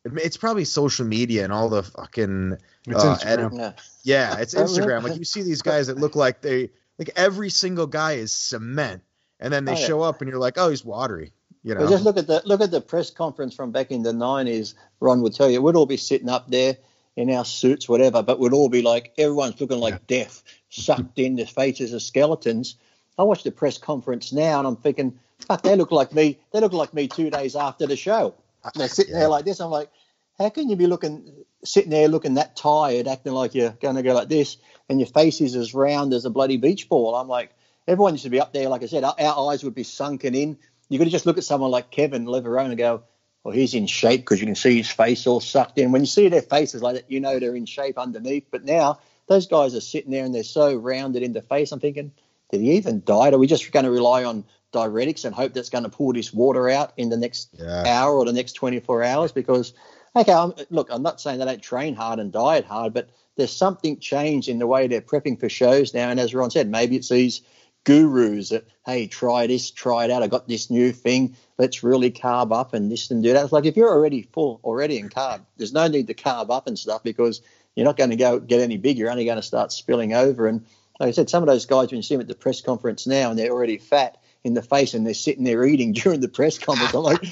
it's 0.04 0.36
probably 0.36 0.64
social 0.64 1.06
media 1.06 1.44
and 1.44 1.52
all 1.52 1.68
the 1.68 1.82
fucking 1.82 2.56
It's 2.86 3.04
uh, 3.04 3.16
Instagram. 3.16 3.56
Yeah. 3.56 3.72
Yeah, 4.08 4.38
it's 4.38 4.54
Instagram. 4.64 5.02
Like 5.02 5.18
you 5.18 5.24
see 5.24 5.42
these 5.42 5.62
guys 5.62 5.86
that 5.88 5.98
look 5.98 6.16
like 6.16 6.40
they 6.40 6.70
like 6.98 7.10
every 7.16 7.50
single 7.50 7.86
guy 7.86 8.12
is 8.14 8.32
cement, 8.32 9.02
and 9.40 9.52
then 9.52 9.64
they 9.64 9.72
Oh, 9.72 9.78
yeah. 9.78 9.86
show 9.86 10.00
up 10.02 10.20
and 10.20 10.28
you're 10.30 10.38
like, 10.40 10.54
oh, 10.56 10.70
he's 10.70 10.84
watery. 10.84 11.32
You 11.62 11.74
know, 11.74 11.80
Well, 11.82 11.90
just 11.90 12.04
look 12.04 12.16
at 12.16 12.26
the 12.26 12.40
look 12.44 12.60
at 12.60 12.70
the 12.70 12.80
press 12.80 13.10
conference 13.10 13.54
from 13.54 13.72
back 13.72 13.90
in 13.90 14.02
the 14.02 14.12
nineties. 14.12 14.74
Ron 15.00 15.20
would 15.22 15.34
tell 15.34 15.50
you 15.50 15.60
we'd 15.60 15.76
all 15.76 15.86
be 15.86 15.96
sitting 15.96 16.28
up 16.28 16.50
there 16.50 16.76
in 17.16 17.30
our 17.30 17.44
suits, 17.44 17.88
whatever, 17.88 18.22
but 18.22 18.38
we'd 18.38 18.52
all 18.52 18.68
be 18.68 18.80
like 18.82 19.12
everyone's 19.18 19.60
looking 19.60 19.78
like 19.80 20.06
death, 20.06 20.42
sucked 20.70 21.18
in, 21.18 21.36
their 21.36 21.46
faces 21.46 21.92
as 21.92 22.06
skeletons. 22.06 22.76
I 23.18 23.24
watch 23.24 23.42
the 23.42 23.50
press 23.50 23.76
conference 23.76 24.32
now 24.32 24.60
and 24.60 24.68
I'm 24.68 24.76
thinking, 24.76 25.18
fuck, 25.40 25.62
they 25.62 25.74
look 25.74 25.90
like 25.90 26.14
me. 26.14 26.38
They 26.52 26.60
look 26.60 26.72
like 26.72 26.94
me 26.94 27.08
two 27.08 27.28
days 27.30 27.56
after 27.56 27.86
the 27.88 27.96
show. 27.96 28.34
And 28.62 28.72
they're 28.76 28.88
sitting 28.88 29.14
Yeah. 29.14 29.20
there 29.20 29.28
like 29.28 29.44
this. 29.44 29.60
I'm 29.60 29.70
like, 29.70 29.90
how 30.38 30.48
can 30.50 30.68
you 30.68 30.76
be 30.76 30.86
looking, 30.86 31.44
sitting 31.64 31.90
there 31.90 32.08
looking 32.08 32.34
that 32.34 32.56
tired, 32.56 33.08
acting 33.08 33.32
like 33.32 33.54
you're 33.54 33.76
going 33.80 33.96
to 33.96 34.02
go 34.02 34.14
like 34.14 34.28
this, 34.28 34.56
and 34.88 35.00
your 35.00 35.08
face 35.08 35.40
is 35.40 35.56
as 35.56 35.74
round 35.74 36.14
as 36.14 36.24
a 36.24 36.30
bloody 36.30 36.56
beach 36.56 36.88
ball? 36.88 37.14
I'm 37.14 37.28
like, 37.28 37.50
everyone 37.86 38.14
used 38.14 38.24
to 38.24 38.30
be 38.30 38.40
up 38.40 38.52
there, 38.52 38.68
like 38.68 38.82
I 38.82 38.86
said, 38.86 39.04
our, 39.04 39.14
our 39.18 39.52
eyes 39.52 39.64
would 39.64 39.74
be 39.74 39.82
sunken 39.84 40.34
in. 40.34 40.58
You 40.88 40.98
could 40.98 41.10
just 41.10 41.26
look 41.26 41.38
at 41.38 41.44
someone 41.44 41.70
like 41.70 41.90
Kevin 41.90 42.24
Levrone 42.26 42.66
and 42.66 42.78
go, 42.78 43.02
well, 43.44 43.54
he's 43.54 43.74
in 43.74 43.86
shape 43.86 44.20
because 44.20 44.40
you 44.40 44.46
can 44.46 44.54
see 44.54 44.76
his 44.78 44.90
face 44.90 45.26
all 45.26 45.40
sucked 45.40 45.78
in. 45.78 45.92
When 45.92 46.02
you 46.02 46.06
see 46.06 46.28
their 46.28 46.42
faces 46.42 46.82
like 46.82 46.94
that, 46.96 47.10
you 47.10 47.20
know 47.20 47.38
they're 47.38 47.54
in 47.54 47.66
shape 47.66 47.98
underneath. 47.98 48.46
But 48.50 48.64
now 48.64 48.98
those 49.26 49.46
guys 49.46 49.74
are 49.74 49.80
sitting 49.80 50.10
there 50.10 50.24
and 50.24 50.34
they're 50.34 50.42
so 50.42 50.74
rounded 50.74 51.22
in 51.22 51.32
the 51.32 51.42
face. 51.42 51.72
I'm 51.72 51.80
thinking, 51.80 52.12
did 52.50 52.60
he 52.60 52.72
even 52.72 53.02
die? 53.04 53.30
Are 53.30 53.38
we 53.38 53.46
just 53.46 53.70
going 53.70 53.84
to 53.84 53.90
rely 53.90 54.24
on 54.24 54.44
diuretics 54.72 55.24
and 55.24 55.34
hope 55.34 55.52
that's 55.54 55.70
going 55.70 55.84
to 55.84 55.90
pull 55.90 56.12
this 56.12 56.32
water 56.32 56.68
out 56.68 56.92
in 56.96 57.08
the 57.10 57.16
next 57.16 57.50
Yeah. 57.58 57.84
hour 57.86 58.16
or 58.16 58.24
the 58.24 58.32
next 58.32 58.52
24 58.54 59.02
hours? 59.04 59.32
Because, 59.32 59.72
okay, 60.18 60.32
I'm, 60.32 60.52
look, 60.70 60.88
I'm 60.90 61.02
not 61.02 61.20
saying 61.20 61.38
they 61.38 61.44
don't 61.44 61.62
train 61.62 61.94
hard 61.94 62.18
and 62.18 62.32
diet 62.32 62.64
hard, 62.64 62.94
but 62.94 63.10
there's 63.36 63.52
something 63.52 63.98
changed 63.98 64.48
in 64.48 64.58
the 64.58 64.66
way 64.66 64.86
they're 64.86 65.00
prepping 65.00 65.38
for 65.38 65.48
shows 65.48 65.94
now. 65.94 66.10
And 66.10 66.18
as 66.18 66.34
Ron 66.34 66.50
said, 66.50 66.68
maybe 66.68 66.96
it's 66.96 67.08
these 67.08 67.42
gurus 67.84 68.50
that, 68.50 68.66
hey, 68.84 69.06
try 69.06 69.46
this, 69.46 69.70
try 69.70 70.04
it 70.04 70.10
out. 70.10 70.22
I 70.22 70.26
got 70.26 70.48
this 70.48 70.70
new 70.70 70.92
thing. 70.92 71.36
Let's 71.56 71.82
really 71.82 72.10
carb 72.10 72.52
up 72.52 72.74
and 72.74 72.90
this 72.90 73.10
and 73.10 73.22
do 73.22 73.32
that. 73.32 73.44
It's 73.44 73.52
like 73.52 73.64
if 73.64 73.76
you're 73.76 73.92
already 73.92 74.22
full 74.32 74.60
already 74.64 74.98
in 74.98 75.08
carb, 75.08 75.42
there's 75.56 75.72
no 75.72 75.86
need 75.86 76.08
to 76.08 76.14
carb 76.14 76.50
up 76.50 76.66
and 76.66 76.78
stuff 76.78 77.02
because 77.02 77.40
you're 77.76 77.86
not 77.86 77.96
going 77.96 78.10
to 78.10 78.16
go 78.16 78.40
get 78.40 78.60
any 78.60 78.76
bigger. 78.76 79.00
You're 79.00 79.10
only 79.10 79.24
going 79.24 79.36
to 79.36 79.42
start 79.42 79.72
spilling 79.72 80.12
over. 80.12 80.48
And 80.48 80.66
like 80.98 81.08
I 81.08 81.12
said, 81.12 81.30
some 81.30 81.42
of 81.42 81.46
those 81.46 81.64
guys, 81.64 81.90
when 81.90 81.98
you 81.98 82.02
see 82.02 82.14
them 82.14 82.22
at 82.22 82.28
the 82.28 82.34
press 82.34 82.60
conference 82.60 83.06
now 83.06 83.30
and 83.30 83.38
they're 83.38 83.52
already 83.52 83.78
fat 83.78 84.17
in 84.44 84.54
the 84.54 84.62
face 84.62 84.94
and 84.94 85.06
they're 85.06 85.14
sitting 85.14 85.44
there 85.44 85.64
eating 85.64 85.92
during 85.94 86.20
the 86.20 86.28
press 86.28 86.58
conference, 86.58 86.94
I'm 86.94 87.02
like, 87.02 87.24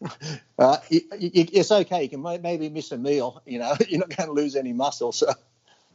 uh, 0.58 0.78
you, 0.88 1.00
you, 1.18 1.46
it's 1.52 1.70
okay. 1.70 2.02
You 2.04 2.08
can 2.08 2.22
maybe 2.42 2.68
miss 2.68 2.92
a 2.92 2.98
meal. 2.98 3.42
You 3.46 3.58
know, 3.60 3.74
you're 3.88 4.00
not 4.00 4.14
going 4.16 4.28
to 4.28 4.32
lose 4.32 4.56
any 4.56 4.72
muscle. 4.72 5.12
So 5.12 5.32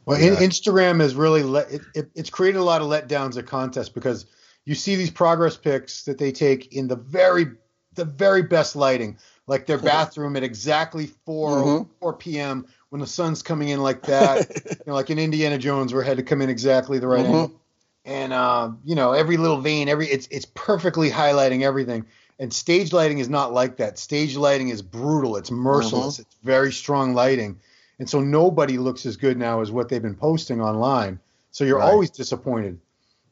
Well, 0.06 0.20
Yeah. 0.20 0.34
Instagram 0.36 1.00
has 1.00 1.14
really 1.14 1.42
let 1.42 1.70
it, 1.70 1.82
it, 1.94 2.10
it's 2.14 2.30
created 2.30 2.58
a 2.58 2.64
lot 2.64 2.82
of 2.82 2.88
letdowns 2.88 3.36
at 3.38 3.46
contests 3.46 3.88
because 3.88 4.26
you 4.64 4.74
see 4.74 4.96
these 4.96 5.10
progress 5.10 5.56
pics 5.56 6.04
that 6.04 6.18
they 6.18 6.32
take 6.32 6.74
in 6.74 6.88
the 6.88 6.96
very 6.96 7.46
the 7.94 8.04
very 8.04 8.42
best 8.42 8.74
lighting, 8.74 9.16
like 9.46 9.66
their 9.66 9.78
bathroom 9.78 10.34
at 10.36 10.42
exactly 10.42 11.06
4 11.26 11.48
Mhm. 11.48 11.88
4 12.00 12.12
p.m. 12.14 12.66
when 12.88 13.00
the 13.00 13.06
sun's 13.06 13.42
coming 13.42 13.68
in 13.68 13.80
like 13.80 14.02
that, 14.06 14.50
you 14.64 14.82
know, 14.86 14.94
like 14.94 15.10
in 15.10 15.18
Indiana 15.20 15.58
Jones, 15.58 15.92
where 15.94 16.02
it 16.02 16.06
had 16.06 16.16
to 16.16 16.22
come 16.24 16.42
in 16.42 16.48
exactly 16.50 16.98
the 16.98 17.06
right 17.06 17.24
Mhm. 17.24 17.34
angle, 17.34 17.60
and 18.04 18.32
um, 18.32 18.80
you 18.84 18.94
know 18.94 19.12
every 19.12 19.36
little 19.36 19.60
vein, 19.60 19.88
every 19.88 20.06
it's 20.06 20.28
it's 20.30 20.46
perfectly 20.54 21.10
highlighting 21.10 21.62
everything. 21.62 22.06
And 22.38 22.52
stage 22.52 22.92
lighting 22.92 23.18
is 23.18 23.28
not 23.28 23.52
like 23.52 23.76
that. 23.76 23.96
Stage 23.98 24.36
lighting 24.36 24.68
is 24.68 24.82
brutal. 24.82 25.36
It's 25.36 25.52
merciless. 25.52 26.18
It's 26.18 26.34
very 26.42 26.72
strong 26.72 27.14
lighting. 27.14 27.60
And 28.00 28.10
so 28.10 28.20
nobody 28.20 28.76
looks 28.76 29.06
as 29.06 29.16
good 29.16 29.38
now 29.38 29.60
as 29.60 29.70
what 29.70 29.88
they've 29.88 30.02
been 30.02 30.16
posting 30.16 30.60
online. 30.60 31.20
So 31.52 31.62
you're 31.62 31.78
Right. 31.78 31.92
always 31.92 32.10
disappointed. 32.10 32.80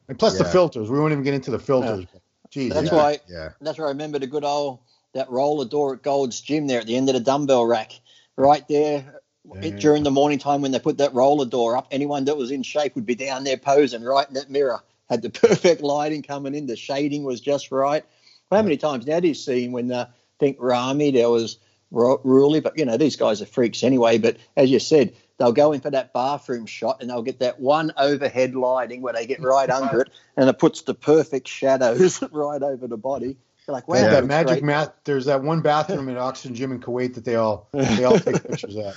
And 0.07 0.17
plus 0.17 0.37
the 0.37 0.45
filters. 0.45 0.89
We 0.89 0.99
won't 0.99 1.11
even 1.11 1.23
get 1.23 1.33
into 1.33 1.51
the 1.51 1.59
filters. 1.59 2.05
Jeez, 2.49 2.73
That's 2.73 2.91
yeah. 2.91 2.95
why 2.95 3.19
yeah, 3.27 3.49
That's 3.59 3.77
where 3.77 3.87
I 3.87 3.91
remember 3.91 4.19
the 4.19 4.27
good 4.27 4.45
old 4.45 4.79
that 5.13 5.29
roller 5.29 5.65
door 5.65 5.95
at 5.95 6.01
Gold's 6.01 6.39
Gym 6.39 6.67
there 6.67 6.79
at 6.79 6.87
the 6.87 6.95
end 6.95 7.09
of 7.09 7.13
the 7.15 7.19
dumbbell 7.19 7.65
rack, 7.65 7.91
right 8.37 8.65
there. 8.67 9.21
Yeah. 9.61 9.69
During 9.71 10.03
the 10.03 10.11
morning 10.11 10.39
time 10.39 10.61
when 10.61 10.71
they 10.71 10.79
put 10.79 10.97
that 10.99 11.13
roller 11.13 11.45
door 11.45 11.75
up, 11.75 11.87
anyone 11.91 12.25
that 12.25 12.37
was 12.37 12.49
in 12.51 12.63
shape 12.63 12.95
would 12.95 13.05
be 13.05 13.15
down 13.15 13.43
there 13.43 13.57
posing 13.57 14.01
right 14.03 14.27
in 14.27 14.35
that 14.35 14.49
mirror. 14.49 14.81
Had 15.09 15.21
the 15.21 15.29
perfect 15.47 15.81
lighting 15.81 16.23
coming 16.23 16.55
in, 16.55 16.65
the 16.65 16.77
shading 16.77 17.23
was 17.23 17.41
just 17.41 17.71
right. 17.71 18.05
How 18.49 18.61
many 18.61 18.77
times 18.77 19.05
now 19.05 19.19
do 19.19 19.27
you 19.27 19.33
see 19.33 19.67
when 19.67 19.91
uh, 19.91 20.07
think 20.39 20.57
Rami 20.59 21.11
there 21.11 21.29
was 21.29 21.57
Ru- 21.91 22.19
Ruley, 22.19 22.63
but 22.63 22.77
you 22.77 22.85
know 22.85 22.97
these 22.97 23.15
guys 23.17 23.41
are 23.41 23.45
freaks 23.45 23.83
anyway. 23.83 24.17
But 24.17 24.37
as 24.55 24.71
you 24.71 24.79
said, 24.79 25.13
they'll 25.37 25.51
go 25.51 25.73
in 25.73 25.81
for 25.81 25.89
that 25.91 26.13
bathroom 26.13 26.65
shot 26.65 27.01
and 27.01 27.09
they'll 27.09 27.21
get 27.21 27.39
that 27.39 27.59
one 27.59 27.91
overhead 27.97 28.55
lighting 28.55 29.01
where 29.01 29.13
they 29.13 29.25
get 29.25 29.41
right 29.41 29.69
under 29.69 30.01
it 30.01 30.09
and 30.37 30.47
it 30.47 30.57
puts 30.57 30.83
the 30.83 30.93
perfect 30.93 31.47
shadows 31.47 32.21
right 32.31 32.61
over 32.63 32.87
the 32.87 32.97
body. 32.97 33.35
You're 33.67 33.73
like, 33.73 33.87
wow, 33.87 33.95
Yeah. 33.97 34.09
that 34.11 34.25
magic 34.25 34.47
great. 34.47 34.63
mat. 34.63 34.95
There's 35.03 35.25
that 35.25 35.41
one 35.43 35.61
bathroom 35.61 36.07
at 36.09 36.17
Oxygen 36.17 36.55
Gym 36.55 36.71
in 36.71 36.79
Kuwait 36.79 37.15
that 37.15 37.25
they 37.25 37.35
all 37.35 37.67
they 37.73 38.03
all 38.05 38.19
take 38.19 38.41
pictures 38.47 38.75
at. 38.77 38.95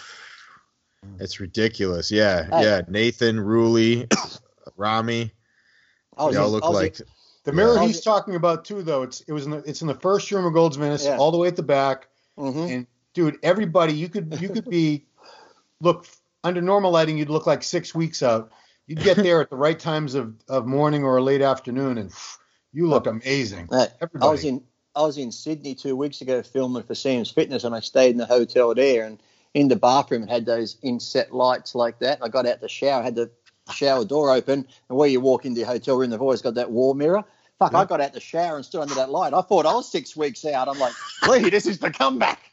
It's 1.20 1.40
ridiculous. 1.40 2.10
Yeah, 2.10 2.44
Hey. 2.44 2.62
yeah. 2.64 2.80
Nathan, 2.88 3.36
Ruli, 3.36 4.10
Rami, 4.76 5.32
I 6.16 6.24
was 6.24 6.34
they 6.34 6.40
all 6.40 6.50
look 6.50 6.64
I 6.64 6.68
was 6.68 6.76
in- 6.78 6.82
like 6.82 7.00
The 7.44 7.52
mirror 7.52 7.74
Yeah. 7.76 7.86
he's 7.86 8.00
talking 8.00 8.34
about 8.34 8.64
too, 8.64 8.82
though, 8.82 9.02
it's 9.02 9.20
it 9.22 9.32
was 9.32 9.44
in 9.44 9.52
the, 9.52 9.58
it's 9.58 9.80
in 9.82 9.86
the 9.86 9.94
first 9.94 10.30
room 10.32 10.44
of 10.44 10.52
Gold's 10.52 10.76
Venice, 10.76 11.04
Yeah. 11.04 11.16
all 11.18 11.30
the 11.30 11.38
way 11.38 11.48
at 11.48 11.56
the 11.56 11.62
back. 11.62 12.08
Mhm. 12.38 12.70
And 12.74 12.86
dude, 13.14 13.38
everybody, 13.42 13.92
you 13.94 14.08
could 14.08 14.36
you 14.40 14.48
could 14.48 14.68
be 14.68 15.06
look 15.80 16.06
under 16.44 16.60
normal 16.60 16.90
lighting, 16.90 17.18
you'd 17.18 17.30
look 17.30 17.46
like 17.46 17.62
six 17.62 17.94
weeks 17.94 18.22
out. 18.22 18.50
You'd 18.86 19.00
get 19.00 19.16
there 19.16 19.40
at 19.40 19.50
the 19.50 19.56
right 19.56 19.78
times 19.78 20.14
of, 20.14 20.34
of 20.48 20.64
morning 20.66 21.02
or 21.04 21.20
late 21.20 21.42
afternoon, 21.42 21.98
and 21.98 22.12
you 22.72 22.86
look 22.86 23.06
amazing. 23.08 23.68
Hey, 23.70 23.78
I 23.78 23.88
Everybody. 24.00 24.30
was 24.30 24.44
in 24.44 24.62
I 24.94 25.02
was 25.02 25.18
in 25.18 25.30
Sydney 25.32 25.74
two 25.74 25.94
weeks 25.96 26.20
ago 26.22 26.42
filming 26.42 26.82
for 26.84 26.94
Sam's 26.94 27.30
Fitness, 27.30 27.64
and 27.64 27.74
I 27.74 27.80
stayed 27.80 28.10
in 28.12 28.16
the 28.16 28.26
hotel 28.26 28.74
there. 28.74 29.04
And 29.04 29.20
in 29.56 29.68
the 29.68 29.76
bathroom, 29.76 30.24
it 30.24 30.28
had 30.28 30.44
those 30.44 30.76
inset 30.82 31.32
lights 31.34 31.74
like 31.74 31.98
that. 32.00 32.18
I 32.20 32.28
got 32.28 32.46
out 32.46 32.60
the 32.60 32.68
shower, 32.68 33.02
had 33.02 33.14
the 33.14 33.30
shower 33.72 34.04
door 34.04 34.30
open, 34.30 34.66
and 34.90 34.98
where 34.98 35.08
you 35.08 35.18
walk 35.18 35.46
into 35.46 35.60
the 35.60 35.66
hotel 35.66 35.96
room, 35.96 36.10
they've 36.10 36.20
always 36.20 36.42
got 36.42 36.56
that 36.56 36.70
wall 36.70 36.92
mirror. 36.92 37.24
Fuck, 37.58 37.72
I 37.72 37.86
got 37.86 38.02
out 38.02 38.12
the 38.12 38.20
shower 38.20 38.56
and 38.56 38.64
stood 38.66 38.82
under 38.82 38.94
that 38.96 39.08
light. 39.08 39.32
I 39.32 39.40
thought 39.40 39.64
I 39.64 39.72
was 39.72 39.90
six 39.90 40.14
weeks 40.14 40.44
out. 40.44 40.68
I'm 40.68 40.78
like, 40.78 40.92
Lee, 41.26 41.48
this 41.48 41.64
is 41.64 41.78
the 41.78 41.90
comeback. 41.90 42.38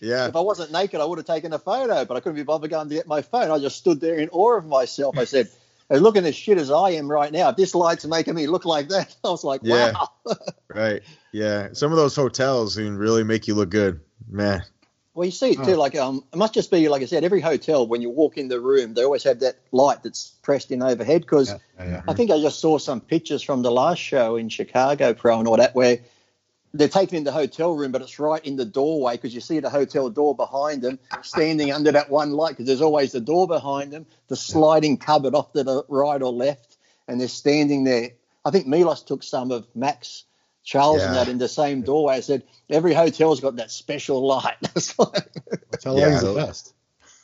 yeah. 0.00 0.26
if 0.26 0.34
I 0.34 0.40
wasn't 0.40 0.72
naked, 0.72 1.02
I 1.02 1.04
would 1.04 1.18
have 1.18 1.26
taken 1.26 1.52
a 1.52 1.58
photo, 1.58 2.06
but 2.06 2.16
I 2.16 2.20
couldn't 2.20 2.36
be 2.36 2.44
bothered 2.44 2.70
going 2.70 2.88
to 2.88 2.94
get 2.94 3.06
my 3.06 3.20
phone. 3.20 3.50
I 3.50 3.58
just 3.58 3.76
stood 3.76 4.00
there 4.00 4.14
in 4.14 4.30
awe 4.30 4.56
of 4.56 4.64
myself. 4.64 5.18
I 5.18 5.24
said, 5.24 5.50
"Hey, 5.90 5.98
looking 5.98 6.24
as 6.24 6.34
shit 6.34 6.56
as 6.56 6.70
I 6.70 6.92
am 6.92 7.10
right 7.10 7.30
now, 7.30 7.50
if 7.50 7.56
this 7.56 7.74
light's 7.74 8.06
making 8.06 8.36
me 8.36 8.46
look 8.46 8.64
like 8.64 8.88
that, 8.88 9.14
I 9.24 9.28
was 9.28 9.44
like, 9.44 9.60
Yeah. 9.62 9.92
wow. 10.24 10.34
Right. 10.74 11.02
Yeah. 11.32 11.74
Some 11.74 11.92
of 11.92 11.98
those 11.98 12.16
hotels 12.16 12.76
can 12.76 12.96
really 12.96 13.22
make 13.22 13.46
you 13.46 13.54
look 13.54 13.68
good, 13.68 14.00
man. 14.30 14.62
Well, 15.14 15.26
you 15.26 15.30
see 15.30 15.50
it 15.50 15.62
too. 15.62 15.76
Like, 15.76 15.94
um, 15.94 16.24
it 16.32 16.36
must 16.36 16.54
just 16.54 16.70
be 16.70 16.88
like 16.88 17.02
I 17.02 17.04
said. 17.04 17.22
Every 17.22 17.40
hotel, 17.40 17.86
when 17.86 18.00
you 18.00 18.08
walk 18.08 18.38
in 18.38 18.48
the 18.48 18.60
room, 18.60 18.94
they 18.94 19.04
always 19.04 19.24
have 19.24 19.40
that 19.40 19.56
light 19.70 20.02
that's 20.02 20.28
pressed 20.42 20.70
in 20.70 20.82
overhead. 20.82 21.20
Because 21.20 21.50
Yeah, 21.50 21.58
yeah, 21.78 21.90
yeah. 21.90 22.02
I 22.08 22.14
think 22.14 22.30
I 22.30 22.40
just 22.40 22.60
saw 22.60 22.78
some 22.78 23.00
pictures 23.00 23.42
from 23.42 23.62
the 23.62 23.70
last 23.70 23.98
show 23.98 24.36
in 24.36 24.48
Chicago, 24.48 25.12
Pro 25.12 25.38
and 25.38 25.46
all 25.46 25.58
that, 25.58 25.74
where 25.74 25.98
they're 26.72 26.88
taken 26.88 27.18
in 27.18 27.24
the 27.24 27.32
hotel 27.32 27.74
room, 27.74 27.92
but 27.92 28.00
it's 28.00 28.18
right 28.18 28.42
in 28.42 28.56
the 28.56 28.64
doorway 28.64 29.16
because 29.16 29.34
you 29.34 29.42
see 29.42 29.60
the 29.60 29.68
hotel 29.68 30.08
door 30.08 30.34
behind 30.34 30.80
them, 30.80 30.98
standing 31.20 31.72
under 31.72 31.92
that 31.92 32.08
one 32.08 32.32
light. 32.32 32.52
Because 32.52 32.66
there's 32.66 32.80
always 32.80 33.12
the 33.12 33.20
door 33.20 33.46
behind 33.46 33.92
them, 33.92 34.06
the 34.28 34.36
sliding 34.36 34.96
cupboard 34.96 35.34
off 35.34 35.52
to 35.52 35.62
the 35.62 35.84
right 35.88 36.22
or 36.22 36.32
left, 36.32 36.78
and 37.06 37.20
they're 37.20 37.28
standing 37.28 37.84
there. 37.84 38.12
I 38.46 38.50
think 38.50 38.66
Milos 38.66 39.02
took 39.02 39.22
some 39.22 39.50
of 39.50 39.66
Max. 39.74 40.24
Charles 40.64 41.02
and 41.02 41.14
that 41.16 41.28
in 41.28 41.38
the 41.38 41.48
same 41.48 41.82
doorway. 41.82 42.14
I 42.14 42.20
said 42.20 42.44
every 42.70 42.94
hotel's 42.94 43.40
got 43.40 43.56
that 43.56 43.70
special 43.70 44.24
light. 44.26 44.56
It's 44.76 44.98
like- 44.98 45.32
That's 45.70 45.84
how 45.84 45.96
Yeah, 45.96 46.18
the 46.20 46.26
those- 46.26 46.36
best. 46.36 46.74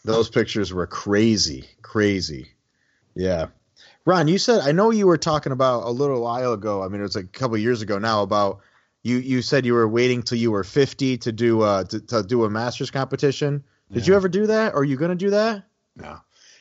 Those 0.04 0.30
pictures 0.30 0.72
were 0.72 0.86
crazy, 0.86 1.64
crazy. 1.82 2.52
Yeah. 3.14 3.46
Ron, 4.04 4.26
you 4.28 4.38
said 4.38 4.60
I 4.60 4.72
know 4.72 4.90
you 4.90 5.06
were 5.06 5.18
talking 5.18 5.52
about 5.52 5.84
a 5.84 5.90
little 5.90 6.22
while 6.22 6.52
ago. 6.54 6.82
I 6.82 6.88
mean, 6.88 7.00
it 7.00 7.02
was 7.04 7.16
like 7.16 7.26
a 7.26 7.28
couple 7.38 7.58
years 7.58 7.82
ago 7.82 7.98
now. 7.98 8.22
About 8.22 8.60
you, 9.02 9.16
you 9.18 9.42
said 9.42 9.66
you 9.66 9.74
were 9.74 9.88
waiting 9.88 10.22
till 10.22 10.38
you 10.38 10.50
were 10.50 10.64
50 10.64 11.18
to 11.18 11.32
do 11.32 11.60
uh 11.62 11.84
to, 11.84 12.00
to 12.00 12.22
do 12.22 12.44
a 12.44 12.50
masters 12.50 12.90
competition. 12.90 13.64
Did 13.92 14.02
Yeah. 14.06 14.12
you 14.12 14.16
ever 14.16 14.28
do 14.28 14.46
that? 14.46 14.74
Are 14.74 14.84
you 14.84 14.96
gonna 14.96 15.14
do 15.14 15.30
that? 15.30 15.64
No. 15.96 16.18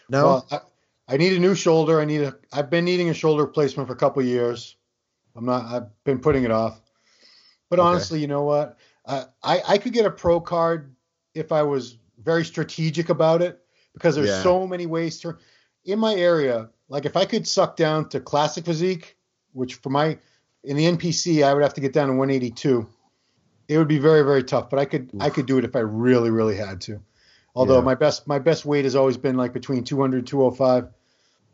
No. 0.09 0.23
Well, 0.25 0.47
I, 0.51 1.13
I 1.13 1.17
need 1.17 1.33
a 1.33 1.39
new 1.39 1.55
shoulder. 1.55 2.01
I 2.01 2.05
need 2.05 2.21
a. 2.23 2.35
I've 2.51 2.69
been 2.69 2.85
needing 2.85 3.09
a 3.09 3.13
shoulder 3.13 3.43
replacement 3.43 3.87
for 3.87 3.93
a 3.93 3.97
couple 3.97 4.21
of 4.21 4.27
years. 4.27 4.75
I'm 5.37 5.45
not. 5.45 5.65
I've 5.65 6.03
been 6.03 6.19
putting 6.19 6.43
it 6.43 6.51
off. 6.51 6.81
But 7.69 7.79
Okay. 7.79 7.87
honestly, 7.87 8.19
you 8.19 8.27
know 8.27 8.43
what? 8.43 8.77
I, 9.05 9.25
I 9.43 9.61
I 9.67 9.77
could 9.77 9.93
get 9.93 10.05
a 10.05 10.11
pro 10.11 10.41
card 10.41 10.95
if 11.33 11.51
I 11.51 11.61
was 11.63 11.99
very 12.23 12.43
strategic 12.43 13.09
about 13.09 13.41
it 13.41 13.59
because 13.93 14.15
there's 14.15 14.29
Yeah. 14.29 14.43
so 14.43 14.65
many 14.67 14.85
ways 14.85 15.19
to. 15.21 15.37
in 15.85 15.99
my 15.99 16.13
area, 16.15 16.69
like 16.89 17.05
if 17.05 17.15
I 17.15 17.23
could 17.25 17.47
suck 17.47 17.77
down 17.77 18.09
to 18.09 18.19
classic 18.19 18.65
physique, 18.65 19.15
which 19.53 19.75
for 19.75 19.89
my 19.89 20.17
in 20.63 20.75
the 20.75 20.85
NPC 20.85 21.43
I 21.45 21.53
would 21.53 21.63
have 21.63 21.75
to 21.75 21.81
get 21.81 21.93
down 21.93 22.07
to 22.09 22.13
182. 22.15 22.85
It 23.69 23.77
would 23.77 23.87
be 23.87 23.99
very 23.99 24.23
very 24.23 24.43
tough, 24.43 24.69
but 24.69 24.79
I 24.79 24.85
could 24.85 25.11
Oof. 25.13 25.21
I 25.21 25.29
could 25.29 25.45
do 25.45 25.57
it 25.57 25.63
if 25.65 25.75
I 25.75 25.79
really 25.79 26.29
really 26.31 26.55
had 26.57 26.81
to. 26.81 26.99
Although 27.55 27.75
yeah. 27.79 27.85
my 27.85 27.95
best 27.95 28.27
my 28.27 28.39
best 28.39 28.65
weight 28.65 28.85
has 28.85 28.95
always 28.95 29.17
been 29.17 29.37
like 29.37 29.53
between 29.53 29.83
200 29.83 30.25
205, 30.27 30.89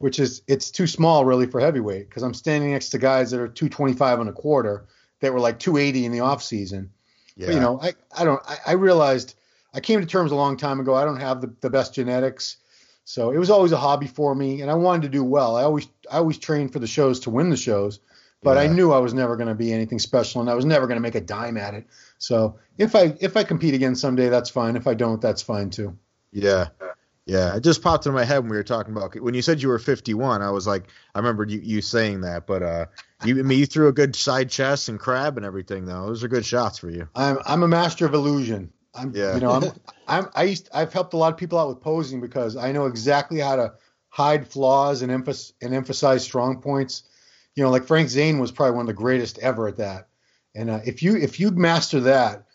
which 0.03 0.19
is 0.19 0.41
it's 0.47 0.69
too 0.69 0.85
small 0.85 1.23
really 1.23 1.47
for 1.47 1.61
heavyweight 1.61 2.09
because 2.09 2.23
I'm 2.23 2.33
standing 2.33 2.71
next 2.71 2.89
to 2.89 2.97
guys 2.97 3.31
that 3.31 3.39
are 3.39 3.47
225 3.47 4.19
and 4.19 4.29
a 4.29 4.33
quarter 4.33 4.83
that 5.21 5.31
were 5.31 5.39
like 5.39 5.59
280 5.59 6.05
in 6.05 6.11
the 6.11 6.19
off 6.19 6.43
season. 6.43 6.91
Yeah. 7.37 7.47
But, 7.47 7.53
you 7.55 7.61
know, 7.61 7.79
I 7.81 7.93
I 8.13 8.25
don't 8.25 8.41
I, 8.45 8.57
I 8.67 8.71
realized 8.73 9.35
I 9.73 9.79
came 9.79 10.01
to 10.01 10.05
terms 10.05 10.33
a 10.33 10.35
long 10.35 10.57
time 10.57 10.81
ago. 10.81 10.93
I 10.93 11.05
don't 11.05 11.21
have 11.21 11.39
the, 11.39 11.53
the 11.61 11.69
best 11.69 11.93
genetics. 11.93 12.57
So 13.05 13.31
it 13.31 13.37
was 13.37 13.49
always 13.49 13.71
a 13.71 13.77
hobby 13.77 14.07
for 14.07 14.35
me, 14.35 14.59
and 14.59 14.69
I 14.69 14.73
wanted 14.73 15.03
to 15.03 15.09
do 15.09 15.23
well. 15.23 15.55
I 15.55 15.63
always 15.63 15.87
I 16.11 16.17
always 16.17 16.37
trained 16.37 16.73
for 16.73 16.79
the 16.79 16.87
shows 16.87 17.21
to 17.21 17.29
win 17.29 17.49
the 17.49 17.55
shows, 17.55 18.01
but 18.41 18.57
yeah. 18.57 18.63
I 18.63 18.67
knew 18.67 18.91
I 18.91 18.99
was 18.99 19.13
never 19.13 19.37
going 19.37 19.47
to 19.47 19.55
be 19.55 19.71
anything 19.71 19.99
special, 19.99 20.41
and 20.41 20.49
I 20.49 20.53
was 20.53 20.65
never 20.65 20.85
going 20.85 20.97
to 20.97 21.01
make 21.01 21.15
a 21.15 21.21
dime 21.21 21.55
at 21.55 21.75
it. 21.75 21.87
So 22.17 22.59
if 22.77 22.93
I 22.93 23.15
if 23.21 23.37
I 23.37 23.45
compete 23.45 23.73
again 23.73 23.95
someday, 23.95 24.27
that's 24.27 24.49
fine. 24.49 24.75
If 24.75 24.85
I 24.85 24.95
don't, 24.95 25.21
that's 25.21 25.41
fine 25.41 25.69
too. 25.69 25.97
Yeah, 26.33 26.67
yeah. 27.25 27.55
It 27.55 27.63
just 27.63 27.81
popped 27.81 28.05
into 28.05 28.15
my 28.15 28.25
head 28.25 28.39
when 28.39 28.49
we 28.49 28.57
were 28.57 28.63
talking 28.63 28.95
about 28.95 29.19
when 29.21 29.33
you 29.33 29.41
said 29.41 29.61
you 29.61 29.69
were 29.69 29.79
51. 29.79 30.41
I 30.41 30.49
was 30.51 30.67
like, 30.67 30.85
I 31.15 31.19
remember 31.19 31.45
you, 31.45 31.59
you 31.59 31.81
saying 31.81 32.21
that, 32.21 32.45
but 32.45 32.63
uh, 32.63 32.85
you 33.23 33.39
I 33.39 33.43
mean, 33.43 33.59
you 33.59 33.65
threw 33.65 33.87
a 33.87 33.93
good 33.93 34.15
side 34.15 34.49
chest 34.49 34.89
and 34.89 34.99
crab 34.99 35.37
and 35.37 35.45
everything 35.45 35.85
though. 35.85 36.07
Those 36.07 36.23
are 36.23 36.27
good 36.27 36.45
shots 36.45 36.77
for 36.77 36.89
you. 36.89 37.07
I'm 37.15 37.37
I'm 37.45 37.63
a 37.63 37.67
master 37.67 38.05
of 38.05 38.13
illusion. 38.13 38.71
I'm, 38.95 39.15
yeah. 39.15 39.33
you 39.33 39.41
know, 39.41 39.51
I'm, 39.51 39.63
I'm, 40.07 40.29
I 40.35 40.43
used, 40.43 40.69
I've 40.73 40.93
helped 40.93 41.13
a 41.13 41.17
lot 41.17 41.33
of 41.33 41.39
people 41.39 41.57
out 41.57 41.67
with 41.67 41.81
posing 41.81 42.21
because 42.21 42.55
I 42.55 42.71
know 42.71 42.85
exactly 42.85 43.39
how 43.39 43.55
to 43.55 43.73
hide 44.09 44.47
flaws 44.47 45.01
and 45.01 45.11
emphasize 45.11 45.53
and 45.61 45.73
emphasize 45.73 46.23
strong 46.23 46.61
points. 46.61 47.03
You 47.55 47.63
know, 47.63 47.69
like 47.69 47.85
Frank 47.85 48.09
Zane 48.09 48.39
was 48.39 48.51
probably 48.51 48.75
one 48.75 48.83
of 48.83 48.87
the 48.87 48.93
greatest 48.93 49.39
ever 49.39 49.67
at 49.67 49.77
that. 49.77 50.07
And 50.55 50.69
uh, 50.69 50.79
if 50.85 51.01
you 51.01 51.15
if 51.15 51.39
you 51.39 51.51
master 51.51 52.01
that, 52.01 52.45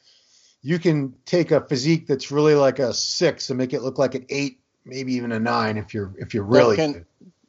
you 0.62 0.78
can 0.78 1.14
take 1.24 1.50
a 1.50 1.60
physique 1.60 2.06
that's 2.06 2.30
really 2.30 2.54
like 2.54 2.78
a 2.78 2.92
six 2.92 3.50
and 3.50 3.58
make 3.58 3.72
it 3.72 3.82
look 3.82 3.98
like 3.98 4.14
an 4.14 4.26
eight, 4.28 4.57
maybe 4.88 5.14
even 5.14 5.32
a 5.32 5.38
nine 5.38 5.76
if 5.76 5.94
you're 5.94 6.12
if 6.18 6.34
you're 6.34 6.44
really. 6.44 6.76
That 6.76 6.92
can, 6.92 7.06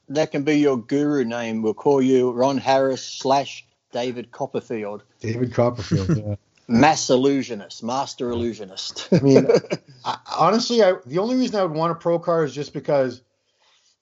that 0.09 0.31
can 0.31 0.43
be 0.43 0.59
your 0.59 0.77
guru 0.77 1.23
name. 1.23 1.61
We'll 1.61 1.73
call 1.73 2.01
you 2.01 2.31
Ron 2.31 2.57
Harris 2.57 3.03
slash 3.03 3.65
David 3.91 4.31
Copperfield. 4.31 5.03
David 5.19 5.53
Copperfield. 5.53 6.17
Yeah 6.17 6.35
mass 6.69 7.09
illusionist, 7.09 7.83
master 7.83 8.29
illusionist. 8.29 9.09
I 9.11 9.19
mean, 9.19 9.47
I, 10.05 10.17
honestly, 10.37 10.83
I, 10.83 10.93
the 11.05 11.17
only 11.17 11.35
reason 11.35 11.59
I 11.59 11.63
would 11.63 11.75
want 11.75 11.91
a 11.91 11.95
pro 11.95 12.19
car 12.19 12.43
is 12.43 12.53
just 12.53 12.73
because 12.73 13.23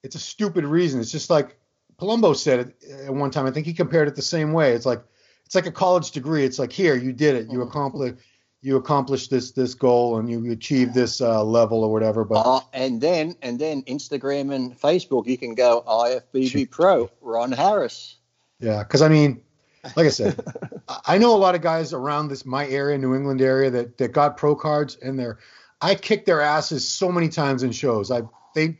it's 0.03 0.15
a 0.15 0.19
stupid 0.19 0.65
reason. 0.65 0.99
It's 0.99 1.11
just 1.11 1.29
like 1.29 1.57
Palumbo 1.97 2.35
said 2.35 2.59
it 2.59 2.91
at 3.05 3.13
one 3.13 3.31
time. 3.31 3.45
I 3.45 3.51
think 3.51 3.65
he 3.65 3.73
compared 3.73 4.07
it 4.07 4.15
the 4.15 4.21
same 4.21 4.51
way. 4.51 4.73
It's 4.73 4.85
like 4.85 5.01
it's 5.45 5.55
like 5.55 5.65
a 5.65 5.71
college 5.71 6.11
degree. 6.11 6.43
It's 6.43 6.59
like 6.59 6.71
here, 6.71 6.95
you 6.95 7.13
did 7.13 7.35
it. 7.35 7.47
You 7.49 7.59
mm-hmm. 7.59 7.69
accomplished 7.69 8.15
you 8.61 8.75
accomplished 8.75 9.29
this 9.29 9.51
this 9.51 9.73
goal 9.73 10.17
and 10.17 10.29
you 10.29 10.51
achieved 10.51 10.93
this 10.93 11.21
uh, 11.21 11.43
level 11.43 11.83
or 11.83 11.91
whatever. 11.91 12.23
But 12.23 12.41
uh, 12.41 12.61
and 12.73 12.99
then 12.99 13.35
and 13.41 13.59
then 13.59 13.83
Instagram 13.83 14.53
and 14.53 14.79
Facebook, 14.79 15.27
you 15.27 15.37
can 15.37 15.55
go 15.55 15.83
IFBB 15.87 16.69
Pro 16.71 17.09
Ron 17.21 17.51
Harris. 17.51 18.17
Yeah, 18.59 18.83
because 18.83 19.01
I 19.01 19.09
mean, 19.09 19.41
like 19.95 20.07
I 20.07 20.09
said, 20.09 20.39
I 21.05 21.17
know 21.17 21.35
a 21.35 21.37
lot 21.37 21.55
of 21.55 21.61
guys 21.61 21.93
around 21.93 22.29
this 22.29 22.45
my 22.45 22.67
area, 22.67 22.97
New 22.97 23.15
England 23.15 23.41
area, 23.41 23.69
that 23.69 23.97
that 23.99 24.11
got 24.11 24.37
pro 24.37 24.55
cards, 24.55 24.97
and 25.01 25.19
they're 25.19 25.37
I 25.81 25.95
kicked 25.95 26.25
their 26.25 26.41
asses 26.41 26.87
so 26.87 27.11
many 27.11 27.29
times 27.29 27.61
in 27.61 27.71
shows. 27.71 28.09
I 28.09 28.21
they, 28.55 28.79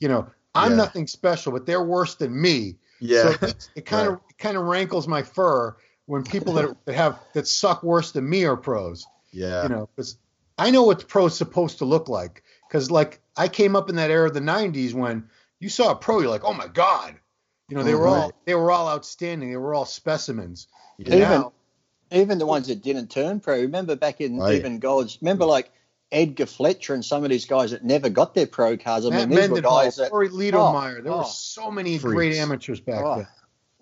you 0.00 0.08
know, 0.08 0.28
I'm 0.54 0.72
yeah. 0.72 0.78
nothing 0.78 1.06
special, 1.06 1.52
but 1.52 1.66
they're 1.66 1.84
worse 1.84 2.16
than 2.16 2.40
me. 2.40 2.76
Yeah, 3.00 3.36
so 3.36 3.48
it 3.76 3.86
kind 3.86 4.08
of 4.08 4.14
right. 4.24 4.38
kind 4.38 4.56
of 4.56 4.64
rankles 4.64 5.06
my 5.06 5.22
fur 5.22 5.76
when 6.08 6.24
people 6.24 6.54
that, 6.54 6.74
that 6.86 6.94
have 6.94 7.20
that 7.34 7.46
suck 7.46 7.82
worse 7.82 8.12
than 8.12 8.28
me 8.28 8.46
are 8.46 8.56
pros. 8.56 9.06
Yeah, 9.30 9.64
you 9.64 9.68
know, 9.68 9.88
because 9.94 10.16
I 10.56 10.70
know 10.70 10.82
what 10.82 11.06
pros 11.06 11.36
supposed 11.36 11.78
to 11.78 11.84
look 11.84 12.08
like. 12.08 12.42
Because 12.66 12.90
like 12.90 13.20
I 13.36 13.48
came 13.48 13.76
up 13.76 13.90
in 13.90 13.96
that 13.96 14.10
era 14.10 14.26
of 14.26 14.34
the 14.34 14.40
'90s 14.40 14.94
when 14.94 15.28
you 15.60 15.68
saw 15.68 15.92
a 15.92 15.96
pro, 15.96 16.20
you're 16.20 16.30
like, 16.30 16.44
oh 16.44 16.54
my 16.54 16.66
god, 16.66 17.14
you 17.68 17.76
know, 17.76 17.82
they 17.82 17.94
were 17.94 18.08
all 18.08 18.28
mm-hmm. 18.28 18.38
they 18.46 18.54
were 18.54 18.70
all 18.70 18.88
outstanding. 18.88 19.50
They 19.50 19.58
were 19.58 19.74
all 19.74 19.84
specimens. 19.84 20.66
Even 20.98 21.18
now, 21.18 21.52
even 22.10 22.38
the 22.38 22.46
ones 22.46 22.68
that 22.68 22.82
didn't 22.82 23.10
turn 23.10 23.40
pro. 23.40 23.60
Remember 23.60 23.94
back 23.94 24.22
in 24.22 24.38
right. 24.38 24.54
even 24.54 24.78
Gold's. 24.78 25.18
Remember 25.20 25.44
like 25.44 25.70
Edgar 26.10 26.46
Fletcher 26.46 26.94
and 26.94 27.04
some 27.04 27.22
of 27.22 27.28
these 27.28 27.44
guys 27.44 27.72
that 27.72 27.84
never 27.84 28.08
got 28.08 28.34
their 28.34 28.46
pro 28.46 28.78
cards. 28.78 29.04
I 29.04 29.10
Matt 29.10 29.28
mean, 29.28 29.38
these 29.38 29.50
were 29.50 29.60
guys 29.60 29.96
that. 29.96 30.10
Corey 30.10 30.30
Liedermeyer. 30.30 31.00
Oh, 31.00 31.02
there 31.02 31.12
oh, 31.12 31.18
were 31.18 31.24
so 31.24 31.70
many 31.70 31.98
freaks. 31.98 32.14
great 32.14 32.34
amateurs 32.36 32.80
back 32.80 33.04
oh. 33.04 33.16
then. 33.16 33.26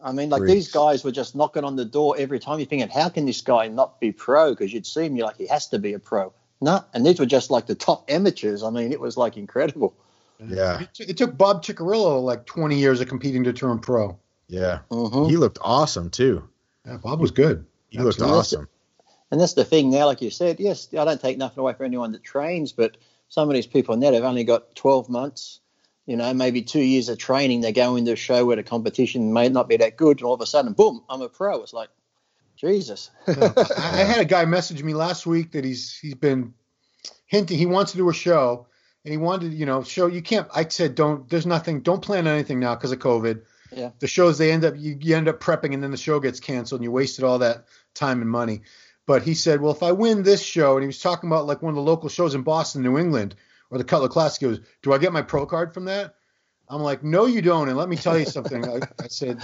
I 0.02 0.12
mean, 0.12 0.28
like 0.28 0.40
freaks. 0.40 0.52
these 0.52 0.72
guys 0.72 1.04
were 1.04 1.12
just 1.12 1.34
knocking 1.34 1.64
on 1.64 1.76
the 1.76 1.84
door 1.84 2.14
every 2.18 2.38
time. 2.38 2.58
You're 2.58 2.66
thinking, 2.66 2.88
how 2.88 3.08
can 3.08 3.26
this 3.26 3.40
guy 3.40 3.68
not 3.68 3.98
be 4.00 4.12
pro? 4.12 4.50
Because 4.50 4.72
you'd 4.72 4.86
see 4.86 5.06
him, 5.06 5.16
you're 5.16 5.26
like, 5.26 5.38
he 5.38 5.46
has 5.46 5.68
to 5.68 5.78
be 5.78 5.94
a 5.94 5.98
pro. 5.98 6.32
No, 6.60 6.84
and 6.94 7.04
these 7.04 7.18
were 7.18 7.26
just 7.26 7.50
like 7.50 7.66
the 7.66 7.74
top 7.74 8.10
amateurs. 8.10 8.62
I 8.62 8.70
mean, 8.70 8.92
it 8.92 9.00
was 9.00 9.16
like 9.16 9.36
incredible. 9.36 9.94
Yeah. 10.38 10.80
It, 10.80 10.88
t- 10.94 11.04
it, 11.04 11.16
took 11.16 11.36
Bob 11.36 11.64
Cicherillo 11.64 12.22
like 12.22 12.46
20 12.46 12.78
years 12.78 13.00
of 13.00 13.08
competing 13.08 13.44
to 13.44 13.52
turn 13.52 13.78
pro. 13.78 14.18
Yeah. 14.48 14.80
Mm-hmm. 14.90 15.30
He 15.30 15.36
looked 15.36 15.58
awesome 15.60 16.10
too. 16.10 16.48
Yeah, 16.86 16.98
Bob 16.98 17.20
was 17.20 17.30
good. 17.30 17.66
He 17.88 17.98
looked 17.98 18.20
awesome. 18.20 18.68
And 19.30 19.40
that's 19.40 19.54
the 19.54 19.64
thing 19.64 19.90
now, 19.90 20.06
like 20.06 20.22
you 20.22 20.30
said, 20.30 20.60
yes, 20.60 20.88
I 20.92 21.04
don't 21.04 21.20
take 21.20 21.38
nothing 21.38 21.60
away 21.60 21.72
from 21.72 21.86
anyone 21.86 22.12
that 22.12 22.22
trains, 22.22 22.72
but 22.72 22.96
some 23.28 23.48
of 23.48 23.54
these 23.54 23.66
people 23.66 23.96
now 23.96 24.12
have 24.12 24.22
only 24.22 24.44
got 24.44 24.74
12 24.76 25.08
months, 25.08 25.60
you 26.06 26.16
know, 26.16 26.32
maybe 26.32 26.62
two 26.62 26.80
years 26.80 27.08
of 27.08 27.18
training. 27.18 27.60
They 27.60 27.72
go 27.72 27.96
into 27.96 28.12
a 28.12 28.16
show 28.16 28.44
where 28.44 28.56
the 28.56 28.62
competition 28.62 29.32
may 29.32 29.48
not 29.48 29.68
be 29.68 29.76
that 29.78 29.96
good, 29.96 30.18
and 30.18 30.26
all 30.26 30.34
of 30.34 30.40
a 30.40 30.46
sudden, 30.46 30.72
boom, 30.72 31.02
I'm 31.08 31.20
a 31.20 31.28
pro. 31.28 31.62
It's 31.62 31.72
like, 31.72 31.90
Jesus. 32.56 33.10
yeah. 33.28 33.52
I 33.56 34.04
had 34.04 34.20
a 34.20 34.24
guy 34.24 34.44
message 34.44 34.82
me 34.82 34.94
last 34.94 35.26
week 35.26 35.52
that 35.52 35.64
he's 35.64 35.96
he's 35.98 36.14
been 36.14 36.54
hinting 37.26 37.58
he 37.58 37.66
wants 37.66 37.92
to 37.92 37.98
do 37.98 38.08
a 38.08 38.14
show 38.14 38.66
and 39.04 39.12
he 39.12 39.18
wanted, 39.18 39.52
you 39.52 39.66
know, 39.66 39.82
show 39.82 40.06
you 40.06 40.22
can't. 40.22 40.48
I 40.54 40.66
said, 40.66 40.94
don't. 40.94 41.28
There's 41.28 41.46
nothing. 41.46 41.82
Don't 41.82 42.02
plan 42.02 42.26
anything 42.26 42.60
now 42.60 42.74
because 42.74 42.92
of 42.92 42.98
COVID. 42.98 43.42
Yeah. 43.72 43.90
The 43.98 44.06
shows 44.06 44.38
they 44.38 44.52
end 44.52 44.64
up 44.64 44.74
you, 44.76 44.96
you 45.00 45.16
end 45.16 45.28
up 45.28 45.40
prepping 45.40 45.74
and 45.74 45.82
then 45.82 45.90
the 45.90 45.96
show 45.96 46.18
gets 46.20 46.40
canceled 46.40 46.80
and 46.80 46.84
you 46.84 46.90
wasted 46.90 47.24
all 47.24 47.40
that 47.40 47.66
time 47.94 48.22
and 48.22 48.30
money. 48.30 48.62
But 49.06 49.22
he 49.22 49.34
said, 49.34 49.60
well, 49.60 49.72
if 49.72 49.82
I 49.84 49.92
win 49.92 50.24
this 50.24 50.42
show, 50.42 50.74
and 50.74 50.82
he 50.82 50.88
was 50.88 50.98
talking 50.98 51.30
about 51.30 51.46
like 51.46 51.62
one 51.62 51.70
of 51.70 51.76
the 51.76 51.82
local 51.82 52.08
shows 52.08 52.34
in 52.34 52.42
Boston, 52.42 52.82
New 52.82 52.98
England, 52.98 53.36
or 53.70 53.78
the 53.78 53.84
Cutler 53.84 54.08
Classic, 54.08 54.40
he 54.40 54.46
goes, 54.46 54.60
do 54.82 54.92
I 54.92 54.98
get 54.98 55.12
my 55.12 55.22
pro 55.22 55.46
card 55.46 55.74
from 55.74 55.84
that? 55.86 56.14
I'm 56.68 56.82
like, 56.82 57.04
no, 57.04 57.26
you 57.26 57.42
don't. 57.42 57.68
And 57.68 57.76
let 57.76 57.88
me 57.88 57.96
tell 57.96 58.18
you 58.18 58.26
something. 58.26 58.68
I, 58.68 58.80
I 59.00 59.08
said, 59.08 59.40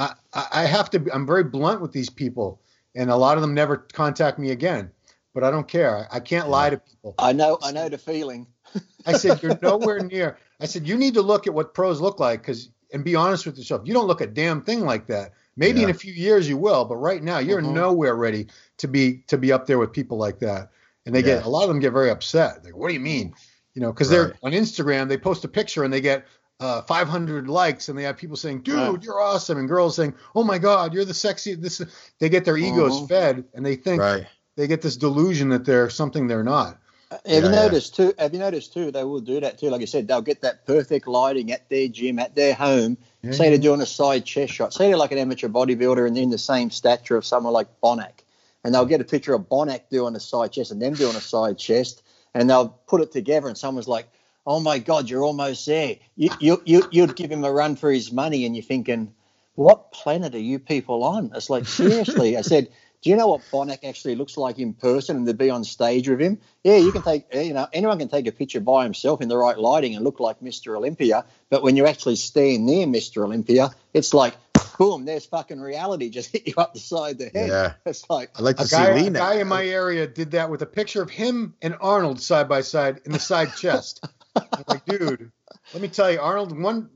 I, 0.00 0.14
I 0.32 0.64
have 0.64 0.90
to. 0.90 1.06
I'm 1.12 1.26
very 1.26 1.44
blunt 1.44 1.80
with 1.80 1.92
these 1.92 2.10
people, 2.10 2.60
and 2.94 3.10
a 3.10 3.16
lot 3.16 3.36
of 3.36 3.42
them 3.42 3.54
never 3.54 3.76
contact 3.76 4.38
me 4.38 4.50
again. 4.50 4.90
But 5.32 5.44
I 5.44 5.50
don't 5.50 5.68
care. 5.68 6.08
I 6.10 6.20
can't 6.20 6.48
lie 6.48 6.70
to 6.70 6.78
people. 6.78 7.14
I 7.18 7.32
know. 7.32 7.58
I 7.62 7.70
know 7.72 7.88
the 7.88 7.98
feeling. 7.98 8.46
I 9.06 9.12
said, 9.12 9.42
You're 9.42 9.58
nowhere 9.62 10.00
near. 10.00 10.38
I 10.60 10.66
said, 10.66 10.88
You 10.88 10.96
need 10.96 11.14
to 11.14 11.22
look 11.22 11.46
at 11.46 11.54
what 11.54 11.74
pros 11.74 12.00
look 12.00 12.18
like 12.18 12.42
because, 12.42 12.70
and 12.92 13.04
be 13.04 13.14
honest 13.14 13.46
with 13.46 13.56
yourself. 13.56 13.82
You 13.84 13.94
don't 13.94 14.06
look 14.06 14.20
a 14.20 14.26
damn 14.26 14.62
thing 14.62 14.80
like 14.80 15.06
that. 15.06 15.32
Maybe 15.56 15.80
yeah. 15.80 15.84
in 15.84 15.90
a 15.90 15.94
few 15.94 16.12
years 16.12 16.48
you 16.48 16.56
will, 16.56 16.84
but 16.84 16.96
right 16.96 17.22
now 17.22 17.38
you're 17.38 17.60
mm-hmm. 17.60 17.74
nowhere 17.74 18.16
ready 18.16 18.46
to 18.78 18.88
be 18.88 19.18
to 19.28 19.38
be 19.38 19.52
up 19.52 19.66
there 19.66 19.78
with 19.78 19.92
people 19.92 20.16
like 20.16 20.38
that. 20.40 20.70
And 21.06 21.14
they 21.14 21.20
yeah. 21.20 21.36
get 21.36 21.44
a 21.44 21.48
lot 21.48 21.62
of 21.62 21.68
them 21.68 21.80
get 21.80 21.92
very 21.92 22.10
upset. 22.10 22.64
Like, 22.64 22.76
what 22.76 22.88
do 22.88 22.94
you 22.94 23.00
mean? 23.00 23.34
You 23.74 23.82
know, 23.82 23.92
because 23.92 24.10
right. 24.10 24.16
they're 24.16 24.34
on 24.42 24.52
Instagram, 24.52 25.08
they 25.08 25.18
post 25.18 25.44
a 25.44 25.48
picture 25.48 25.84
and 25.84 25.92
they 25.92 26.00
get 26.00 26.26
uh, 26.60 26.82
500 26.82 27.48
likes, 27.48 27.88
and 27.88 27.98
they 27.98 28.02
have 28.02 28.16
people 28.16 28.36
saying, 28.36 28.60
"Dude, 28.62 28.74
right. 28.74 29.02
you're 29.02 29.20
awesome," 29.20 29.58
and 29.58 29.68
girls 29.68 29.96
saying, 29.96 30.14
"Oh 30.34 30.44
my 30.44 30.58
God, 30.58 30.92
you're 30.92 31.06
the 31.06 31.14
sexy." 31.14 31.54
This 31.54 31.82
they 32.18 32.28
get 32.28 32.44
their 32.44 32.56
egos 32.56 32.96
mm-hmm. 32.96 33.06
fed, 33.06 33.44
and 33.54 33.64
they 33.64 33.76
think 33.76 34.02
right. 34.02 34.26
they 34.56 34.66
get 34.66 34.82
this 34.82 34.96
delusion 34.96 35.48
that 35.48 35.64
they're 35.64 35.88
something 35.88 36.26
they're 36.26 36.44
not. 36.44 36.78
Have 37.10 37.20
yeah, 37.24 37.38
you 37.38 37.48
noticed 37.48 37.98
yeah. 37.98 38.06
too? 38.06 38.14
Have 38.18 38.32
you 38.34 38.38
noticed 38.38 38.72
too? 38.72 38.92
They 38.92 39.02
will 39.02 39.20
do 39.20 39.40
that 39.40 39.58
too. 39.58 39.70
Like 39.70 39.82
I 39.82 39.86
said, 39.86 40.06
they'll 40.06 40.20
get 40.20 40.42
that 40.42 40.64
perfect 40.66 41.08
lighting 41.08 41.50
at 41.50 41.68
their 41.68 41.88
gym, 41.88 42.18
at 42.18 42.36
their 42.36 42.54
home. 42.54 42.98
Yeah, 43.22 43.32
say 43.32 43.48
they're 43.48 43.58
doing 43.58 43.80
a 43.80 43.86
side 43.86 44.24
chest 44.24 44.52
shot. 44.52 44.74
Say 44.74 44.88
they're 44.88 44.96
like 44.96 45.12
an 45.12 45.18
amateur 45.18 45.48
bodybuilder 45.48 46.06
and 46.06 46.16
in 46.16 46.30
the 46.30 46.38
same 46.38 46.70
stature 46.70 47.16
of 47.16 47.24
someone 47.24 47.52
like 47.52 47.80
Bonac, 47.82 48.20
and 48.62 48.74
they'll 48.74 48.86
get 48.86 49.00
a 49.00 49.04
picture 49.04 49.34
of 49.34 49.48
Bonac 49.48 49.88
doing 49.90 50.14
a 50.14 50.20
side 50.20 50.52
chest 50.52 50.70
and 50.70 50.80
them 50.80 50.92
doing 50.92 51.16
a 51.16 51.20
side 51.20 51.58
chest, 51.58 52.02
and 52.34 52.48
they'll 52.48 52.68
put 52.68 53.00
it 53.00 53.12
together, 53.12 53.48
and 53.48 53.56
someone's 53.56 53.88
like, 53.88 54.08
"Oh 54.46 54.60
my 54.60 54.78
God, 54.78 55.08
you're 55.08 55.24
almost 55.24 55.66
there." 55.66 55.96
You 56.16 56.30
you, 56.40 56.62
you 56.64 56.88
you'd 56.90 57.16
give 57.16 57.30
him 57.30 57.44
a 57.44 57.52
run 57.52 57.76
for 57.76 57.90
his 57.90 58.12
money, 58.12 58.44
and 58.44 58.54
you're 58.54 58.62
thinking, 58.62 59.12
"What 59.54 59.92
planet 59.92 60.34
are 60.34 60.38
you 60.38 60.58
people 60.58 61.04
on?" 61.04 61.32
It's 61.34 61.50
like 61.50 61.66
seriously. 61.66 62.36
I 62.36 62.42
said 62.42 62.68
do 63.02 63.08
you 63.08 63.16
know 63.16 63.28
what 63.28 63.40
Bonac 63.50 63.82
actually 63.82 64.14
looks 64.14 64.36
like 64.36 64.58
in 64.58 64.74
person 64.74 65.16
and 65.16 65.26
to 65.26 65.32
be 65.32 65.48
on 65.48 65.64
stage 65.64 66.06
with 66.06 66.20
him? 66.20 66.38
Yeah, 66.62 66.76
you 66.76 66.92
can 66.92 67.00
take, 67.00 67.32
you 67.32 67.54
know, 67.54 67.66
anyone 67.72 67.98
can 67.98 68.08
take 68.08 68.26
a 68.26 68.32
picture 68.32 68.60
by 68.60 68.84
himself 68.84 69.22
in 69.22 69.28
the 69.28 69.38
right 69.38 69.58
lighting 69.58 69.94
and 69.94 70.04
look 70.04 70.20
like 70.20 70.40
Mr. 70.40 70.76
Olympia. 70.76 71.24
But 71.48 71.62
when 71.62 71.76
you 71.76 71.86
actually 71.86 72.16
stand 72.16 72.66
near 72.66 72.86
Mr. 72.86 73.24
Olympia, 73.24 73.70
it's 73.94 74.12
like, 74.12 74.34
boom, 74.80 75.04
there's 75.04 75.26
fucking 75.26 75.60
reality 75.60 76.08
just 76.08 76.32
hit 76.32 76.46
you 76.48 76.54
up 76.56 76.72
the 76.72 76.80
side 76.80 77.12
of 77.12 77.18
the 77.18 77.38
head. 77.38 77.48
Yeah. 77.50 77.72
It's 77.84 78.08
like, 78.08 78.30
I 78.34 78.40
like 78.42 78.56
to 78.56 78.62
a 78.62 78.66
see 78.66 78.76
guy, 78.76 78.94
Lee 78.94 79.06
A 79.08 79.10
guy 79.10 79.34
in 79.34 79.46
my 79.46 79.66
area 79.66 80.06
did 80.06 80.30
that 80.30 80.48
with 80.50 80.62
a 80.62 80.66
picture 80.66 81.02
of 81.02 81.10
him 81.10 81.54
and 81.60 81.76
Arnold 81.82 82.18
side 82.18 82.48
by 82.48 82.62
side 82.62 83.02
in 83.04 83.12
the 83.12 83.18
side 83.18 83.54
chest. 83.56 84.02
I'm 84.34 84.64
like, 84.66 84.86
dude, 84.86 85.30
Let 85.74 85.82
me 85.82 85.88
tell 85.88 86.10
you, 86.10 86.18
Arnold. 86.18 86.58
One 86.58 86.88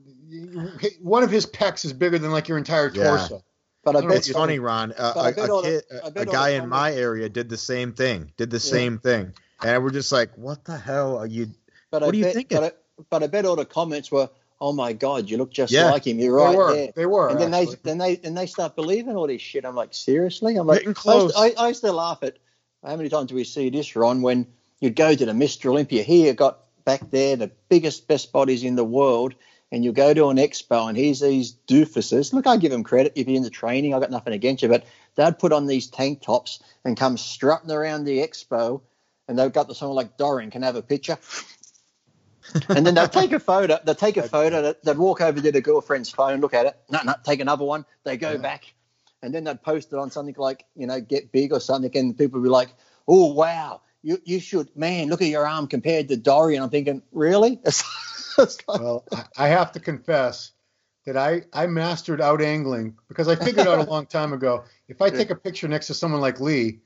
one 1.01 1.21
of 1.23 1.29
his 1.29 1.45
pecs 1.45 1.85
is 1.85 1.93
bigger 1.93 2.17
than 2.17 2.31
like 2.31 2.47
your 2.47 2.57
entire 2.57 2.89
torso. 2.89 3.01
Yeah. 3.03 3.17
torso. 3.17 3.43
But 3.83 3.95
I 3.95 3.99
I 3.99 4.07
bet 4.07 4.17
It's 4.17 4.31
funny, 4.31 4.57
Ron. 4.57 4.91
Uh, 4.97 5.13
But 5.13 5.35
bet 5.35 5.49
a 5.49 5.53
all 5.53 5.61
the- 5.61 5.67
kid, 5.69 5.83
I 6.03 6.07
a, 6.07 6.11
bet 6.11 6.23
a 6.27 6.31
guy 6.31 6.49
the 6.51 6.63
in 6.63 6.69
my 6.69 6.91
area 6.91 7.29
did 7.29 7.49
the 7.49 7.57
same 7.57 7.93
thing. 7.93 8.31
Did 8.35 8.49
the 8.49 8.57
Yeah. 8.57 8.71
same 8.77 8.97
thing, 8.97 9.33
and 9.63 9.83
we're 9.83 9.91
just 9.91 10.11
like, 10.11 10.35
"What 10.37 10.65
the 10.65 10.75
hell 10.75 11.17
are 11.19 11.27
you?" 11.27 11.51
But 11.91 12.01
What 12.01 12.07
I 12.07 12.09
are 12.09 12.15
you 12.15 12.33
thinking? 12.33 12.57
But 12.59 12.73
I, 12.73 13.03
but 13.11 13.21
I 13.23 13.27
bet 13.27 13.45
all 13.45 13.55
the 13.55 13.63
comments 13.65 14.11
were, 14.11 14.27
"Oh 14.65 14.73
my 14.73 14.93
God, 14.93 15.29
you 15.29 15.37
look 15.37 15.51
just 15.51 15.71
Yeah. 15.71 15.91
like 15.91 16.07
him. 16.07 16.19
You're 16.19 16.33
right 16.35 16.51
they 16.51 16.57
were. 16.57 16.75
there." 16.75 16.91
They 16.95 17.05
were. 17.05 17.29
and 17.29 17.39
then 17.39 17.51
they 17.51 17.65
then 17.83 17.97
they 17.99 18.15
then 18.15 18.33
they 18.33 18.47
start 18.47 18.75
believing 18.75 19.15
all 19.15 19.27
this 19.27 19.41
shit. 19.41 19.63
I'm 19.63 19.75
like, 19.75 19.93
seriously? 19.93 20.55
I'm 20.55 20.65
like, 20.65 20.79
Getting 20.79 20.95
close. 20.95 21.35
I, 21.35 21.45
used 21.45 21.57
to, 21.57 21.61
I, 21.61 21.65
I 21.65 21.67
used 21.69 21.83
to 21.83 21.91
laugh 21.91 22.19
at 22.23 22.37
how 22.83 22.95
many 22.95 23.09
times 23.09 23.29
do 23.29 23.35
we 23.35 23.43
see 23.43 23.69
this, 23.69 23.95
Ron? 23.95 24.21
When 24.23 24.47
you'd 24.79 24.95
go 24.95 25.13
to 25.13 25.25
the 25.25 25.31
Mr. 25.33 25.69
Olympia 25.69 26.01
here, 26.03 26.33
got 26.33 26.59
back 26.85 27.09
there 27.11 27.35
the 27.35 27.51
biggest, 27.69 28.07
best 28.07 28.31
bodies 28.31 28.63
in 28.63 28.75
the 28.75 28.83
world, 28.83 29.35
and 29.71 29.83
you 29.83 29.91
go 29.91 30.13
to 30.13 30.29
an 30.29 30.37
expo 30.37 30.87
and 30.87 30.97
here's 30.97 31.19
these 31.19 31.55
doofuses. 31.67 32.33
Look, 32.33 32.47
I 32.47 32.57
give 32.57 32.71
them 32.71 32.83
credit 32.83 33.13
if 33.15 33.27
you're 33.27 33.37
in 33.37 33.43
the 33.43 33.49
training. 33.49 33.93
I 33.93 33.99
got 33.99 34.11
nothing 34.11 34.33
against 34.33 34.63
you, 34.63 34.69
but 34.69 34.85
they'd 35.15 35.37
put 35.39 35.51
on 35.51 35.67
these 35.67 35.87
tank 35.87 36.21
tops 36.21 36.59
and 36.83 36.97
come 36.97 37.17
strutting 37.17 37.71
around 37.71 38.05
the 38.05 38.19
expo, 38.19 38.81
and 39.27 39.37
they've 39.37 39.51
got 39.51 39.67
the 39.67 39.75
someone 39.75 39.95
like 39.95 40.17
Dorian 40.17 40.51
can 40.51 40.61
have 40.61 40.75
a 40.75 40.81
picture. 40.81 41.17
And 42.69 42.85
then 42.85 42.93
they'll 42.95 43.07
take 43.07 43.31
a 43.31 43.39
photo. 43.51 43.79
They'll 43.83 43.95
take 43.95 44.17
a 44.17 44.23
photo. 44.23 44.73
They'd 44.83 44.97
walk 44.97 45.21
over 45.21 45.41
to 45.41 45.51
the 45.51 45.61
girlfriend's 45.61 46.09
phone, 46.09 46.41
look 46.41 46.53
at 46.53 46.65
it. 46.65 46.77
No, 46.89 46.99
no, 47.03 47.13
take 47.23 47.39
another 47.39 47.65
one. 47.65 47.85
They 48.03 48.17
go 48.17 48.31
Yeah. 48.33 48.37
back, 48.37 48.73
and 49.21 49.33
then 49.33 49.43
they'd 49.43 49.61
post 49.61 49.91
it 49.93 49.99
on 49.99 50.11
something 50.11 50.35
like, 50.37 50.65
you 50.75 50.87
know, 50.87 50.99
get 51.01 51.31
big 51.31 51.51
or 51.53 51.59
something, 51.59 51.91
and 51.97 52.17
people 52.17 52.39
would 52.39 52.45
be 52.45 52.49
like, 52.51 52.69
"Oh 53.07 53.33
wow, 53.33 53.81
you 54.03 54.19
you 54.25 54.39
should, 54.39 54.75
man, 54.75 55.09
look 55.09 55.21
at 55.21 55.27
your 55.27 55.47
arm 55.47 55.67
compared 55.67 56.07
to 56.09 56.17
Dorian." 56.17 56.63
I'm 56.63 56.69
thinking, 56.69 57.01
really? 57.11 57.59
It's, 57.63 57.83
it's 58.37 58.57
like, 58.67 58.79
Well, 58.81 59.03
I- 59.11 59.25
I 59.37 59.47
have 59.49 59.71
to 59.73 59.79
confess 59.79 60.51
that 61.05 61.17
I, 61.17 61.43
I 61.53 61.67
mastered 61.67 62.19
out 62.19 62.41
angling 62.41 62.95
because 63.07 63.27
I 63.27 63.35
figured 63.35 63.67
out 63.67 63.77
a 63.79 63.83
long 63.91 64.07
time 64.07 64.33
ago 64.33 64.63
if 64.87 65.01
I 65.03 65.11
take 65.11 65.29
a 65.29 65.35
picture 65.35 65.67
next 65.67 65.85
to 65.87 65.93
someone 65.93 66.19
like 66.19 66.39
Lee, 66.39 66.79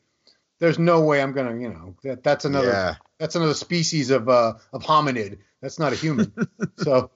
there's 0.59 0.79
no 0.79 1.01
way 1.01 1.21
I'm 1.21 1.33
gonna, 1.33 1.59
you 1.59 1.69
know, 1.69 1.95
that 2.03 2.23
that's 2.23 2.45
another 2.45 2.71
Yeah, 2.73 2.95
that's 3.17 3.35
another 3.35 3.53
species 3.53 4.09
of 4.09 4.29
uh, 4.29 4.53
of 4.73 4.83
hominid. 4.83 5.39
That's 5.61 5.79
not 5.79 5.93
a 5.93 5.95
human. 5.95 6.33
so 6.77 7.11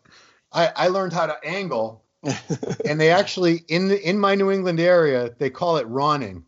I, 0.51 0.71
I 0.75 0.87
learned 0.89 1.13
how 1.13 1.27
to 1.27 1.37
angle, 1.43 2.03
and 2.85 2.99
they 2.99 3.11
actually 3.11 3.63
in 3.67 3.87
the 3.87 4.09
in 4.09 4.19
my 4.19 4.35
New 4.35 4.51
England 4.51 4.79
area 4.79 5.33
they 5.37 5.49
call 5.49 5.77
it 5.77 5.87
ronning. 5.87 6.43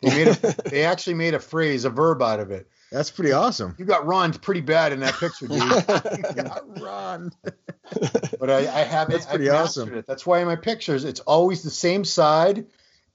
They 0.00 0.10
made 0.14 0.28
a, 0.28 0.54
they 0.70 0.84
actually 0.84 1.14
made 1.14 1.34
a 1.34 1.38
phrase, 1.40 1.84
a 1.84 1.90
verb 1.90 2.22
out 2.22 2.40
of 2.40 2.50
it. 2.50 2.68
that's 2.90 3.10
pretty 3.10 3.32
awesome. 3.32 3.76
You 3.78 3.84
got 3.84 4.04
roned 4.04 4.42
pretty 4.42 4.60
bad 4.60 4.92
in 4.92 5.00
that 5.00 5.14
picture, 5.14 5.46
dude. 5.46 5.62
You 5.62 6.42
got 6.42 6.80
Ron. 6.80 7.32
but 8.40 8.50
I, 8.50 8.58
I 8.58 8.82
haven't. 8.82 9.14
That's 9.14 9.26
pretty 9.26 9.48
I've 9.48 9.56
awesome. 9.56 9.94
It. 9.94 10.06
That's 10.06 10.26
why 10.26 10.40
in 10.40 10.46
my 10.46 10.56
pictures 10.56 11.04
it's 11.04 11.20
always 11.20 11.62
the 11.62 11.70
same 11.70 12.04
side, 12.04 12.66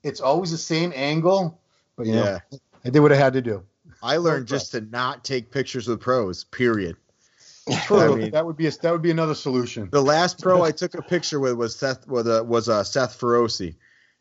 it's 0.03 0.21
always 0.21 0.51
the 0.51 0.57
same 0.57 0.93
angle. 0.95 1.59
But 1.97 2.05
you 2.05 2.13
Yeah, 2.13 2.39
know, 2.51 2.59
I 2.85 2.89
did 2.89 2.99
what 2.99 3.11
I 3.11 3.15
had 3.15 3.33
to 3.33 3.41
do. 3.41 3.63
I 4.01 4.17
learned 4.17 4.47
just 4.47 4.71
to 4.71 4.81
not 4.81 5.23
take 5.23 5.51
pictures 5.51 5.87
with 5.87 5.99
pros. 6.01 6.43
Period. 6.43 6.97
True. 7.83 8.13
I 8.13 8.15
mean- 8.15 8.31
that 8.31 8.45
would 8.45 8.57
be 8.57 8.67
a, 8.67 8.71
that 8.71 8.91
would 8.91 9.01
be 9.01 9.11
another 9.11 9.35
solution. 9.35 9.89
The 9.91 10.01
last 10.01 10.41
pro 10.41 10.61
I 10.63 10.71
took 10.71 10.93
a 10.95 11.01
picture 11.01 11.39
with 11.39 11.53
was 11.55 11.75
Seth 11.75 12.07
was 12.07 12.27
uh, 12.27 12.43
was 12.45 12.69
uh, 12.69 12.83
Seth 12.83 13.19
Feroce, 13.19 13.75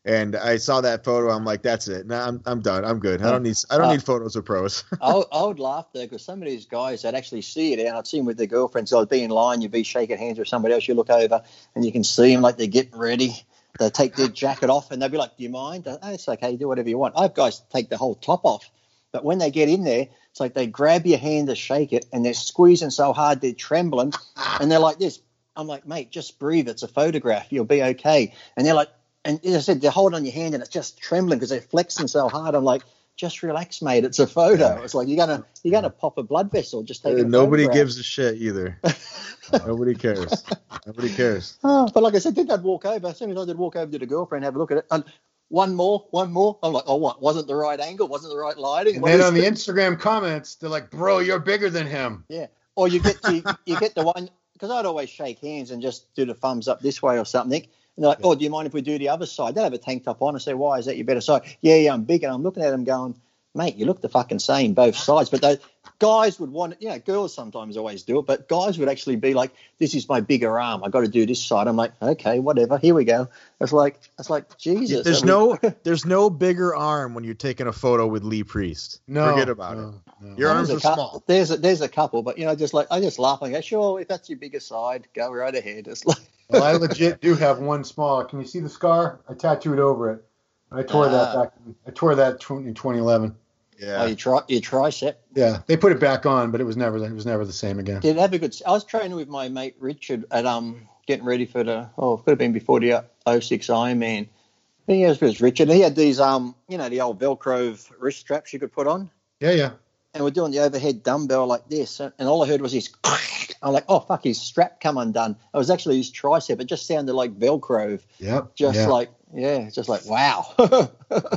and 0.05 0.35
I 0.35 0.57
saw 0.57 0.81
that 0.81 1.05
photo. 1.05 1.31
I'm 1.31 1.45
like, 1.45 1.63
that's 1.63 1.87
it. 1.87 2.07
Nah, 2.07 2.27
I'm 2.27 2.43
I'm 2.47 2.61
done. 2.61 2.85
I'm 2.85 2.99
good. 2.99 3.23
I 3.23 3.31
don't 3.31 3.43
need 3.45 3.57
I 3.71 3.77
don't 3.79 3.87
Uh, 3.89 3.93
need 3.93 4.03
photos 4.03 4.35
of 4.35 4.45
pros. 4.45 4.83
I, 5.01 5.15
would- 5.15 5.27
I 5.31 5.43
would 5.45 5.61
laugh 5.61 5.87
there 5.93 6.07
because 6.07 6.25
some 6.25 6.43
of 6.43 6.49
these 6.49 6.67
guys 6.67 7.03
that 7.03 7.15
actually 7.15 7.43
see 7.43 7.73
it, 7.73 7.79
and 7.79 7.97
I'd 7.97 8.07
see 8.07 8.17
them 8.17 8.27
with 8.27 8.37
their 8.39 8.47
girlfriends. 8.49 8.91
So 8.91 9.01
I'd 9.01 9.09
be 9.09 9.23
in 9.23 9.31
line, 9.31 9.61
you'd 9.63 9.71
be 9.71 9.83
shaking 9.85 10.19
hands 10.19 10.39
with 10.39 10.49
somebody 10.49 10.75
else. 10.75 10.89
You 10.89 10.95
look 10.95 11.11
over 11.11 11.43
and 11.75 11.85
you 11.85 11.93
can 11.93 12.03
see 12.05 12.33
them 12.33 12.43
like 12.43 12.57
they're 12.57 12.67
getting 12.67 12.99
ready. 12.99 13.35
They 13.79 13.91
take 13.91 14.17
their 14.17 14.29
jacket 14.29 14.71
off 14.71 14.91
and 14.91 15.01
they'll 15.01 15.09
be 15.09 15.19
like, 15.19 15.37
"Do 15.37 15.43
you 15.43 15.51
mind?" 15.51 15.87
Oh, 15.87 15.99
it's 16.13 16.29
okay. 16.29 16.57
Do 16.57 16.69
whatever 16.69 16.89
you 16.89 16.99
want. 16.99 17.15
I 17.17 17.23
have 17.23 17.35
guys 17.35 17.61
take 17.71 17.89
the 17.89 17.97
whole 17.97 18.15
top 18.15 18.45
off, 18.45 18.71
but 19.13 19.25
when 19.25 19.39
they 19.39 19.51
get 19.51 19.69
in 19.69 19.85
there, 19.85 20.09
it's 20.31 20.41
like 20.41 20.55
they 20.55 20.67
grab 20.67 21.07
your 21.07 21.19
hand 21.19 21.49
to 21.49 21.55
shake 21.55 21.93
it, 21.93 22.07
and 22.13 22.25
they're 22.25 22.35
squeezing 22.35 22.91
so 22.91 23.13
hard 23.13 23.41
they're 23.41 23.53
trembling, 23.53 24.13
and 24.61 24.71
they're 24.71 24.79
like 24.79 24.99
this. 24.99 25.21
I'm 25.57 25.67
like, 25.67 25.87
mate, 25.87 26.11
just 26.11 26.39
breathe. 26.39 26.69
It's 26.69 26.83
a 26.83 26.89
photograph. 26.89 27.47
You'll 27.51 27.65
be 27.65 27.83
okay. 27.83 28.35
And 28.57 28.67
they're 28.67 28.75
like, 28.75 28.91
and 29.25 29.45
as 29.45 29.57
I 29.57 29.61
said, 29.61 29.81
they're 29.81 29.91
holding 29.91 30.17
on 30.17 30.25
your 30.25 30.35
hand 30.35 30.55
and 30.55 30.63
it's 30.63 30.73
just 30.73 30.99
trembling 30.99 31.39
because 31.39 31.51
they're 31.51 31.61
flexing 31.61 32.09
so 32.09 32.29
hard. 32.29 32.55
I'm 32.55 32.65
like, 32.65 32.83
just 33.17 33.43
relax, 33.43 33.81
mate. 33.83 34.05
It's 34.05 34.19
a 34.19 34.27
photo. 34.27 34.81
It's 34.83 34.95
like 34.95 35.09
you're 35.09 35.17
gonna 35.17 35.45
you're 35.63 35.73
gonna 35.73 35.91
pop 35.91 36.19
a 36.19 36.23
blood 36.23 36.51
vessel. 36.51 36.83
Just 36.83 37.03
take 37.03 37.19
a 37.19 37.23
uh, 37.23 37.25
Nobody 37.25 37.67
gives 37.69 37.99
a 37.99 38.03
shit 38.03 38.37
either. 38.37 38.79
Nobody 39.67 39.95
cares. 39.95 40.45
Nobody 40.87 41.13
cares. 41.13 41.59
Oh, 41.65 41.89
but 41.95 42.03
like 42.03 42.15
I 42.15 42.19
said, 42.19 42.35
did 42.35 42.49
that 42.49 42.63
walk 42.63 42.85
over? 42.85 43.09
As 43.09 43.19
soon 43.19 43.31
as 43.31 43.39
I 43.39 43.45
did 43.47 43.57
walk 43.57 43.77
over 43.77 43.91
to 43.91 43.99
the 43.99 44.07
girlfriend, 44.07 44.45
have 44.45 44.57
a 44.57 44.59
look 44.59 44.71
at 44.71 44.79
it, 44.79 44.87
and 44.91 45.05
one 45.49 45.75
more, 45.75 46.07
one 46.11 46.33
more. 46.33 46.59
I'm 46.63 46.73
like, 46.73 46.85
oh, 46.87 46.97
what? 46.97 47.23
Wasn't 47.23 47.47
the 47.47 47.55
right 47.55 47.79
angle? 47.79 48.09
Wasn't 48.09 48.33
the 48.33 48.39
right 48.39 48.57
lighting? 48.59 48.95
And 48.97 49.03
What 49.03 49.13
then 49.13 49.21
on 49.23 49.35
the 49.35 49.45
it? 49.45 49.55
Instagram 49.55 49.99
comments, 49.99 50.57
they're 50.57 50.71
like, 50.71 50.91
"Bro, 50.91 51.21
you're 51.21 51.39
bigger 51.39 51.71
than 51.71 51.87
him." 51.87 52.25
Yeah. 52.29 52.47
Or 52.75 52.89
you 52.89 53.01
get 53.01 53.23
to, 53.23 53.57
you 53.65 53.79
get 53.81 53.95
the 53.95 54.05
one 54.05 54.29
because 54.53 54.71
I'd 54.71 54.85
always 54.85 55.09
shake 55.09 55.39
hands 55.39 55.71
and 55.71 55.81
just 55.81 56.15
do 56.15 56.27
the 56.27 56.35
thumbs 56.35 56.69
up 56.69 56.81
this 56.81 57.01
way 57.01 57.19
or 57.19 57.25
something. 57.25 57.67
And 57.97 58.05
they're 58.05 58.11
like, 58.11 58.21
oh, 58.23 58.35
do 58.35 58.45
you 58.45 58.51
mind 58.51 58.67
if 58.67 58.75
we 58.75 58.83
do 58.83 58.99
the 58.99 59.09
other 59.09 59.27
side? 59.27 59.55
They'll 59.55 59.65
have 59.65 59.73
a 59.73 59.79
tank 59.79 60.05
top 60.05 60.21
on. 60.23 60.35
I 60.35 60.39
say, 60.39 60.55
why 60.55 60.79
is 60.79 60.87
that 60.87 60.97
your 60.97 61.07
better 61.07 61.21
side? 61.21 61.43
Yeah, 61.63 61.77
yeah, 61.77 61.95
I'm 61.95 62.05
big, 62.05 62.23
and 62.25 62.33
I'm 62.33 62.43
looking 62.43 62.63
at 62.63 62.71
them 62.71 62.85
going, 62.85 63.15
mate, 63.57 63.77
you 63.77 63.87
look 63.87 64.01
the 64.01 64.09
fucking 64.09 64.39
same 64.39 64.75
both 64.75 64.97
sides. 64.97 65.31
But 65.31 65.41
they, 65.43 65.59
guys 65.99 66.39
would 66.39 66.51
want, 66.53 66.81
you 66.81 66.89
know, 66.89 66.99
girls 66.99 67.35
sometimes 67.35 67.77
always 67.77 68.03
do 68.03 68.19
it, 68.19 68.27
but 68.27 68.49
guys 68.49 68.79
would 68.79 68.89
actually 68.89 69.17
be 69.17 69.35
like, 69.35 69.53
this 69.79 69.95
is 69.95 70.09
my 70.09 70.21
bigger 70.21 70.61
arm. 70.61 70.85
I 70.85 70.89
got 70.91 71.01
to 71.01 71.09
do 71.09 71.25
this 71.27 71.43
side. 71.43 71.67
I'm 71.67 71.77
like, 71.77 71.93
okay, 72.03 72.39
whatever. 72.39 72.77
Here 72.79 72.95
we 72.95 73.05
go. 73.05 73.29
It's 73.61 73.73
like, 73.73 73.99
it's 74.19 74.29
like 74.31 74.57
Jesus. 74.59 75.05
There's 75.05 75.23
I 75.23 75.27
mean- 75.27 75.57
no 75.63 75.75
there's 75.83 76.05
no 76.05 76.29
bigger 76.31 76.75
arm 76.75 77.15
when 77.15 77.25
you're 77.25 77.35
taking 77.35 77.67
a 77.67 77.73
photo 77.73 78.07
with 78.07 78.23
Lee 78.25 78.45
Priest. 78.45 79.01
No, 79.09 79.31
Forget 79.31 79.49
about 79.49 79.79
it. 79.79 79.81
no, 79.81 79.95
no. 80.21 80.37
Your 80.37 80.51
arms 80.51 80.69
there's 80.69 80.85
are 80.85 80.93
a 80.93 80.95
small. 80.95 81.25
There's 81.27 81.51
a, 81.51 81.57
there's 81.57 81.81
a 81.81 81.89
couple, 81.89 82.23
but 82.23 82.39
you 82.39 82.45
know, 82.45 82.55
just 82.55 82.75
like 82.75 82.87
I 82.91 83.01
just 83.01 83.19
laugh 83.19 83.41
and 83.43 83.53
go, 83.53 83.61
sure, 83.61 84.01
if 84.01 84.09
that's 84.09 84.29
your 84.29 84.39
bigger 84.39 84.61
side, 84.61 85.09
go 85.15 85.33
right 85.33 85.55
ahead. 85.55 85.89
It's 85.89 86.05
like, 86.05 86.19
Well, 86.49 86.63
I 86.63 86.73
legit 86.75 87.21
do 87.21 87.35
have 87.35 87.59
one 87.59 87.83
small. 87.83 88.25
Can 88.25 88.39
you 88.41 88.47
see 88.47 88.61
the 88.61 88.69
scar? 88.69 89.19
I 89.29 89.35
tattooed 89.35 89.81
over 89.81 90.13
it. 90.13 90.25
I 90.71 90.83
tore 90.85 91.09
that 91.09 91.29
Ah. 91.35 91.43
back. 91.45 91.53
I 91.87 91.91
tore 91.91 92.15
that 92.15 92.35
in 92.51 92.75
2011. 92.75 93.35
Yeah. 93.79 94.03
oh, 94.03 94.07
you 94.07 94.17
try 94.17 94.41
your 94.49 94.61
tricep. 94.61 95.17
Yeah, 95.35 95.59
they 95.67 95.77
put 95.77 95.93
it 95.93 96.01
back 96.01 96.27
on, 96.27 96.51
but 96.51 96.61
it 96.61 96.65
was 96.65 96.77
never 96.77 96.97
it 96.99 97.13
was 97.13 97.27
never 97.27 97.45
the 97.45 97.53
same 97.53 97.79
again. 97.79 98.01
Did 98.01 98.17
have 98.17 98.33
a 98.33 98.39
good. 98.39 98.57
I 98.67 98.73
was 98.73 98.85
training 98.85 99.17
with 99.17 99.29
my 99.29 99.49
mate 99.49 99.77
Richard 99.79 100.25
at 100.31 100.47
um 100.47 100.89
getting 101.07 101.25
ready 101.25 101.47
for 101.47 101.63
the 101.63 101.91
oh 101.99 102.15
it 102.15 102.25
could 102.25 102.31
have 102.31 102.39
been 102.39 102.53
before 102.53 102.81
the 102.81 103.05
uh, 103.27 103.41
06 103.41 103.67
Ironman. 103.67 104.23
I 104.23 104.87
think 104.87 105.03
it 105.03 105.21
was, 105.21 105.41
Richard. 105.41 105.69
He 105.69 105.81
had 105.81 105.97
these 105.97 106.21
um 106.21 106.55
you 106.69 106.79
know 106.79 106.89
the 106.89 107.01
old 107.01 107.21
Velcro 107.21 107.91
wrist 107.99 108.21
straps 108.21 108.53
you 108.53 108.59
could 108.59 108.73
put 108.73 108.87
on, 108.87 109.11
Yeah, 109.41 109.53
yeah. 109.53 109.71
and 110.15 110.25
we're 110.25 110.31
doing 110.31 110.53
the 110.53 110.61
overhead 110.61 111.03
dumbbell 111.03 111.47
like 111.47 111.69
this, 111.69 112.01
and 112.01 112.13
all 112.21 112.43
I 112.43 112.49
heard 112.49 112.61
was 112.61 112.73
this. 112.73 112.91
I'm 113.63 113.73
like, 113.73 113.85
oh 113.89 114.01
fuck, 114.01 114.25
his 114.25 114.41
strap 114.41 114.81
come 114.81 114.99
undone. 114.99 115.37
It 115.55 115.57
was 115.57 115.71
actually 115.71 115.97
his 115.97 116.13
tricep. 116.13 116.61
It 116.61 116.67
just 116.67 116.87
sounded 116.87 117.15
like 117.15 117.39
Velcro. 117.39 118.01
Yep. 118.19 118.55
Just 118.55 118.79
yeah. 118.79 118.87
like 118.87 119.11
yeah, 119.35 119.69
just 119.71 119.89
like 119.89 120.05
wow. 120.07 120.47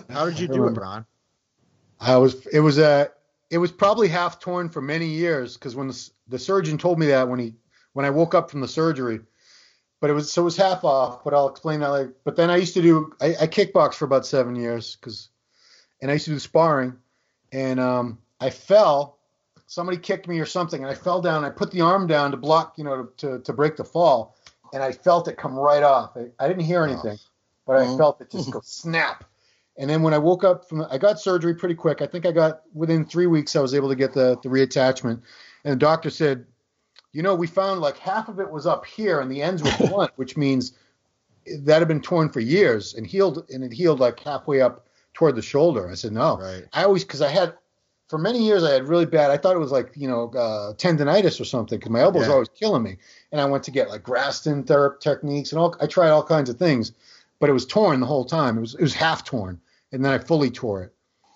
How 0.09 0.25
did 0.25 0.39
you 0.39 0.47
do 0.47 0.67
it. 0.67 0.71
Ron? 0.71 1.05
I 1.99 2.17
was 2.17 2.45
it 2.47 2.59
was 2.59 2.79
uh, 2.79 3.07
it 3.49 3.57
was 3.57 3.71
probably 3.71 4.07
half 4.07 4.39
torn 4.39 4.69
for 4.69 4.81
many 4.81 5.07
years 5.07 5.55
because 5.55 5.75
when 5.75 5.87
the, 5.87 6.09
the 6.27 6.39
surgeon 6.39 6.77
told 6.77 6.99
me 6.99 7.07
that 7.07 7.27
when 7.27 7.39
he 7.39 7.55
when 7.93 8.05
I 8.05 8.09
woke 8.09 8.33
up 8.35 8.49
from 8.49 8.61
the 8.61 8.67
surgery, 8.67 9.19
but 9.99 10.09
it 10.09 10.13
was 10.13 10.31
so 10.31 10.43
it 10.43 10.45
was 10.45 10.57
half 10.57 10.83
off. 10.83 11.23
But 11.23 11.33
I'll 11.33 11.49
explain 11.49 11.79
that 11.81 11.91
later. 11.91 12.15
But 12.23 12.35
then 12.35 12.49
I 12.49 12.57
used 12.57 12.73
to 12.75 12.81
do 12.81 13.13
I, 13.21 13.27
I 13.41 13.47
kickboxed 13.47 13.95
for 13.95 14.05
about 14.05 14.25
seven 14.25 14.55
years 14.55 14.95
because, 14.95 15.29
and 16.01 16.09
I 16.09 16.13
used 16.13 16.25
to 16.25 16.31
do 16.31 16.39
sparring, 16.39 16.95
and 17.51 17.79
um, 17.79 18.19
I 18.39 18.49
fell. 18.49 19.17
Somebody 19.67 19.99
kicked 19.99 20.27
me 20.27 20.39
or 20.39 20.47
something, 20.47 20.81
and 20.81 20.89
I 20.91 20.95
fell 20.95 21.21
down. 21.21 21.45
I 21.45 21.51
put 21.51 21.69
the 21.69 21.81
arm 21.81 22.07
down 22.07 22.31
to 22.31 22.37
block, 22.37 22.73
you 22.77 22.83
know, 22.83 23.03
to, 23.17 23.27
to, 23.37 23.39
to 23.43 23.53
break 23.53 23.75
the 23.75 23.83
fall, 23.83 24.35
and 24.73 24.81
I 24.81 24.91
felt 24.91 25.27
it 25.27 25.37
come 25.37 25.53
right 25.53 25.83
off. 25.83 26.17
I, 26.17 26.31
I 26.43 26.47
didn't 26.47 26.63
hear 26.63 26.83
anything, 26.83 27.19
but 27.67 27.75
I 27.75 27.85
Oh. 27.85 27.97
felt 27.97 28.19
it 28.19 28.31
just 28.31 28.49
go 28.49 28.61
snap. 28.63 29.25
And 29.79 29.89
then 29.89 30.03
when 30.03 30.13
I 30.13 30.17
woke 30.17 30.43
up 30.43 30.67
from, 30.67 30.85
I 30.91 30.97
got 30.97 31.19
surgery 31.21 31.55
pretty 31.55 31.73
quick. 31.73 32.01
I 32.01 32.05
think 32.05 32.25
I 32.25 32.33
got 32.33 32.61
within 32.73 33.05
three 33.05 33.27
weeks, 33.27 33.55
I 33.55 33.61
was 33.61 33.73
able 33.73 33.87
to 33.89 33.95
get 33.95 34.13
the, 34.13 34.37
the 34.43 34.49
reattachment. 34.49 35.21
And 35.63 35.71
the 35.71 35.77
doctor 35.77 36.09
said, 36.09 36.45
you 37.13 37.23
know, 37.23 37.33
we 37.33 37.47
found 37.47 37.79
like 37.79 37.97
half 37.97 38.27
of 38.27 38.39
it 38.41 38.51
was 38.51 38.67
up 38.67 38.85
here 38.85 39.21
and 39.21 39.31
the 39.31 39.41
ends 39.41 39.63
were 39.63 39.71
blunt, 39.87 40.11
which 40.17 40.35
means 40.35 40.73
that 41.61 41.79
had 41.79 41.87
been 41.87 42.01
torn 42.01 42.29
for 42.29 42.41
years 42.41 42.93
and 42.93 43.07
healed, 43.07 43.49
and 43.49 43.63
it 43.63 43.71
healed 43.71 44.01
like 44.01 44.19
halfway 44.19 44.59
up 44.61 44.85
toward 45.13 45.35
the 45.35 45.41
shoulder. 45.41 45.89
I 45.89 45.95
said, 45.95 46.11
no. 46.11 46.37
Right. 46.37 46.65
I 46.73 46.83
always, 46.83 47.05
because 47.05 47.21
I 47.21 47.29
had, 47.29 47.53
for 48.09 48.17
many 48.19 48.45
years, 48.45 48.63
I 48.65 48.73
had 48.73 48.87
really 48.87 49.05
bad, 49.05 49.31
I 49.31 49.37
thought 49.37 49.55
it 49.55 49.59
was 49.59 49.71
like, 49.71 49.91
you 49.95 50.09
know, 50.09 50.25
uh, 50.31 50.73
tendonitis 50.73 51.39
or 51.39 51.45
something 51.45 51.79
because 51.79 51.89
my 51.91 52.01
elbow 52.01 52.19
was 52.19 52.27
Yeah. 52.27 52.33
always 52.33 52.49
killing 52.49 52.83
me. 52.83 52.97
And 53.31 53.39
I 53.39 53.45
went 53.45 53.63
to 53.63 53.71
get 53.71 53.89
like 53.89 54.03
Graston 54.03 54.67
therapy 54.67 54.97
techniques 54.99 55.53
and 55.53 55.59
all, 55.59 55.75
I 55.79 55.87
tried 55.87 56.09
all 56.09 56.23
kinds 56.23 56.49
of 56.49 56.57
things, 56.59 56.91
but 57.39 57.49
it 57.49 57.53
was 57.53 57.65
torn 57.65 58.01
the 58.01 58.05
whole 58.05 58.25
time. 58.25 58.57
It 58.57 58.61
was, 58.61 58.75
it 58.75 58.81
was 58.81 58.93
half 58.93 59.23
torn. 59.23 59.61
And 59.91 60.05
then 60.05 60.13
I 60.13 60.17
fully 60.19 60.51
tore 60.51 60.83
it. 60.83 60.93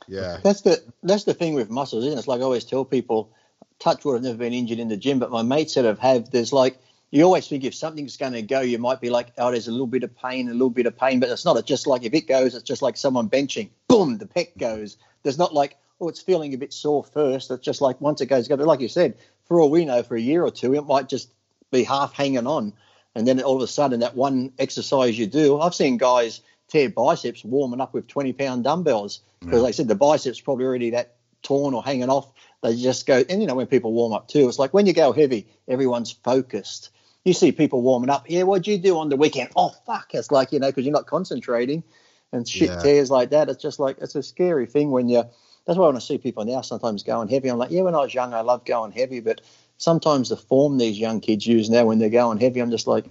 Yeah. 0.08 0.38
That's 0.44 0.62
the 0.62 0.84
that's 1.02 1.24
the 1.24 1.34
thing 1.34 1.54
with 1.54 1.70
muscles, 1.70 2.04
isn't 2.04 2.18
it? 2.18 2.20
It's 2.20 2.28
like 2.28 2.42
I 2.42 2.44
always 2.44 2.66
tell 2.66 2.86
people, 2.86 3.32
touch 3.80 4.04
wood, 4.04 4.18
I've 4.18 4.24
never 4.24 4.38
been 4.38 4.54
injured 4.54 4.80
in 4.80 4.90
the 4.90 4.98
gym, 4.98 5.20
but 5.20 5.32
my 5.32 5.42
mates 5.42 5.76
that 5.76 5.86
have 5.86 6.00
have 6.00 6.30
there's 6.30 6.54
like 6.54 6.78
you 7.14 7.24
always 7.24 7.48
think 7.48 7.64
if 7.64 7.76
something's 7.76 8.18
going 8.18 8.34
to 8.34 8.42
go, 8.42 8.62
you 8.62 8.80
might 8.80 9.00
be 9.00 9.12
like, 9.12 9.28
oh, 9.38 9.52
there's 9.52 9.68
a 9.68 9.72
little 9.72 9.86
bit 9.86 10.02
of 10.02 10.16
pain, 10.18 10.50
a 10.50 10.52
little 10.52 10.72
bit 10.72 10.88
of 10.88 10.98
pain, 10.98 11.20
but 11.20 11.30
it's 11.30 11.46
not. 11.46 11.56
It's 11.58 11.68
just 11.68 11.86
like 11.86 12.04
if 12.04 12.14
it 12.16 12.28
goes, 12.28 12.56
it's 12.56 12.64
just 12.64 12.82
like 12.82 12.98
someone 12.98 13.30
benching, 13.30 13.70
boom, 13.88 14.18
the 14.18 14.26
pec 14.26 14.58
goes. 14.58 14.98
There's 15.22 15.38
not 15.38 15.54
like, 15.54 15.78
oh, 16.02 16.10
it's 16.10 16.24
feeling 16.24 16.56
a 16.56 16.58
bit 16.58 16.74
sore 16.74 17.04
first. 17.04 17.52
It's 17.52 17.64
just 17.64 17.82
like 17.82 18.02
once 18.02 18.20
it 18.22 18.26
goes, 18.26 18.48
go. 18.48 18.58
But 18.58 18.66
like 18.66 18.80
you 18.80 18.88
said, 18.88 19.16
for 19.46 19.62
all 19.62 19.70
we 19.70 19.86
know, 19.86 20.02
for 20.02 20.16
a 20.16 20.22
year 20.22 20.44
or 20.44 20.50
two, 20.50 20.74
it 20.74 20.88
might 20.88 21.08
just 21.08 21.32
be 21.70 21.84
half 21.84 22.14
hanging 22.14 22.48
on. 22.48 22.74
And 23.14 23.28
then 23.28 23.40
all 23.42 23.58
of 23.58 23.62
a 23.62 23.68
sudden, 23.68 24.00
that 24.00 24.16
one 24.16 24.52
exercise 24.58 25.18
you 25.18 25.28
do, 25.28 25.60
I've 25.60 25.76
seen 25.76 25.98
guys 25.98 26.42
tear 26.68 26.90
biceps 26.90 27.44
warming 27.44 27.82
up 27.82 27.94
with 27.94 28.08
20 28.08 28.34
pound 28.34 28.64
dumbbells 28.64 29.22
because 29.40 29.60
yeah. 29.60 29.66
they 29.66 29.72
said 29.72 29.88
the 29.88 29.96
biceps 29.96 30.40
probably 30.40 30.66
already 30.66 30.90
that 30.92 31.16
torn 31.42 31.74
or 31.74 31.84
hanging 31.84 32.10
off. 32.10 32.32
They 32.62 32.76
just 32.76 33.06
go, 33.06 33.24
and 33.30 33.42
you 33.42 33.48
know, 33.48 33.56
when 33.56 33.68
people 33.68 33.94
warm 33.94 34.14
up 34.14 34.28
too, 34.28 34.48
it's 34.48 34.60
like 34.60 34.74
when 34.74 34.86
you 34.86 34.94
go 34.94 35.12
heavy, 35.12 35.48
everyone's 35.68 36.12
focused 36.12 36.90
you 37.24 37.34
see 37.34 37.52
people 37.52 37.82
warming 37.82 38.10
up. 38.10 38.26
Yeah, 38.30 38.44
what'd 38.44 38.68
you 38.68 38.78
do 38.78 38.98
on 38.98 39.10
the 39.10 39.16
weekend? 39.16 39.50
Oh, 39.56 39.74
fuck. 39.86 40.14
It's 40.14 40.32
like, 40.32 40.52
you 40.52 40.60
know, 40.60 40.68
because 40.68 40.86
you're 40.86 40.94
not 40.94 41.08
concentrating 41.08 41.84
and 42.32 42.48
shit 42.48 42.70
yeah. 42.70 42.82
tears 42.82 43.10
like 43.10 43.30
that. 43.30 43.50
It's 43.50 43.62
just 43.62 43.80
like, 43.80 43.98
it's 44.02 44.16
a 44.16 44.24
scary 44.24 44.66
thing 44.66 44.92
when 44.92 45.08
you, 45.08 45.24
that's 45.66 45.80
why 45.80 45.90
I 45.90 46.00
see 46.00 46.18
people 46.18 46.44
now 46.44 46.62
sometimes 46.62 47.04
going 47.04 47.30
heavy, 47.30 47.48
I'm 47.50 47.58
like, 47.58 47.72
yeah, 47.72 47.82
when 47.82 47.96
I 47.96 48.00
was 48.00 48.14
young, 48.14 48.34
I 48.34 48.42
loved 48.42 48.66
going 48.66 48.92
heavy. 48.92 49.22
But 49.22 49.42
sometimes 49.78 50.30
the 50.30 50.36
form 50.36 50.78
these 50.78 51.00
young 51.00 51.22
kids 51.22 51.48
use 51.48 51.70
now 51.70 51.86
when 51.86 52.00
they're 52.00 52.10
going 52.10 52.40
heavy, 52.40 52.60
I'm 52.60 52.72
just 52.72 52.88
like, 52.88 53.06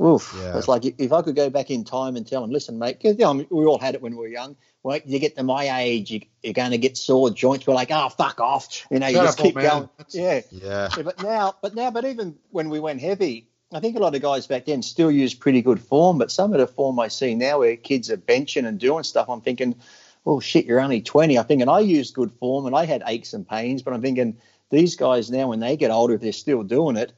oof. 0.00 0.34
Yeah. 0.38 0.56
It's 0.58 0.68
like 0.68 0.84
if 0.84 1.12
I 1.12 1.22
could 1.22 1.36
go 1.36 1.50
back 1.50 1.70
in 1.70 1.84
time 1.84 2.16
and 2.16 2.26
tell 2.26 2.42
them, 2.42 2.50
listen, 2.50 2.78
mate, 2.78 2.98
because 3.00 3.18
you 3.18 3.24
know, 3.24 3.46
we 3.50 3.64
all 3.64 3.78
had 3.78 3.94
it 3.94 4.02
when 4.02 4.12
we 4.12 4.18
were 4.18 4.28
young. 4.28 4.56
Well, 4.82 4.98
you 5.04 5.18
get 5.18 5.36
to 5.36 5.42
my 5.44 5.80
age, 5.80 6.10
you, 6.10 6.20
are 6.44 6.52
going 6.52 6.72
to 6.72 6.78
get 6.78 6.96
sore 6.96 7.30
joints. 7.30 7.66
We're 7.66 7.74
like, 7.74 7.90
oh, 7.92 8.08
fuck 8.08 8.40
off. 8.40 8.84
You 8.90 8.98
know, 8.98 9.06
you 9.06 9.16
just 9.18 9.38
keep 9.38 9.54
going. 9.54 9.88
Yeah. 10.08 10.40
yeah. 10.50 10.88
yeah. 10.96 11.02
But 11.02 11.22
now, 11.22 11.54
but 11.62 11.74
now, 11.74 11.90
but 11.90 12.04
even 12.04 12.36
when 12.50 12.68
we 12.68 12.80
went 12.80 13.00
heavy, 13.00 13.48
I 13.72 13.80
think 13.80 13.96
a 13.96 14.00
lot 14.00 14.14
of 14.14 14.22
guys 14.22 14.46
back 14.46 14.66
then 14.66 14.82
still 14.82 15.10
use 15.10 15.34
pretty 15.34 15.62
good 15.62 15.80
form, 15.80 16.18
but 16.18 16.30
some 16.30 16.52
of 16.52 16.58
the 16.58 16.66
form 16.66 16.98
I 16.98 17.08
see 17.08 17.34
now 17.34 17.60
where 17.60 17.76
kids 17.76 18.10
are 18.10 18.16
benching 18.16 18.66
and 18.66 18.78
doing 18.78 19.04
stuff, 19.04 19.28
I'm 19.30 19.40
thinking, 19.40 19.76
well, 20.24 20.40
shit, 20.40 20.66
you're 20.66 20.80
only 20.80 21.00
20. 21.00 21.38
I 21.38 21.42
think, 21.42 21.62
and 21.62 21.70
I 21.70 21.80
used 21.80 22.14
good 22.14 22.32
form 22.32 22.66
and 22.66 22.76
I 22.76 22.84
had 22.84 23.02
aches 23.06 23.32
and 23.32 23.48
pains, 23.48 23.82
but 23.82 23.94
I'm 23.94 24.02
thinking 24.02 24.36
these 24.70 24.96
guys 24.96 25.30
now, 25.30 25.48
when 25.48 25.60
they 25.60 25.76
get 25.76 25.90
older, 25.90 26.14
if 26.14 26.20
they're 26.20 26.32
still 26.32 26.62
doing 26.62 26.96
it, 26.96 27.12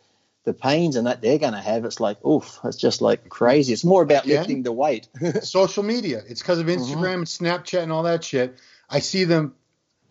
the 0.44 0.52
pains 0.52 0.96
and 0.96 1.06
that 1.06 1.22
they're 1.22 1.38
going 1.38 1.52
to 1.52 1.60
have, 1.60 1.84
it's 1.84 2.00
like, 2.00 2.22
oof, 2.24 2.58
it's 2.64 2.76
just 2.76 3.00
like 3.00 3.28
crazy. 3.28 3.72
It's 3.72 3.84
more 3.84 4.02
about 4.02 4.26
yeah. 4.26 4.38
lifting 4.38 4.62
the 4.62 4.72
weight. 4.72 5.08
Social 5.42 5.82
media. 5.82 6.22
It's 6.28 6.40
because 6.40 6.58
of 6.58 6.66
Instagram 6.66 7.24
mm-hmm. 7.24 7.50
and 7.50 7.64
Snapchat 7.64 7.82
and 7.82 7.92
all 7.92 8.02
that 8.04 8.24
shit. 8.24 8.58
I 8.88 9.00
see 9.00 9.24
them 9.24 9.54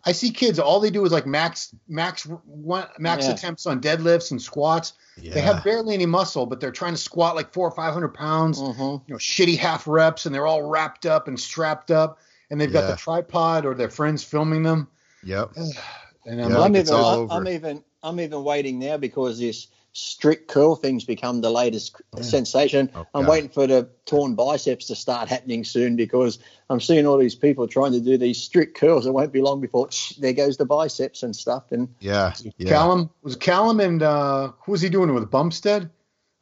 I 0.06 0.12
see 0.12 0.30
kids 0.30 0.58
all 0.58 0.80
they 0.80 0.90
do 0.90 1.04
is 1.04 1.12
like 1.12 1.26
max 1.26 1.74
max 1.88 2.24
one, 2.24 2.86
max 2.98 3.26
yeah. 3.26 3.32
attempts 3.32 3.66
on 3.66 3.80
deadlifts 3.80 4.30
and 4.30 4.40
squats. 4.40 4.92
Yeah. 5.20 5.32
They 5.32 5.40
have 5.40 5.64
barely 5.64 5.94
any 5.94 6.06
muscle, 6.06 6.46
but 6.46 6.60
they're 6.60 6.72
trying 6.72 6.92
to 6.92 6.98
squat 6.98 7.34
like 7.34 7.52
four 7.52 7.66
or 7.66 7.70
five 7.70 7.94
hundred 7.94 8.14
pounds. 8.14 8.60
Mm-hmm. 8.60 8.82
You 8.82 9.02
know, 9.08 9.16
shitty 9.16 9.56
half 9.56 9.88
reps, 9.88 10.26
and 10.26 10.34
they're 10.34 10.46
all 10.46 10.62
wrapped 10.62 11.06
up 11.06 11.26
and 11.28 11.40
strapped 11.40 11.90
up, 11.90 12.18
and 12.50 12.60
they've 12.60 12.70
yeah. 12.70 12.82
got 12.82 12.90
the 12.90 12.96
tripod 12.96 13.64
or 13.64 13.74
their 13.74 13.88
friends 13.88 14.22
filming 14.22 14.62
them. 14.62 14.88
Yep. 15.22 15.52
and 16.26 16.42
I'm, 16.42 16.52
like, 16.52 16.66
I'm 16.66 16.76
even, 16.76 17.28
I'm 17.30 17.48
even 17.48 17.84
I'm 18.02 18.20
even 18.20 18.44
waiting 18.44 18.78
now 18.78 18.98
because 18.98 19.38
this 19.38 19.68
strict 19.94 20.48
curl 20.48 20.74
things 20.74 21.04
become 21.04 21.40
the 21.40 21.50
latest 21.50 22.02
yeah. 22.16 22.22
sensation. 22.22 22.90
Okay. 22.94 23.08
I'm 23.14 23.26
waiting 23.26 23.48
for 23.48 23.66
the 23.66 23.88
torn 24.06 24.34
biceps 24.34 24.88
to 24.88 24.96
start 24.96 25.28
happening 25.28 25.62
soon 25.62 25.94
because 25.94 26.40
I'm 26.68 26.80
seeing 26.80 27.06
all 27.06 27.16
these 27.16 27.36
people 27.36 27.68
trying 27.68 27.92
to 27.92 28.00
do 28.00 28.18
these 28.18 28.42
strict 28.42 28.76
curls. 28.76 29.06
It 29.06 29.12
won't 29.12 29.32
be 29.32 29.40
long 29.40 29.60
before 29.60 29.88
there 30.18 30.32
goes 30.32 30.56
the 30.56 30.64
biceps 30.66 31.22
and 31.22 31.34
stuff. 31.34 31.70
And 31.70 31.94
yeah, 32.00 32.34
yeah. 32.58 32.68
Callum 32.68 33.08
was 33.22 33.36
Callum 33.36 33.78
and 33.78 34.02
uh, 34.02 34.50
who 34.64 34.72
was 34.72 34.80
he 34.80 34.88
doing 34.88 35.08
it 35.08 35.12
with 35.12 35.30
Bumstead? 35.30 35.90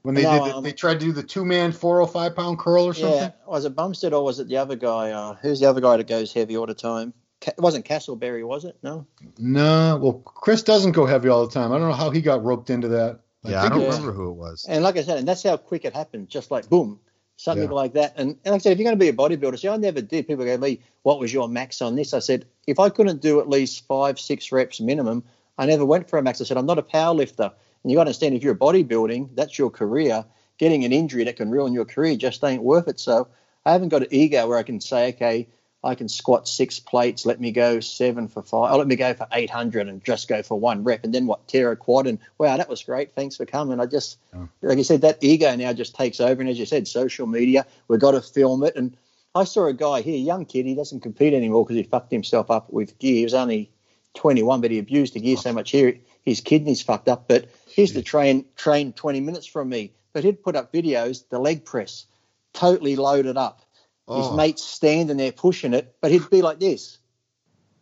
When 0.00 0.14
they 0.16 0.22
no, 0.22 0.32
did, 0.32 0.52
the, 0.52 0.56
um, 0.56 0.64
they 0.64 0.72
tried 0.72 0.98
to 0.98 1.06
do 1.06 1.12
the 1.12 1.22
two 1.22 1.44
man 1.44 1.72
four 1.72 2.00
or 2.00 2.08
five 2.08 2.34
pound 2.34 2.58
curl 2.58 2.86
or 2.86 2.94
something. 2.94 3.18
Yeah, 3.18 3.30
was 3.46 3.66
it 3.66 3.76
Bumstead 3.76 4.14
or 4.14 4.24
was 4.24 4.40
it 4.40 4.48
the 4.48 4.56
other 4.56 4.76
guy? 4.76 5.10
Uh, 5.10 5.34
who's 5.34 5.60
the 5.60 5.68
other 5.68 5.80
guy 5.82 5.98
that 5.98 6.08
goes 6.08 6.32
heavy 6.32 6.56
all 6.56 6.66
the 6.66 6.74
time? 6.74 7.12
It 7.46 7.58
wasn't 7.58 7.84
Castleberry, 7.84 8.46
was 8.46 8.64
it? 8.64 8.78
No. 8.82 9.06
No. 9.38 9.98
Well, 10.00 10.12
Chris 10.24 10.62
doesn't 10.62 10.92
go 10.92 11.06
heavy 11.06 11.28
all 11.28 11.46
the 11.46 11.52
time. 11.52 11.70
I 11.70 11.78
don't 11.78 11.88
know 11.88 11.94
how 11.94 12.10
he 12.10 12.22
got 12.22 12.42
roped 12.42 12.70
into 12.70 12.88
that. 12.88 13.20
Yeah, 13.44 13.62
I, 13.62 13.66
I 13.66 13.68
don't 13.68 13.82
remember 13.82 14.12
who 14.12 14.30
it 14.30 14.34
was. 14.34 14.66
And 14.68 14.84
like 14.84 14.96
I 14.96 15.02
said, 15.02 15.18
and 15.18 15.26
that's 15.26 15.42
how 15.42 15.56
quick 15.56 15.84
it 15.84 15.94
happened, 15.94 16.28
just 16.28 16.50
like 16.50 16.68
boom, 16.68 17.00
something 17.36 17.68
yeah. 17.68 17.74
like 17.74 17.94
that. 17.94 18.14
And, 18.16 18.36
and 18.44 18.52
like 18.52 18.54
I 18.54 18.58
said, 18.58 18.72
if 18.72 18.78
you're 18.78 18.84
going 18.84 18.98
to 18.98 19.04
be 19.04 19.08
a 19.08 19.12
bodybuilder, 19.12 19.58
see, 19.58 19.68
I 19.68 19.76
never 19.76 20.00
did. 20.00 20.28
People 20.28 20.44
go, 20.44 20.54
Lee, 20.54 20.80
what 21.02 21.18
was 21.18 21.32
your 21.32 21.48
max 21.48 21.82
on 21.82 21.96
this? 21.96 22.14
I 22.14 22.20
said, 22.20 22.46
if 22.66 22.78
I 22.78 22.88
couldn't 22.88 23.20
do 23.20 23.40
at 23.40 23.48
least 23.48 23.86
five, 23.86 24.20
six 24.20 24.52
reps 24.52 24.80
minimum, 24.80 25.24
I 25.58 25.66
never 25.66 25.84
went 25.84 26.08
for 26.08 26.18
a 26.18 26.22
max. 26.22 26.40
I 26.40 26.44
said, 26.44 26.56
I'm 26.56 26.66
not 26.66 26.78
a 26.78 26.82
power 26.82 27.14
lifter. 27.14 27.50
And 27.82 27.90
you 27.90 27.96
got 27.96 28.04
to 28.04 28.08
understand, 28.08 28.34
if 28.36 28.44
you're 28.44 28.54
a 28.54 28.58
bodybuilding, 28.58 29.30
that's 29.34 29.58
your 29.58 29.70
career. 29.70 30.24
Getting 30.58 30.84
an 30.84 30.92
injury 30.92 31.24
that 31.24 31.36
can 31.36 31.50
ruin 31.50 31.72
your 31.72 31.84
career 31.84 32.14
just 32.16 32.44
ain't 32.44 32.62
worth 32.62 32.86
it. 32.86 33.00
So 33.00 33.26
I 33.66 33.72
haven't 33.72 33.88
got 33.88 34.02
an 34.02 34.08
ego 34.12 34.46
where 34.46 34.58
I 34.58 34.62
can 34.62 34.80
say, 34.80 35.08
okay, 35.08 35.48
I 35.84 35.94
can 35.96 36.08
squat 36.08 36.46
six 36.46 36.78
plates. 36.78 37.26
Let 37.26 37.40
me 37.40 37.50
go 37.50 37.80
seven 37.80 38.28
for 38.28 38.42
five. 38.42 38.72
Oh, 38.72 38.78
let 38.78 38.86
me 38.86 38.94
go 38.94 39.14
for 39.14 39.26
800 39.32 39.88
and 39.88 40.02
just 40.04 40.28
go 40.28 40.42
for 40.42 40.58
one 40.58 40.84
rep. 40.84 41.02
And 41.02 41.12
then 41.12 41.26
what? 41.26 41.48
Tear 41.48 41.72
a 41.72 41.76
quad. 41.76 42.06
And 42.06 42.18
wow, 42.38 42.56
that 42.56 42.68
was 42.68 42.84
great. 42.84 43.12
Thanks 43.12 43.36
for 43.36 43.46
coming. 43.46 43.80
I 43.80 43.86
just, 43.86 44.18
oh. 44.34 44.48
like 44.62 44.78
you 44.78 44.84
said, 44.84 45.00
that 45.00 45.18
ego 45.20 45.54
now 45.56 45.72
just 45.72 45.96
takes 45.96 46.20
over. 46.20 46.40
And 46.40 46.48
as 46.48 46.58
you 46.58 46.66
said, 46.66 46.86
social 46.86 47.26
media, 47.26 47.66
we've 47.88 48.00
got 48.00 48.12
to 48.12 48.20
film 48.20 48.62
it. 48.62 48.76
And 48.76 48.96
I 49.34 49.42
saw 49.44 49.66
a 49.66 49.72
guy 49.72 50.02
here, 50.02 50.16
young 50.16 50.44
kid. 50.44 50.66
He 50.66 50.74
doesn't 50.76 51.00
compete 51.00 51.34
anymore 51.34 51.64
because 51.64 51.76
he 51.76 51.82
fucked 51.82 52.12
himself 52.12 52.50
up 52.50 52.72
with 52.72 52.98
gear. 53.00 53.16
He 53.16 53.24
was 53.24 53.34
only 53.34 53.70
21, 54.14 54.60
but 54.60 54.70
he 54.70 54.78
abused 54.78 55.14
the 55.14 55.20
gear 55.20 55.36
so 55.36 55.52
much 55.52 55.70
here, 55.70 55.96
his 56.24 56.40
kidneys 56.40 56.82
fucked 56.82 57.08
up. 57.08 57.26
But 57.26 57.48
he 57.66 57.82
used 57.82 57.94
to 57.94 58.02
train 58.02 58.44
train 58.56 58.92
20 58.92 59.20
minutes 59.20 59.46
from 59.46 59.68
me. 59.68 59.92
But 60.12 60.24
he'd 60.24 60.42
put 60.42 60.54
up 60.54 60.72
videos, 60.72 61.24
the 61.28 61.38
leg 61.38 61.64
press, 61.64 62.06
totally 62.52 62.96
loaded 62.96 63.36
up 63.36 63.62
Oh. 64.08 64.22
His 64.22 64.36
mates 64.36 64.64
standing 64.64 65.16
there 65.16 65.32
pushing 65.32 65.74
it, 65.74 65.94
but 66.00 66.10
he'd 66.10 66.28
be 66.28 66.42
like 66.42 66.58
this. 66.58 66.98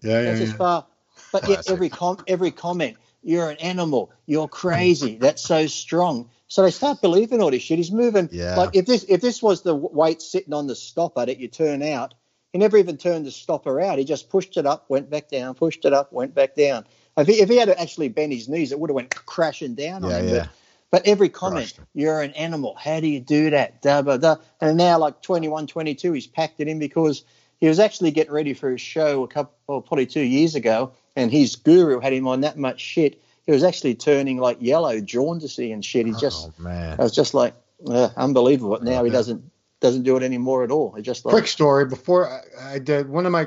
Yeah, 0.02 0.22
That's 0.22 0.40
yeah. 0.40 0.46
as 0.46 0.52
far. 0.52 0.86
But 1.32 1.48
yet 1.48 1.64
every 1.70 1.88
com- 1.88 2.24
every 2.26 2.50
comment, 2.50 2.96
you're 3.22 3.50
an 3.50 3.56
animal, 3.58 4.12
you're 4.26 4.48
crazy, 4.48 5.16
that's 5.16 5.42
so 5.42 5.66
strong. 5.66 6.30
So 6.48 6.62
they 6.62 6.70
start 6.70 7.00
believing 7.00 7.40
all 7.40 7.50
this 7.50 7.62
shit. 7.62 7.78
He's 7.78 7.92
moving. 7.92 8.28
Yeah. 8.32 8.56
Like 8.56 8.74
if 8.74 8.86
this 8.86 9.04
if 9.08 9.20
this 9.20 9.42
was 9.42 9.62
the 9.62 9.74
weight 9.74 10.20
sitting 10.20 10.52
on 10.52 10.66
the 10.66 10.74
stopper 10.74 11.24
that 11.24 11.38
you 11.38 11.48
turn 11.48 11.82
out, 11.82 12.14
he 12.52 12.58
never 12.58 12.76
even 12.76 12.96
turned 12.96 13.24
the 13.24 13.30
stopper 13.30 13.80
out. 13.80 13.98
He 13.98 14.04
just 14.04 14.28
pushed 14.28 14.56
it 14.56 14.66
up, 14.66 14.90
went 14.90 15.08
back 15.08 15.28
down, 15.28 15.54
pushed 15.54 15.84
it 15.84 15.92
up, 15.92 16.12
went 16.12 16.34
back 16.34 16.56
down. 16.56 16.86
If 17.16 17.26
he, 17.26 17.34
if 17.34 17.48
he 17.48 17.56
had 17.56 17.68
actually 17.68 18.08
bent 18.08 18.32
his 18.32 18.48
knees, 18.48 18.72
it 18.72 18.80
would 18.80 18.90
have 18.90 18.94
went 18.94 19.14
crashing 19.14 19.74
down 19.74 20.02
yeah, 20.02 20.08
on 20.08 20.24
him. 20.24 20.28
Yeah. 20.28 20.38
But 20.40 20.50
but 20.90 21.06
every 21.06 21.28
comment, 21.28 21.78
you're 21.94 22.20
an 22.20 22.32
animal. 22.32 22.74
How 22.74 23.00
do 23.00 23.06
you 23.06 23.20
do 23.20 23.50
that? 23.50 23.82
Da, 23.82 24.02
da, 24.02 24.16
da. 24.16 24.36
And 24.60 24.76
now, 24.76 24.98
like 24.98 25.22
21, 25.22 25.66
22, 25.66 26.12
he's 26.12 26.26
packed 26.26 26.60
it 26.60 26.68
in 26.68 26.78
because 26.78 27.24
he 27.60 27.68
was 27.68 27.78
actually 27.78 28.10
getting 28.10 28.32
ready 28.32 28.54
for 28.54 28.70
his 28.70 28.80
show 28.80 29.22
a 29.22 29.28
couple, 29.28 29.54
well, 29.66 29.80
probably 29.80 30.06
two 30.06 30.22
years 30.22 30.54
ago, 30.54 30.92
and 31.14 31.30
his 31.30 31.56
guru 31.56 32.00
had 32.00 32.12
him 32.12 32.26
on 32.26 32.40
that 32.40 32.58
much 32.58 32.80
shit. 32.80 33.22
He 33.46 33.52
was 33.52 33.62
actually 33.62 33.94
turning 33.94 34.38
like 34.38 34.58
yellow, 34.60 35.00
jaundicey 35.00 35.72
and 35.72 35.84
shit. 35.84 36.06
He 36.06 36.12
just, 36.12 36.48
oh, 36.48 36.62
man. 36.62 36.98
I 36.98 37.02
was 37.02 37.14
just 37.14 37.34
like, 37.34 37.54
uh, 37.86 38.10
unbelievable. 38.16 38.78
Now 38.82 39.04
he 39.04 39.10
doesn't 39.10 39.50
doesn't 39.80 40.02
do 40.02 40.16
it 40.16 40.22
anymore 40.22 40.62
at 40.62 40.70
all. 40.70 40.92
He 40.92 41.02
just 41.02 41.24
like, 41.24 41.32
quick 41.32 41.46
story. 41.46 41.86
Before 41.86 42.28
I, 42.28 42.74
I 42.74 42.78
did 42.78 43.08
one 43.08 43.26
of 43.26 43.32
my, 43.32 43.42
I 43.42 43.46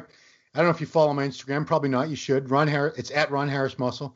don't 0.55 0.65
know 0.65 0.71
if 0.71 0.81
you 0.81 0.87
follow 0.87 1.13
my 1.13 1.27
Instagram, 1.27 1.65
probably 1.65 1.89
not. 1.89 2.09
You 2.09 2.15
should. 2.15 2.49
Ron 2.49 2.67
Harris. 2.67 2.97
It's 2.97 3.11
at 3.11 3.31
Ron 3.31 3.49
Harris 3.49 3.77
Muscle. 3.77 4.15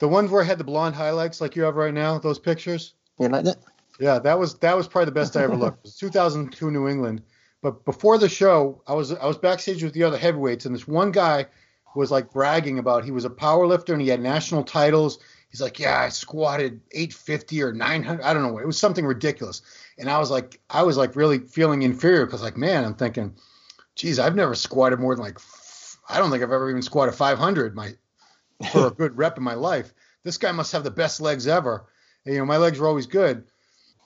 The 0.00 0.08
ones 0.08 0.30
where 0.30 0.42
I 0.42 0.44
had 0.44 0.58
the 0.58 0.64
blonde 0.64 0.94
highlights 0.94 1.40
like 1.40 1.56
you 1.56 1.62
have 1.62 1.76
right 1.76 1.94
now, 1.94 2.18
those 2.18 2.38
pictures. 2.38 2.94
You 3.18 3.28
like 3.28 3.44
that? 3.44 3.58
Yeah, 3.98 4.18
that 4.20 4.38
was 4.38 4.54
that 4.58 4.76
was 4.76 4.86
probably 4.86 5.06
the 5.06 5.12
best 5.12 5.36
I 5.36 5.42
ever 5.42 5.56
looked. 5.56 5.78
It 5.78 5.84
was 5.84 5.96
2002 5.96 6.70
New 6.70 6.88
England. 6.88 7.22
But 7.62 7.84
before 7.84 8.18
the 8.18 8.28
show, 8.28 8.82
I 8.86 8.94
was 8.94 9.12
I 9.12 9.26
was 9.26 9.38
backstage 9.38 9.82
with 9.82 9.92
the 9.92 10.04
other 10.04 10.18
heavyweights, 10.18 10.66
and 10.66 10.74
this 10.74 10.86
one 10.86 11.10
guy 11.10 11.46
was 11.94 12.10
like 12.10 12.32
bragging 12.32 12.78
about 12.78 13.04
he 13.04 13.10
was 13.10 13.24
a 13.24 13.30
power 13.30 13.66
lifter 13.66 13.92
and 13.92 14.00
he 14.00 14.08
had 14.08 14.20
national 14.20 14.62
titles. 14.62 15.18
He's 15.50 15.60
like, 15.60 15.78
yeah, 15.78 16.00
I 16.00 16.10
squatted 16.10 16.80
850 16.92 17.62
or 17.62 17.72
900. 17.72 18.22
I 18.22 18.34
don't 18.34 18.42
know. 18.42 18.58
It 18.58 18.66
was 18.66 18.78
something 18.78 19.06
ridiculous. 19.06 19.62
And 19.98 20.08
I 20.10 20.18
was 20.18 20.30
like, 20.30 20.60
I 20.68 20.82
was 20.82 20.96
like 20.96 21.16
really 21.16 21.38
feeling 21.38 21.82
inferior 21.82 22.26
because 22.26 22.42
like, 22.42 22.56
man, 22.56 22.84
I'm 22.84 22.94
thinking, 22.94 23.34
geez, 23.94 24.18
I've 24.18 24.36
never 24.36 24.54
squatted 24.54 25.00
more 25.00 25.14
than 25.14 25.24
like, 25.24 25.38
I 26.08 26.18
don't 26.18 26.30
think 26.30 26.42
I've 26.42 26.52
ever 26.52 26.70
even 26.70 26.82
squatted 26.82 27.14
500 27.14 27.74
my 27.74 27.94
for 28.72 28.86
a 28.86 28.90
good 28.94 29.16
rep 29.16 29.38
in 29.38 29.44
my 29.44 29.54
life. 29.54 29.92
This 30.24 30.38
guy 30.38 30.52
must 30.52 30.72
have 30.72 30.84
the 30.84 30.90
best 30.90 31.20
legs 31.20 31.46
ever. 31.46 31.86
And, 32.24 32.34
you 32.34 32.40
know, 32.40 32.46
my 32.46 32.56
legs 32.56 32.78
were 32.78 32.86
always 32.86 33.06
good. 33.06 33.44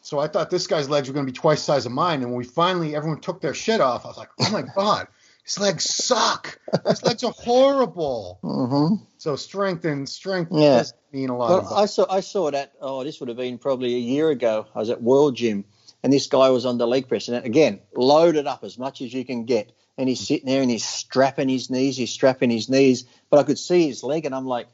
So 0.03 0.19
I 0.19 0.27
thought 0.27 0.51
this 0.51 0.67
guy's 0.67 0.89
legs 0.89 1.09
were 1.09 1.15
going 1.15 1.27
to 1.27 1.33
be 1.33 1.37
twice 1.37 1.61
the 1.61 1.73
size 1.73 1.87
of 1.87 1.93
mine. 1.93 2.23
And 2.23 2.31
when 2.31 2.39
we 2.39 2.45
finally, 2.45 2.95
everyone 2.95 3.21
took 3.21 3.41
their 3.41 3.55
shit 3.55 3.81
off, 3.81 4.05
I 4.05 4.09
was 4.09 4.19
like, 4.19 4.31
oh 4.41 4.51
my 4.51 4.63
God, 4.75 5.07
his 5.45 5.59
legs 5.59 5.85
suck. 5.85 6.59
His 6.87 7.03
legs 7.05 7.23
are 7.25 7.33
horrible. 7.33 8.41
Mm-hmm. 8.43 9.05
So 9.19 9.37
strength 9.37 9.85
and 9.85 10.09
strength 10.09 10.51
yeah. 10.53 10.79
does 10.79 10.95
mean 11.13 11.31
a 11.31 11.37
lot. 11.37 11.51
Well, 11.51 11.75
I 11.75 11.87
saw, 11.87 12.07
I 12.11 12.21
saw 12.21 12.51
that, 12.51 12.73
oh, 12.81 13.05
this 13.05 13.21
would 13.21 13.29
have 13.29 13.39
been 13.39 13.59
probably 13.59 13.95
a 13.95 13.99
year 13.99 14.31
ago. 14.31 14.67
I 14.75 14.81
was 14.81 14.91
at 14.91 15.01
World 15.01 15.37
Gym 15.37 15.65
and 16.03 16.13
this 16.13 16.27
guy 16.27 16.51
was 16.51 16.67
on 16.67 16.79
the 16.79 16.87
leg 16.87 17.09
press. 17.09 17.29
And 17.29 17.45
again, 17.45 17.81
loaded 17.95 18.47
up 18.47 18.65
as 18.65 18.79
much 18.79 19.03
as 19.03 19.15
you 19.15 19.25
can 19.25 19.45
get 19.45 19.73
and 19.99 20.09
he's 20.09 20.27
sitting 20.27 20.47
there 20.47 20.63
and 20.63 20.71
he's 20.71 20.85
strapping 20.85 21.49
his 21.49 21.71
knees, 21.71 21.97
he's 21.97 22.11
strapping 22.11 22.51
his 22.51 22.69
knees, 22.69 23.05
but 23.33 23.41
I 23.41 23.45
could 23.45 23.59
see 23.59 23.87
his 23.87 24.03
leg, 24.03 24.27
and 24.27 24.35
I'm 24.35 24.45
like, 24.45 24.69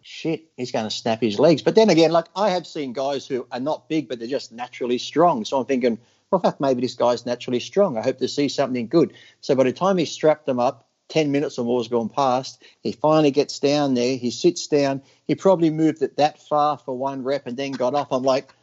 shit, 0.00 0.50
he's 0.56 0.72
going 0.72 0.86
to 0.86 0.90
snap 0.90 1.20
his 1.20 1.38
legs. 1.38 1.60
But 1.60 1.74
then 1.74 1.90
again, 1.90 2.10
like 2.10 2.24
I 2.34 2.48
have 2.48 2.66
seen 2.66 2.94
guys 2.94 3.26
who 3.26 3.46
are 3.52 3.60
not 3.60 3.86
big, 3.86 4.08
but 4.08 4.18
they're 4.18 4.26
just 4.26 4.50
naturally 4.50 4.96
strong. 4.96 5.44
So 5.44 5.60
I'm 5.60 5.66
thinking, 5.66 5.98
well, 6.30 6.40
fuck, 6.40 6.58
maybe 6.58 6.80
this 6.80 6.94
guy's 6.94 7.26
naturally 7.26 7.60
strong. 7.60 7.98
I 7.98 8.02
hope 8.02 8.16
to 8.20 8.28
see 8.28 8.48
something 8.48 8.88
good. 8.88 9.12
So 9.42 9.54
by 9.54 9.64
the 9.64 9.74
time 9.74 9.98
he 9.98 10.06
strapped 10.06 10.46
them 10.46 10.58
up, 10.58 10.88
10 11.10 11.32
minutes 11.32 11.58
or 11.58 11.66
more 11.66 11.80
has 11.80 11.88
gone 11.88 12.08
past. 12.08 12.62
He 12.80 12.92
finally 12.92 13.30
gets 13.30 13.58
down 13.58 13.92
there. 13.92 14.16
He 14.16 14.30
sits 14.30 14.68
down. 14.68 15.02
He 15.26 15.34
probably 15.34 15.68
moved 15.68 16.00
it 16.00 16.16
that 16.16 16.40
far 16.40 16.78
for 16.78 16.96
one 16.96 17.22
rep 17.22 17.46
and 17.46 17.58
then 17.58 17.72
got 17.72 17.94
off. 17.94 18.10
I'm 18.10 18.22
like, 18.22 18.54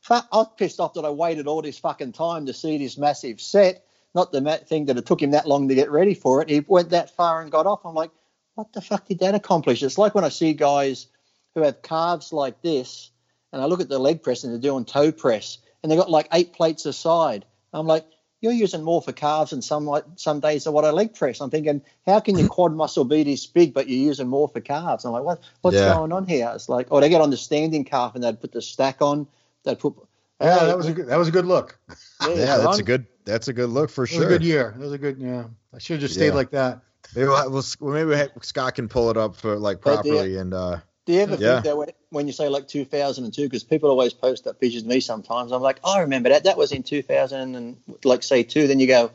fuck, 0.00 0.26
I 0.32 0.38
was 0.38 0.48
pissed 0.56 0.80
off 0.80 0.94
that 0.94 1.04
I 1.04 1.10
waited 1.10 1.46
all 1.46 1.60
this 1.60 1.78
fucking 1.78 2.12
time 2.12 2.46
to 2.46 2.54
see 2.54 2.78
this 2.78 2.96
massive 2.96 3.42
set. 3.42 3.84
Not 4.14 4.32
the 4.32 4.40
thing 4.66 4.86
that 4.86 4.96
it 4.96 5.04
took 5.04 5.20
him 5.20 5.32
that 5.32 5.46
long 5.46 5.68
to 5.68 5.74
get 5.74 5.90
ready 5.90 6.14
for 6.14 6.40
it. 6.40 6.48
He 6.48 6.60
went 6.66 6.88
that 6.90 7.14
far 7.14 7.42
and 7.42 7.52
got 7.52 7.66
off. 7.66 7.84
I'm 7.84 7.94
like, 7.94 8.10
what 8.54 8.72
the 8.72 8.80
fuck 8.80 9.06
did 9.06 9.20
that 9.20 9.34
accomplish? 9.34 9.82
It's 9.82 9.98
like 9.98 10.14
when 10.14 10.24
I 10.24 10.28
see 10.28 10.52
guys 10.52 11.06
who 11.54 11.62
have 11.62 11.82
calves 11.82 12.32
like 12.32 12.62
this 12.62 13.10
and 13.52 13.60
I 13.62 13.66
look 13.66 13.80
at 13.80 13.88
the 13.88 13.98
leg 13.98 14.22
press 14.22 14.44
and 14.44 14.52
they're 14.52 14.60
doing 14.60 14.84
toe 14.84 15.12
press 15.12 15.58
and 15.82 15.90
they've 15.90 15.98
got 15.98 16.10
like 16.10 16.28
eight 16.32 16.52
plates 16.52 16.86
aside. 16.86 17.44
I'm 17.72 17.86
like, 17.86 18.04
you're 18.40 18.52
using 18.52 18.82
more 18.82 19.02
for 19.02 19.12
calves 19.12 19.52
and 19.52 19.62
some 19.62 19.84
like 19.86 20.04
some 20.16 20.40
days 20.40 20.64
than 20.64 20.72
what 20.72 20.84
I 20.84 20.90
leg 20.90 21.14
press. 21.14 21.40
I'm 21.40 21.50
thinking, 21.50 21.82
how 22.06 22.20
can 22.20 22.38
your 22.38 22.48
quad 22.56 22.72
muscle 22.74 23.04
be 23.04 23.22
this 23.22 23.46
big, 23.46 23.74
but 23.74 23.88
you're 23.88 23.98
using 24.06 24.28
more 24.28 24.48
for 24.48 24.60
calves? 24.60 25.04
I'm 25.04 25.12
like, 25.12 25.24
what 25.24 25.40
what's 25.60 25.76
Yeah. 25.76 25.94
going 25.94 26.12
on 26.12 26.26
here? 26.26 26.50
It's 26.54 26.68
like, 26.68 26.88
oh, 26.90 27.00
they 27.00 27.08
get 27.10 27.20
on 27.20 27.30
the 27.30 27.36
standing 27.36 27.84
calf 27.84 28.14
and 28.14 28.24
they'd 28.24 28.40
put 28.40 28.52
the 28.52 28.62
stack 28.62 29.02
on. 29.02 29.26
They'd 29.64 29.78
put. 29.78 29.94
Yeah, 30.40 30.64
that 30.64 30.76
was 30.78 30.86
a 30.86 30.92
good, 30.94 31.06
that 31.08 31.16
was 31.18 31.28
a 31.28 31.32
good 31.32 31.44
look. 31.44 31.78
Yeah, 32.26 32.56
that's 32.58 32.78
a 32.78 32.82
good 32.82 33.06
that's 33.26 33.48
a 33.48 33.52
good 33.52 33.68
look 33.68 33.90
for 33.90 34.04
It 34.04 34.10
was 34.10 34.18
a 34.18 34.20
sure. 34.22 34.28
good 34.28 34.42
year. 34.42 34.74
It 34.74 34.80
was 34.80 34.92
a 34.92 34.98
good 34.98 35.18
yeah. 35.18 35.44
I 35.74 35.78
should 35.78 35.94
have 35.94 36.00
just 36.00 36.14
stayed 36.14 36.28
Yeah. 36.28 36.34
like 36.34 36.50
that. 36.52 36.80
Maybe 37.14 37.26
we'll, 37.26 37.50
we'll, 37.50 37.64
well, 37.80 38.06
maybe 38.06 38.30
Scott 38.42 38.74
can 38.74 38.88
pull 38.88 39.10
it 39.10 39.16
up 39.16 39.36
for 39.36 39.58
like 39.58 39.80
properly 39.80 40.36
and 40.36 40.54
uh 40.54 40.78
Do 41.06 41.12
you 41.12 41.20
ever 41.20 41.36
Yeah. 41.36 41.54
think 41.54 41.64
that 41.64 41.76
when, 41.76 41.88
when 42.10 42.26
you 42.26 42.32
say 42.32 42.48
like 42.48 42.68
2002, 42.68 43.42
because 43.44 43.64
people 43.64 43.90
always 43.90 44.12
post 44.12 44.46
up 44.46 44.60
pictures 44.60 44.82
of 44.82 44.88
me 44.88 45.00
sometimes, 45.00 45.52
I'm 45.52 45.62
like, 45.62 45.80
I 45.84 46.00
remember 46.00 46.28
that. 46.28 46.44
That 46.44 46.56
was 46.56 46.72
in 46.72 46.82
2000 46.82 47.54
and 47.54 47.76
like 48.04 48.22
say 48.22 48.42
two. 48.42 48.66
Then 48.66 48.78
you 48.80 48.86
go, 48.86 49.10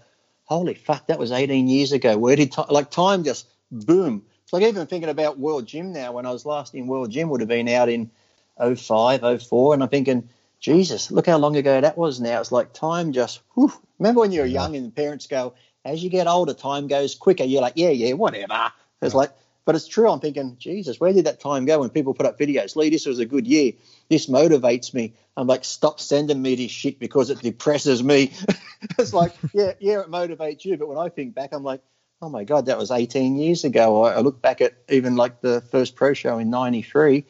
holy 0.46 0.74
fuck, 0.74 1.08
that 1.08 1.20
was 1.20 1.32
18 1.32 1.68
years 1.68 1.92
ago. 1.92 2.18
Where 2.18 2.36
did 2.36 2.52
time, 2.52 2.68
like 2.70 2.92
time 2.92 3.24
just 3.24 3.48
boom? 3.72 4.24
It's 4.44 4.54
like 4.54 4.64
even 4.64 4.86
thinking 4.88 5.10
about 5.10 5.40
World 5.40 5.66
Gym 5.66 5.92
now. 5.92 6.12
When 6.12 6.26
I 6.26 6.32
was 6.32 6.46
last 6.46 6.76
in 6.76 6.88
World 6.88 7.10
Gym, 7.12 7.30
would 7.30 7.42
have 7.42 7.50
been 7.50 7.68
out 7.70 7.90
in 7.90 8.12
05, 8.60 9.42
04, 9.44 9.74
and 9.74 9.84
I'm 9.84 9.90
thinking, 9.90 10.30
Jesus, 10.60 11.12
look 11.12 11.26
how 11.28 11.38
long 11.38 11.56
ago 11.58 11.82
that 11.82 11.98
was 11.98 12.20
now. 12.20 12.42
It's 12.42 12.52
like 12.52 12.74
time 12.74 13.12
just. 13.12 13.42
Whew. 13.56 13.72
Remember 14.00 14.22
when 14.22 14.32
you 14.32 14.42
were 14.42 14.46
young 14.48 14.76
and 14.76 14.86
the 14.88 14.92
parents 14.92 15.28
go, 15.28 15.54
as 15.86 16.04
you 16.04 16.10
get 16.10 16.28
older, 16.28 16.54
time 16.54 16.88
goes 16.88 17.16
quicker. 17.16 17.44
You're 17.44 17.62
like, 17.62 17.74
yeah, 17.78 17.90
yeah, 17.90 18.14
whatever. 18.14 18.72
It's 19.02 19.14
like, 19.14 19.32
but 19.66 19.76
it's 19.76 19.88
true. 19.88 20.10
I'm 20.10 20.20
thinking, 20.20 20.58
Jesus, 20.60 21.00
where 21.00 21.14
did 21.14 21.26
that 21.26 21.40
time 21.40 21.66
go 21.66 21.80
when 21.80 21.90
people 21.90 22.14
put 22.14 22.26
up 22.26 22.40
videos? 22.40 22.76
Lee, 22.76 22.90
this 22.90 23.06
was 23.06 23.20
a 23.20 23.26
good 23.26 23.48
year. 23.48 23.74
This 24.10 24.28
motivates 24.28 24.94
me. 24.94 25.14
I'm 25.38 25.48
like, 25.48 25.64
stop 25.64 26.00
sending 26.00 26.42
me 26.42 26.56
this 26.56 26.72
shit 26.72 27.00
because 27.00 27.30
it 27.30 27.40
depresses 27.40 28.04
me. 28.04 28.32
it's 29.00 29.14
like, 29.14 29.34
yeah, 29.54 29.74
yeah, 29.80 30.02
it 30.02 30.10
motivates 30.10 30.66
you. 30.66 30.78
But 30.78 30.88
when 30.88 30.98
I 30.98 31.10
think 31.10 31.36
back, 31.36 31.54
I'm 31.54 31.64
like, 31.64 31.82
oh 32.22 32.30
my 32.30 32.44
God, 32.44 32.66
that 32.66 32.78
was 32.78 32.92
18 32.92 33.38
years 33.38 33.64
ago. 33.64 34.04
I, 34.04 34.14
I 34.14 34.20
look 34.20 34.42
back 34.42 34.62
at 34.62 34.74
even 34.90 35.16
like 35.16 35.42
the 35.42 35.62
first 35.62 35.96
pro 35.96 36.14
show 36.14 36.40
in 36.40 36.50
93. 36.50 37.26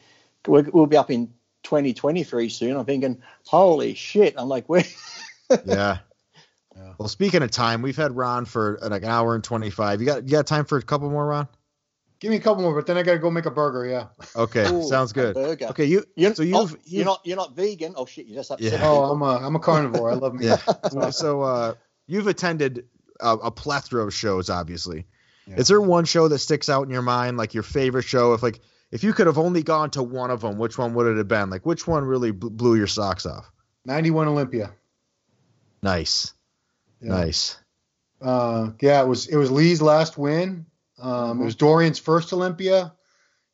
We'll, 0.46 0.64
we'll 0.72 0.86
be 0.86 0.96
up 0.96 1.10
in 1.10 1.34
2023 1.64 2.48
soon. 2.48 2.76
I'm 2.76 2.86
thinking, 2.86 3.22
holy 3.44 3.94
shit. 3.94 4.34
I'm 4.38 4.48
like, 4.48 4.68
where? 4.68 4.84
yeah. 5.64 5.98
Yeah. 6.76 6.92
Well, 6.98 7.08
speaking 7.08 7.42
of 7.42 7.50
time, 7.50 7.82
we've 7.82 7.96
had 7.96 8.14
Ron 8.14 8.44
for 8.44 8.78
like 8.82 9.02
an 9.02 9.08
hour 9.08 9.34
and 9.34 9.42
twenty 9.42 9.70
five. 9.70 10.00
You 10.00 10.06
got 10.06 10.24
you 10.24 10.30
got 10.30 10.46
time 10.46 10.64
for 10.64 10.78
a 10.78 10.82
couple 10.82 11.10
more, 11.10 11.26
Ron? 11.26 11.48
Give 12.18 12.30
me 12.30 12.36
a 12.36 12.40
couple 12.40 12.62
more, 12.62 12.74
but 12.74 12.86
then 12.86 12.96
I 12.96 13.02
gotta 13.02 13.18
go 13.18 13.30
make 13.30 13.46
a 13.46 13.50
burger. 13.50 13.86
Yeah. 13.86 14.06
Okay, 14.34 14.66
Ooh, 14.70 14.82
sounds 14.88 15.12
good. 15.12 15.34
burger. 15.34 15.66
Okay, 15.66 15.84
you 15.84 16.04
You're, 16.16 16.34
so 16.34 16.42
oh, 16.42 16.46
you've, 16.46 16.76
you're 16.84 17.04
not 17.04 17.20
you're 17.24 17.36
not 17.36 17.54
vegan. 17.54 17.94
Oh 17.96 18.06
shit, 18.06 18.26
you 18.26 18.34
just 18.34 18.50
upset 18.50 18.72
Yeah. 18.72 18.86
Oh. 18.88 19.10
I'm 19.10 19.22
a 19.22 19.46
I'm 19.46 19.56
a 19.56 19.60
carnivore. 19.60 20.10
I 20.10 20.14
love 20.14 20.34
meat. 20.34 20.46
yeah. 20.46 21.10
so 21.10 21.42
uh, 21.42 21.74
you've 22.06 22.26
attended 22.26 22.86
a, 23.20 23.32
a 23.34 23.50
plethora 23.50 24.06
of 24.06 24.14
shows, 24.14 24.48
obviously. 24.50 25.06
Yeah. 25.46 25.56
Is 25.56 25.68
there 25.68 25.80
one 25.80 26.04
show 26.06 26.28
that 26.28 26.38
sticks 26.38 26.68
out 26.68 26.82
in 26.84 26.90
your 26.90 27.02
mind, 27.02 27.36
like 27.36 27.54
your 27.54 27.62
favorite 27.62 28.04
show? 28.04 28.32
If 28.32 28.42
like 28.42 28.60
if 28.90 29.04
you 29.04 29.12
could 29.12 29.26
have 29.26 29.38
only 29.38 29.62
gone 29.62 29.90
to 29.90 30.02
one 30.02 30.30
of 30.30 30.40
them, 30.40 30.58
which 30.58 30.78
one 30.78 30.94
would 30.94 31.06
it 31.06 31.18
have 31.18 31.28
been? 31.28 31.50
Like 31.50 31.66
which 31.66 31.86
one 31.86 32.04
really 32.04 32.30
blew 32.30 32.76
your 32.76 32.86
socks 32.86 33.26
off? 33.26 33.50
91 33.84 34.26
Olympia. 34.28 34.72
Nice, 35.82 36.32
Yeah. 37.00 37.08
nice. 37.08 37.58
Uh, 38.20 38.70
yeah, 38.80 39.02
it 39.02 39.06
was 39.08 39.26
it 39.28 39.36
was 39.36 39.50
Lee's 39.50 39.82
last 39.82 40.16
win. 40.16 40.66
Um, 40.98 41.40
it 41.42 41.44
was 41.44 41.54
Dorian's 41.54 41.98
first 41.98 42.32
Olympia. 42.32 42.92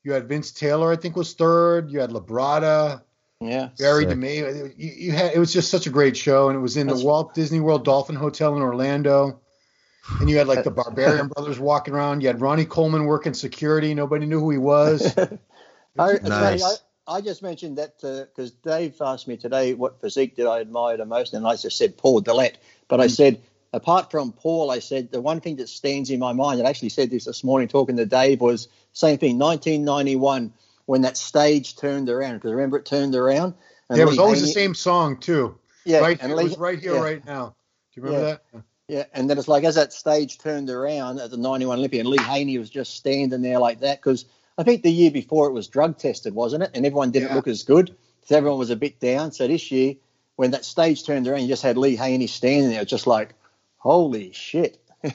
You 0.05 0.13
had 0.13 0.29
Vince 0.29 0.53
Taylor, 0.53 0.93
I 0.93 0.97
think, 0.97 1.17
was 1.17 1.35
third. 1.35 1.91
You 1.91 2.01
had 2.01 2.11
Labrada, 2.11 3.03
Yeah. 3.41 3.71
Berry 3.79 4.05
Sick. 4.05 4.17
DeMey. 4.19 4.73
You, 4.77 4.91
you 4.97 5.13
had 5.13 5.33
it 5.35 5.39
was 5.39 5.53
just 5.53 5.71
such 5.71 5.87
a 5.87 5.91
great 5.91 6.17
show, 6.17 6.49
and 6.49 6.57
it 6.57 6.61
was 6.61 6.77
in 6.77 6.87
That's- 6.87 7.01
the 7.03 7.07
Walt 7.07 7.35
Disney 7.35 7.61
World 7.61 7.85
Dolphin 7.85 8.15
Hotel 8.17 8.57
in 8.57 8.63
Orlando. 8.63 9.41
And 10.21 10.29
you 10.29 10.37
had 10.39 10.49
like 10.49 10.65
the 10.65 10.71
Barbarian 10.73 11.29
Brothers 11.29 11.61
walking 11.61 11.95
around. 11.95 12.23
You 12.23 12.27
had 12.27 12.41
Ronnie 12.41 12.65
Coleman 12.65 13.05
working 13.05 13.35
security. 13.35 13.95
Nobody 13.95 14.27
knew 14.27 14.41
who 14.41 14.51
he 14.51 14.59
was. 14.59 15.17
I, 15.99 16.15
Nice. 16.25 16.65
I, 17.07 17.17
I 17.17 17.21
just 17.21 17.41
mentioned 17.43 17.79
that 17.79 18.01
because 18.01 18.51
Dave 18.51 18.97
asked 19.01 19.29
me 19.29 19.37
today 19.37 19.75
what 19.75 20.01
physique 20.01 20.35
did 20.35 20.47
I 20.47 20.61
admire 20.61 20.97
the 20.97 21.05
most, 21.05 21.35
and 21.35 21.47
I 21.47 21.55
just 21.55 21.77
said 21.79 21.97
Paul 21.97 22.21
Dillett. 22.23 22.55
But 22.93 23.01
I 23.01 23.05
hmm. 23.05 23.13
said, 23.13 23.41
apart 23.73 24.11
from 24.11 24.33
Paul, 24.33 24.71
I 24.71 24.79
said 24.79 25.11
the 25.13 25.23
one 25.23 25.41
thing 25.41 25.57
that 25.57 25.71
stands 25.71 26.11
in 26.11 26.21
my 26.21 26.35
mind, 26.35 26.59
and 26.59 26.67
I 26.67 26.71
actually 26.71 26.91
said 26.91 27.09
this 27.09 27.25
this 27.25 27.43
morning 27.43 27.67
talking 27.67 27.97
to 27.97 28.05
Dave, 28.05 28.43
was 28.43 28.69
same 28.93 29.17
thing, 29.17 29.39
1991, 29.39 30.53
when 30.85 31.01
that 31.01 31.17
stage 31.17 31.75
turned 31.75 32.11
around. 32.11 32.35
Because 32.35 32.53
remember, 32.53 32.77
it 32.77 32.85
turned 32.85 33.15
around. 33.15 33.55
And 33.89 33.97
Yeah, 33.97 34.03
it 34.03 34.09
was 34.09 34.19
Lee 34.19 34.23
always 34.23 34.43
the 34.43 34.49
same 34.49 34.75
song 34.75 35.17
too. 35.17 35.59
Yeah, 35.87 36.01
right, 36.01 36.19
and 36.21 36.33
it 36.33 36.35
Lee- 36.35 36.45
was 36.45 36.59
right 36.59 36.79
here, 36.79 36.93
yeah. 36.93 37.01
right 37.01 37.25
now. 37.25 37.55
Do 37.95 38.01
you 38.01 38.03
remember 38.03 38.27
Yeah. 38.27 38.37
that? 38.53 38.65
Yeah, 38.89 39.05
and 39.15 39.31
then 39.31 39.39
it's 39.39 39.49
like 39.49 39.65
as 39.65 39.77
that 39.77 39.95
stage 39.95 40.37
turned 40.37 40.69
around 40.69 41.19
at 41.19 41.31
the 41.31 41.39
91 41.39 41.79
Olympia, 41.79 42.01
and 42.01 42.11
Lee 42.11 42.19
Haney 42.19 42.59
was 42.59 42.69
just 42.69 42.95
standing 42.95 43.41
there 43.41 43.59
like 43.59 43.81
that 43.81 44.03
because 44.03 44.27
I 44.59 44.65
think 44.65 44.83
the 44.83 44.93
year 44.93 45.11
before 45.11 45.47
it 45.47 45.53
was 45.53 45.67
drug 45.67 45.97
tested, 45.97 46.35
wasn't 46.35 46.65
it? 46.65 46.73
And 46.75 46.85
everyone 46.85 47.11
didn't 47.11 47.31
Yeah. 47.31 47.37
look 47.37 47.49
as 47.49 47.63
good, 47.63 47.97
so 48.27 48.37
everyone 48.37 48.59
was 48.59 48.69
a 48.69 48.77
bit 48.77 49.01
down. 49.01 49.33
So 49.33 49.49
this 49.49 49.71
year, 49.71 49.95
when 50.43 50.51
that 50.51 50.65
stage 50.65 51.05
turned 51.05 51.27
around, 51.29 51.41
you 51.43 51.49
just 51.49 51.63
had 51.63 51.77
Lee 51.79 51.95
Haney 51.97 52.27
standing 52.27 52.69
there, 52.71 52.85
just 52.85 53.07
like, 53.07 53.35
holy 53.79 54.33
shit. 54.33 54.79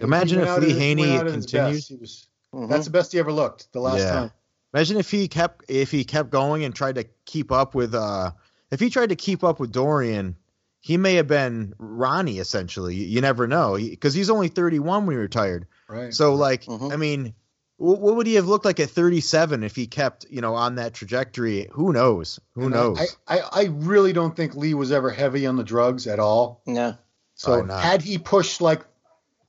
Imagine 0.00 0.40
if 0.40 0.58
Lee 0.58 0.72
at- 0.72 0.78
Haney 0.78 1.02
went 1.02 1.12
out 1.20 1.26
at 1.28 1.34
his 1.34 1.46
continued. 1.46 1.74
best. 1.76 1.88
He 1.88 1.94
was, 1.96 2.26
Mhm. 2.54 2.68
That's 2.68 2.84
the 2.84 2.90
best 2.90 3.12
he 3.12 3.18
ever 3.18 3.32
looked. 3.32 3.72
The 3.72 3.80
last 3.80 4.00
Yeah. 4.00 4.10
time. 4.12 4.30
Imagine 4.74 4.96
if 4.98 5.10
he 5.10 5.28
kept 5.28 5.64
if 5.68 5.90
he 5.90 6.04
kept 6.04 6.30
going 6.30 6.64
and 6.64 6.74
tried 6.74 6.96
to 6.96 7.04
keep 7.24 7.50
up 7.52 7.74
with 7.74 7.94
uh 7.94 8.32
if 8.70 8.80
he 8.80 8.90
tried 8.90 9.08
to 9.10 9.16
keep 9.16 9.42
up 9.44 9.58
with 9.60 9.70
Dorian, 9.72 10.36
he 10.80 10.96
may 10.96 11.14
have 11.14 11.28
been 11.28 11.72
Ronnie 11.78 12.38
essentially. 12.40 12.94
You, 12.96 13.06
you 13.06 13.20
never 13.20 13.46
know 13.46 13.76
because 13.76 14.12
he's 14.14 14.28
only 14.30 14.48
31 14.48 15.06
when 15.06 15.14
he 15.16 15.20
retired. 15.20 15.66
Right. 15.88 16.12
So 16.12 16.34
like 16.34 16.64
Mhm. 16.64 16.92
I 16.92 16.96
mean, 16.96 17.26
wh- 17.26 17.32
what 17.78 18.16
would 18.16 18.26
he 18.26 18.34
have 18.34 18.46
looked 18.46 18.64
like 18.64 18.78
at 18.80 18.90
37 18.90 19.62
if 19.64 19.74
he 19.74 19.86
kept 19.86 20.26
you 20.30 20.40
know 20.40 20.54
on 20.54 20.76
that 20.76 20.94
trajectory? 20.94 21.68
Who 21.72 21.92
knows? 21.92 22.38
Who 22.54 22.62
And 22.62 22.70
knows? 22.72 23.16
I, 23.26 23.38
I, 23.38 23.40
I 23.52 23.64
really 23.70 24.12
don't 24.12 24.36
think 24.36 24.54
Lee 24.54 24.74
was 24.74 24.92
ever 24.92 25.10
heavy 25.10 25.46
on 25.46 25.56
the 25.56 25.64
drugs 25.64 26.06
at 26.06 26.18
all. 26.20 26.62
No. 26.66 26.96
So 27.34 27.52
Probably 27.52 27.68
not. 27.68 27.82
had 27.82 28.02
he 28.02 28.18
pushed 28.18 28.60
like 28.60 28.82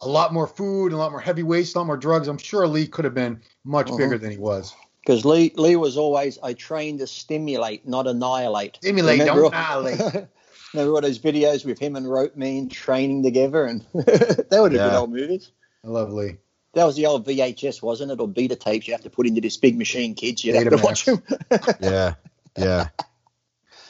a 0.01 0.07
lot 0.07 0.33
more 0.33 0.47
food, 0.47 0.93
a 0.93 0.97
lot 0.97 1.11
more 1.11 1.19
heavy 1.21 1.43
weights, 1.43 1.75
a 1.75 1.77
lot 1.77 1.85
more 1.87 1.97
drugs, 1.97 2.27
I'm 2.27 2.37
sure 2.37 2.65
Lee 2.67 2.87
could 2.87 3.05
have 3.05 3.13
been 3.13 3.41
much 3.63 3.87
Mhm. 3.87 3.97
bigger 3.97 4.17
than 4.17 4.31
he 4.31 4.37
was. 4.37 4.73
Because 5.05 5.25
Lee, 5.25 5.51
Lee 5.55 5.75
was 5.75 5.97
always, 5.97 6.39
I 6.41 6.53
trained 6.53 6.99
to 6.99 7.07
stimulate, 7.07 7.85
not 7.87 8.07
annihilate. 8.07 8.77
Stimulate, 8.77 9.19
Remember 9.19 9.41
don't 9.43 9.53
all- 9.53 9.85
annihilate. 9.85 10.27
Remember 10.73 10.95
all 10.95 11.01
those 11.01 11.19
videos 11.19 11.65
with 11.65 11.77
him 11.77 11.95
and 11.95 12.09
Rope 12.09 12.35
Man 12.35 12.67
training 12.69 13.21
together? 13.21 13.65
And 13.65 13.81
they 13.93 14.59
would 14.59 14.71
have 14.71 14.73
Yeah. 14.73 14.87
been 14.87 14.95
old 14.95 15.11
movies. 15.11 15.51
I 15.85 15.89
love 15.89 16.11
Lee. 16.11 16.37
That 16.73 16.85
was 16.85 16.95
the 16.95 17.05
old 17.05 17.25
VHS, 17.27 17.81
wasn't 17.81 18.11
it? 18.11 18.19
Or 18.19 18.27
beta 18.27 18.55
tapes 18.55 18.87
you 18.87 18.93
have 18.93 19.03
to 19.03 19.09
put 19.09 19.27
into 19.27 19.41
this 19.41 19.57
big 19.57 19.77
machine, 19.77 20.15
kids. 20.15 20.43
You'd 20.43 20.55
have 20.55 20.69
to 20.69 20.83
watch 20.83 21.05
them. 21.05 21.21
yeah, 21.79 22.15
yeah. 22.57 22.89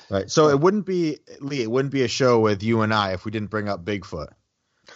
Right. 0.10 0.30
So 0.30 0.50
it 0.50 0.60
wouldn't 0.60 0.86
be 0.86 1.20
Lee. 1.40 1.62
It 1.62 1.72
wouldn't 1.72 1.94
be 1.94 2.04
a 2.04 2.08
show 2.08 2.40
with 2.40 2.62
you 2.62 2.82
and 2.82 2.94
I 2.94 3.14
if 3.14 3.24
we 3.26 3.32
didn't 3.32 3.50
bring 3.50 3.70
up 3.70 3.84
Bigfoot. 3.86 4.28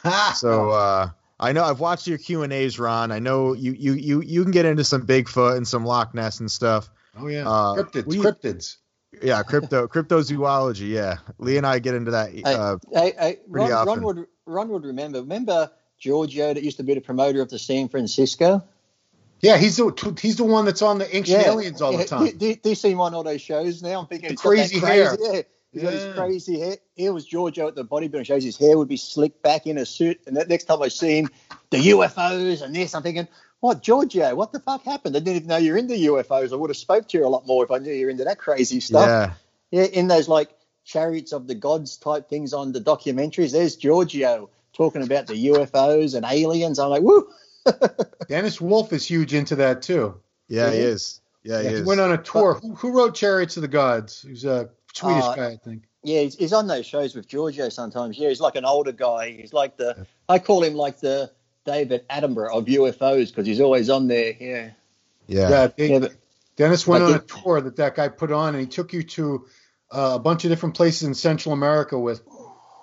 So 0.35 0.69
uh, 0.71 1.09
I 1.39 1.53
know 1.53 1.63
I've 1.63 1.79
watched 1.79 2.07
your 2.07 2.17
Q 2.17 2.43
and 2.43 2.51
A's, 2.53 2.77
Ron. 2.77 3.11
I 3.11 3.19
know 3.19 3.53
you 3.53 3.71
you 3.71 3.93
you 3.93 4.21
you 4.21 4.43
can 4.43 4.51
get 4.51 4.65
into 4.65 4.83
some 4.83 5.07
Bigfoot 5.07 5.55
and 5.57 5.67
some 5.67 5.85
Loch 5.85 6.13
Ness 6.13 6.39
and 6.39 6.51
stuff. 6.51 6.89
oh 7.17 7.27
yeah, 7.27 7.49
uh, 7.49 7.75
cryptids, 7.75 8.05
we- 8.05 8.17
cryptids. 8.17 8.77
Yeah, 9.23 9.41
crypto 9.41 9.87
cryptozoology. 9.87 10.89
Yeah, 10.89 11.17
Lee 11.39 11.57
and 11.57 11.65
I 11.65 11.79
get 11.79 11.95
into 11.95 12.11
that. 12.11 12.29
Uh, 12.45 12.77
Hey, 12.91 13.13
hey, 13.17 13.37
Pretty 13.49 13.71
Ron, 13.71 13.87
Ron 13.87 14.03
would 14.03 14.27
Ron 14.45 14.69
would 14.69 14.83
remember. 14.85 15.21
Remember 15.21 15.71
Giorgio 15.99 16.53
that 16.53 16.63
used 16.63 16.77
to 16.77 16.83
be 16.83 16.93
the 16.93 17.01
promoter 17.01 17.41
of 17.41 17.49
the 17.49 17.59
San 17.59 17.89
Francisco? 17.89 18.63
Yeah, 19.39 19.57
he's 19.57 19.77
the 19.77 20.17
he's 20.19 20.37
the 20.37 20.43
one 20.43 20.65
that's 20.65 20.81
on 20.81 20.97
the 20.97 21.15
ancient 21.15 21.45
aliens 21.45 21.81
all 21.81 21.91
yeah. 21.91 21.97
the 21.99 22.05
time. 22.05 22.37
Do, 22.37 22.55
do, 22.55 22.69
you 22.69 22.75
see 22.75 22.91
him 22.91 23.01
on 23.01 23.13
all 23.13 23.23
those 23.23 23.41
shows 23.41 23.83
now? 23.83 23.99
I'm 23.99 24.07
thinking 24.07 24.29
The 24.29 24.31
he's 24.31 24.41
got 24.41 24.43
that 24.43 24.79
crazy 24.79 24.79
hair. 24.79 25.17
Yeah, 25.19 25.41
he's 25.71 25.83
got 25.83 25.93
his 25.93 26.15
crazy 26.15 26.59
hair. 26.59 26.77
Here 26.95 27.13
was 27.13 27.25
Giorgio 27.25 27.67
at 27.67 27.75
the 27.75 27.85
bodybuilding 27.85 28.25
shows. 28.25 28.43
His 28.43 28.57
hair 28.57 28.77
would 28.77 28.87
be 28.87 28.97
slicked 28.97 29.43
back 29.43 29.67
in 29.67 29.77
a 29.77 29.85
suit. 29.85 30.21
And 30.25 30.35
the 30.35 30.45
next 30.45 30.63
time 30.63 30.81
I 30.81 30.87
see 30.87 31.19
him, 31.19 31.29
the 31.69 31.77
UFOs 31.77 32.63
and 32.63 32.75
this, 32.75 32.95
I'm 32.95 33.03
thinking, 33.03 33.27
what 33.59 33.83
Giorgio? 33.83 34.33
What 34.33 34.53
the 34.53 34.59
fuck 34.59 34.83
happened? 34.83 35.15
I 35.15 35.19
didn't 35.19 35.35
even 35.35 35.47
know 35.49 35.57
you're 35.57 35.77
into 35.77 35.93
UFOs. 35.93 36.51
I 36.51 36.55
would 36.55 36.71
have 36.71 36.77
spoke 36.77 37.07
to 37.09 37.17
you 37.19 37.25
a 37.25 37.27
lot 37.27 37.45
more 37.45 37.63
if 37.63 37.69
I 37.69 37.77
knew 37.77 37.91
you're 37.91 38.09
into 38.09 38.23
that 38.23 38.39
crazy 38.39 38.79
stuff. 38.79 39.07
Yeah. 39.07 39.33
Yeah, 39.69 39.83
in 39.83 40.07
those 40.07 40.29
like 40.29 40.49
chariots 40.85 41.33
of 41.33 41.45
the 41.45 41.55
gods 41.55 41.97
type 41.97 42.29
things 42.29 42.53
on 42.53 42.71
the 42.71 42.79
documentaries. 42.79 43.51
There's 43.51 43.75
Giorgio 43.75 44.49
talking 44.77 45.03
about 45.03 45.27
the 45.27 45.47
UFOs 45.47 46.15
and 46.15 46.25
aliens. 46.25 46.79
I'm 46.79 46.89
like, 46.89 47.01
woo. 47.01 47.27
Dennis 48.29 48.61
Wolf 48.61 48.93
is 48.93 49.05
huge 49.05 49.33
into 49.33 49.57
that 49.57 49.81
too. 49.81 50.19
Yeah, 50.47 50.71
he 50.71 50.77
is. 50.77 51.19
Yeah, 51.43 51.59
he 51.59 51.63
Yeah, 51.65 51.69
he 51.71 51.75
is. 51.77 51.85
went 51.85 51.99
on 51.99 52.11
a 52.13 52.17
tour. 52.17 52.55
Who, 52.55 52.75
who 52.75 52.91
wrote 52.91 53.15
Chariots 53.15 53.57
of 53.57 53.61
the 53.61 53.67
Gods? 53.67 54.21
He's 54.21 54.45
a 54.45 54.69
Swedish 54.93 55.23
Uh, 55.23 55.35
guy, 55.35 55.47
I 55.51 55.55
think. 55.57 55.83
Yeah, 56.03 56.21
he's, 56.21 56.35
he's 56.35 56.53
on 56.53 56.67
those 56.67 56.85
shows 56.85 57.15
with 57.15 57.27
Giorgio 57.27 57.69
sometimes. 57.69 58.17
Yeah, 58.17 58.29
he's 58.29 58.39
like 58.39 58.55
an 58.55 58.63
older 58.65 58.93
guy. 58.93 59.31
He's 59.31 59.51
like 59.51 59.75
the 59.77 60.05
I 60.29 60.39
call 60.39 60.63
him 60.63 60.75
like 60.75 60.99
the 60.99 61.31
David 61.65 62.07
Attenborough 62.09 62.53
of 62.55 62.65
UFOs 62.65 63.27
because 63.27 63.45
he's 63.45 63.59
always 63.59 63.89
on 63.89 64.07
there. 64.07 64.33
Yeah. 64.39 64.69
yeah. 65.27 65.49
Yeah, 65.49 65.67
they- 65.75 65.91
Yeah, 65.91 65.99
but 65.99 66.15
Dennis 66.55 66.87
went 66.87 67.03
but 67.03 67.11
on 67.11 67.15
a 67.17 67.19
tour 67.19 67.59
that 67.61 67.75
that 67.75 67.95
guy 67.95 68.07
put 68.07 68.31
on, 68.31 68.55
and 68.55 68.61
he 68.61 68.67
took 68.67 68.93
you 68.93 69.03
to 69.03 69.45
uh, 69.91 70.13
a 70.15 70.19
bunch 70.19 70.43
of 70.45 70.49
different 70.49 70.75
places 70.75 71.03
in 71.03 71.13
Central 71.13 71.53
America. 71.53 71.99
With, 71.99 72.21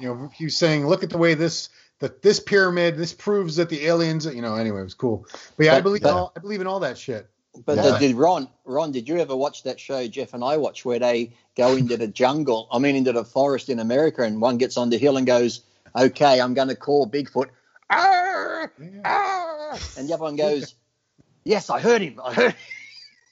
you 0.00 0.06
know, 0.08 0.30
he 0.34 0.44
was 0.44 0.56
saying, 0.56 0.86
"Look 0.86 1.02
at 1.02 1.10
the 1.10 1.18
way 1.18 1.34
this 1.34 1.70
that 2.00 2.22
this 2.22 2.40
pyramid. 2.40 2.96
This 2.96 3.12
proves 3.12 3.56
that 3.56 3.68
the 3.68 3.86
aliens." 3.86 4.26
You 4.26 4.42
know, 4.42 4.54
anyway, 4.56 4.80
it 4.80 4.84
was 4.84 4.94
cool. 4.94 5.26
But 5.56 5.66
yeah, 5.66 5.76
I 5.76 5.80
believe 5.80 6.02
but- 6.02 6.10
in 6.10 6.14
all, 6.16 6.32
I 6.36 6.40
believe 6.40 6.60
in 6.60 6.66
all 6.66 6.80
that 6.80 6.98
shit. 6.98 7.28
But 7.64 7.76
Yeah. 7.76 7.98
did 8.00 8.16
Ron, 8.16 8.48
Ron, 8.64 8.90
did 8.90 9.08
you 9.08 9.18
ever 9.18 9.36
watch 9.36 9.62
that 9.62 9.78
show 9.78 10.04
Jeff 10.08 10.34
and 10.34 10.42
I 10.42 10.56
watch 10.56 10.84
where 10.84 10.98
they 10.98 11.34
go 11.56 11.76
into 11.76 11.96
the 11.96 12.08
jungle? 12.08 12.66
I 12.72 12.80
mean, 12.80 12.96
into 12.96 13.12
the 13.12 13.24
forest 13.24 13.68
in 13.68 13.78
America, 13.78 14.22
and 14.22 14.40
one 14.40 14.58
gets 14.58 14.76
on 14.76 14.90
the 14.90 14.98
hill 14.98 15.16
and 15.16 15.24
goes, 15.24 15.60
"Okay, 15.94 16.40
I'm 16.40 16.54
going 16.54 16.66
to 16.66 16.74
call 16.74 17.06
Bigfoot," 17.08 17.50
"Arr! 17.90 18.72
Arr!" 19.04 19.78
and 19.96 20.08
the 20.08 20.14
other 20.14 20.22
one 20.24 20.34
goes, 20.34 20.74
"Yes, 21.44 21.70
I 21.70 21.78
heard 21.78 22.02
him. 22.02 22.20
I 22.24 22.32
heard." 22.34 22.54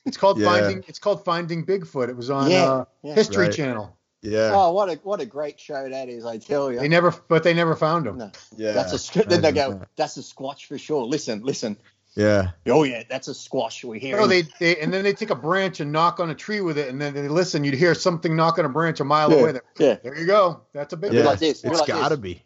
It's 0.05 0.16
called 0.16 0.39
Yeah. 0.39 0.47
finding. 0.47 0.84
It's 0.89 0.98
called 0.98 1.24
Finding 1.24 1.64
Bigfoot. 1.66 2.09
It 2.09 2.16
was 2.16 2.28
on 2.30 2.51
Yeah, 2.51 2.64
uh, 2.72 2.84
yeah. 3.02 3.14
History 3.14 3.47
Right. 3.47 3.52
Channel. 3.55 3.97
Yeah. 4.22 4.52
Oh, 4.54 4.72
what 4.72 4.88
a 4.88 4.94
what 5.02 5.20
a 5.20 5.26
great 5.26 5.58
show 5.58 5.88
that 5.88 6.08
is! 6.08 6.24
I 6.24 6.38
tell 6.38 6.72
you. 6.72 6.78
They 6.78 6.88
never, 6.88 7.12
but 7.26 7.42
they 7.42 7.54
never 7.54 7.74
found 7.74 8.06
him. 8.06 8.18
No, 8.18 8.30
yeah. 8.56 8.70
that's 8.70 9.16
a 9.16 9.24
then 9.26 9.42
they 9.42 9.50
go, 9.50 9.82
"That's 9.96 10.16
a 10.16 10.20
squatch 10.20 10.66
for 10.66 10.78
sure." 10.78 11.04
Listen, 11.04 11.42
listen. 11.42 11.76
Yeah. 12.14 12.50
Oh 12.66 12.84
yeah, 12.84 13.02
that's 13.08 13.26
a 13.26 13.32
squatch. 13.32 13.82
We 13.82 13.98
hear. 13.98 14.16
No, 14.18 14.28
they, 14.28 14.42
they 14.60 14.76
and 14.76 14.92
then 14.92 15.02
they 15.02 15.12
take 15.12 15.30
a 15.30 15.34
branch 15.34 15.80
and 15.80 15.90
knock 15.90 16.20
on 16.20 16.30
a 16.30 16.34
tree 16.36 16.60
with 16.60 16.78
it, 16.78 16.88
and 16.88 17.00
then 17.00 17.14
they 17.14 17.26
listen. 17.26 17.64
You'd 17.64 17.74
hear 17.74 17.94
something 17.94 18.36
knock 18.36 18.58
on 18.60 18.64
a 18.64 18.68
branch 18.68 19.00
a 19.00 19.04
mile 19.04 19.32
Yeah, 19.32 19.38
away. 19.38 19.52
There, 19.52 19.62
yeah. 19.78 19.94
there 20.02 20.18
you 20.18 20.26
go. 20.26 20.60
That's 20.72 20.92
a 20.92 20.96
big 20.96 21.12
Yeah. 21.12 21.24
like 21.24 21.40
this, 21.40 21.62
be 21.62 21.68
It's 21.70 21.80
like 21.80 21.88
gotta 21.88 22.16
this. 22.16 22.22
be. 22.22 22.42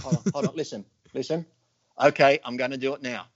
hold 0.00 0.16
on, 0.16 0.22
hold 0.32 0.46
on. 0.48 0.56
Listen, 0.56 0.84
listen. 1.14 1.46
Okay, 2.02 2.40
I'm 2.44 2.56
going 2.56 2.70
to 2.70 2.78
do 2.78 2.94
it 2.94 3.02
now. 3.02 3.26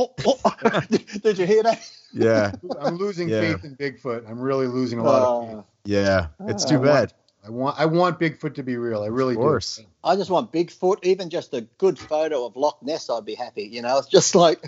Oh, 0.00 0.12
oh. 0.26 0.80
Did 1.22 1.38
you 1.38 1.46
hear 1.46 1.62
that? 1.62 1.90
Yeah. 2.12 2.52
I'm 2.80 2.96
losing 2.96 3.28
Yeah. 3.28 3.40
faith 3.40 3.64
in 3.64 3.76
Bigfoot. 3.76 4.28
I'm 4.28 4.40
really 4.40 4.66
losing 4.66 4.98
a 4.98 5.02
lot 5.04 5.22
of 5.22 5.48
faith. 5.48 5.58
Uh, 5.58 5.62
Yeah. 5.84 6.26
It's 6.46 6.64
too 6.64 6.80
I 6.80 6.84
bad. 6.84 7.12
I 7.46 7.50
want 7.50 7.78
I 7.80 7.86
want 7.86 8.18
Bigfoot 8.20 8.54
to 8.54 8.62
be 8.62 8.76
real. 8.76 9.02
I 9.02 9.06
really 9.06 9.34
Of 9.34 9.40
course. 9.40 9.76
do. 9.76 9.84
I 10.04 10.14
just 10.16 10.30
want 10.30 10.52
Bigfoot, 10.52 10.98
even 11.04 11.30
just 11.30 11.54
a 11.54 11.62
good 11.78 11.98
photo 11.98 12.44
of 12.46 12.56
Loch 12.56 12.82
Ness, 12.82 13.08
I'd 13.10 13.24
be 13.24 13.34
happy. 13.34 13.62
You 13.64 13.82
know, 13.82 13.98
it's 14.02 14.08
just 14.08 14.34
like. 14.34 14.60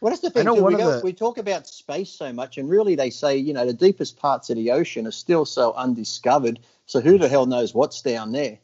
Well, 0.00 0.10
that's 0.12 0.20
the 0.22 0.30
thing. 0.30 0.44
know 0.44 0.54
too. 0.54 0.62
one 0.62 0.74
We, 0.74 0.80
of 0.82 0.86
go, 0.86 0.98
the- 0.98 1.04
we 1.04 1.12
talk 1.12 1.38
about 1.38 1.66
space 1.66 2.10
so 2.10 2.32
much, 2.32 2.56
and 2.58 2.68
really 2.70 2.94
they 2.94 3.10
say, 3.10 3.36
you 3.36 3.52
know, 3.52 3.66
the 3.66 3.72
deepest 3.72 4.16
parts 4.16 4.48
of 4.50 4.56
the 4.56 4.70
ocean 4.70 5.06
are 5.08 5.12
still 5.12 5.44
so 5.44 5.72
undiscovered. 5.72 6.60
So 6.86 7.00
who 7.00 7.18
the 7.18 7.28
hell 7.28 7.46
knows 7.46 7.74
what's 7.74 8.00
down 8.02 8.30
there? 8.32 8.58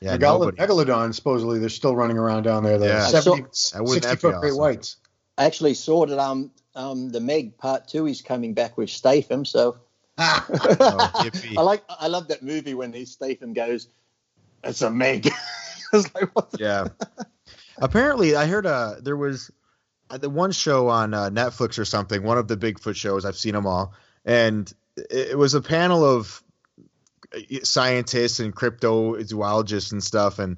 Yeah. 0.00 0.16
Megal- 0.16 0.52
Megalodon 0.56 1.14
supposedly 1.14 1.58
they're 1.58 1.68
still 1.68 1.96
running 1.96 2.18
around 2.18 2.44
down 2.44 2.62
there. 2.62 2.78
The 2.78 2.86
Yeah. 2.86 3.06
70, 3.06 3.42
That 3.42 3.56
60 3.56 4.00
that 4.00 4.10
be 4.12 4.16
foot 4.20 4.40
great 4.40 4.56
whites. 4.56 4.96
I 5.36 5.44
actually 5.44 5.74
saw 5.74 6.06
that 6.06 6.18
um 6.18 6.50
um 6.74 7.10
the 7.10 7.20
Meg 7.20 7.58
Part 7.58 7.88
Two 7.88 8.06
is 8.06 8.22
coming 8.22 8.54
back 8.54 8.76
with 8.76 8.90
Statham, 8.90 9.44
so 9.44 9.78
Oh. 10.18 11.20
I 11.56 11.62
like 11.62 11.82
I 11.88 12.08
love 12.08 12.28
that 12.28 12.42
movie 12.42 12.74
when 12.74 12.92
he 12.92 13.04
Statham 13.04 13.52
goes, 13.52 13.88
"It's 14.64 14.82
a 14.82 14.90
Meg." 14.90 15.28
It's 15.90 16.14
like, 16.14 16.28
what 16.36 16.50
the- 16.50 16.58
yeah. 16.60 16.88
Apparently, 17.78 18.36
I 18.36 18.46
heard 18.46 18.66
uh 18.66 18.96
there 19.00 19.16
was 19.16 19.50
uh, 20.10 20.18
the 20.18 20.28
one 20.28 20.52
show 20.52 20.88
on 20.88 21.14
uh, 21.14 21.30
Netflix 21.30 21.78
or 21.78 21.84
something, 21.86 22.22
one 22.22 22.36
of 22.38 22.46
the 22.48 22.56
Bigfoot 22.56 22.94
shows. 22.96 23.24
I've 23.24 23.38
seen 23.38 23.52
them 23.54 23.66
all, 23.66 23.94
and 24.24 24.70
it, 24.96 25.30
it 25.30 25.38
was 25.38 25.54
a 25.54 25.60
panel 25.62 26.04
of 26.04 26.42
scientists 27.62 28.40
and 28.40 28.54
cryptozoologists 28.54 29.92
and 29.92 30.02
stuff, 30.02 30.38
and 30.38 30.56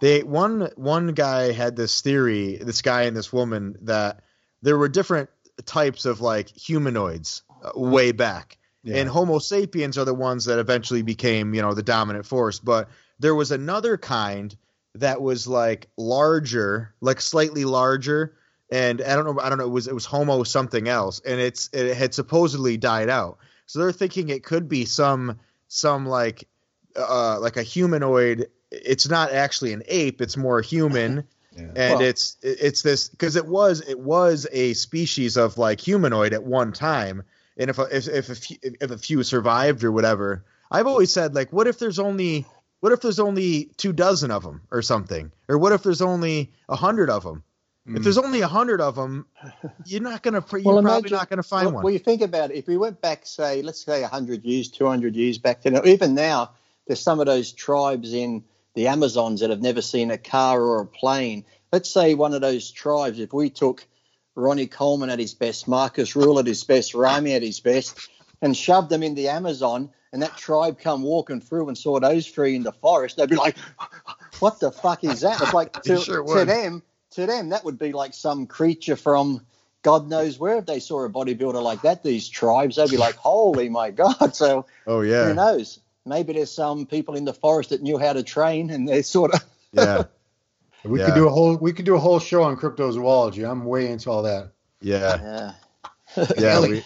they 0.00 0.22
one 0.22 0.70
one 0.76 1.08
guy 1.08 1.52
had 1.52 1.76
this 1.76 2.00
theory, 2.00 2.56
this 2.56 2.82
guy 2.82 3.02
and 3.02 3.16
this 3.16 3.32
woman 3.32 3.76
that 3.82 4.20
there 4.62 4.78
were 4.78 4.88
different 4.88 5.30
types 5.64 6.04
of 6.06 6.20
like 6.20 6.48
humanoids 6.48 7.42
uh, 7.64 7.78
way 7.78 8.12
back 8.12 8.58
Yeah. 8.82 8.96
and 8.96 9.08
Homo 9.08 9.38
sapiens 9.38 9.98
are 9.98 10.04
the 10.04 10.14
ones 10.14 10.46
that 10.46 10.58
eventually 10.58 11.02
became, 11.02 11.54
you 11.54 11.62
know, 11.62 11.74
the 11.74 11.82
dominant 11.82 12.26
force. 12.26 12.58
But 12.58 12.88
there 13.20 13.34
was 13.34 13.52
another 13.52 13.96
kind 13.96 14.56
that 14.96 15.22
was 15.22 15.46
like 15.46 15.88
larger, 15.96 16.94
like 17.00 17.20
slightly 17.20 17.64
larger, 17.64 18.34
and 18.70 19.00
I 19.02 19.14
don't 19.14 19.24
know, 19.24 19.40
I 19.40 19.48
don't 19.48 19.58
know, 19.58 19.64
it 19.66 19.70
was 19.70 19.86
it 19.86 19.94
was 19.94 20.04
Homo 20.06 20.42
something 20.42 20.88
else, 20.88 21.20
and 21.24 21.40
it's 21.40 21.70
it 21.72 21.96
had 21.96 22.12
supposedly 22.14 22.76
died 22.76 23.08
out. 23.08 23.38
So 23.66 23.78
they're 23.78 23.92
thinking 23.92 24.28
it 24.28 24.42
could 24.44 24.68
be 24.68 24.84
some 24.84 25.38
some 25.72 26.06
like 26.06 26.48
uh 26.96 27.38
like 27.40 27.56
a 27.56 27.62
humanoid. 27.62 28.48
It's 28.70 29.08
not 29.08 29.32
actually 29.32 29.72
an 29.72 29.82
ape; 29.88 30.20
it's 30.20 30.36
more 30.36 30.60
human. 30.60 31.24
Yeah. 31.54 31.64
And 31.76 31.98
Well- 31.98 32.00
it's 32.00 32.38
it's 32.40 32.80
this 32.80 33.10
because 33.10 33.36
it 33.36 33.44
was 33.44 33.82
it 33.86 34.00
was 34.00 34.46
a 34.52 34.72
species 34.72 35.36
of 35.36 35.58
like 35.58 35.82
humanoid 35.82 36.32
at 36.32 36.44
one 36.44 36.72
time, 36.72 37.24
and 37.58 37.68
if 37.68 37.78
a, 37.78 37.94
if 37.94 38.08
if 38.08 38.30
a 38.30 38.34
few, 38.34 38.56
if 38.62 38.90
a 38.90 38.96
few 38.96 39.22
survived 39.22 39.84
or 39.84 39.92
whatever, 39.92 40.46
I've 40.70 40.86
always 40.86 41.12
said 41.12 41.34
like, 41.34 41.52
what 41.52 41.66
if 41.66 41.78
there's 41.78 41.98
only 41.98 42.46
what 42.80 42.92
if 42.92 43.02
there's 43.02 43.20
only 43.20 43.64
two 43.76 43.92
dozen 43.92 44.30
of 44.30 44.42
them 44.44 44.62
or 44.70 44.80
something, 44.80 45.30
or 45.46 45.58
what 45.58 45.72
if 45.72 45.82
there's 45.82 46.00
only 46.00 46.50
a 46.70 46.76
hundred 46.76 47.10
of 47.10 47.22
them? 47.22 47.42
If 47.84 47.94
Mm. 47.94 48.02
there's 48.04 48.18
only 48.18 48.42
a 48.42 48.48
hundred 48.48 48.80
of 48.80 48.94
them, 48.94 49.26
you're 49.86 50.00
not 50.00 50.22
gonna 50.22 50.44
you're 50.52 50.62
Well, 50.62 50.82
probably 50.82 50.98
imagine- 51.00 51.16
not 51.16 51.28
gonna 51.28 51.42
find 51.42 51.66
well, 51.66 51.74
one. 51.76 51.84
well, 51.84 51.92
you 51.92 51.98
think 51.98 52.22
about 52.22 52.50
it. 52.52 52.56
If 52.56 52.68
we 52.68 52.76
went 52.76 53.00
back, 53.00 53.26
say, 53.26 53.60
let's 53.62 53.84
say 53.84 54.02
100 54.04 54.44
years, 54.44 54.68
200 54.68 55.16
years 55.16 55.38
back 55.38 55.62
to 55.62 55.70
now, 55.70 55.82
even 55.84 56.14
now, 56.14 56.50
there's 56.86 57.00
some 57.00 57.18
of 57.18 57.26
those 57.26 57.50
tribes 57.50 58.14
in 58.14 58.44
the 58.74 58.86
Amazons 58.86 59.40
that 59.40 59.50
have 59.50 59.60
never 59.62 59.82
seen 59.82 60.10
a 60.12 60.18
car 60.18 60.62
or 60.62 60.80
a 60.82 60.86
plane. 60.86 61.44
Let's 61.72 61.90
say 61.90 62.14
one 62.14 62.34
of 62.34 62.40
those 62.40 62.70
tribes, 62.70 63.18
if 63.18 63.32
we 63.32 63.50
took 63.50 63.84
Ronnie 64.36 64.68
Coleman 64.68 65.10
at 65.10 65.18
his 65.18 65.34
best, 65.34 65.66
Marcus 65.66 66.14
Ruhl 66.14 66.38
at 66.38 66.46
his 66.46 66.62
best, 66.62 66.94
Rami 66.94 67.34
at 67.34 67.42
his 67.42 67.58
best, 67.60 67.98
and 68.40 68.56
shoved 68.56 68.90
them 68.90 69.02
in 69.02 69.14
the 69.16 69.28
Amazon, 69.28 69.90
and 70.12 70.22
that 70.22 70.36
tribe 70.36 70.78
come 70.78 71.02
walking 71.02 71.40
through 71.40 71.66
and 71.68 71.76
saw 71.76 71.98
those 71.98 72.28
three 72.28 72.54
in 72.54 72.62
the 72.62 72.72
forest, 72.72 73.16
they'd 73.16 73.28
be 73.28 73.36
like, 73.36 73.56
"What 74.38 74.60
the 74.60 74.70
fuck 74.70 75.02
is 75.04 75.20
that?" 75.22 75.40
It's 75.42 75.52
like 75.52 75.82
to, 75.82 75.98
sure 75.98 76.18
to 76.18 76.22
would. 76.22 76.48
them, 76.48 76.82
to 77.12 77.26
them, 77.26 77.50
that 77.50 77.64
would 77.64 77.78
be 77.78 77.92
like 77.92 78.14
some 78.14 78.46
creature 78.46 78.96
from 78.96 79.44
God 79.82 80.08
knows 80.08 80.38
where. 80.38 80.58
If 80.58 80.66
they 80.66 80.80
saw 80.80 81.04
a 81.04 81.10
bodybuilder 81.10 81.62
like 81.62 81.82
that, 81.82 82.02
these 82.02 82.28
tribes, 82.28 82.76
they'd 82.76 82.90
be 82.90 82.96
like, 82.96 83.14
"Holy 83.16 83.68
my 83.68 83.90
God!" 83.90 84.34
So 84.34 84.66
oh 84.86 85.00
yeah. 85.00 85.28
who 85.28 85.34
knows? 85.34 85.80
Maybe 86.04 86.32
there's 86.32 86.50
some 86.50 86.86
people 86.86 87.14
in 87.14 87.24
the 87.24 87.34
forest 87.34 87.70
that 87.70 87.82
knew 87.82 87.98
how 87.98 88.12
to 88.12 88.22
train, 88.22 88.70
and 88.70 88.88
they 88.88 89.02
sort 89.02 89.34
of. 89.34 89.44
yeah, 89.72 90.04
we 90.84 90.98
Yeah. 90.98 91.06
could 91.06 91.14
do 91.14 91.26
a 91.26 91.30
whole 91.30 91.56
we 91.56 91.72
could 91.72 91.84
do 91.84 91.94
a 91.94 91.98
whole 91.98 92.18
show 92.18 92.42
on 92.42 92.56
cryptozoology. 92.56 93.48
I'm 93.48 93.64
way 93.64 93.90
into 93.90 94.10
all 94.10 94.22
that. 94.22 94.52
yeah, 94.80 95.52
Yeah. 96.16 96.24
yeah, 96.38 96.60
we, 96.60 96.84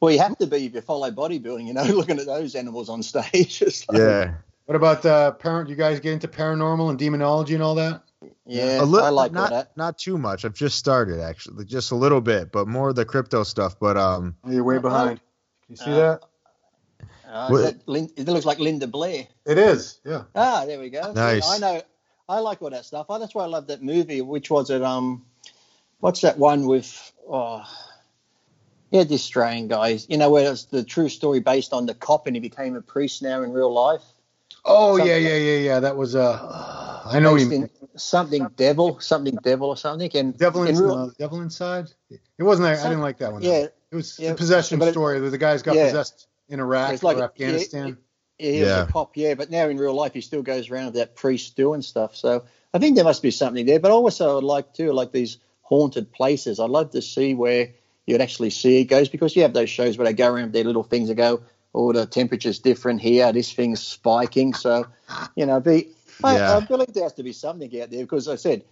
Well, 0.00 0.12
you 0.12 0.20
have 0.20 0.38
to 0.38 0.46
be 0.46 0.66
if 0.66 0.74
you 0.74 0.80
follow 0.80 1.10
bodybuilding. 1.10 1.66
You 1.66 1.74
know, 1.74 1.82
looking 1.84 2.18
at 2.18 2.26
those 2.26 2.54
animals 2.54 2.88
on 2.88 3.02
stage. 3.02 3.62
Like, 3.88 3.98
yeah. 3.98 4.34
What 4.66 4.76
about 4.76 5.04
uh 5.04 5.32
parent 5.32 5.68
you 5.68 5.74
guys 5.74 5.98
get 6.00 6.12
into 6.12 6.28
paranormal 6.28 6.90
and 6.90 6.98
demonology 6.98 7.54
and 7.54 7.62
all 7.62 7.74
that? 7.74 8.02
Yeah. 8.46 8.82
a 8.82 8.84
little, 8.84 9.06
I 9.06 9.10
like 9.10 9.32
not 9.32 9.50
that. 9.50 9.76
not 9.76 9.98
too 9.98 10.18
much. 10.18 10.44
I've 10.44 10.54
just 10.54 10.78
started 10.78 11.20
actually, 11.20 11.64
just 11.64 11.90
a 11.92 11.96
little 11.96 12.20
bit, 12.20 12.52
but 12.52 12.68
more 12.68 12.90
of 12.90 12.96
the 12.96 13.04
crypto 13.04 13.42
stuff. 13.44 13.78
But 13.80 13.96
um, 13.96 14.36
Oh, 14.44 14.50
you're 14.50 14.64
way 14.64 14.76
Uh, 14.76 14.80
behind. 14.80 15.20
Can 15.66 15.70
you 15.70 15.76
see 15.76 15.90
uh, 15.92 15.96
that? 15.96 16.20
Uh, 17.28 17.48
What- 17.48 17.62
that 17.62 17.88
Lin- 17.88 18.10
it 18.16 18.26
looks 18.26 18.44
like 18.44 18.58
Linda 18.58 18.86
Blair. 18.86 19.26
It 19.46 19.58
is. 19.58 20.00
Yeah. 20.04 20.24
Ah, 20.34 20.64
there 20.66 20.78
we 20.80 20.90
go. 20.90 21.12
Nice. 21.12 21.48
I 21.48 21.58
know. 21.58 21.82
I 22.28 22.38
like 22.40 22.62
all 22.62 22.70
that 22.70 22.84
stuff. 22.84 23.06
Oh, 23.08 23.18
that's 23.18 23.34
why 23.34 23.44
I 23.44 23.48
love 23.48 23.68
that 23.68 23.82
movie. 23.82 24.20
Which 24.20 24.50
was 24.50 24.70
it? 24.70 24.82
Um, 24.82 25.24
what's 25.98 26.20
that 26.20 26.38
one 26.38 26.66
with? 26.66 27.12
Oh, 27.28 27.62
yeah, 28.90 29.04
the 29.04 29.14
Australian 29.14 29.68
guys. 29.68 30.06
You 30.08 30.16
know, 30.18 30.30
where 30.30 30.50
it's 30.50 30.64
the 30.64 30.82
true 30.84 31.08
story 31.08 31.40
based 31.40 31.72
on 31.72 31.86
the 31.86 31.94
cop 31.94 32.26
and 32.26 32.34
he 32.36 32.40
became 32.40 32.74
a 32.76 32.82
priest 32.82 33.22
now 33.22 33.42
in 33.42 33.52
real 33.52 33.72
life. 33.72 34.02
Oh 34.64 34.96
Something- 34.98 35.06
yeah, 35.12 35.16
yeah, 35.18 35.36
yeah, 35.36 35.58
yeah. 35.58 35.80
That 35.80 35.96
was 35.96 36.14
uh 36.16 37.02
I 37.06 37.18
know 37.18 37.32
what 37.32 37.40
you 37.40 37.48
mean. 37.48 37.70
something 37.96 38.46
devil, 38.56 39.00
something 39.00 39.36
devil 39.42 39.68
or 39.68 39.76
something. 39.76 40.10
And 40.14 40.36
Devil, 40.36 40.62
in 40.64 40.76
in, 40.76 40.82
real, 40.82 40.92
uh, 40.94 41.10
Devil 41.18 41.40
Inside. 41.40 41.90
It 42.10 42.20
wasn't. 42.42 42.68
I 42.68 42.74
didn't 42.82 43.00
like 43.00 43.18
that 43.18 43.32
one. 43.32 43.42
yeah, 43.42 43.66
It 43.90 43.94
was 43.96 44.18
Yeah, 44.18 44.30
a 44.30 44.34
possession 44.34 44.80
it- 44.82 44.92
story 44.92 45.20
where 45.20 45.30
the 45.30 45.38
guys 45.38 45.62
got 45.62 45.74
Yeah. 45.74 45.86
possessed 45.86 46.28
in 46.48 46.60
Iraq 46.60 46.92
It's 46.92 47.02
like- 47.02 47.16
or 47.16 47.22
Afghanistan. 47.24 47.96
he 48.38 48.60
was 48.60 48.68
Yeah. 48.68 48.82
a 48.84 48.86
cop, 48.86 49.16
yeah. 49.16 49.34
But 49.34 49.50
now 49.50 49.68
in 49.68 49.76
real 49.76 49.94
life, 49.94 50.14
he 50.14 50.20
still 50.20 50.42
goes 50.42 50.70
around 50.70 50.86
with 50.86 50.94
that 50.94 51.16
priest 51.16 51.56
doing 51.56 51.82
stuff. 51.82 52.14
So 52.16 52.44
I 52.72 52.78
think 52.78 52.94
there 52.96 53.04
must 53.04 53.22
be 53.22 53.30
something 53.30 53.66
there. 53.66 53.80
But 53.80 53.90
also, 53.90 54.38
I'd 54.38 54.44
like 54.44 54.72
to 54.74 54.92
like 54.92 55.10
these 55.12 55.38
haunted 55.62 56.12
places. 56.12 56.60
I'd 56.60 56.70
love 56.70 56.90
to 56.90 57.02
see 57.02 57.34
where 57.34 57.70
you'd 58.06 58.20
actually 58.20 58.50
see 58.50 58.80
it 58.80 58.84
goes 58.84 59.08
because 59.08 59.34
you 59.36 59.42
have 59.42 59.52
those 59.52 59.70
shows 59.70 59.96
where 59.98 60.06
they 60.06 60.12
go 60.12 60.32
around 60.32 60.52
their 60.52 60.64
little 60.64 60.82
things 60.82 61.08
and 61.08 61.16
go, 61.16 61.40
oh, 61.74 61.92
the 61.92 62.06
temperature's 62.06 62.58
different 62.58 63.00
here, 63.00 63.32
this 63.32 63.52
thing's 63.52 63.82
spiking. 63.82 64.54
So, 64.54 64.86
you 65.36 65.46
know, 65.46 65.60
be 65.60 65.88
I, 66.22 66.36
Yeah. 66.36 66.56
I 66.56 66.60
believe 66.60 66.92
there 66.92 67.04
has 67.04 67.14
to 67.14 67.22
be 67.22 67.32
something 67.32 67.68
out 67.80 67.90
there 67.90 68.02
because 68.02 68.28
I 68.28 68.36
said, 68.36 68.64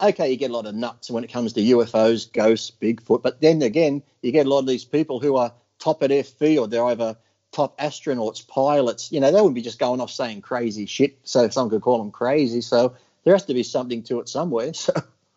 okay, 0.00 0.30
you 0.30 0.36
get 0.36 0.50
a 0.50 0.54
lot 0.54 0.66
of 0.66 0.74
nuts 0.74 1.10
when 1.10 1.24
it 1.24 1.32
comes 1.32 1.52
to 1.54 1.60
UFOs, 1.60 2.32
ghosts, 2.32 2.72
Bigfoot, 2.80 3.22
but 3.22 3.40
then 3.40 3.62
again, 3.62 4.02
you 4.22 4.32
get 4.32 4.46
a 4.46 4.48
lot 4.48 4.60
of 4.60 4.66
these 4.66 4.84
people 4.84 5.20
who 5.20 5.36
are 5.36 5.52
top 5.78 6.02
of 6.02 6.08
their 6.08 6.24
field. 6.24 6.70
They're 6.70 6.84
either 6.84 7.16
top 7.52 7.78
astronauts, 7.78 8.46
pilots. 8.46 9.12
You 9.12 9.20
know, 9.20 9.30
they 9.30 9.40
wouldn't 9.40 9.54
be 9.54 9.62
just 9.62 9.78
going 9.78 10.00
off 10.00 10.10
saying 10.10 10.42
crazy 10.42 10.86
shit. 10.86 11.18
So 11.24 11.48
some 11.48 11.70
could 11.70 11.82
call 11.82 11.98
them 11.98 12.10
crazy. 12.10 12.60
So 12.60 12.94
there 13.24 13.34
has 13.34 13.44
to 13.46 13.54
be 13.54 13.62
something 13.62 14.02
to 14.04 14.20
it 14.20 14.28
somewhere. 14.28 14.72
So 14.74 14.92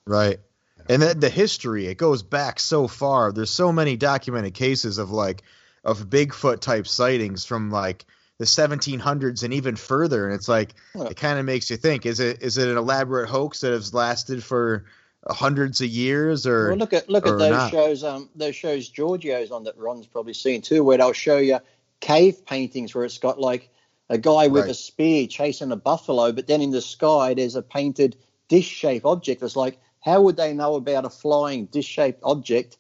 Right. 0.06 0.40
And 0.88 1.03
then 1.03 1.19
the 1.19 1.30
history, 1.30 1.86
it 1.86 1.99
goes 1.99 2.23
back 2.23 2.60
so 2.60 2.88
far. 2.88 3.31
There's 3.31 3.52
so 3.52 3.72
many 3.72 3.95
documented 3.95 4.56
cases 4.56 4.98
of 4.98 5.11
like 5.11 5.44
of 5.84 6.10
Bigfoot 6.10 6.60
type 6.60 6.88
sightings 6.88 7.45
from 7.45 7.72
like 7.72 8.06
the 8.38 8.45
1700s 8.45 9.43
and 9.43 9.53
even 9.53 9.76
further. 9.76 10.26
And 10.26 10.34
it's 10.34 10.47
like 10.47 10.73
it 10.95 11.18
kind 11.18 11.39
of 11.39 11.45
makes 11.45 11.69
you 11.69 11.77
think: 11.77 12.06
is 12.06 12.19
it 12.19 12.41
is 12.41 12.57
it 12.57 12.69
an 12.69 12.77
elaborate 12.77 13.30
hoax 13.30 13.61
that 13.61 13.72
has 13.72 13.93
lasted 13.93 14.43
for 14.43 14.85
hundreds 15.27 15.81
of 15.81 15.88
years, 15.88 16.47
or 16.47 16.69
well, 16.69 16.77
look 16.77 16.93
at 16.93 17.10
look 17.10 17.27
at 17.27 17.38
those 17.38 17.49
not. 17.49 17.72
shows. 17.72 18.03
Um, 18.03 18.30
those 18.35 18.56
shows 18.56 18.89
Giorgio's 18.89 19.51
on 19.51 19.64
that 19.65 19.77
Ron's 19.77 20.07
probably 20.07 20.34
seen 20.34 20.61
too, 20.61 20.84
where 20.84 20.97
they'll 20.97 21.14
show 21.14 21.38
you 21.38 21.60
cave 21.99 22.45
paintings 22.45 22.95
where 22.95 23.03
it's 23.03 23.18
got 23.18 23.39
like 23.39 23.69
a 24.10 24.18
guy 24.18 24.47
with 24.47 24.64
Right. 24.64 24.72
a 24.72 24.73
spear 24.73 25.27
chasing 25.27 25.72
a 25.72 25.76
buffalo, 25.76 26.31
but 26.31 26.47
then 26.47 26.61
in 26.61 26.72
the 26.72 26.81
sky 26.81 27.34
there's 27.34 27.56
a 27.56 27.61
painted 27.61 28.15
dish-shaped 28.47 29.06
object. 29.06 29.43
It's 29.43 29.56
like, 29.56 29.80
how 29.99 30.22
would 30.22 30.38
they 30.38 30.53
know 30.53 30.76
about 30.76 31.06
a 31.06 31.10
flying 31.10 31.65
dish-shaped 31.65 32.22
object 32.23 32.77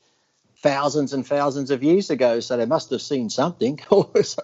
thousands 0.61 1.13
and 1.13 1.25
thousands 1.25 1.71
of 1.71 1.83
years 1.83 2.09
ago? 2.09 2.39
So 2.39 2.57
they 2.57 2.65
must 2.65 2.89
have 2.91 3.01
seen 3.01 3.29
something. 3.29 3.79
So- 4.23 4.41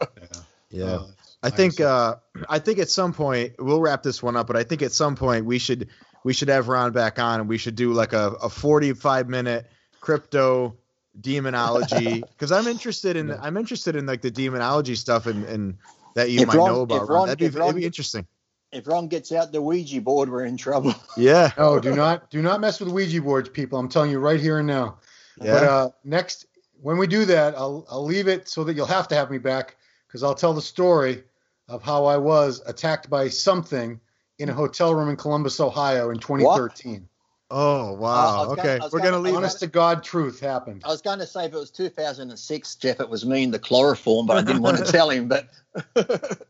yeah? 0.70 0.86
Uh, 0.86 1.08
I 1.44 1.50
think 1.52 1.80
uh, 1.80 2.16
I 2.50 2.58
think 2.60 2.80
at 2.80 2.90
some 2.90 3.14
point 3.14 3.54
we'll 3.60 3.80
wrap 3.80 4.02
this 4.02 4.24
one 4.24 4.36
up, 4.36 4.48
but 4.48 4.56
I 4.58 4.64
think 4.64 4.82
at 4.82 4.92
some 4.92 5.16
point 5.16 5.46
we 5.46 5.60
should 5.60 5.90
we 6.24 6.34
should 6.34 6.50
have 6.50 6.68
Ron 6.68 6.92
back 6.92 7.20
on 7.20 7.40
and 7.40 7.48
we 7.48 7.60
should 7.60 7.76
do 7.76 7.94
like 7.94 8.14
a, 8.14 8.32
a 8.42 8.50
45 8.50 9.30
minute 9.30 9.68
crypto 10.02 10.76
demonology 11.22 12.22
because 12.32 12.52
I'm 12.52 12.68
interested 12.68 13.16
in 13.16 13.32
I'm 13.32 13.58
interested 13.58 13.96
in 13.96 14.06
like 14.08 14.22
the 14.22 14.32
demonology 14.32 14.96
stuff 14.96 15.28
and, 15.28 15.44
and 15.46 15.78
that 16.16 16.30
you 16.32 16.42
If 16.42 16.48
might 16.48 16.56
Ron- 16.58 16.68
know 16.72 16.82
about. 16.82 17.02
Ron. 17.02 17.10
Ron- 17.10 17.28
That'd 17.28 17.40
be, 17.40 17.46
if 17.46 17.52
that'd 17.54 17.66
Ron- 17.68 17.76
be 17.76 17.86
interesting. 17.86 18.26
if 18.72 18.88
Ron 18.88 19.08
gets 19.08 19.32
out 19.32 19.52
the 19.52 19.62
Ouija 19.62 20.02
board, 20.02 20.30
we're 20.30 20.46
in 20.46 20.58
trouble. 20.58 20.96
Yeah. 21.16 21.52
no, 21.58 21.80
do 21.80 21.94
not 21.96 22.30
do 22.32 22.42
not 22.42 22.60
mess 22.60 22.80
with 22.80 22.90
Ouija 22.90 23.22
boards, 23.22 23.50
people. 23.50 23.78
I'm 23.80 23.90
telling 23.90 24.10
you 24.12 24.20
right 24.20 24.40
here 24.40 24.58
and 24.60 24.68
now. 24.68 24.98
Yeah. 25.42 25.52
But 25.54 25.64
uh, 25.64 25.90
next, 26.04 26.46
when 26.82 26.98
we 26.98 27.08
do 27.08 27.26
that, 27.26 27.56
I'll 27.56 27.86
I'll 27.90 28.06
leave 28.06 28.28
it 28.28 28.48
so 28.48 28.64
that 28.64 28.76
you'll 28.76 28.86
have 28.86 29.08
to 29.10 29.16
have 29.16 29.30
me 29.32 29.38
back 29.38 29.76
because 30.08 30.24
I'll 30.24 30.36
tell 30.36 30.54
the 30.54 30.62
story 30.62 31.24
of 31.68 31.82
how 31.84 32.06
I 32.06 32.18
was 32.18 32.62
attacked 32.66 33.10
by 33.10 33.28
something 33.30 34.00
in 34.38 34.50
a 34.50 34.54
hotel 34.54 34.94
room 34.94 35.10
in 35.10 35.16
Columbus, 35.16 35.60
Ohio, 35.60 36.10
in 36.12 36.20
2013. 36.20 37.08
oh 37.52 37.96
I 37.96 38.00
wow. 38.00 38.48
was 38.48 38.56
gonna- 38.56 38.62
okay, 38.62 38.80
we're 38.92 39.00
gonna- 39.00 39.12
gonna 39.12 39.20
leave. 39.24 39.36
Honest 39.36 39.60
to 39.60 39.68
God, 39.68 40.04
truth 40.04 40.40
happened. 40.40 40.84
I 40.86 40.90
was 40.90 41.02
going 41.02 41.20
to 41.20 41.28
say 41.28 41.46
if 41.46 41.54
it 41.54 41.58
was 41.58 41.72
2006, 41.72 42.76
Jeff, 42.76 43.00
it 43.00 43.10
was 43.10 43.26
me 43.26 43.44
in 43.44 43.52
the 43.52 43.60
chloroform, 43.60 44.26
but 44.28 44.38
I 44.38 44.42
didn't 44.42 44.62
want 44.62 44.78
to 44.78 44.84
tell 44.92 45.10
him. 45.10 45.28
But 45.28 45.50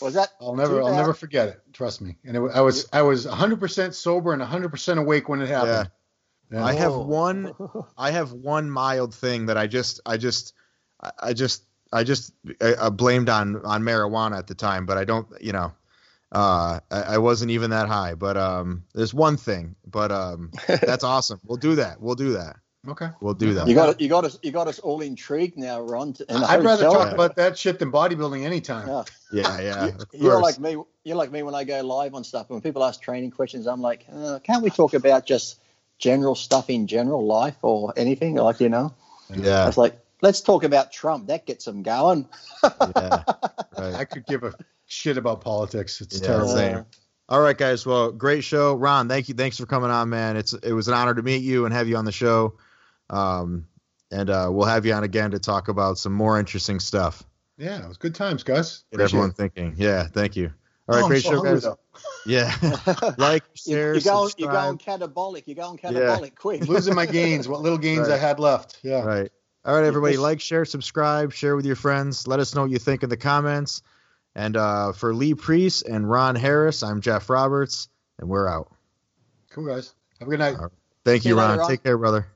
was 0.00 0.14
that? 0.14 0.30
I'll 0.40 0.54
never 0.54 0.82
I'll 0.82 0.94
never 0.94 1.14
forget 1.14 1.48
it. 1.48 1.60
Trust 1.72 2.00
me. 2.00 2.16
And 2.24 2.36
it, 2.36 2.40
I 2.54 2.60
was 2.60 2.86
I 2.92 3.02
was 3.02 3.26
100% 3.26 3.94
sober 3.94 4.32
and 4.32 4.42
100% 4.42 4.98
awake 4.98 5.28
when 5.28 5.40
it 5.40 5.48
happened. 5.48 5.90
Yeah. 6.50 6.64
I 6.64 6.74
have 6.74 6.94
one. 6.94 7.54
I 7.98 8.10
have 8.10 8.32
one 8.32 8.70
mild 8.70 9.14
thing 9.14 9.46
that 9.46 9.56
I 9.56 9.66
just, 9.66 10.00
I 10.06 10.16
just, 10.16 10.54
I 11.00 11.10
I 11.20 11.32
just, 11.32 11.64
I 11.92 12.04
just 12.04 12.32
uh, 12.60 12.90
blamed 12.90 13.28
on 13.28 13.64
on 13.64 13.82
marijuana 13.82 14.38
at 14.38 14.46
the 14.46 14.54
time, 14.54 14.86
but 14.86 14.98
I 14.98 15.04
don't, 15.04 15.26
you 15.40 15.52
know, 15.52 15.72
uh, 16.32 16.80
I, 16.90 17.00
I 17.00 17.18
wasn't 17.18 17.50
even 17.52 17.70
that 17.70 17.88
high. 17.88 18.14
But 18.14 18.36
um, 18.36 18.84
there's 18.94 19.14
one 19.14 19.36
thing, 19.36 19.76
but 19.86 20.10
um, 20.12 20.50
that's 20.66 21.04
awesome. 21.04 21.40
We'll 21.44 21.58
do 21.58 21.76
that. 21.76 22.00
We'll 22.00 22.14
do 22.16 22.32
that. 22.32 22.56
Okay. 22.88 23.08
We'll 23.20 23.34
do 23.34 23.54
that. 23.54 23.66
You 23.66 23.74
got 23.74 24.00
you 24.00 24.08
got 24.08 24.24
us 24.24 24.38
you 24.42 24.52
got 24.52 24.68
us 24.68 24.78
all 24.78 25.00
intrigued 25.00 25.56
now, 25.56 25.80
Ron. 25.80 26.14
in 26.28 26.36
a 26.36 26.46
I'd 26.46 26.62
rather 26.62 26.84
talk 26.84 27.06
room. 27.06 27.14
about 27.14 27.36
that 27.36 27.58
shit 27.58 27.78
than 27.80 27.90
bodybuilding 27.90 28.44
anytime. 28.44 28.86
Yeah. 28.88 29.02
Yeah, 29.32 29.60
yeah. 29.60 29.86
You- 29.86 29.92
of 29.92 30.06
You're 30.12 30.40
like 30.40 30.60
me. 30.60 30.76
You're 31.02 31.16
like 31.16 31.32
me 31.32 31.42
when 31.42 31.54
I 31.54 31.64
go 31.64 31.80
live 31.82 32.14
on 32.14 32.22
stuff. 32.22 32.48
When 32.48 32.60
people 32.60 32.84
ask 32.84 33.00
training 33.00 33.32
questions, 33.32 33.66
I'm 33.66 33.80
like, 33.80 34.06
uh, 34.12 34.38
can't 34.40 34.62
we 34.62 34.70
talk 34.70 34.94
about 34.94 35.26
just 35.26 35.60
general 35.98 36.34
stuff 36.34 36.68
in 36.70 36.86
general 36.86 37.24
life 37.26 37.56
or 37.62 37.92
anything? 37.96 38.34
Like 38.36 38.60
you 38.60 38.68
know, 38.68 38.94
yeah, 39.34 39.68
it's 39.68 39.76
like 39.78 39.98
let's 40.22 40.40
talk 40.40 40.64
about 40.64 40.92
Trump. 40.92 41.28
That 41.28 41.46
gets 41.46 41.64
them 41.64 41.82
going. 41.82 42.28
yeah. 42.64 43.22
Right. 43.78 43.94
I 43.94 44.04
could 44.06 44.24
give 44.24 44.42
a 44.42 44.54
shit 44.86 45.18
about 45.18 45.42
politics. 45.42 46.00
It's 46.00 46.18
Yeah, 46.18 46.26
terrible. 46.28 46.48
same. 46.48 46.86
All 47.28 47.40
right, 47.42 47.58
guys. 47.58 47.84
Well, 47.84 48.10
great 48.10 48.42
show, 48.42 48.72
Ron. 48.74 49.06
Thank 49.06 49.28
you. 49.28 49.34
Thanks 49.34 49.58
for 49.58 49.66
coming 49.66 49.90
on, 49.90 50.08
man. 50.08 50.38
It's 50.38 50.54
it 50.54 50.72
was 50.72 50.88
an 50.88 50.94
honor 50.94 51.12
to 51.14 51.20
meet 51.22 51.42
you 51.42 51.66
and 51.66 51.74
have 51.74 51.86
you 51.86 51.96
on 51.98 52.06
the 52.06 52.12
show. 52.12 52.54
Um, 53.10 53.66
and 54.10 54.30
uh, 54.30 54.48
we'll 54.50 54.66
have 54.66 54.86
you 54.86 54.94
on 54.94 55.04
again 55.04 55.32
to 55.32 55.38
talk 55.38 55.68
about 55.68 55.98
some 55.98 56.14
more 56.14 56.38
interesting 56.38 56.80
stuff. 56.80 57.22
Yeah, 57.58 57.84
it 57.84 57.88
was 57.88 57.98
good 57.98 58.14
times, 58.14 58.42
guys. 58.44 58.84
Get 58.90 58.96
Appreciate 59.00 59.04
everyone 59.04 59.30
it. 59.30 59.36
thinking. 59.36 59.74
Yeah, 59.76 60.06
thank 60.06 60.36
you. 60.36 60.52
All 60.88 60.96
right, 60.96 61.04
Oh, 61.04 61.08
great 61.08 61.22
so 61.22 61.32
show, 61.32 61.42
guys. 61.42 61.64
though. 61.64 61.78
Yeah, 62.26 62.54
like, 63.18 63.44
You- 63.64 63.74
share, 63.74 63.92
you're 63.94 64.02
going 64.02 64.30
you're 64.38 64.50
subscribe. 64.50 64.78
going 64.78 64.78
catabolic. 64.78 65.42
You're 65.46 65.54
going 65.56 65.78
catabolic 65.78 66.34
quick. 66.34 66.66
Losing 66.68 66.94
my 66.94 67.06
gains, 67.06 67.48
what 67.48 67.60
little 67.60 67.78
gains 67.78 68.08
I 68.08 68.16
had 68.16 68.38
left. 68.38 68.78
Yeah. 68.82 69.04
Right. 69.04 69.30
All 69.64 69.74
right, 69.74 69.84
everybody. 69.84 70.16
Like, 70.16 70.40
share, 70.40 70.64
subscribe, 70.64 71.32
share 71.32 71.56
with 71.56 71.66
your 71.66 71.74
friends. 71.76 72.26
Let 72.28 72.38
us 72.40 72.54
know 72.54 72.62
what 72.62 72.70
you 72.70 72.78
think 72.78 73.02
in 73.02 73.08
the 73.08 73.16
comments. 73.16 73.82
And 74.34 74.56
uh, 74.56 74.92
for 74.92 75.14
Lee 75.14 75.34
Priest 75.34 75.86
and 75.86 76.08
Ron 76.08 76.36
Harris, 76.36 76.82
I'm 76.82 77.00
Jeff 77.00 77.28
Roberts, 77.30 77.88
and 78.18 78.28
we're 78.28 78.48
out. 78.48 78.70
Cool, 79.50 79.66
guys. 79.66 79.94
Have 80.20 80.28
a 80.28 80.30
good 80.30 80.38
night. 80.38 80.56
Thank 81.04 81.22
See 81.22 81.30
you, 81.30 81.34
you 81.34 81.40
later, 81.40 81.48
Ron. 81.50 81.58
Ron. 81.60 81.68
Take 81.70 81.82
care, 81.82 81.98
brother. 81.98 82.20
Bye. 82.20 82.26